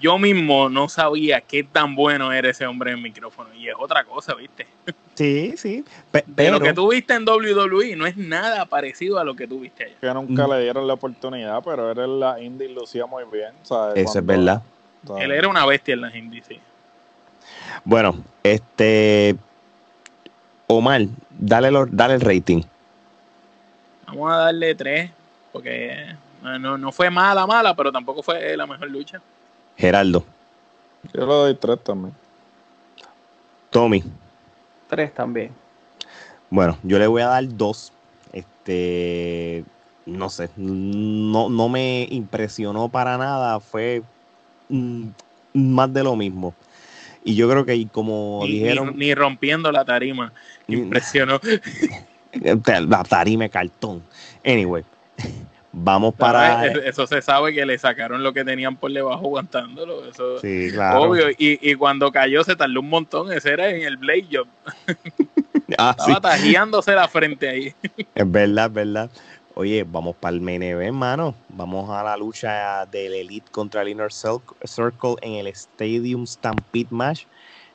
Yo 0.00 0.18
mismo 0.18 0.68
no 0.68 0.88
sabía 0.88 1.40
qué 1.40 1.62
tan 1.62 1.94
bueno 1.94 2.32
era 2.32 2.50
ese 2.50 2.66
hombre 2.66 2.90
en 2.90 3.00
micrófono. 3.00 3.54
Y 3.54 3.68
es 3.68 3.74
otra 3.78 4.02
cosa, 4.02 4.34
¿viste? 4.34 4.66
Sí, 5.14 5.54
sí. 5.56 5.84
pe- 6.10 6.24
De 6.26 6.32
pero, 6.34 6.58
lo 6.58 6.60
que 6.60 6.72
tú 6.74 6.90
viste 6.90 7.14
en 7.14 7.24
WWE 7.24 7.94
no 7.94 8.06
es 8.06 8.16
nada 8.16 8.64
parecido 8.66 9.20
a 9.20 9.24
lo 9.24 9.36
que 9.36 9.46
tú 9.46 9.60
viste 9.60 9.84
allá. 9.84 9.94
que 10.00 10.12
nunca 10.12 10.48
Mm. 10.48 10.50
le 10.50 10.60
dieron 10.62 10.86
la 10.88 10.94
oportunidad, 10.94 11.62
pero 11.64 11.92
él 11.92 11.98
en 12.00 12.18
la 12.18 12.40
indie 12.42 12.68
lucía 12.68 13.06
muy 13.06 13.22
bien. 13.32 13.52
¿sabes? 13.62 14.04
eso 14.04 14.18
es 14.18 14.26
verdad. 14.26 14.62
¿sabes? 15.06 15.22
Él 15.22 15.30
era 15.30 15.46
una 15.46 15.64
bestia 15.64 15.94
en 15.94 16.00
las 16.00 16.12
indies, 16.16 16.44
sí. 16.48 16.58
Bueno, 17.84 18.16
este. 18.42 19.36
Omar, 20.66 21.02
dale, 21.30 21.70
lo- 21.70 21.86
dale 21.86 22.14
el 22.14 22.20
rating. 22.20 22.62
Vamos 24.06 24.32
a 24.32 24.36
darle 24.36 24.74
tres, 24.74 25.10
porque 25.52 25.90
eh, 25.90 26.16
no, 26.60 26.78
no 26.78 26.92
fue 26.92 27.10
mala, 27.10 27.46
mala, 27.46 27.74
pero 27.74 27.90
tampoco 27.90 28.22
fue 28.22 28.56
la 28.56 28.66
mejor 28.66 28.90
lucha. 28.90 29.20
Geraldo, 29.76 30.24
Yo 31.12 31.20
le 31.20 31.26
doy 31.26 31.54
tres 31.54 31.82
también. 31.82 32.14
Tommy. 33.70 34.02
Tres 34.88 35.12
también. 35.12 35.52
Bueno, 36.48 36.78
yo 36.82 36.98
le 36.98 37.06
voy 37.06 37.22
a 37.22 37.26
dar 37.26 37.44
dos. 37.48 37.92
Este, 38.32 39.64
no 40.06 40.30
sé, 40.30 40.48
no, 40.56 41.48
no 41.48 41.68
me 41.68 42.06
impresionó 42.10 42.88
para 42.88 43.18
nada. 43.18 43.58
Fue 43.60 44.02
mm, 44.68 45.08
más 45.54 45.92
de 45.92 46.04
lo 46.04 46.14
mismo. 46.16 46.54
Y 47.24 47.34
yo 47.34 47.50
creo 47.50 47.66
que 47.66 47.88
como 47.88 48.40
Ni, 48.44 48.52
dijeron, 48.52 48.92
ni- 48.96 49.06
ni 49.06 49.14
rompiendo 49.14 49.72
la 49.72 49.84
tarima. 49.84 50.32
Ni- 50.68 50.76
Impresionó. 50.78 51.40
la 52.88 53.02
tarima 53.04 53.48
cartón. 53.48 54.06
Anyway, 54.44 54.84
vamos 55.72 56.14
para. 56.14 56.60
¿Sabes? 56.60 56.84
Eso 56.84 57.06
se 57.06 57.22
sabe 57.22 57.54
que 57.54 57.66
le 57.66 57.78
sacaron 57.78 58.22
lo 58.22 58.32
que 58.32 58.44
tenían 58.44 58.76
por 58.76 58.92
debajo 58.92 59.26
aguantándolo. 59.26 60.08
Eso 60.08 60.38
Sí, 60.38 60.70
claro. 60.72 61.10
obvio. 61.10 61.30
Y, 61.30 61.58
y 61.70 61.74
cuando 61.74 62.10
cayó 62.12 62.44
se 62.44 62.56
tardó 62.56 62.80
un 62.80 62.88
montón. 62.88 63.32
Ese 63.32 63.52
era 63.52 63.70
en 63.70 63.82
el 63.82 63.96
Blade 63.96 64.28
Job. 64.30 64.48
Ah, 65.78 65.96
sí, 65.98 66.12
Estaba 66.12 66.20
tajiándose 66.20 66.92
la 66.92 67.08
frente 67.08 67.48
ahí. 67.48 67.72
es 68.14 68.30
verdad, 68.30 68.66
es 68.66 68.72
verdad. 68.72 69.10
Oye, 69.48 69.84
vamos 69.84 70.16
para 70.16 70.36
el 70.36 70.46
event, 70.48 70.82
hermano. 70.86 71.34
Vamos 71.48 71.90
a 71.90 72.02
la 72.04 72.16
lucha 72.16 72.86
del 72.86 73.14
Elite 73.14 73.50
contra 73.50 73.82
el 73.82 73.88
Inner 73.88 74.10
Cir- 74.10 74.44
Circle 74.64 75.16
en 75.22 75.34
el 75.34 75.46
Stadium 75.48 76.26
Stampede 76.26 76.88
Match. 76.90 77.24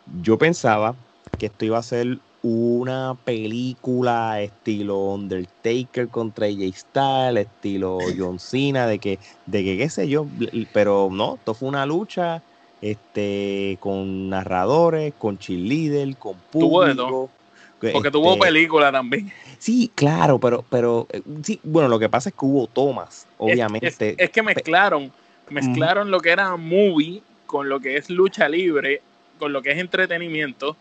Yo 0.05 0.37
pensaba 0.37 0.95
que 1.37 1.47
esto 1.47 1.65
iba 1.65 1.79
a 1.79 1.83
ser 1.83 2.21
una 2.41 3.17
película 3.23 4.41
estilo 4.41 5.13
Undertaker 5.13 6.09
contra 6.09 6.47
AJ 6.47 6.73
Styles, 6.75 7.47
estilo 7.47 7.99
John 8.17 8.39
Cena, 8.39 8.87
de 8.87 8.99
que, 8.99 9.19
de 9.45 9.63
que 9.63 9.77
qué 9.77 9.89
sé 9.89 10.07
yo, 10.07 10.27
pero 10.73 11.09
no, 11.11 11.35
esto 11.35 11.53
fue 11.53 11.69
una 11.69 11.85
lucha 11.85 12.43
este 12.81 13.77
con 13.79 14.29
narradores, 14.29 15.13
con 15.17 15.37
cheerleader, 15.37 16.17
con 16.17 16.41
Tuvo 16.51 16.83
de 16.83 16.95
público. 16.95 17.31
Porque 17.93 18.11
tuvo 18.11 18.33
este, 18.33 18.45
película 18.45 18.91
también. 18.91 19.31
Sí, 19.59 19.91
claro, 19.95 20.39
pero, 20.39 20.63
pero 20.69 21.07
eh, 21.11 21.21
sí, 21.43 21.59
bueno, 21.63 21.89
lo 21.89 21.97
que 21.99 22.09
pasa 22.09 22.29
es 22.29 22.35
que 22.35 22.45
hubo 22.45 22.67
tomas, 22.67 23.27
obviamente. 23.37 23.87
Es, 23.87 24.01
es- 24.01 24.15
es 24.17 24.29
que 24.29 24.43
mezclaron, 24.43 25.11
mezclaron 25.49 26.11
lo 26.11 26.19
que 26.19 26.29
era 26.31 26.55
movie 26.57 27.23
con 27.45 27.69
lo 27.69 27.79
que 27.79 27.97
es 27.97 28.09
lucha 28.09 28.47
libre, 28.47 29.01
con 29.39 29.51
lo 29.51 29.61
que 29.61 29.71
es 29.71 29.79
entretenimiento, 29.79 30.77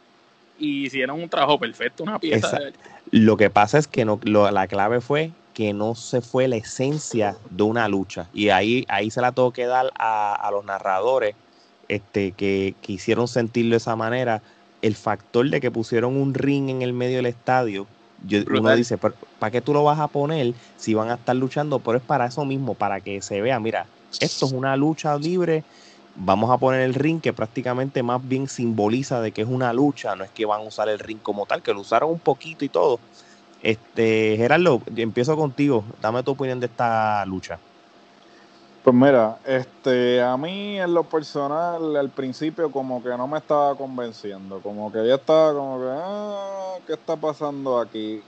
y 0.60 0.86
hicieron 0.86 1.20
un 1.20 1.28
trabajo 1.28 1.58
perfecto, 1.58 2.04
una 2.04 2.18
pieza. 2.18 2.58
De- 2.58 2.72
Lo 3.10 3.36
que 3.36 3.50
pasa 3.50 3.78
es 3.78 3.88
que 3.88 4.04
no, 4.04 4.20
lo- 4.22 4.50
la 4.50 4.68
clave 4.68 5.00
fue 5.00 5.34
que 5.52 5.72
no 5.72 5.94
se 5.94 6.20
fue 6.20 6.46
la 6.48 6.56
esencia 6.56 7.36
de 7.50 7.62
una 7.64 7.88
lucha. 7.88 8.28
Y 8.32 8.50
ahí, 8.50 8.84
ahí 8.88 9.10
se 9.10 9.20
la 9.20 9.32
tengo 9.32 9.52
que 9.52 9.66
dar 9.66 9.90
a, 9.98 10.34
a 10.34 10.50
los 10.50 10.64
narradores 10.64 11.36
este, 11.88 12.34
que, 12.34 12.76
que 12.80 12.92
hicieron 12.92 13.26
sentirlo 13.28 13.72
de 13.72 13.78
esa 13.78 13.96
manera. 13.96 14.42
El 14.82 14.94
factor 14.94 15.48
de 15.50 15.60
que 15.60 15.70
pusieron 15.70 16.16
un 16.16 16.34
ring 16.34 16.70
en 16.70 16.82
el 16.82 16.92
medio 16.92 17.16
del 17.16 17.26
estadio. 17.26 17.88
Yo, 18.18 18.38
uno 18.52 18.72
dice, 18.74 18.98
¿para 18.98 19.50
qué 19.50 19.60
tú 19.62 19.72
lo 19.74 19.82
vas 19.84 19.98
a 19.98 20.08
poner 20.08 20.54
si 20.76 20.94
van 20.94 21.10
a 21.10 21.14
estar 21.14 21.36
luchando? 21.36 21.82
Pero 21.82 21.98
es 21.98 22.04
para 22.04 22.26
eso 22.26 22.44
mismo, 22.44 22.76
para 22.76 23.00
que 23.00 23.20
se 23.22 23.40
vea, 23.40 23.58
mira, 23.60 23.90
esto 24.20 24.46
es 24.46 24.52
una 24.52 24.76
lucha 24.76 25.16
libre. 25.18 25.64
Vamos 26.16 26.50
a 26.50 26.58
poner 26.58 26.82
el 26.82 26.94
ring 26.94 27.20
que 27.20 27.32
prácticamente 27.32 28.02
más 28.02 28.26
bien 28.26 28.48
simboliza 28.48 29.20
de 29.20 29.32
que 29.32 29.42
es 29.42 29.48
una 29.48 29.72
lucha, 29.72 30.16
no 30.16 30.24
es 30.24 30.30
que 30.30 30.44
van 30.44 30.60
a 30.60 30.64
usar 30.64 30.88
el 30.88 30.98
ring 30.98 31.20
como 31.22 31.46
tal, 31.46 31.62
que 31.62 31.72
lo 31.72 31.80
usaron 31.80 32.10
un 32.10 32.20
poquito 32.20 32.64
y 32.64 32.68
todo. 32.68 33.00
Este, 33.62 34.36
Gerardo, 34.36 34.80
empiezo 34.96 35.36
contigo. 35.36 35.84
Dame 36.00 36.22
tu 36.22 36.32
opinión 36.32 36.60
de 36.60 36.66
esta 36.66 37.24
lucha. 37.26 37.58
Pues 38.82 38.96
mira, 38.96 39.38
este, 39.44 40.22
a 40.22 40.38
mí 40.38 40.80
en 40.80 40.94
lo 40.94 41.04
personal 41.04 41.94
al 41.96 42.08
principio 42.10 42.70
como 42.72 43.02
que 43.02 43.10
no 43.10 43.28
me 43.28 43.36
estaba 43.36 43.74
convenciendo, 43.76 44.60
como 44.62 44.90
que 44.90 45.06
ya 45.06 45.16
estaba 45.16 45.52
como 45.52 45.78
que, 45.78 45.86
ah, 45.90 46.74
¿qué 46.86 46.94
está 46.94 47.14
pasando 47.16 47.78
aquí? 47.78 48.22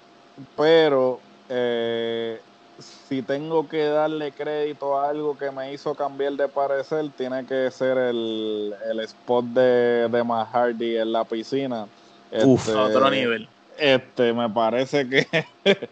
Pero 0.55 1.19
eh, 1.49 2.39
si 2.83 3.23
tengo 3.23 3.69
que 3.69 3.85
darle 3.85 4.33
crédito 4.33 4.99
a 4.99 5.09
algo 5.09 5.37
que 5.37 5.51
me 5.51 5.73
hizo 5.73 5.95
cambiar 5.95 6.33
de 6.33 6.49
parecer, 6.49 7.11
tiene 7.17 7.47
que 7.47 7.71
ser 7.71 7.99
el, 7.99 8.75
spot 9.05 9.45
de, 9.47 10.09
de 10.09 10.25
Matt 10.25 10.51
Hardy 10.53 10.97
en 10.97 11.13
la 11.13 11.25
piscina. 11.25 11.87
Uf, 12.33 12.69
este, 12.69 12.79
otro 12.79 13.11
nivel. 13.11 13.49
Este, 13.79 14.33
me 14.33 14.49
parece 14.49 15.09
que 15.09 15.27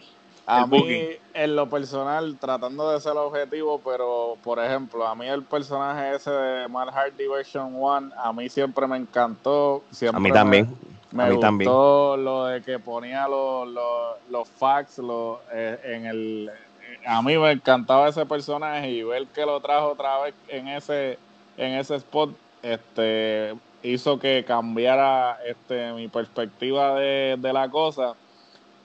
a 0.46 0.66
mí, 0.66 1.08
en 1.34 1.56
lo 1.56 1.68
personal, 1.68 2.36
tratando 2.38 2.90
de 2.92 3.00
ser 3.00 3.12
objetivo, 3.12 3.80
pero 3.84 4.36
por 4.42 4.58
ejemplo, 4.58 5.06
a 5.06 5.14
mí 5.14 5.26
el 5.26 5.42
personaje 5.42 6.16
ese 6.16 6.30
de 6.30 6.68
Matt 6.68 6.90
Hardy 6.92 7.26
version 7.28 7.74
1, 7.74 8.12
a 8.16 8.32
mí 8.32 8.48
siempre 8.48 8.86
me 8.86 8.96
encantó. 8.96 9.82
Siempre 9.90 10.16
a 10.16 10.20
mí 10.20 10.32
también. 10.32 10.68
Me, 11.12 11.24
a 11.24 11.26
mí 11.26 11.64
gustó 11.64 12.16
lo 12.16 12.46
de 12.46 12.62
que 12.62 12.78
ponía 12.78 13.26
los, 13.26 13.68
los, 13.68 14.16
los 14.30 14.48
facts 14.48 15.00
eh, 15.52 15.78
en 15.82 16.06
el 16.06 16.50
a 17.06 17.22
mí 17.22 17.36
me 17.38 17.52
encantaba 17.52 18.08
ese 18.08 18.26
personaje 18.26 18.90
y 18.90 19.02
ver 19.02 19.26
que 19.28 19.46
lo 19.46 19.60
trajo 19.60 19.88
otra 19.88 20.20
vez 20.20 20.34
en 20.48 20.68
ese 20.68 21.18
en 21.56 21.74
ese 21.74 21.96
spot 21.96 22.30
este 22.62 23.54
hizo 23.82 24.18
que 24.18 24.44
cambiara 24.44 25.38
este 25.46 25.92
mi 25.92 26.08
perspectiva 26.08 26.94
de, 26.94 27.38
la 27.52 27.68
cosa. 27.68 28.14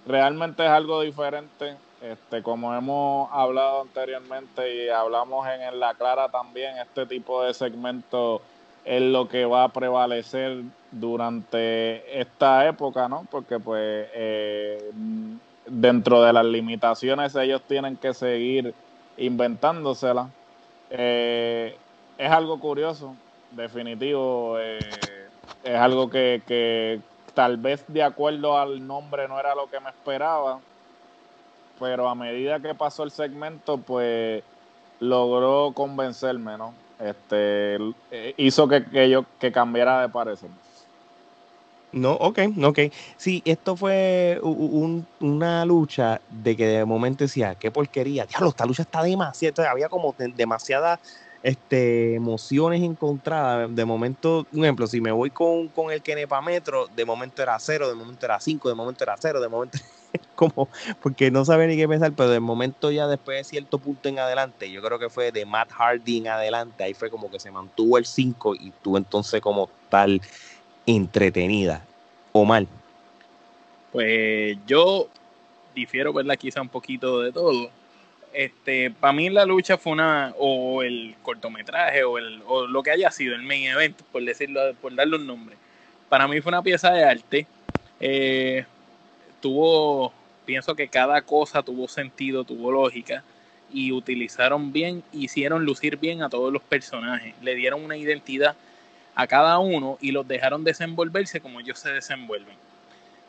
Realmente 0.05 0.63
es 0.63 0.69
algo 0.69 1.01
diferente 1.01 1.75
este 2.01 2.43
como 2.43 2.75
hemos 2.75 3.29
hablado 3.31 3.81
anteriormente 3.81 4.85
y 4.85 4.89
hablamos 4.89 5.47
en, 5.47 5.79
la 5.79 5.93
clara 5.95 6.29
también 6.29 6.77
este 6.77 7.05
tipo 7.05 7.43
de 7.43 7.53
segmento 7.53 8.41
es 8.83 9.01
lo 9.01 9.27
que 9.27 9.45
va 9.45 9.63
a 9.63 9.69
prevalecer 9.69 10.61
durante 10.91 12.19
esta 12.19 12.67
época 12.67 13.07
no 13.07 13.25
porque 13.31 13.59
pues 13.59 14.07
eh, 14.13 14.91
dentro 15.65 16.21
de 16.23 16.33
las 16.33 16.45
limitaciones 16.45 17.35
ellos 17.35 17.61
tienen 17.67 17.97
que 17.97 18.13
seguir 18.13 18.73
inventándosela. 19.17 20.29
Eh, 20.89 21.77
es 22.17 22.31
algo 22.31 22.59
curioso, 22.59 23.15
definitivo, 23.51 24.57
eh, 24.59 25.27
es 25.63 25.75
algo 25.75 26.09
que, 26.09 26.41
que, 26.47 27.01
tal 27.33 27.57
vez 27.57 27.83
de 27.87 28.03
acuerdo 28.03 28.57
al 28.57 28.85
nombre 28.85 29.27
no 29.27 29.39
era 29.39 29.55
lo 29.55 29.69
que 29.69 29.79
me 29.79 29.89
esperaba, 29.89 30.59
pero 31.79 32.07
a 32.07 32.15
medida 32.15 32.59
que 32.59 32.73
pasó 32.73 33.03
el 33.03 33.11
segmento, 33.11 33.77
pues 33.77 34.43
logró 34.99 35.73
convencerme, 35.73 36.57
¿no? 36.57 36.73
Este, 36.99 37.77
hizo 38.37 38.67
que, 38.69 38.85
que 38.85 39.09
yo 39.09 39.25
que 39.37 39.51
cambiara 39.51 40.01
de 40.01 40.09
parecer. 40.09 40.49
No, 41.95 42.11
ok, 42.15 42.39
ok. 42.61 42.79
Sí, 43.15 43.41
esto 43.45 43.77
fue 43.77 44.37
una 44.41 45.63
lucha 45.63 46.21
de 46.27 46.57
que 46.57 46.67
de 46.67 46.83
momento 46.83 47.23
decía, 47.23 47.55
qué 47.55 47.71
porquería, 47.71 48.25
diablo, 48.25 48.49
esta 48.49 48.65
lucha 48.65 48.81
está 48.81 49.01
demasiado, 49.01 49.63
había 49.69 49.87
como 49.87 50.13
demasiadas 50.17 50.99
este, 51.41 52.15
emociones 52.15 52.83
encontradas. 52.83 53.73
De 53.73 53.85
momento, 53.85 54.45
un 54.51 54.65
ejemplo, 54.65 54.87
si 54.87 54.99
me 54.99 55.13
voy 55.13 55.31
con, 55.31 55.69
con 55.69 55.89
el 55.89 56.03
Kenepa 56.03 56.41
Metro, 56.41 56.87
de 56.89 57.05
momento 57.05 57.41
era 57.41 57.57
cero, 57.59 57.87
de 57.87 57.95
momento 57.95 58.25
era 58.25 58.41
cinco, 58.41 58.67
de 58.67 58.75
momento 58.75 59.05
era 59.05 59.15
cero, 59.17 59.39
de 59.39 59.47
momento 59.47 59.77
como, 60.35 60.69
porque 60.99 61.31
no 61.31 61.45
sabía 61.45 61.67
ni 61.67 61.77
qué 61.77 61.87
pensar, 61.87 62.13
pero 62.13 62.29
de 62.29 62.41
momento 62.41 62.91
ya 62.91 63.07
después 63.07 63.37
de 63.37 63.43
cierto 63.45 63.79
punto 63.79 64.09
en 64.09 64.19
adelante, 64.19 64.69
yo 64.69 64.81
creo 64.81 64.99
que 64.99 65.09
fue 65.09 65.31
de 65.31 65.45
Matt 65.45 65.71
Hardy 65.71 66.17
en 66.17 66.27
adelante, 66.27 66.83
ahí 66.83 66.93
fue 66.93 67.09
como 67.09 67.29
que 67.29 67.39
se 67.39 67.51
mantuvo 67.51 67.97
el 67.97 68.05
5 68.05 68.53
y 68.53 68.73
tuvo 68.81 68.97
entonces 68.97 69.39
como 69.39 69.71
tal 69.89 70.19
entretenida 70.85 71.83
o 72.31 72.45
mal? 72.45 72.67
Pues 73.91 74.57
yo 74.67 75.07
difiero, 75.73 76.13
¿verdad? 76.13 76.37
Quizá 76.37 76.61
un 76.61 76.69
poquito 76.69 77.21
de 77.21 77.31
todo. 77.31 77.69
Este, 78.33 78.91
para 78.91 79.13
mí 79.13 79.29
la 79.29 79.45
lucha 79.45 79.77
fue 79.77 79.93
una, 79.93 80.33
o 80.37 80.83
el 80.83 81.15
cortometraje, 81.23 82.03
o, 82.03 82.17
el, 82.17 82.41
o 82.45 82.67
lo 82.67 82.83
que 82.83 82.91
haya 82.91 83.09
sido, 83.09 83.33
el 83.33 83.43
main 83.43 83.63
event, 83.63 84.01
por 84.11 84.23
decirlo, 84.23 84.59
por 84.81 84.93
darle 84.93 85.15
un 85.15 85.25
nombre. 85.25 85.55
Para 86.09 86.27
mí 86.27 86.41
fue 86.41 86.49
una 86.49 86.61
pieza 86.61 86.91
de 86.91 87.03
arte. 87.03 87.47
Eh, 87.99 88.65
tuvo, 89.39 90.11
pienso 90.45 90.75
que 90.75 90.89
cada 90.89 91.21
cosa 91.21 91.63
tuvo 91.63 91.87
sentido, 91.87 92.43
tuvo 92.43 92.71
lógica 92.71 93.23
y 93.71 93.91
utilizaron 93.91 94.73
bien, 94.73 95.03
hicieron 95.13 95.63
lucir 95.63 95.97
bien 95.97 96.21
a 96.21 96.29
todos 96.29 96.51
los 96.51 96.61
personajes, 96.61 97.33
le 97.41 97.55
dieron 97.55 97.83
una 97.83 97.97
identidad 97.97 98.55
a 99.15 99.27
cada 99.27 99.59
uno 99.59 99.97
y 100.01 100.11
los 100.11 100.27
dejaron 100.27 100.63
desenvolverse 100.63 101.41
como 101.41 101.59
ellos 101.59 101.79
se 101.79 101.91
desenvuelven. 101.91 102.55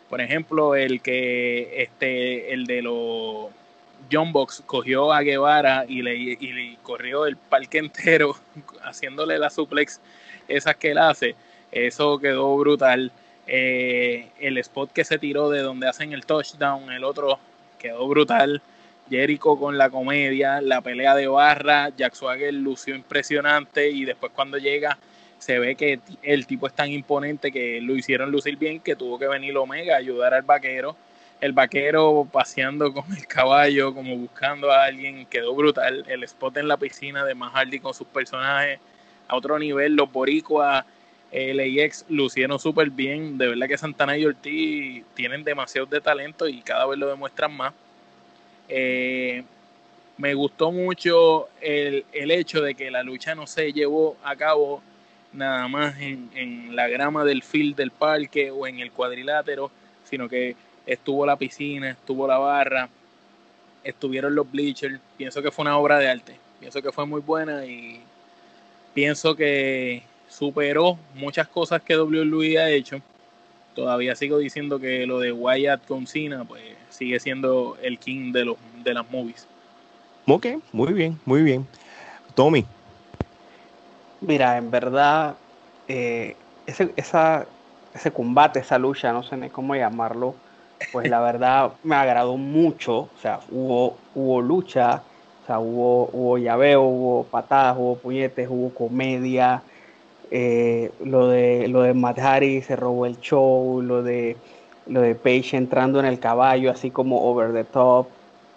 Por 0.09 0.21
ejemplo, 0.21 0.75
el 0.75 1.01
que 1.01 1.83
este, 1.83 2.53
el 2.53 2.67
de 2.67 2.83
los 2.83 3.51
John 4.11 4.33
Box 4.33 4.63
cogió 4.67 5.13
a 5.13 5.23
Guevara 5.23 5.85
y 5.89 6.03
le, 6.03 6.79
corrió 6.83 7.27
el 7.27 7.37
parque 7.37 7.79
entero 7.79 8.37
haciéndole 8.83 9.39
la 9.39 9.51
suplex 9.51 10.01
esas 10.49 10.77
que 10.77 10.93
él 10.93 10.99
hace. 10.99 11.35
Eso 11.73 12.19
quedó 12.19 12.57
brutal. 12.57 13.13
Eh, 13.49 14.29
el 14.41 14.59
spot 14.59 14.93
que 14.93 15.05
se 15.05 15.19
tiró 15.19 15.51
de 15.51 15.61
donde 15.61 15.89
hacen 15.89 16.13
el 16.13 16.27
touchdown, 16.27 16.91
el 16.93 17.05
otro 17.05 17.39
quedó 17.79 18.07
brutal. 18.09 18.63
Jericho 19.09 19.57
con 19.57 19.79
la 19.79 19.89
comedia, 19.89 20.61
la 20.61 20.81
pelea 20.81 21.15
de 21.15 21.29
barra, 21.29 21.91
Jack 21.97 22.15
Swagger 22.15 22.53
lució 22.53 22.95
impresionante 22.95 23.89
y 23.89 24.05
después 24.05 24.33
cuando 24.35 24.59
llega 24.59 24.99
se 25.39 25.59
ve 25.59 25.77
que 25.77 26.01
el 26.23 26.47
tipo 26.47 26.67
es 26.67 26.73
tan 26.73 26.91
imponente 26.91 27.53
que 27.53 27.81
lo 27.81 27.95
hicieron 27.95 28.31
lucir 28.31 28.57
bien 28.57 28.81
que 28.81 28.97
tuvo 28.97 29.19
que 29.19 29.29
venir 29.29 29.57
Omega 29.57 29.95
a 29.95 29.99
ayudar 29.99 30.35
al 30.35 30.43
vaquero. 30.43 30.97
El 31.41 31.53
vaquero 31.53 32.27
paseando 32.33 32.93
con 32.93 33.05
el 33.15 33.27
caballo, 33.27 33.95
como 33.95 34.17
buscando 34.17 34.71
a 34.71 34.85
alguien, 34.85 35.27
quedó 35.27 35.55
brutal. 35.55 36.05
El 36.09 36.25
spot 36.25 36.57
en 36.57 36.69
la 36.69 36.79
piscina 36.79 37.25
de 37.25 37.35
Mahardy 37.35 37.79
con 37.81 37.93
sus 37.93 38.07
personajes 38.07 38.81
a 39.29 39.37
otro 39.37 39.59
nivel. 39.59 39.95
Los 39.95 40.11
boricuas, 40.11 40.85
el 41.31 41.61
AX 41.61 42.07
lucieron 42.09 42.59
súper 42.59 42.91
bien. 42.91 43.37
De 43.37 43.49
verdad 43.49 43.69
que 43.69 43.77
Santana 43.77 44.17
y 44.17 44.25
Ortiz 44.25 45.05
tienen 45.15 45.45
demasiado 45.45 45.87
de 45.87 46.01
talento 46.01 46.49
y 46.49 46.63
cada 46.63 46.87
vez 46.87 46.99
lo 46.99 47.09
demuestran 47.09 47.55
más. 47.55 47.75
Eh, 48.69 49.45
me 50.17 50.33
gustó 50.33 50.73
mucho 50.73 51.51
el, 51.61 52.07
el 52.13 52.31
hecho 52.31 52.63
de 52.63 52.75
que 52.75 52.91
la 52.91 53.03
lucha 53.03 53.35
no 53.35 53.47
se 53.47 53.73
llevó 53.73 54.17
a 54.25 54.35
cabo 54.35 54.83
nada 55.37 55.69
más 55.69 56.01
en, 56.01 56.31
en, 56.35 56.75
la 56.75 56.89
grama 56.89 57.25
del 57.25 57.43
field 57.43 57.77
del 57.77 57.91
parque 57.91 58.51
o 58.51 58.67
en 58.67 58.81
el 58.81 58.91
cuadrilátero, 58.91 59.71
sino 60.05 60.29
que 60.29 60.57
estuvo 60.87 61.27
la 61.27 61.37
piscina, 61.37 61.91
estuvo 61.91 62.27
la 62.27 62.39
barra, 62.39 62.89
estuvieron 63.85 64.35
los 64.35 64.51
bleachers. 64.51 64.99
Pienso 65.17 65.43
que 65.43 65.51
fue 65.51 65.63
una 65.65 65.79
obra 65.79 65.99
de 65.99 66.09
arte. 66.09 66.37
Pienso 66.61 66.81
que 66.83 66.93
fue 66.93 67.07
muy 67.07 67.21
buena 67.21 67.65
y 67.67 68.01
pienso 68.95 69.37
que 69.37 70.03
superó 70.29 70.99
muchas 71.15 71.49
cosas 71.49 71.83
que 71.83 71.97
WWE 71.97 72.59
ha 72.59 72.71
hecho. 72.71 73.01
Todavía 73.75 74.17
sigo 74.17 74.39
diciendo 74.39 74.79
que 74.79 75.07
lo 75.07 75.21
de 75.21 75.33
Wyatt 75.33 75.87
con 75.87 76.07
pues 76.49 76.63
sigue 76.89 77.21
siendo 77.21 77.77
el 77.83 77.99
king 77.99 78.33
de 78.33 78.47
los 78.47 78.57
de 78.83 78.95
las 78.95 79.11
movies. 79.11 79.47
Ok, 80.27 80.47
muy 80.73 80.93
bien, 80.93 81.19
muy 81.25 81.43
bien. 81.43 81.67
Tommy, 82.35 82.65
Mira, 84.21 84.57
en 84.57 84.71
verdad, 84.71 85.37
eh, 85.89 86.37
ese, 86.67 86.93
esa, 86.97 87.47
ese 87.95 88.11
combate, 88.13 88.61
esa 88.61 88.79
lucha, 88.79 89.13
no 89.13 89.23
sé 89.23 89.37
ni 89.37 89.51
cómo 89.51 89.75
llamarlo, 89.75 90.35
pues 90.93 91.09
la 91.09 91.21
verdad 91.33 91.73
me 91.83 91.97
agradó 91.97 92.37
mucho. 92.37 92.99
O 92.99 93.19
sea, 93.21 93.41
hubo, 93.51 93.97
hubo 94.15 94.41
lucha, 94.41 95.03
o 95.43 95.47
sea, 95.47 95.59
hubo, 95.61 96.09
hubo 96.13 96.39
llaveo, 96.39 96.83
hubo 96.83 97.25
patadas, 97.25 97.77
hubo 97.79 97.97
puñetes, 97.97 98.49
hubo 98.51 98.71
comedia. 98.75 99.63
Eh, 100.31 100.91
lo 101.05 101.29
de 101.29 101.69
lo 101.69 101.83
de 101.83 101.95
Matt 101.95 102.19
se 102.19 102.75
robó 102.77 103.07
el 103.07 103.21
show, 103.21 103.81
lo 103.83 104.03
de 104.03 104.37
lo 104.87 105.01
de 105.01 105.15
Page 105.15 105.57
entrando 105.57 106.01
en 106.01 106.07
el 106.07 106.19
caballo, 106.19 106.71
así 106.71 106.91
como 106.91 107.23
over 107.31 107.53
the 107.53 107.65
top. 107.65 108.09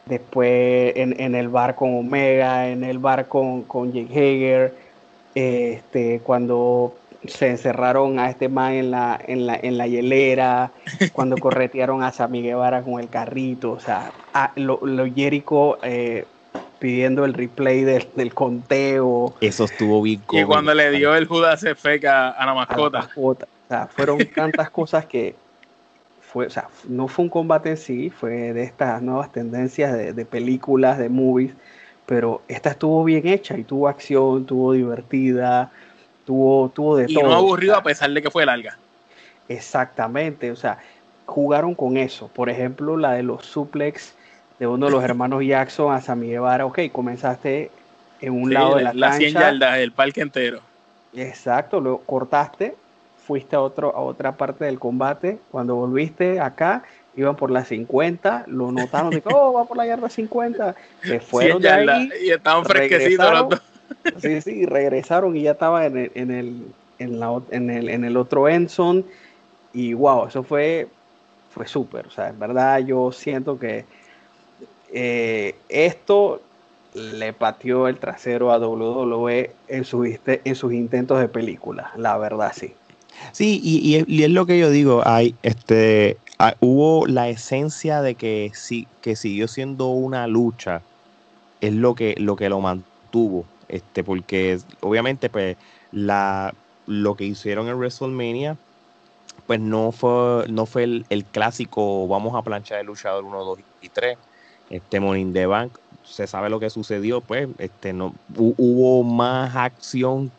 Después 0.05 0.93
en, 0.95 1.35
el 1.35 1.49
bar 1.49 1.75
con 1.75 1.95
Omega, 1.95 2.69
en 2.69 2.83
el 2.83 2.97
bar 2.97 3.27
con, 3.27 3.63
con 3.63 3.93
Jake 3.93 4.11
Hager 4.11 4.88
este, 5.39 6.19
cuando 6.23 6.95
se 7.25 7.49
encerraron 7.49 8.19
a 8.19 8.29
este 8.29 8.49
man 8.49 8.73
en 8.73 8.91
la, 8.91 9.19
en 9.27 9.45
la, 9.45 9.55
en 9.55 9.77
la 9.77 9.87
hielera, 9.87 10.71
cuando 11.13 11.37
corretearon 11.37 12.03
a 12.03 12.11
Sammy 12.11 12.41
Guevara 12.41 12.81
con 12.81 12.99
el 12.99 13.09
carrito, 13.09 13.71
o 13.71 13.79
sea, 13.79 14.11
lo, 14.55 14.79
lo 14.83 15.05
Jericho 15.13 15.77
eh, 15.83 16.25
pidiendo 16.79 17.25
el 17.25 17.33
replay 17.33 17.83
del, 17.83 18.33
conteo. 18.33 19.33
Eso 19.41 19.65
estuvo 19.65 20.01
bien 20.01 20.21
Y 20.31 20.43
cuando 20.43 20.73
le 20.73 20.91
dio 20.91 21.15
el 21.15 21.27
Judas 21.27 21.63
Efeca 21.63 22.29
a 22.29 22.45
la 22.45 22.53
mascota. 22.53 23.09
O 23.15 23.35
sea, 23.67 23.87
fueron 23.87 24.19
tantas 24.33 24.69
cosas 24.69 25.05
que 25.05 25.35
fue, 26.21 26.47
o 26.47 26.49
sea, 26.49 26.69
no 26.87 27.07
fue 27.07 27.25
un 27.25 27.29
combate 27.29 27.71
en 27.71 27.77
sí, 27.77 28.09
fue 28.09 28.53
de 28.53 28.63
estas 28.63 29.01
nuevas 29.01 29.31
tendencias 29.31 29.93
de, 29.93 30.13
de 30.13 30.25
películas, 30.25 30.97
de 30.97 31.09
movies, 31.09 31.53
pero 32.09 32.41
esta 32.47 32.71
estuvo 32.71 33.03
bien 33.03 33.27
hecha 33.27 33.55
y 33.55 33.63
tuvo 33.63 33.87
acción, 33.87 34.43
tuvo 34.43 34.73
divertida, 34.73 35.69
tuvo, 36.25 36.69
tuvo 36.69 36.97
de 36.97 37.05
todo. 37.05 37.19
Y 37.19 37.23
no 37.23 37.35
aburrido 37.35 37.75
a 37.75 37.83
pesar 37.83 38.09
de 38.09 38.19
que 38.19 38.31
fue 38.31 38.47
larga. 38.47 38.79
Exactamente, 39.47 40.49
o 40.49 40.55
sea, 40.55 40.79
jugaron 41.27 41.75
con 41.75 41.97
eso. 41.97 42.27
Por 42.27 42.49
ejemplo, 42.49 42.97
la 42.97 43.11
de 43.11 43.21
los 43.21 43.45
suplex 43.45 44.15
de 44.57 44.65
uno 44.65 44.87
de 44.87 44.91
los 44.91 45.03
hermanos 45.09 45.45
Jackson 45.45 45.93
a 45.93 46.01
Sammy 46.01 46.29
Guevara. 46.29 46.65
Ok, 46.65 46.79
comenzaste 46.91 47.69
en 48.21 48.33
un 48.33 48.55
lado 48.55 48.77
de 48.77 48.85
la, 48.85 48.93
la 48.95 49.09
cancha. 49.11 49.29
100 49.29 49.33
yardas, 49.33 49.77
el 49.77 49.91
parque 49.91 50.21
entero. 50.21 50.61
Exacto, 51.13 51.79
lo 51.79 51.99
cortaste, 51.99 52.75
fuiste 53.23 53.55
a, 53.55 53.61
otro, 53.61 53.95
a 53.95 53.99
otra 53.99 54.35
parte 54.35 54.65
del 54.65 54.79
combate. 54.79 55.37
Cuando 55.51 55.75
volviste 55.75 56.39
acá, 56.39 56.81
iban 57.21 57.35
por 57.35 57.51
las 57.51 57.67
50, 57.67 58.45
lo 58.47 58.71
notaron 58.71 59.09
de 59.09 59.21
que, 59.21 59.29
oh, 59.33 59.53
va 59.53 59.65
por 59.65 59.77
la 59.77 59.85
yarda 59.85 60.09
50. 60.09 60.75
Se 61.03 61.19
fueron 61.19 61.61
de 61.61 61.69
ahí. 61.69 62.09
Y 62.23 62.31
estaban 62.31 62.65
fresquecitos 62.65 63.31
los 63.31 63.49
dos. 63.49 63.61
Sí, 64.21 64.41
sí, 64.41 64.65
regresaron 64.65 65.35
y 65.35 65.43
ya 65.43 65.51
estaba 65.51 65.85
en 65.85 65.97
el, 65.97 66.11
en 66.15 66.31
el, 66.31 66.63
en 66.99 67.19
la, 67.19 67.41
en 67.51 67.69
el, 67.69 67.89
en 67.89 68.03
el 68.05 68.17
otro 68.17 68.47
endzone. 68.47 69.03
Y 69.73 69.93
wow, 69.93 70.27
eso 70.27 70.43
fue, 70.43 70.87
fue 71.51 71.67
súper. 71.67 72.07
O 72.07 72.11
sea, 72.11 72.29
en 72.29 72.39
verdad 72.39 72.79
yo 72.79 73.11
siento 73.11 73.59
que 73.59 73.85
eh, 74.93 75.55
esto 75.69 76.41
le 76.93 77.33
pateó 77.33 77.87
el 77.87 77.97
trasero 77.97 78.51
a 78.51 78.57
WWE 78.57 79.51
en, 79.67 79.85
su, 79.85 80.03
en 80.25 80.55
sus 80.55 80.73
intentos 80.73 81.19
de 81.19 81.27
película, 81.27 81.91
la 81.95 82.17
verdad 82.17 82.51
sí. 82.55 82.73
Sí, 83.31 83.59
y, 83.61 83.79
y, 83.79 83.95
es, 83.97 84.05
y 84.07 84.23
es 84.23 84.29
lo 84.29 84.45
que 84.45 84.57
yo 84.57 84.69
digo, 84.69 85.03
hay, 85.05 85.35
este, 85.43 86.17
hay, 86.39 86.53
hubo 86.61 87.05
la 87.05 87.29
esencia 87.29 88.01
de 88.01 88.15
que 88.15 88.51
sí, 88.55 88.87
que 89.01 89.15
siguió 89.15 89.47
siendo 89.47 89.89
una 89.89 90.25
lucha, 90.25 90.81
es 91.61 91.73
lo 91.73 91.93
que, 91.95 92.15
lo 92.17 92.35
que 92.35 92.49
lo 92.49 92.61
mantuvo, 92.61 93.45
este, 93.67 94.03
porque 94.03 94.59
obviamente 94.79 95.29
pues 95.29 95.57
la, 95.91 96.53
lo 96.87 97.15
que 97.15 97.25
hicieron 97.25 97.67
en 97.67 97.75
WrestleMania, 97.75 98.57
pues 99.47 99.59
no 99.59 99.91
fue, 99.91 100.45
no 100.49 100.65
fue 100.65 100.83
el, 100.83 101.05
el 101.09 101.25
clásico 101.25 102.07
vamos 102.07 102.33
a 102.35 102.41
planchar 102.41 102.79
el 102.79 102.87
luchador 102.87 103.25
1, 103.25 103.43
2 103.43 103.59
y 103.81 103.89
3, 103.89 104.17
este 104.69 104.97
in 104.97 105.33
the 105.33 105.45
Bank, 105.45 105.77
se 106.03 106.25
sabe 106.25 106.49
lo 106.49 106.59
que 106.59 106.69
sucedió, 106.69 107.19
pues 107.19 107.49
este 107.57 107.91
no 107.91 108.15
hubo 108.37 109.03
más 109.03 109.55
acción 109.55 110.31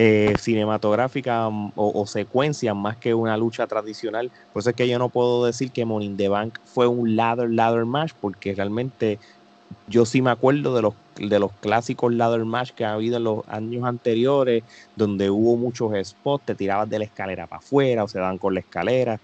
eh, 0.00 0.36
cinematográfica 0.38 1.48
o, 1.48 1.72
o 1.74 2.06
secuencias 2.06 2.76
más 2.76 2.96
que 2.98 3.14
una 3.14 3.36
lucha 3.36 3.66
tradicional. 3.66 4.30
Por 4.52 4.60
eso 4.60 4.70
es 4.70 4.76
que 4.76 4.86
yo 4.86 4.96
no 4.96 5.08
puedo 5.08 5.44
decir 5.44 5.72
que 5.72 5.84
Money 5.84 6.06
in 6.06 6.16
the 6.16 6.28
Bank 6.28 6.60
fue 6.66 6.86
un 6.86 7.16
ladder 7.16 7.50
ladder 7.50 7.84
match, 7.84 8.12
porque 8.20 8.54
realmente 8.54 9.18
yo 9.88 10.06
sí 10.06 10.22
me 10.22 10.30
acuerdo 10.30 10.72
de 10.76 10.82
los 10.82 10.94
de 11.16 11.40
los 11.40 11.50
clásicos 11.50 12.14
ladder 12.14 12.44
match 12.44 12.70
que 12.70 12.84
ha 12.84 12.92
habido 12.92 13.16
en 13.16 13.24
los 13.24 13.48
años 13.48 13.82
anteriores, 13.82 14.62
donde 14.94 15.30
hubo 15.30 15.56
muchos 15.56 15.90
spots, 16.06 16.46
te 16.46 16.54
tirabas 16.54 16.88
de 16.88 17.00
la 17.00 17.04
escalera 17.04 17.48
para 17.48 17.58
afuera 17.58 18.04
o 18.04 18.08
se 18.08 18.20
daban 18.20 18.38
con 18.38 18.54
la 18.54 18.60
escalera 18.60 19.18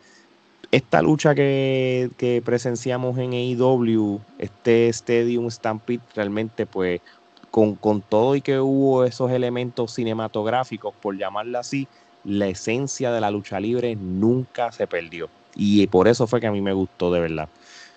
esta 0.73 1.03
lucha 1.03 1.37
que, 1.37 2.11
que, 2.17 2.43
presenciamos 2.45 3.17
en 3.19 3.33
AEW, 3.33 4.21
este 4.39 4.89
Stadium 4.89 5.49
Stampede, 5.49 6.01
realmente 6.17 6.67
pues 6.67 7.01
con, 7.55 7.77
con, 7.77 8.03
todo 8.03 8.35
y 8.35 8.41
que 8.41 8.59
hubo 8.59 9.05
esos 9.05 9.31
elementos 9.31 9.95
cinematográficos, 9.95 10.93
por 11.01 11.17
llamarla 11.17 11.61
así, 11.61 11.87
la 12.25 12.49
esencia 12.49 13.13
de 13.13 13.21
la 13.21 13.31
lucha 13.31 13.61
libre 13.61 13.95
nunca 13.95 14.73
se 14.73 14.89
perdió. 14.89 15.31
Y 15.55 15.87
por 15.87 16.09
eso 16.09 16.27
fue 16.27 16.41
que 16.41 16.49
a 16.49 16.51
mí 16.51 16.61
me 16.61 16.73
gustó 16.73 17.13
de 17.13 17.21
verdad. 17.21 17.49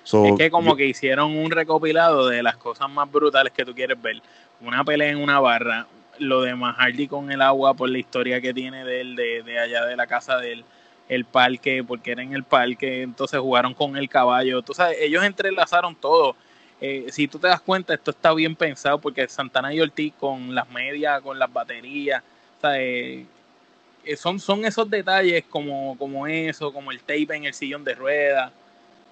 So, 0.03 0.25
es 0.25 0.35
que 0.35 0.51
como 0.51 0.73
yo, 0.73 0.75
que 0.75 0.85
hicieron 0.85 1.35
un 1.35 1.49
recopilado 1.49 2.27
de 2.27 2.43
las 2.43 2.55
cosas 2.57 2.87
más 2.87 3.11
brutales 3.11 3.51
que 3.51 3.65
tú 3.65 3.73
quieres 3.73 3.99
ver. 3.99 4.21
Una 4.61 4.83
pelea 4.83 5.09
en 5.09 5.17
una 5.17 5.39
barra, 5.39 5.87
lo 6.19 6.43
de 6.43 6.53
Mahardy 6.53 7.07
con 7.07 7.31
el 7.31 7.41
agua 7.41 7.73
por 7.73 7.89
la 7.89 7.97
historia 7.97 8.39
que 8.39 8.53
tiene 8.53 8.85
de 8.85 9.01
él, 9.01 9.15
de, 9.15 9.41
de 9.41 9.57
allá 9.57 9.85
de 9.85 9.95
la 9.95 10.05
casa 10.05 10.37
de 10.37 10.53
él 10.53 10.65
el 11.09 11.25
parque, 11.25 11.83
porque 11.83 12.11
era 12.11 12.21
en 12.21 12.33
el 12.33 12.43
parque, 12.43 13.01
entonces 13.01 13.39
jugaron 13.39 13.73
con 13.73 13.97
el 13.97 14.07
caballo, 14.07 14.61
tú 14.61 14.75
sabes, 14.75 14.97
ellos 15.01 15.23
entrelazaron 15.23 15.95
todo. 15.95 16.35
Eh, 16.79 17.07
si 17.09 17.27
tú 17.27 17.39
te 17.39 17.47
das 17.47 17.61
cuenta, 17.61 17.93
esto 17.93 18.11
está 18.11 18.33
bien 18.33 18.55
pensado 18.55 18.99
porque 18.99 19.27
Santana 19.27 19.73
y 19.73 19.81
Ortiz 19.81 20.13
con 20.19 20.53
las 20.53 20.69
medias, 20.69 21.21
con 21.21 21.39
las 21.39 21.51
baterías, 21.51 22.21
o 22.57 22.61
sea, 22.61 22.79
eh, 22.79 23.25
son, 24.15 24.39
son 24.39 24.63
esos 24.63 24.89
detalles 24.89 25.43
como, 25.49 25.97
como 25.97 26.27
eso, 26.27 26.71
como 26.71 26.91
el 26.91 26.99
tape 26.99 27.35
en 27.35 27.45
el 27.45 27.53
sillón 27.53 27.83
de 27.83 27.95
ruedas, 27.95 28.51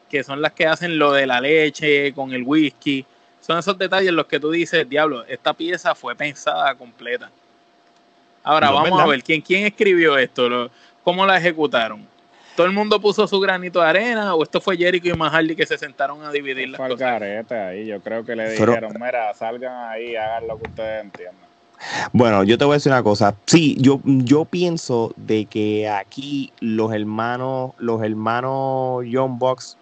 que 0.10 0.24
son 0.24 0.42
las 0.42 0.54
que 0.54 0.68
hacen 0.68 0.98
lo 0.98 1.12
de 1.12 1.26
la 1.26 1.42
leche 1.42 2.14
con 2.14 2.32
el 2.34 2.44
whisky. 2.44 3.06
Son 3.42 3.58
esos 3.58 3.78
detalles 3.78 4.12
los 4.12 4.28
que 4.28 4.40
tú 4.40 4.52
dices, 4.52 4.88
diablo, 4.88 5.26
esta 5.26 5.54
pieza 5.54 5.94
fue 5.96 6.16
pensada 6.16 6.74
completa. 6.76 7.30
Ahora 8.44 8.68
no, 8.68 8.76
vamos 8.76 8.92
¿verdad? 8.92 9.06
a 9.06 9.10
ver, 9.10 9.24
¿quién, 9.24 9.42
¿quién 9.42 9.66
escribió 9.66 10.18
esto? 10.18 10.70
¿Cómo 11.04 11.26
la 11.26 11.38
ejecutaron? 11.38 12.08
¿Todo 12.56 12.68
el 12.68 12.74
mundo 12.74 13.02
puso 13.02 13.28
su 13.28 13.40
granito 13.40 13.82
de 13.82 13.88
arena 13.88 14.34
o 14.34 14.44
esto 14.44 14.62
fue 14.62 14.78
Jericho 14.78 15.10
y 15.10 15.14
Mahardy 15.14 15.56
que 15.56 15.66
se 15.66 15.78
sentaron 15.78 16.24
a 16.24 16.32
dividir 16.32 16.70
las 16.70 16.80
cosas? 16.80 16.98
Carete 16.98 17.56
ahí, 17.56 17.86
yo 17.86 18.00
creo 18.00 18.24
que 18.24 18.36
le 18.36 18.52
dijeron, 18.52 18.76
Pero, 18.76 18.90
mira, 18.94 19.34
salgan 19.34 19.90
ahí, 19.90 20.16
hagan 20.16 20.48
lo 20.48 20.58
que 20.58 20.70
ustedes 20.70 21.04
entiendan. 21.04 21.46
Bueno, 22.14 22.44
yo 22.46 22.58
te 22.58 22.64
voy 22.64 22.74
a 22.74 22.78
decir 22.78 22.94
una 22.94 23.04
cosa. 23.04 23.36
Sí, 23.46 23.76
yo, 23.80 24.00
yo 24.06 24.46
pienso 24.46 25.14
de 25.18 25.46
que 25.46 25.90
aquí 25.90 26.54
los 26.62 26.94
hermanos, 26.94 27.74
los 27.78 28.02
hermanos 28.02 29.04
John 29.12 29.38
Box 29.38 29.78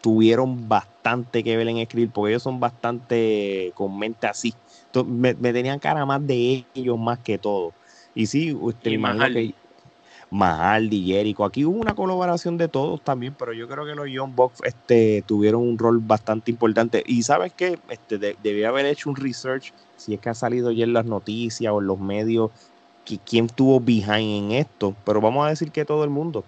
tuvieron 0.00 0.68
bastante 0.68 1.44
que 1.44 1.56
ver 1.56 1.68
en 1.68 1.78
escribir, 1.78 2.10
porque 2.10 2.32
ellos 2.32 2.42
son 2.42 2.58
bastante 2.58 3.72
con 3.74 3.96
mente 3.96 4.26
así. 4.26 4.52
Entonces, 4.86 5.14
me, 5.14 5.34
me, 5.34 5.52
tenían 5.52 5.78
cara 5.78 6.04
más 6.04 6.26
de 6.26 6.64
ellos 6.74 6.98
más 6.98 7.20
que 7.20 7.38
todo. 7.38 7.72
Y 8.14 8.26
sí, 8.26 8.52
usted 8.52 8.90
y 8.90 8.94
imagino 8.94 9.26
que 9.28 9.54
Mahaldi, 10.34 11.06
Jericho. 11.06 11.44
Aquí 11.44 11.64
hubo 11.64 11.78
una 11.78 11.94
colaboración 11.94 12.58
de 12.58 12.66
todos 12.66 13.00
también, 13.00 13.36
pero 13.38 13.52
yo 13.52 13.68
creo 13.68 13.86
que 13.86 13.94
los 13.94 14.10
Young 14.10 14.34
Bucks 14.34 14.58
este, 14.64 15.22
tuvieron 15.24 15.62
un 15.62 15.78
rol 15.78 16.00
bastante 16.00 16.50
importante. 16.50 17.04
Y 17.06 17.22
sabes 17.22 17.52
qué, 17.52 17.78
este, 17.88 18.18
de, 18.18 18.36
debía 18.42 18.70
haber 18.70 18.84
hecho 18.86 19.10
un 19.10 19.14
research, 19.14 19.72
si 19.96 20.12
es 20.12 20.18
que 20.18 20.30
ha 20.30 20.34
salido 20.34 20.72
ya 20.72 20.82
en 20.82 20.92
las 20.92 21.04
noticias 21.04 21.72
o 21.72 21.80
en 21.80 21.86
los 21.86 22.00
medios, 22.00 22.50
que, 23.04 23.18
quién 23.18 23.46
tuvo 23.46 23.78
behind 23.78 24.46
en 24.46 24.58
esto. 24.58 24.96
Pero 25.04 25.20
vamos 25.20 25.46
a 25.46 25.50
decir 25.50 25.70
que 25.70 25.84
todo 25.84 26.02
el 26.02 26.10
mundo. 26.10 26.44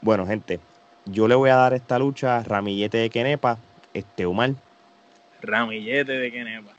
Bueno, 0.00 0.26
gente, 0.26 0.58
yo 1.06 1.28
le 1.28 1.36
voy 1.36 1.50
a 1.50 1.56
dar 1.56 1.72
esta 1.72 2.00
lucha 2.00 2.38
a 2.38 2.42
Ramillete 2.42 2.98
de 2.98 3.10
Kenepa, 3.10 3.58
este 3.94 4.26
Omar. 4.26 4.54
Ramillete 5.40 6.12
de 6.18 6.32
Kenepa. 6.32 6.72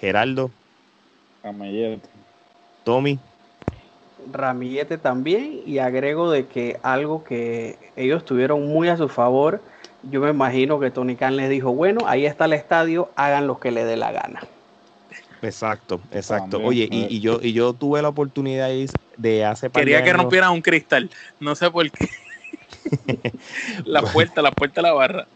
Geraldo. 0.00 0.50
Ramillete. 1.44 2.08
Tommy. 2.82 3.18
Ramillete 4.32 4.98
también 4.98 5.60
y 5.66 5.78
agrego 5.78 6.30
de 6.30 6.46
que 6.46 6.78
algo 6.82 7.24
que 7.24 7.76
ellos 7.96 8.24
tuvieron 8.24 8.66
muy 8.68 8.88
a 8.88 8.96
su 8.96 9.08
favor, 9.08 9.60
yo 10.10 10.20
me 10.20 10.30
imagino 10.30 10.78
que 10.80 10.90
Tony 10.90 11.16
Khan 11.16 11.36
les 11.36 11.50
dijo, 11.50 11.72
bueno, 11.72 12.06
ahí 12.06 12.26
está 12.26 12.44
el 12.44 12.52
estadio, 12.52 13.10
hagan 13.16 13.46
lo 13.46 13.58
que 13.58 13.70
le 13.70 13.84
dé 13.84 13.96
la 13.96 14.12
gana. 14.12 14.42
Exacto, 15.42 16.00
exacto. 16.10 16.58
También, 16.58 16.68
Oye, 16.68 16.88
y, 16.90 17.16
y, 17.16 17.20
yo 17.20 17.38
y 17.40 17.52
yo 17.52 17.72
tuve 17.72 18.02
la 18.02 18.08
oportunidad 18.08 18.70
de 19.16 19.44
hace 19.44 19.70
Quería 19.70 20.02
que 20.02 20.12
rompieran 20.12 20.52
un 20.52 20.62
cristal, 20.62 21.10
no 21.38 21.54
sé 21.54 21.70
por 21.70 21.90
qué. 21.90 22.08
la 23.84 24.02
puerta, 24.02 24.42
la 24.42 24.50
puerta 24.50 24.80
de 24.80 24.88
la 24.88 24.94
barra. 24.94 25.28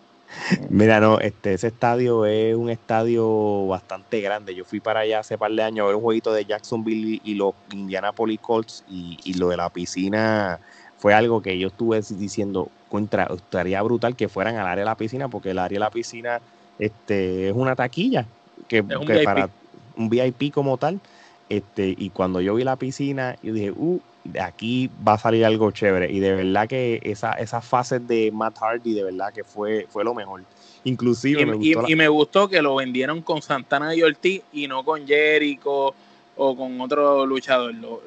Mira, 0.70 1.00
no, 1.00 1.18
este, 1.20 1.54
ese 1.54 1.68
estadio 1.68 2.26
es 2.26 2.54
un 2.56 2.70
estadio 2.70 3.66
bastante 3.66 4.20
grande. 4.20 4.54
Yo 4.54 4.64
fui 4.64 4.80
para 4.80 5.00
allá 5.00 5.20
hace 5.20 5.38
par 5.38 5.52
de 5.52 5.62
años 5.62 5.84
a 5.84 5.86
ver 5.86 5.96
un 5.96 6.02
jueguito 6.02 6.32
de 6.32 6.44
Jacksonville 6.44 7.20
y 7.24 7.34
los 7.34 7.54
Indianapolis 7.72 8.40
Colts 8.40 8.84
y, 8.88 9.18
y 9.24 9.34
lo 9.34 9.48
de 9.48 9.56
la 9.56 9.70
piscina 9.70 10.60
fue 11.02 11.14
algo 11.14 11.42
que 11.42 11.58
yo 11.58 11.66
estuve 11.66 12.00
diciendo, 12.10 12.68
contra, 12.88 13.24
estaría 13.24 13.82
brutal 13.82 14.14
que 14.14 14.28
fueran 14.28 14.56
al 14.56 14.68
área 14.68 14.84
de 14.84 14.90
la 14.90 14.96
piscina 14.96 15.28
porque 15.28 15.50
el 15.50 15.58
área 15.58 15.76
de 15.76 15.80
la 15.80 15.90
piscina 15.90 16.40
este, 16.78 17.48
es 17.48 17.54
una 17.54 17.74
taquilla 17.74 18.26
que, 18.68 18.78
es 18.78 18.96
un 18.96 19.06
que 19.06 19.14
VIP. 19.14 19.24
para 19.24 19.48
un 19.96 20.08
VIP 20.08 20.52
como 20.52 20.76
tal. 20.76 21.00
Este, 21.48 21.94
y 21.98 22.10
cuando 22.10 22.40
yo 22.40 22.54
vi 22.54 22.64
la 22.64 22.76
piscina, 22.76 23.36
yo 23.42 23.52
dije, 23.52 23.72
uh, 23.72 24.00
de 24.24 24.40
aquí 24.40 24.90
va 25.06 25.14
a 25.14 25.18
salir 25.18 25.44
algo 25.44 25.70
chévere. 25.70 26.10
Y 26.10 26.20
de 26.20 26.34
verdad 26.34 26.68
que 26.68 27.00
esa, 27.02 27.32
esas 27.32 27.64
fases 27.64 28.06
de 28.06 28.30
Matt 28.32 28.58
Hardy, 28.58 28.94
de 28.94 29.04
verdad 29.04 29.32
que 29.32 29.44
fue, 29.44 29.86
fue 29.90 30.04
lo 30.04 30.14
mejor. 30.14 30.42
Inclusive 30.84 31.42
y 31.42 31.46
me 31.46 31.56
y, 31.56 31.74
gustó. 31.74 31.88
y, 31.90 31.96
me 31.96 32.08
gustó 32.08 32.48
que 32.48 32.62
lo 32.62 32.76
vendieron 32.76 33.22
con 33.22 33.42
Santana 33.42 33.94
y 33.94 34.02
Ortiz 34.02 34.42
y 34.52 34.66
no 34.66 34.84
con 34.84 35.06
Jericho 35.06 35.94
o 36.36 36.56
con 36.56 36.80
otro 36.80 37.26
luchador. 37.26 37.74
Lo, 37.74 38.00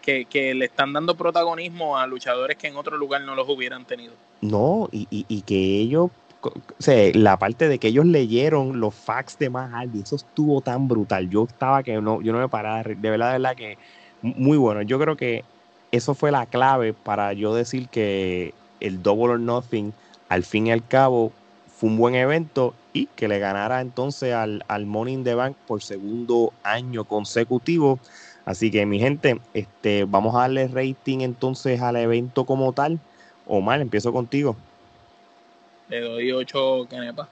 que, 0.00 0.24
que, 0.26 0.54
le 0.54 0.66
están 0.66 0.92
dando 0.92 1.14
protagonismo 1.14 1.98
a 1.98 2.06
luchadores 2.06 2.56
que 2.56 2.68
en 2.68 2.76
otro 2.76 2.96
lugar 2.96 3.22
no 3.22 3.34
los 3.34 3.48
hubieran 3.48 3.84
tenido. 3.84 4.14
No, 4.40 4.88
y, 4.92 5.06
y, 5.10 5.26
y 5.28 5.42
que 5.42 5.56
ellos 5.56 6.10
o 6.42 6.52
sea, 6.78 7.10
la 7.14 7.38
parte 7.38 7.68
de 7.68 7.78
que 7.78 7.88
ellos 7.88 8.06
leyeron 8.06 8.78
los 8.78 8.94
facts 8.94 9.38
de 9.38 9.50
Matt 9.50 9.72
Hardy, 9.72 10.00
eso 10.00 10.16
estuvo 10.16 10.60
tan 10.60 10.86
brutal. 10.88 11.28
Yo 11.28 11.44
estaba 11.44 11.82
que 11.82 12.00
no, 12.00 12.22
yo 12.22 12.32
no 12.32 12.38
me 12.38 12.48
paraba, 12.48 12.82
de 12.82 12.94
verdad, 12.94 13.32
de 13.32 13.38
verdad 13.38 13.56
que 13.56 13.78
muy 14.34 14.58
bueno. 14.58 14.82
Yo 14.82 14.98
creo 14.98 15.16
que 15.16 15.44
eso 15.92 16.14
fue 16.14 16.30
la 16.30 16.46
clave 16.46 16.92
para 16.92 17.32
yo 17.32 17.54
decir 17.54 17.88
que 17.88 18.54
el 18.80 19.02
Double 19.02 19.34
or 19.34 19.40
Nothing, 19.40 19.92
al 20.28 20.44
fin 20.44 20.66
y 20.66 20.72
al 20.72 20.86
cabo, 20.86 21.32
fue 21.66 21.90
un 21.90 21.96
buen 21.96 22.14
evento 22.14 22.74
y 22.92 23.06
que 23.06 23.28
le 23.28 23.38
ganara 23.38 23.80
entonces 23.80 24.32
al, 24.32 24.64
al 24.68 24.86
Money 24.86 25.14
in 25.14 25.24
the 25.24 25.34
Bank 25.34 25.56
por 25.66 25.82
segundo 25.82 26.52
año 26.62 27.04
consecutivo. 27.04 27.98
Así 28.44 28.70
que 28.70 28.86
mi 28.86 28.98
gente, 28.98 29.40
este, 29.54 30.04
vamos 30.04 30.34
a 30.34 30.40
darle 30.40 30.68
rating 30.68 31.20
entonces 31.20 31.80
al 31.82 31.96
evento 31.96 32.44
como 32.46 32.72
tal. 32.72 32.98
Omar, 33.44 33.80
empiezo 33.80 34.12
contigo. 34.12 34.56
Le 35.88 36.00
doy 36.00 36.32
8 36.32 36.86
canepas. 36.88 37.28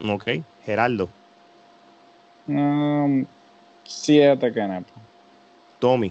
Ok, 0.00 0.28
Geraldo. 0.64 1.08
Um, 2.46 3.26
siete 3.84 4.52
canepas. 4.52 5.03
Tommy. 5.84 6.10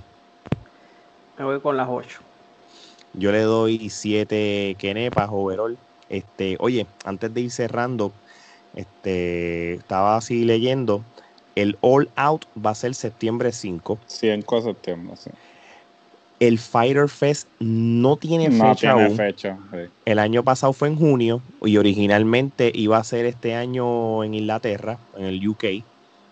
Me 1.40 1.45
voy 1.45 1.60
con 1.60 1.76
las 1.76 1.88
8. 1.90 2.20
Yo 3.16 3.32
le 3.32 3.41
doy 3.41 3.90
7 3.90 4.76
kenepas 4.78 5.30
overall. 5.32 5.76
Este, 6.10 6.58
oye, 6.60 6.86
antes 7.06 7.34
de 7.34 7.41
ir 7.41 7.50
cerrando, 7.50 8.12
este, 8.76 9.74
estaba 9.74 10.16
así 10.16 10.45
leyendo. 10.45 11.02
El 11.56 11.76
All 11.82 12.08
Out 12.16 12.45
va 12.64 12.70
a 12.70 12.76
ser 12.76 12.94
septiembre 12.94 13.52
5. 13.52 13.98
5 14.06 14.56
de 14.58 14.62
septiembre, 14.62 15.16
sí. 15.18 15.32
El 16.40 16.60
Fighter 16.60 17.10
Fest 17.10 17.48
no 17.60 18.18
tiene 18.18 18.50
No 18.50 18.76
fecha 18.76 18.94
tiene 18.94 19.06
aún. 19.06 19.18
fecha. 19.18 19.58
sí. 19.72 19.78
El 20.06 20.20
año 20.20 20.44
pasado 20.44 20.72
fue 20.74 20.90
en 20.90 20.98
junio 20.98 21.41
y 21.64 21.78
originalmente 21.78 22.72
iba 22.76 23.00
a 23.00 23.04
ser 23.04 23.26
este 23.26 23.56
año 23.56 24.24
en 24.24 24.36
Inglaterra, 24.36 25.00
en 25.18 25.26
el 25.26 25.48
UK. 25.48 25.66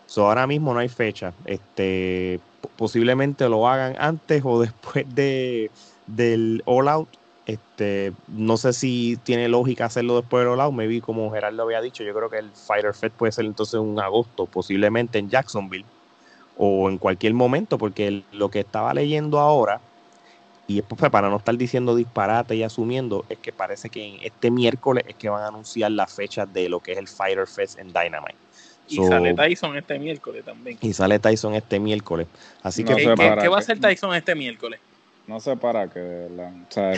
So 0.05 0.27
ahora 0.27 0.45
mismo 0.45 0.75
no 0.75 0.79
hay 0.79 0.89
fecha. 0.89 1.33
Este, 1.45 2.39
posiblemente 2.75 3.47
lo 3.49 3.67
hagan 3.67 3.95
antes 3.99 4.41
o 4.45 4.61
después 4.61 5.05
de, 5.13 5.71
del 6.07 6.61
All 6.65 6.87
Out. 6.87 7.09
Este, 7.47 8.13
no 8.27 8.55
sé 8.55 8.71
si 8.71 9.17
tiene 9.23 9.49
lógica 9.49 9.85
hacerlo 9.85 10.15
después 10.21 10.41
del 10.41 10.53
All 10.53 10.61
Out. 10.61 10.73
Maybe 10.73 11.01
como 11.01 11.31
Gerardo 11.31 11.63
había 11.63 11.81
dicho, 11.81 12.03
yo 12.03 12.13
creo 12.13 12.29
que 12.29 12.39
el 12.39 12.51
Fighter 12.51 12.93
Fest 12.93 13.15
puede 13.15 13.31
ser 13.31 13.45
entonces 13.45 13.79
en 13.79 13.99
agosto, 13.99 14.45
posiblemente 14.45 15.19
en 15.19 15.29
Jacksonville 15.29 15.85
o 16.57 16.89
en 16.89 16.97
cualquier 16.97 17.33
momento, 17.33 17.77
porque 17.77 18.23
lo 18.31 18.49
que 18.49 18.59
estaba 18.59 18.93
leyendo 18.93 19.39
ahora 19.39 19.81
y 20.71 20.79
es 20.79 20.85
pues, 20.85 21.11
para 21.11 21.29
no 21.29 21.37
estar 21.37 21.57
diciendo 21.57 21.95
disparate 21.95 22.55
y 22.55 22.63
asumiendo, 22.63 23.25
es 23.29 23.37
que 23.39 23.51
parece 23.51 23.89
que 23.89 24.05
en 24.05 24.19
este 24.21 24.49
miércoles 24.49 25.03
es 25.07 25.15
que 25.15 25.29
van 25.29 25.43
a 25.43 25.47
anunciar 25.47 25.91
la 25.91 26.07
fecha 26.07 26.45
de 26.45 26.69
lo 26.69 26.79
que 26.79 26.93
es 26.93 26.97
el 26.97 27.07
Fighter 27.07 27.47
Fest 27.47 27.77
en 27.77 27.87
Dynamite. 27.87 28.37
Y 28.87 28.95
So, 28.97 29.07
sale 29.07 29.33
Tyson 29.33 29.77
este 29.77 29.97
miércoles 29.99 30.43
también. 30.43 30.77
y 30.81 30.93
sale 30.93 31.19
Tyson 31.19 31.53
este 31.55 31.79
miércoles. 31.79 32.27
Así 32.63 32.83
No 32.83 32.89
que 32.89 32.95
¿Qué, 32.95 33.03
sé 33.03 33.09
qué- 33.09 33.15
para 33.15 33.41
qué 33.41 33.47
va 33.47 33.55
a 33.57 33.59
hacer 33.59 33.79
Tyson 33.79 34.13
este 34.15 34.35
miércoles? 34.35 34.79
No 35.27 35.39
sé 35.39 35.55
para 35.55 35.87
qué, 35.87 35.99
de 35.99 36.27
verdad. 36.29 36.51
O 36.69 36.71
sea, 36.73 36.95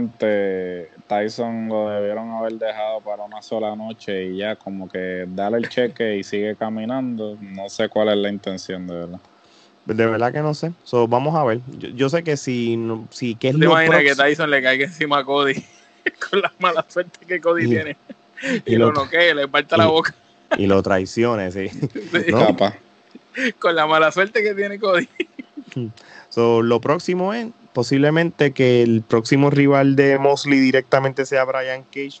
sinceramente, 0.00 0.90
Tyson 1.08 1.68
lo 1.68 1.88
debieron 1.88 2.30
haber 2.30 2.52
dejado 2.54 3.00
para 3.00 3.24
una 3.24 3.42
sola 3.42 3.74
noche 3.74 4.26
y 4.26 4.36
ya 4.38 4.56
como 4.56 4.88
que 4.88 5.24
dale 5.28 5.56
el 5.58 5.68
cheque 5.68 6.16
y 6.16 6.22
sigue 6.22 6.54
caminando. 6.56 7.36
No 7.40 7.68
sé 7.68 7.88
cuál 7.88 8.10
es 8.10 8.16
la 8.18 8.28
intención, 8.30 8.86
de 8.86 8.94
verdad. 8.94 9.20
de 9.86 10.06
verdad 10.06 10.32
que 10.32 10.40
no 10.40 10.54
sé. 10.54 10.72
So, 10.84 11.08
vamos 11.08 11.34
a 11.34 11.44
ver. 11.44 11.60
Yo, 11.78 11.88
yo 11.88 12.08
sé 12.08 12.22
que 12.22 12.36
si, 12.36 12.76
no- 12.76 13.08
si 13.10 13.34
¿qué 13.34 13.48
es 13.48 13.54
¿Te 13.54 13.60
lo 13.60 13.70
imaginas 13.72 14.02
que? 14.02 14.14
Tyson 14.14 14.50
le 14.50 14.62
caiga 14.62 14.84
encima 14.84 15.18
a 15.18 15.24
Cody 15.24 15.54
con 16.30 16.40
la 16.42 16.52
mala 16.58 16.84
suerte 16.88 17.24
que 17.26 17.40
Cody 17.40 17.64
Y- 17.64 17.68
tiene? 17.68 17.96
Y, 18.66 18.74
y 18.74 18.76
lo 18.76 18.88
lo- 18.92 19.04
noquee, 19.04 19.34
le 19.34 19.48
parta 19.48 19.76
la 19.78 19.86
boca 19.86 20.14
y 20.58 20.66
lo 20.66 20.82
traicione, 20.82 21.50
sí. 21.52 21.68
¿No? 22.28 22.46
Capaz. 22.48 22.74
con 23.58 23.74
la 23.76 23.86
mala 23.86 24.10
suerte 24.12 24.42
que 24.42 24.54
tiene 24.54 24.78
Cody. 24.78 25.08
So, 26.30 26.62
lo 26.62 26.80
próximo 26.80 27.34
es 27.34 27.48
posiblemente 27.72 28.52
que 28.52 28.82
el 28.82 29.02
próximo 29.02 29.50
rival 29.50 29.96
de 29.96 30.18
Mosley 30.18 30.58
directamente 30.60 31.26
sea 31.26 31.44
Brian 31.44 31.82
Cage 31.84 32.20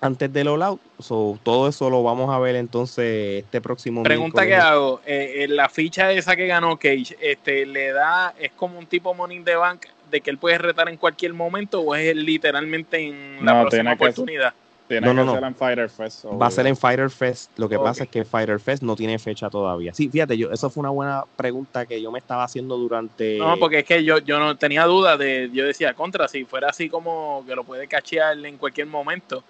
antes 0.00 0.30
del 0.32 0.48
All 0.48 0.62
Out. 0.62 0.80
So, 0.98 1.38
todo 1.42 1.68
eso 1.68 1.88
lo 1.88 2.02
vamos 2.02 2.34
a 2.34 2.38
ver 2.38 2.56
entonces 2.56 3.44
este 3.44 3.60
próximo 3.62 4.02
Pregunta 4.02 4.46
que 4.46 4.54
hago, 4.54 5.00
eh, 5.06 5.44
eh, 5.44 5.48
la 5.48 5.68
ficha 5.70 6.12
esa 6.12 6.36
que 6.36 6.46
ganó 6.46 6.76
Cage, 6.78 7.16
este, 7.20 7.64
¿le 7.64 7.92
da, 7.92 8.34
es 8.38 8.52
como 8.52 8.78
un 8.78 8.86
tipo 8.86 9.14
Money 9.14 9.38
in 9.38 9.44
the 9.44 9.56
Bank 9.56 9.86
de 10.10 10.20
que 10.20 10.30
él 10.30 10.36
puede 10.38 10.58
retar 10.58 10.88
en 10.90 10.96
cualquier 10.98 11.32
momento 11.32 11.80
o 11.80 11.94
es 11.94 12.14
literalmente 12.14 12.98
en 12.98 13.44
la 13.44 13.54
No, 13.54 13.60
próxima 13.62 13.68
tiene 13.70 13.96
que- 13.96 14.04
oportunidad? 14.04 14.54
Tiene 15.00 15.06
No, 15.06 15.14
no, 15.14 15.22
que 15.22 15.26
no. 15.26 15.34
ser 15.34 15.44
en 15.44 15.54
Fighter 15.54 15.90
Fest. 15.90 16.24
Va 16.26 16.46
a 16.46 16.50
ser 16.50 16.66
en 16.66 16.76
Fighter 16.76 17.10
Fest. 17.10 17.58
Lo 17.58 17.68
que 17.68 17.78
pasa 17.78 18.04
es 18.04 18.10
que 18.10 18.24
Fighter 18.24 18.60
Fest 18.60 18.82
no 18.82 18.94
tiene 18.96 19.18
fecha 19.18 19.50
todavía. 19.50 19.92
Sí, 19.94 20.08
fíjate, 20.08 20.36
yo, 20.36 20.50
eso 20.50 20.70
fue 20.70 20.80
una 20.82 20.90
buena 20.90 21.24
pregunta 21.36 21.86
que 21.86 22.00
yo 22.00 22.12
me 22.12 22.18
estaba 22.18 22.44
haciendo 22.44 22.76
durante. 22.76 23.38
No, 23.38 23.56
porque 23.58 23.80
es 23.80 23.84
que 23.84 24.04
yo, 24.04 24.18
yo 24.18 24.38
no 24.38 24.56
tenía 24.56 24.84
duda 24.84 25.16
de, 25.16 25.50
yo 25.52 25.64
decía, 25.64 25.94
contra, 25.94 26.28
si 26.28 26.44
fuera 26.44 26.68
así 26.68 26.88
como 26.88 27.44
que 27.46 27.54
lo 27.54 27.64
puede 27.64 27.86
cachear 27.88 28.38
en 28.44 28.56
cualquier 28.56 28.86
momento, 28.86 29.42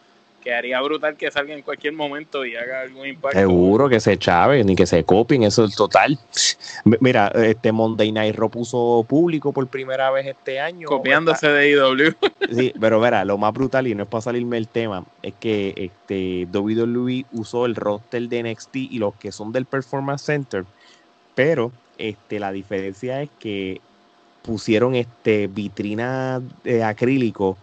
quedaría 0.44 0.80
brutal 0.82 1.16
que 1.16 1.30
salga 1.30 1.54
en 1.54 1.62
cualquier 1.62 1.94
momento 1.94 2.44
y 2.44 2.54
haga 2.54 2.82
algún 2.82 3.06
impacto. 3.06 3.38
Seguro 3.38 3.88
que 3.88 3.98
se 3.98 4.18
chave, 4.18 4.62
ni 4.62 4.76
que 4.76 4.86
se 4.86 5.02
copien, 5.02 5.42
eso 5.42 5.64
es 5.64 5.74
total. 5.74 6.18
Mira, 7.00 7.28
este 7.28 7.72
Monday 7.72 8.12
Night 8.12 8.36
Raw 8.36 8.50
puso 8.50 9.04
público 9.08 9.52
por 9.52 9.66
primera 9.66 10.10
vez 10.10 10.26
este 10.26 10.60
año. 10.60 10.86
Copiándose 10.86 11.48
de 11.48 11.70
IW. 11.70 12.14
Sí, 12.54 12.74
pero 12.78 13.00
verá, 13.00 13.24
lo 13.24 13.38
más 13.38 13.54
brutal, 13.54 13.86
y 13.86 13.94
no 13.94 14.02
es 14.02 14.08
para 14.08 14.20
salirme 14.20 14.58
el 14.58 14.68
tema, 14.68 15.04
es 15.22 15.32
que 15.40 15.72
este 15.76 16.46
WWE 16.52 17.24
usó 17.32 17.64
el 17.64 17.74
roster 17.74 18.28
de 18.28 18.42
NXT 18.42 18.76
y 18.76 18.98
los 18.98 19.14
que 19.14 19.32
son 19.32 19.50
del 19.50 19.64
Performance 19.64 20.22
Center, 20.22 20.64
pero 21.34 21.72
este 21.96 22.38
la 22.38 22.52
diferencia 22.52 23.22
es 23.22 23.30
que 23.38 23.80
pusieron 24.42 24.94
este 24.94 25.46
vitrina 25.46 26.42
de 26.62 26.84
acrílico 26.84 27.56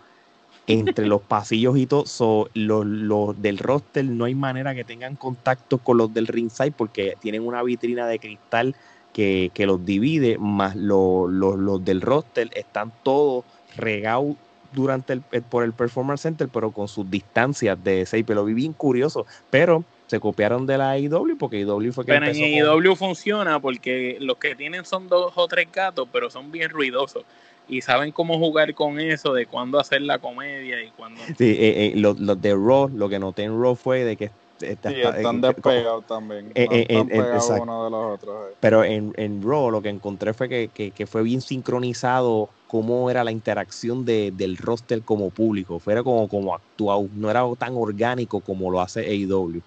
entre 0.68 1.06
los 1.08 1.22
pasillos 1.22 1.78
y 1.78 1.86
todo, 1.88 2.06
so, 2.06 2.50
los, 2.54 2.86
los 2.86 3.42
del 3.42 3.58
roster 3.58 4.06
no 4.06 4.26
hay 4.26 4.36
manera 4.36 4.74
que 4.76 4.84
tengan 4.84 5.16
contacto 5.16 5.80
con 5.80 5.98
los 5.98 6.14
del 6.14 6.28
ringside 6.28 6.72
porque 6.72 7.16
tienen 7.20 7.46
una 7.46 7.64
vitrina 7.64 8.08
de 8.08 8.20
cristal 8.20 8.76
que, 9.14 9.52
que 9.54 9.66
los 9.66 9.84
divide, 9.86 10.38
más 10.38 10.76
lo- 10.76 11.28
lo- 11.28 11.58
los 11.58 11.84
del 11.84 12.00
roster 12.02 12.50
están 12.56 12.94
todos 13.04 13.44
regados 13.76 14.36
durante 14.74 15.14
el, 15.14 15.24
el- 15.32 15.44
por 15.44 15.64
el 15.64 15.74
Performance 15.74 16.22
Center, 16.22 16.48
pero 16.48 16.72
con 16.72 16.88
sus 16.88 17.10
distancias 17.10 17.84
de 17.84 18.06
6, 18.06 18.24
pero 18.26 18.42
lo 18.42 18.46
vi 18.46 18.54
bien 18.54 18.72
curioso, 18.74 19.26
pero 19.50 19.84
se 20.08 20.20
copiaron 20.20 20.66
de 20.66 20.78
la 20.78 20.98
IW 20.98 21.38
porque 21.38 21.60
IW 21.60 21.92
fue 21.92 22.06
que 22.06 22.14
Pero 22.14 22.26
en 22.28 22.34
con- 22.34 22.82
IW 22.82 22.96
funciona 22.96 23.60
porque 23.60 24.18
los 24.22 24.38
que 24.38 24.56
tienen 24.56 24.86
son 24.86 25.08
dos 25.10 25.34
o 25.36 25.48
tres 25.48 25.68
gatos, 25.72 26.08
pero 26.12 26.30
son 26.30 26.52
bien 26.52 26.70
ruidosos. 26.70 27.26
Y 27.68 27.82
saben 27.82 28.12
cómo 28.12 28.38
jugar 28.38 28.74
con 28.74 29.00
eso, 29.00 29.34
de 29.34 29.46
cuándo 29.46 29.80
hacer 29.80 30.02
la 30.02 30.20
comedia 30.20 30.84
y 30.84 30.92
cuándo... 30.92 31.22
Sí, 31.38 31.56
eh, 31.58 31.86
eh, 31.88 31.94
los, 31.96 32.20
los 32.20 32.42
de 32.42 32.54
Raw, 32.54 32.90
lo 32.90 33.08
que 33.08 33.20
noté 33.20 33.44
en 33.44 33.62
Raw 33.62 33.76
fue 33.76 34.04
de 34.04 34.18
que 34.18 34.32
este, 34.60 34.90
Sí, 34.90 35.02
están 35.02 35.42
despegados 35.42 36.06
también. 36.06 36.52
Eh, 36.54 36.68
eh, 36.70 36.86
están 36.90 37.08
eh, 37.08 37.12
pegados 37.12 37.44
exacto. 37.44 37.64
uno 37.64 37.84
de 37.86 37.92
los 37.92 38.16
otros. 38.16 38.52
eh. 38.52 38.56
Pero 38.60 38.84
en, 38.84 39.12
en 39.16 39.42
Raw 39.42 39.72
lo 39.72 39.82
que 39.82 39.90
encontré 39.90 40.34
fue 40.34 40.50
que, 40.50 40.70
que- 40.70 40.92
que 40.92 41.08
fue 41.08 41.24
bien 41.24 41.42
sincronizado 41.42 42.50
cómo 42.68 43.10
era 43.10 43.24
la 43.24 43.32
interacción 43.32 44.06
de- 44.06 44.32
del 44.34 44.58
roster 44.58 45.04
como 45.04 45.32
público. 45.32 45.80
Fuera 45.80 46.04
como, 46.04 46.28
como 46.28 46.54
actuado. 46.54 47.08
No 47.14 47.30
era 47.32 47.44
tan 47.58 47.74
orgánico 47.76 48.42
como 48.42 48.70
lo 48.72 48.82
hace 48.82 49.02
AEW. 49.02 49.62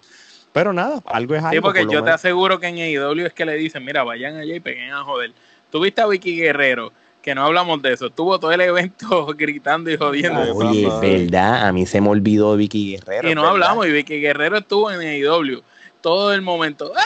Pero 0.53 0.71
nada, 0.71 1.01
algo 1.05 1.35
es 1.35 1.43
algo. 1.43 1.55
Sí, 1.55 1.61
porque 1.61 1.79
por 1.81 1.87
lo 1.87 1.93
yo 1.93 2.03
te 2.03 2.11
aseguro 2.11 2.59
que 2.59 2.67
en 2.67 2.77
AEW 2.77 3.25
es 3.25 3.33
que 3.33 3.45
le 3.45 3.55
dicen, 3.55 3.83
mira, 3.83 4.03
vayan 4.03 4.37
allá 4.37 4.55
y 4.55 4.59
peguen 4.61 4.91
a 4.91 5.03
joder. 5.03 5.33
Tuviste 5.69 6.01
a 6.01 6.07
Vicky 6.07 6.37
Guerrero, 6.37 6.93
que 7.25 7.33
no 7.33 7.43
hablamos 7.43 7.81
de 7.81 7.91
eso, 7.91 8.05
estuvo 8.05 8.39
todo 8.39 8.51
el 8.51 8.61
evento 8.61 9.25
gritando 9.35 9.89
y 9.89 9.97
jodiendo. 9.97 10.41
Ay, 10.41 10.49
Oye, 10.53 10.87
es 10.87 10.99
verdad, 11.01 11.67
a 11.67 11.71
mí 11.73 11.87
se 11.87 11.99
me 11.99 12.09
olvidó 12.09 12.51
de 12.51 12.57
Vicky 12.59 12.91
Guerrero. 12.91 13.29
y 13.31 13.33
no 13.33 13.41
verdad. 13.41 13.53
hablamos, 13.53 13.87
y 13.87 13.91
Vicky 13.91 14.21
Guerrero 14.21 14.57
estuvo 14.59 14.91
en 14.91 15.01
AEW 15.01 15.61
todo 16.01 16.31
el 16.33 16.43
momento. 16.43 16.91
¡Ah! 16.95 17.01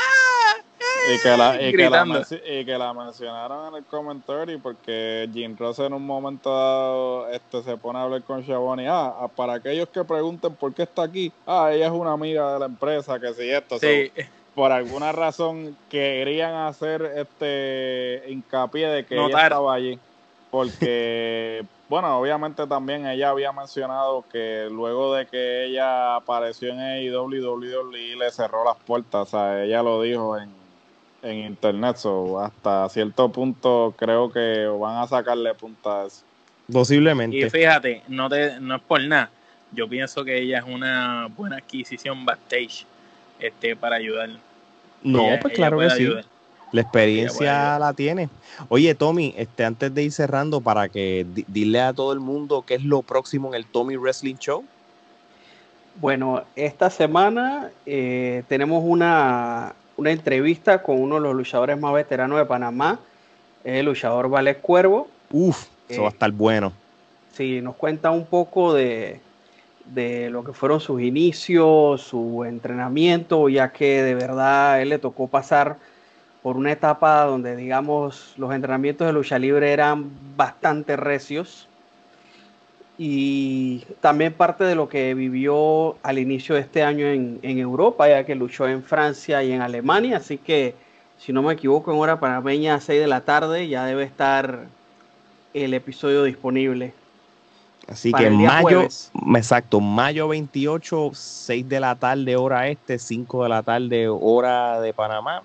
Y 1.15 1.21
que, 1.23 1.29
la, 1.37 1.55
y, 1.55 1.71
que 1.71 1.89
la, 1.89 2.03
Gritando. 2.03 2.21
y 2.45 2.65
que 2.65 2.77
la 2.77 2.93
mencionaron 2.93 3.69
en 3.69 3.75
el 3.77 3.85
comentario 3.85 4.59
porque 4.61 5.29
Jim 5.33 5.55
Ross 5.57 5.79
en 5.79 5.93
un 5.93 6.05
momento 6.05 6.49
dado 6.53 7.29
este, 7.29 7.63
se 7.63 7.77
pone 7.77 7.97
a 7.99 8.03
hablar 8.03 8.21
con 8.23 8.41
Shaboni. 8.41 8.85
Ah, 8.87 9.15
ah, 9.21 9.27
para 9.33 9.53
aquellos 9.53 9.87
que 9.87 10.03
pregunten 10.03 10.53
por 10.55 10.73
qué 10.73 10.83
está 10.83 11.03
aquí, 11.03 11.31
ah, 11.47 11.69
ella 11.71 11.85
es 11.87 11.91
una 11.93 12.11
amiga 12.11 12.53
de 12.53 12.59
la 12.59 12.65
empresa, 12.65 13.17
que 13.19 13.33
si 13.33 13.49
esto. 13.49 13.79
Sí, 13.79 14.11
So, 14.15 14.23
por 14.53 14.71
alguna 14.73 15.13
razón 15.13 15.77
querían 15.89 16.53
hacer 16.53 17.01
este 17.15 18.23
hincapié 18.27 18.87
de 18.87 19.05
que 19.05 19.13
ella 19.15 19.23
Notar. 19.23 19.43
estaba 19.45 19.73
allí. 19.73 19.97
Porque, 20.51 21.63
bueno, 21.89 22.19
obviamente 22.19 22.65
también 22.65 23.05
ella 23.05 23.29
había 23.29 23.51
mencionado 23.51 24.25
que 24.31 24.67
luego 24.71 25.13
de 25.13 25.27
que 25.27 25.65
ella 25.65 26.15
apareció 26.15 26.69
en 26.69 26.79
AEW, 26.79 27.43
WWE 27.43 28.15
le 28.17 28.31
cerró 28.31 28.63
las 28.63 28.77
puertas. 28.77 29.27
O 29.27 29.31
sea, 29.31 29.63
ella 29.63 29.83
lo 29.83 30.01
dijo 30.01 30.37
en, 30.37 30.49
en 31.21 31.37
internet. 31.45 31.97
So, 31.97 32.39
hasta 32.39 32.89
cierto 32.89 33.29
punto 33.31 33.93
creo 33.97 34.31
que 34.31 34.65
van 34.65 34.97
a 34.97 35.07
sacarle 35.07 35.53
puntas. 35.53 36.25
Posiblemente. 36.71 37.37
y 37.37 37.49
fíjate, 37.49 38.03
no, 38.07 38.29
te, 38.29 38.59
no 38.59 38.75
es 38.75 38.81
por 38.81 39.03
nada. 39.03 39.29
Yo 39.71 39.87
pienso 39.87 40.23
que 40.23 40.39
ella 40.39 40.59
es 40.59 40.65
una 40.65 41.27
buena 41.35 41.57
adquisición 41.57 42.25
backstage 42.25 42.85
este, 43.39 43.75
para 43.75 43.97
ayudar. 43.97 44.29
no, 45.03 45.27
Ella- 45.27 45.39
pues 45.39 45.53
claro 45.53 45.77
que 45.79 45.89
sí. 45.91 46.09
La 46.71 46.81
experiencia 46.81 47.79
la 47.79 47.93
tiene. 47.93 48.29
Oye, 48.67 48.93
Tommy, 48.93 49.33
este, 49.37 49.65
antes 49.65 49.93
de 49.93 50.03
ir 50.03 50.11
cerrando, 50.11 50.61
para 50.61 50.89
que 50.89 51.25
dile 51.47 51.81
a 51.81 51.93
todo 51.93 52.13
el 52.13 52.19
mundo 52.19 52.63
qué 52.65 52.75
es 52.75 52.83
lo 52.83 53.01
próximo 53.01 53.49
en 53.49 53.55
el 53.55 53.65
Tommy 53.65 53.95
Wrestling 53.95 54.35
Show. 54.35 54.63
Bueno, 55.95 56.43
esta 56.55 56.89
semana 56.89 57.71
eh, 57.85 58.43
tenemos 58.47 58.83
una, 58.85 59.73
una, 59.97 60.11
entrevista 60.11 60.81
con 60.83 61.01
uno 61.01 61.15
de 61.15 61.21
los 61.21 61.35
luchadores 61.35 61.79
más 61.79 61.93
veteranos 61.93 62.37
de 62.37 62.45
Panamá, 62.45 62.99
el 63.63 63.85
luchador 63.85 64.29
Vale 64.29 64.57
Cuervo. 64.57 65.07
Uf, 65.31 65.65
eso 65.89 66.03
va 66.03 66.09
a 66.09 66.11
estar 66.11 66.31
bueno. 66.31 66.71
Sí, 67.33 67.59
nos 67.61 67.75
cuenta 67.75 68.11
un 68.11 68.25
poco 68.25 68.73
de, 68.73 69.19
de 69.85 70.29
lo 70.29 70.43
que 70.43 70.53
fueron 70.53 70.79
sus 70.79 71.01
inicios, 71.01 72.01
su 72.01 72.45
entrenamiento, 72.45 73.49
ya 73.49 73.71
que 73.71 74.03
de 74.03 74.15
verdad 74.15 74.81
él 74.81 74.89
le 74.89 74.99
tocó 74.99 75.27
pasar 75.27 75.77
por 76.41 76.55
una 76.55 76.71
etapa 76.71 77.25
donde, 77.25 77.55
digamos, 77.55 78.33
los 78.37 78.53
entrenamientos 78.53 79.05
de 79.07 79.13
lucha 79.13 79.37
libre 79.37 79.73
eran 79.73 80.09
bastante 80.37 80.95
recios. 80.95 81.67
Y 82.97 83.79
también 84.01 84.33
parte 84.33 84.65
de 84.65 84.75
lo 84.75 84.89
que 84.89 85.13
vivió 85.13 85.95
al 86.03 86.19
inicio 86.19 86.55
de 86.55 86.61
este 86.61 86.83
año 86.83 87.07
en, 87.07 87.39
Europa, 87.43 88.09
ya 88.09 88.25
que 88.25 88.35
luchó 88.35 88.67
en 88.67 88.83
Francia 88.83 89.41
y 89.41 89.53
en 89.53 89.61
Alemania. 89.61 90.17
Así 90.17 90.37
que, 90.37 90.75
si 91.17 91.31
no 91.31 91.41
me 91.41 91.53
equivoco, 91.53 91.93
en 91.93 91.99
hora 91.99 92.19
panameña 92.19 92.75
a 92.75 92.81
6 92.81 92.99
de 92.99 93.07
la 93.07 93.21
tarde 93.21 93.69
ya 93.69 93.85
debe 93.85 94.03
estar 94.03 94.65
el 95.53 95.73
episodio 95.73 96.23
disponible. 96.23 96.93
Así 97.87 98.11
que 98.11 98.29
mayo, 98.29 98.87
exacto, 99.35 99.79
mayo 99.79 100.27
28, 100.27 101.11
6 101.13 101.69
de 101.69 101.79
la 101.79 101.95
tarde 101.95 102.35
hora 102.35 102.67
este, 102.67 102.99
5 102.99 103.43
de 103.43 103.49
la 103.49 103.63
tarde 103.63 104.07
hora 104.09 104.79
de 104.79 104.93
Panamá 104.93 105.41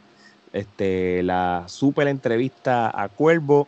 este, 0.55 1.24
la 1.24 1.64
super 1.66 2.06
entrevista 2.06 2.90
a 2.94 3.09
Cuervo, 3.09 3.66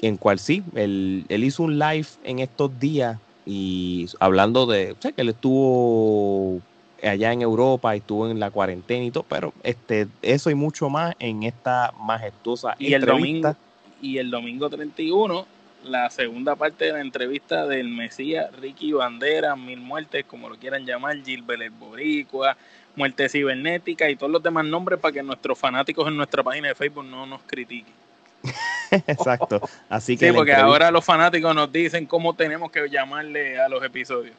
en 0.00 0.16
cual 0.16 0.38
sí, 0.38 0.62
él, 0.74 1.26
hizo 1.28 1.64
un 1.64 1.78
live 1.78 2.06
en 2.22 2.38
estos 2.38 2.78
días 2.78 3.18
y 3.44 4.06
hablando 4.20 4.66
de, 4.66 4.92
o 4.92 4.96
sea, 5.00 5.10
que 5.12 5.22
él 5.22 5.30
estuvo 5.30 6.60
allá 7.02 7.32
en 7.32 7.42
Europa 7.42 7.94
y 7.94 7.98
estuvo 7.98 8.28
en 8.28 8.38
la 8.38 8.50
cuarentena 8.52 9.04
y 9.04 9.10
todo, 9.10 9.24
pero 9.28 9.52
este, 9.64 10.06
eso 10.22 10.48
y 10.48 10.54
mucho 10.54 10.88
más 10.88 11.14
en 11.18 11.42
esta 11.42 11.92
majestuosa 12.00 12.76
y 12.78 12.94
El 12.94 13.04
domingo, 13.04 13.56
y 14.00 14.18
el 14.18 14.30
domingo 14.30 14.70
31, 14.70 15.44
la 15.84 16.08
segunda 16.10 16.54
parte 16.54 16.86
de 16.86 16.92
la 16.92 17.00
entrevista 17.00 17.66
del 17.66 17.88
Mesías 17.88 18.52
Ricky 18.60 18.92
Bandera, 18.92 19.56
Mil 19.56 19.80
Muertes, 19.80 20.24
como 20.24 20.48
lo 20.48 20.56
quieran 20.56 20.86
llamar, 20.86 21.16
Gilbert 21.24 21.76
Boricua, 21.78 22.56
Muerte 22.96 23.28
Cibernética 23.28 24.10
y 24.10 24.16
todos 24.16 24.32
los 24.32 24.42
demás 24.42 24.64
nombres 24.64 24.98
para 24.98 25.12
que 25.12 25.22
nuestros 25.22 25.58
fanáticos 25.58 26.08
en 26.08 26.16
nuestra 26.16 26.42
página 26.42 26.68
de 26.68 26.74
Facebook 26.74 27.04
no 27.04 27.26
nos 27.26 27.42
critiquen. 27.42 27.94
Exacto. 29.06 29.60
Así 29.88 30.16
que 30.16 30.28
sí, 30.28 30.34
porque 30.34 30.54
ahora 30.54 30.90
los 30.90 31.04
fanáticos 31.04 31.54
nos 31.54 31.70
dicen 31.70 32.06
cómo 32.06 32.34
tenemos 32.34 32.70
que 32.70 32.88
llamarle 32.88 33.60
a 33.60 33.68
los 33.68 33.82
episodios. 33.84 34.34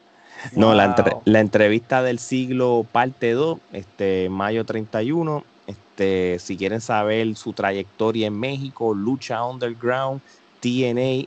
No, 0.52 0.74
la, 0.74 1.20
la, 1.24 1.40
entrevista 1.40 2.02
del 2.02 2.18
siglo 2.18 2.86
parte 2.90 3.32
2, 3.32 3.58
este, 3.72 4.28
mayo 4.28 4.64
31. 4.64 5.44
Este, 5.66 6.38
si 6.38 6.56
quieren 6.56 6.80
saber 6.80 7.34
su 7.34 7.52
trayectoria 7.52 8.28
en 8.28 8.38
México, 8.38 8.94
lucha 8.94 9.44
underground, 9.44 10.20
TNA 10.60 11.26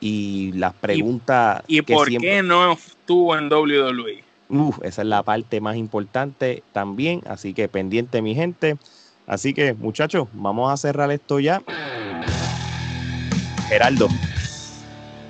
y 0.00 0.52
las 0.52 0.74
preguntas. 0.74 1.62
¿Y, 1.66 1.82
por 1.82 2.08
qué 2.08 2.42
no 2.42 2.72
estuvo 2.72 3.36
en 3.36 3.50
WWE? 3.50 4.29
Esa 4.82 5.02
es 5.02 5.08
la 5.08 5.22
parte 5.22 5.60
más 5.60 5.76
importante 5.76 6.62
también, 6.72 7.22
así 7.26 7.54
que 7.54 7.68
pendiente 7.68 8.22
mi 8.22 8.34
gente. 8.34 8.76
Así 9.26 9.54
que 9.54 9.74
muchachos, 9.74 10.28
vamos 10.32 10.72
a 10.72 10.76
cerrar 10.76 11.10
esto 11.10 11.38
ya. 11.38 11.62
Geraldo. 13.68 14.08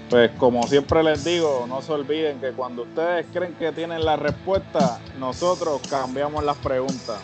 Pues 0.09 0.31
como 0.39 0.67
siempre 0.67 1.03
les 1.03 1.25
digo, 1.25 1.67
no 1.69 1.83
se 1.83 1.93
olviden 1.93 2.41
que 2.41 2.51
cuando 2.51 2.83
ustedes 2.83 3.27
creen 3.33 3.55
que 3.55 3.71
tienen 3.73 4.05
la 4.05 4.17
respuesta, 4.17 4.99
nosotros 5.19 5.81
cambiamos 5.89 6.43
las 6.43 6.57
preguntas. 6.57 7.21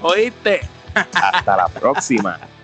¿Oíste? 0.00 0.60
Hasta 0.94 1.56
la 1.56 1.68
próxima. 1.68 2.40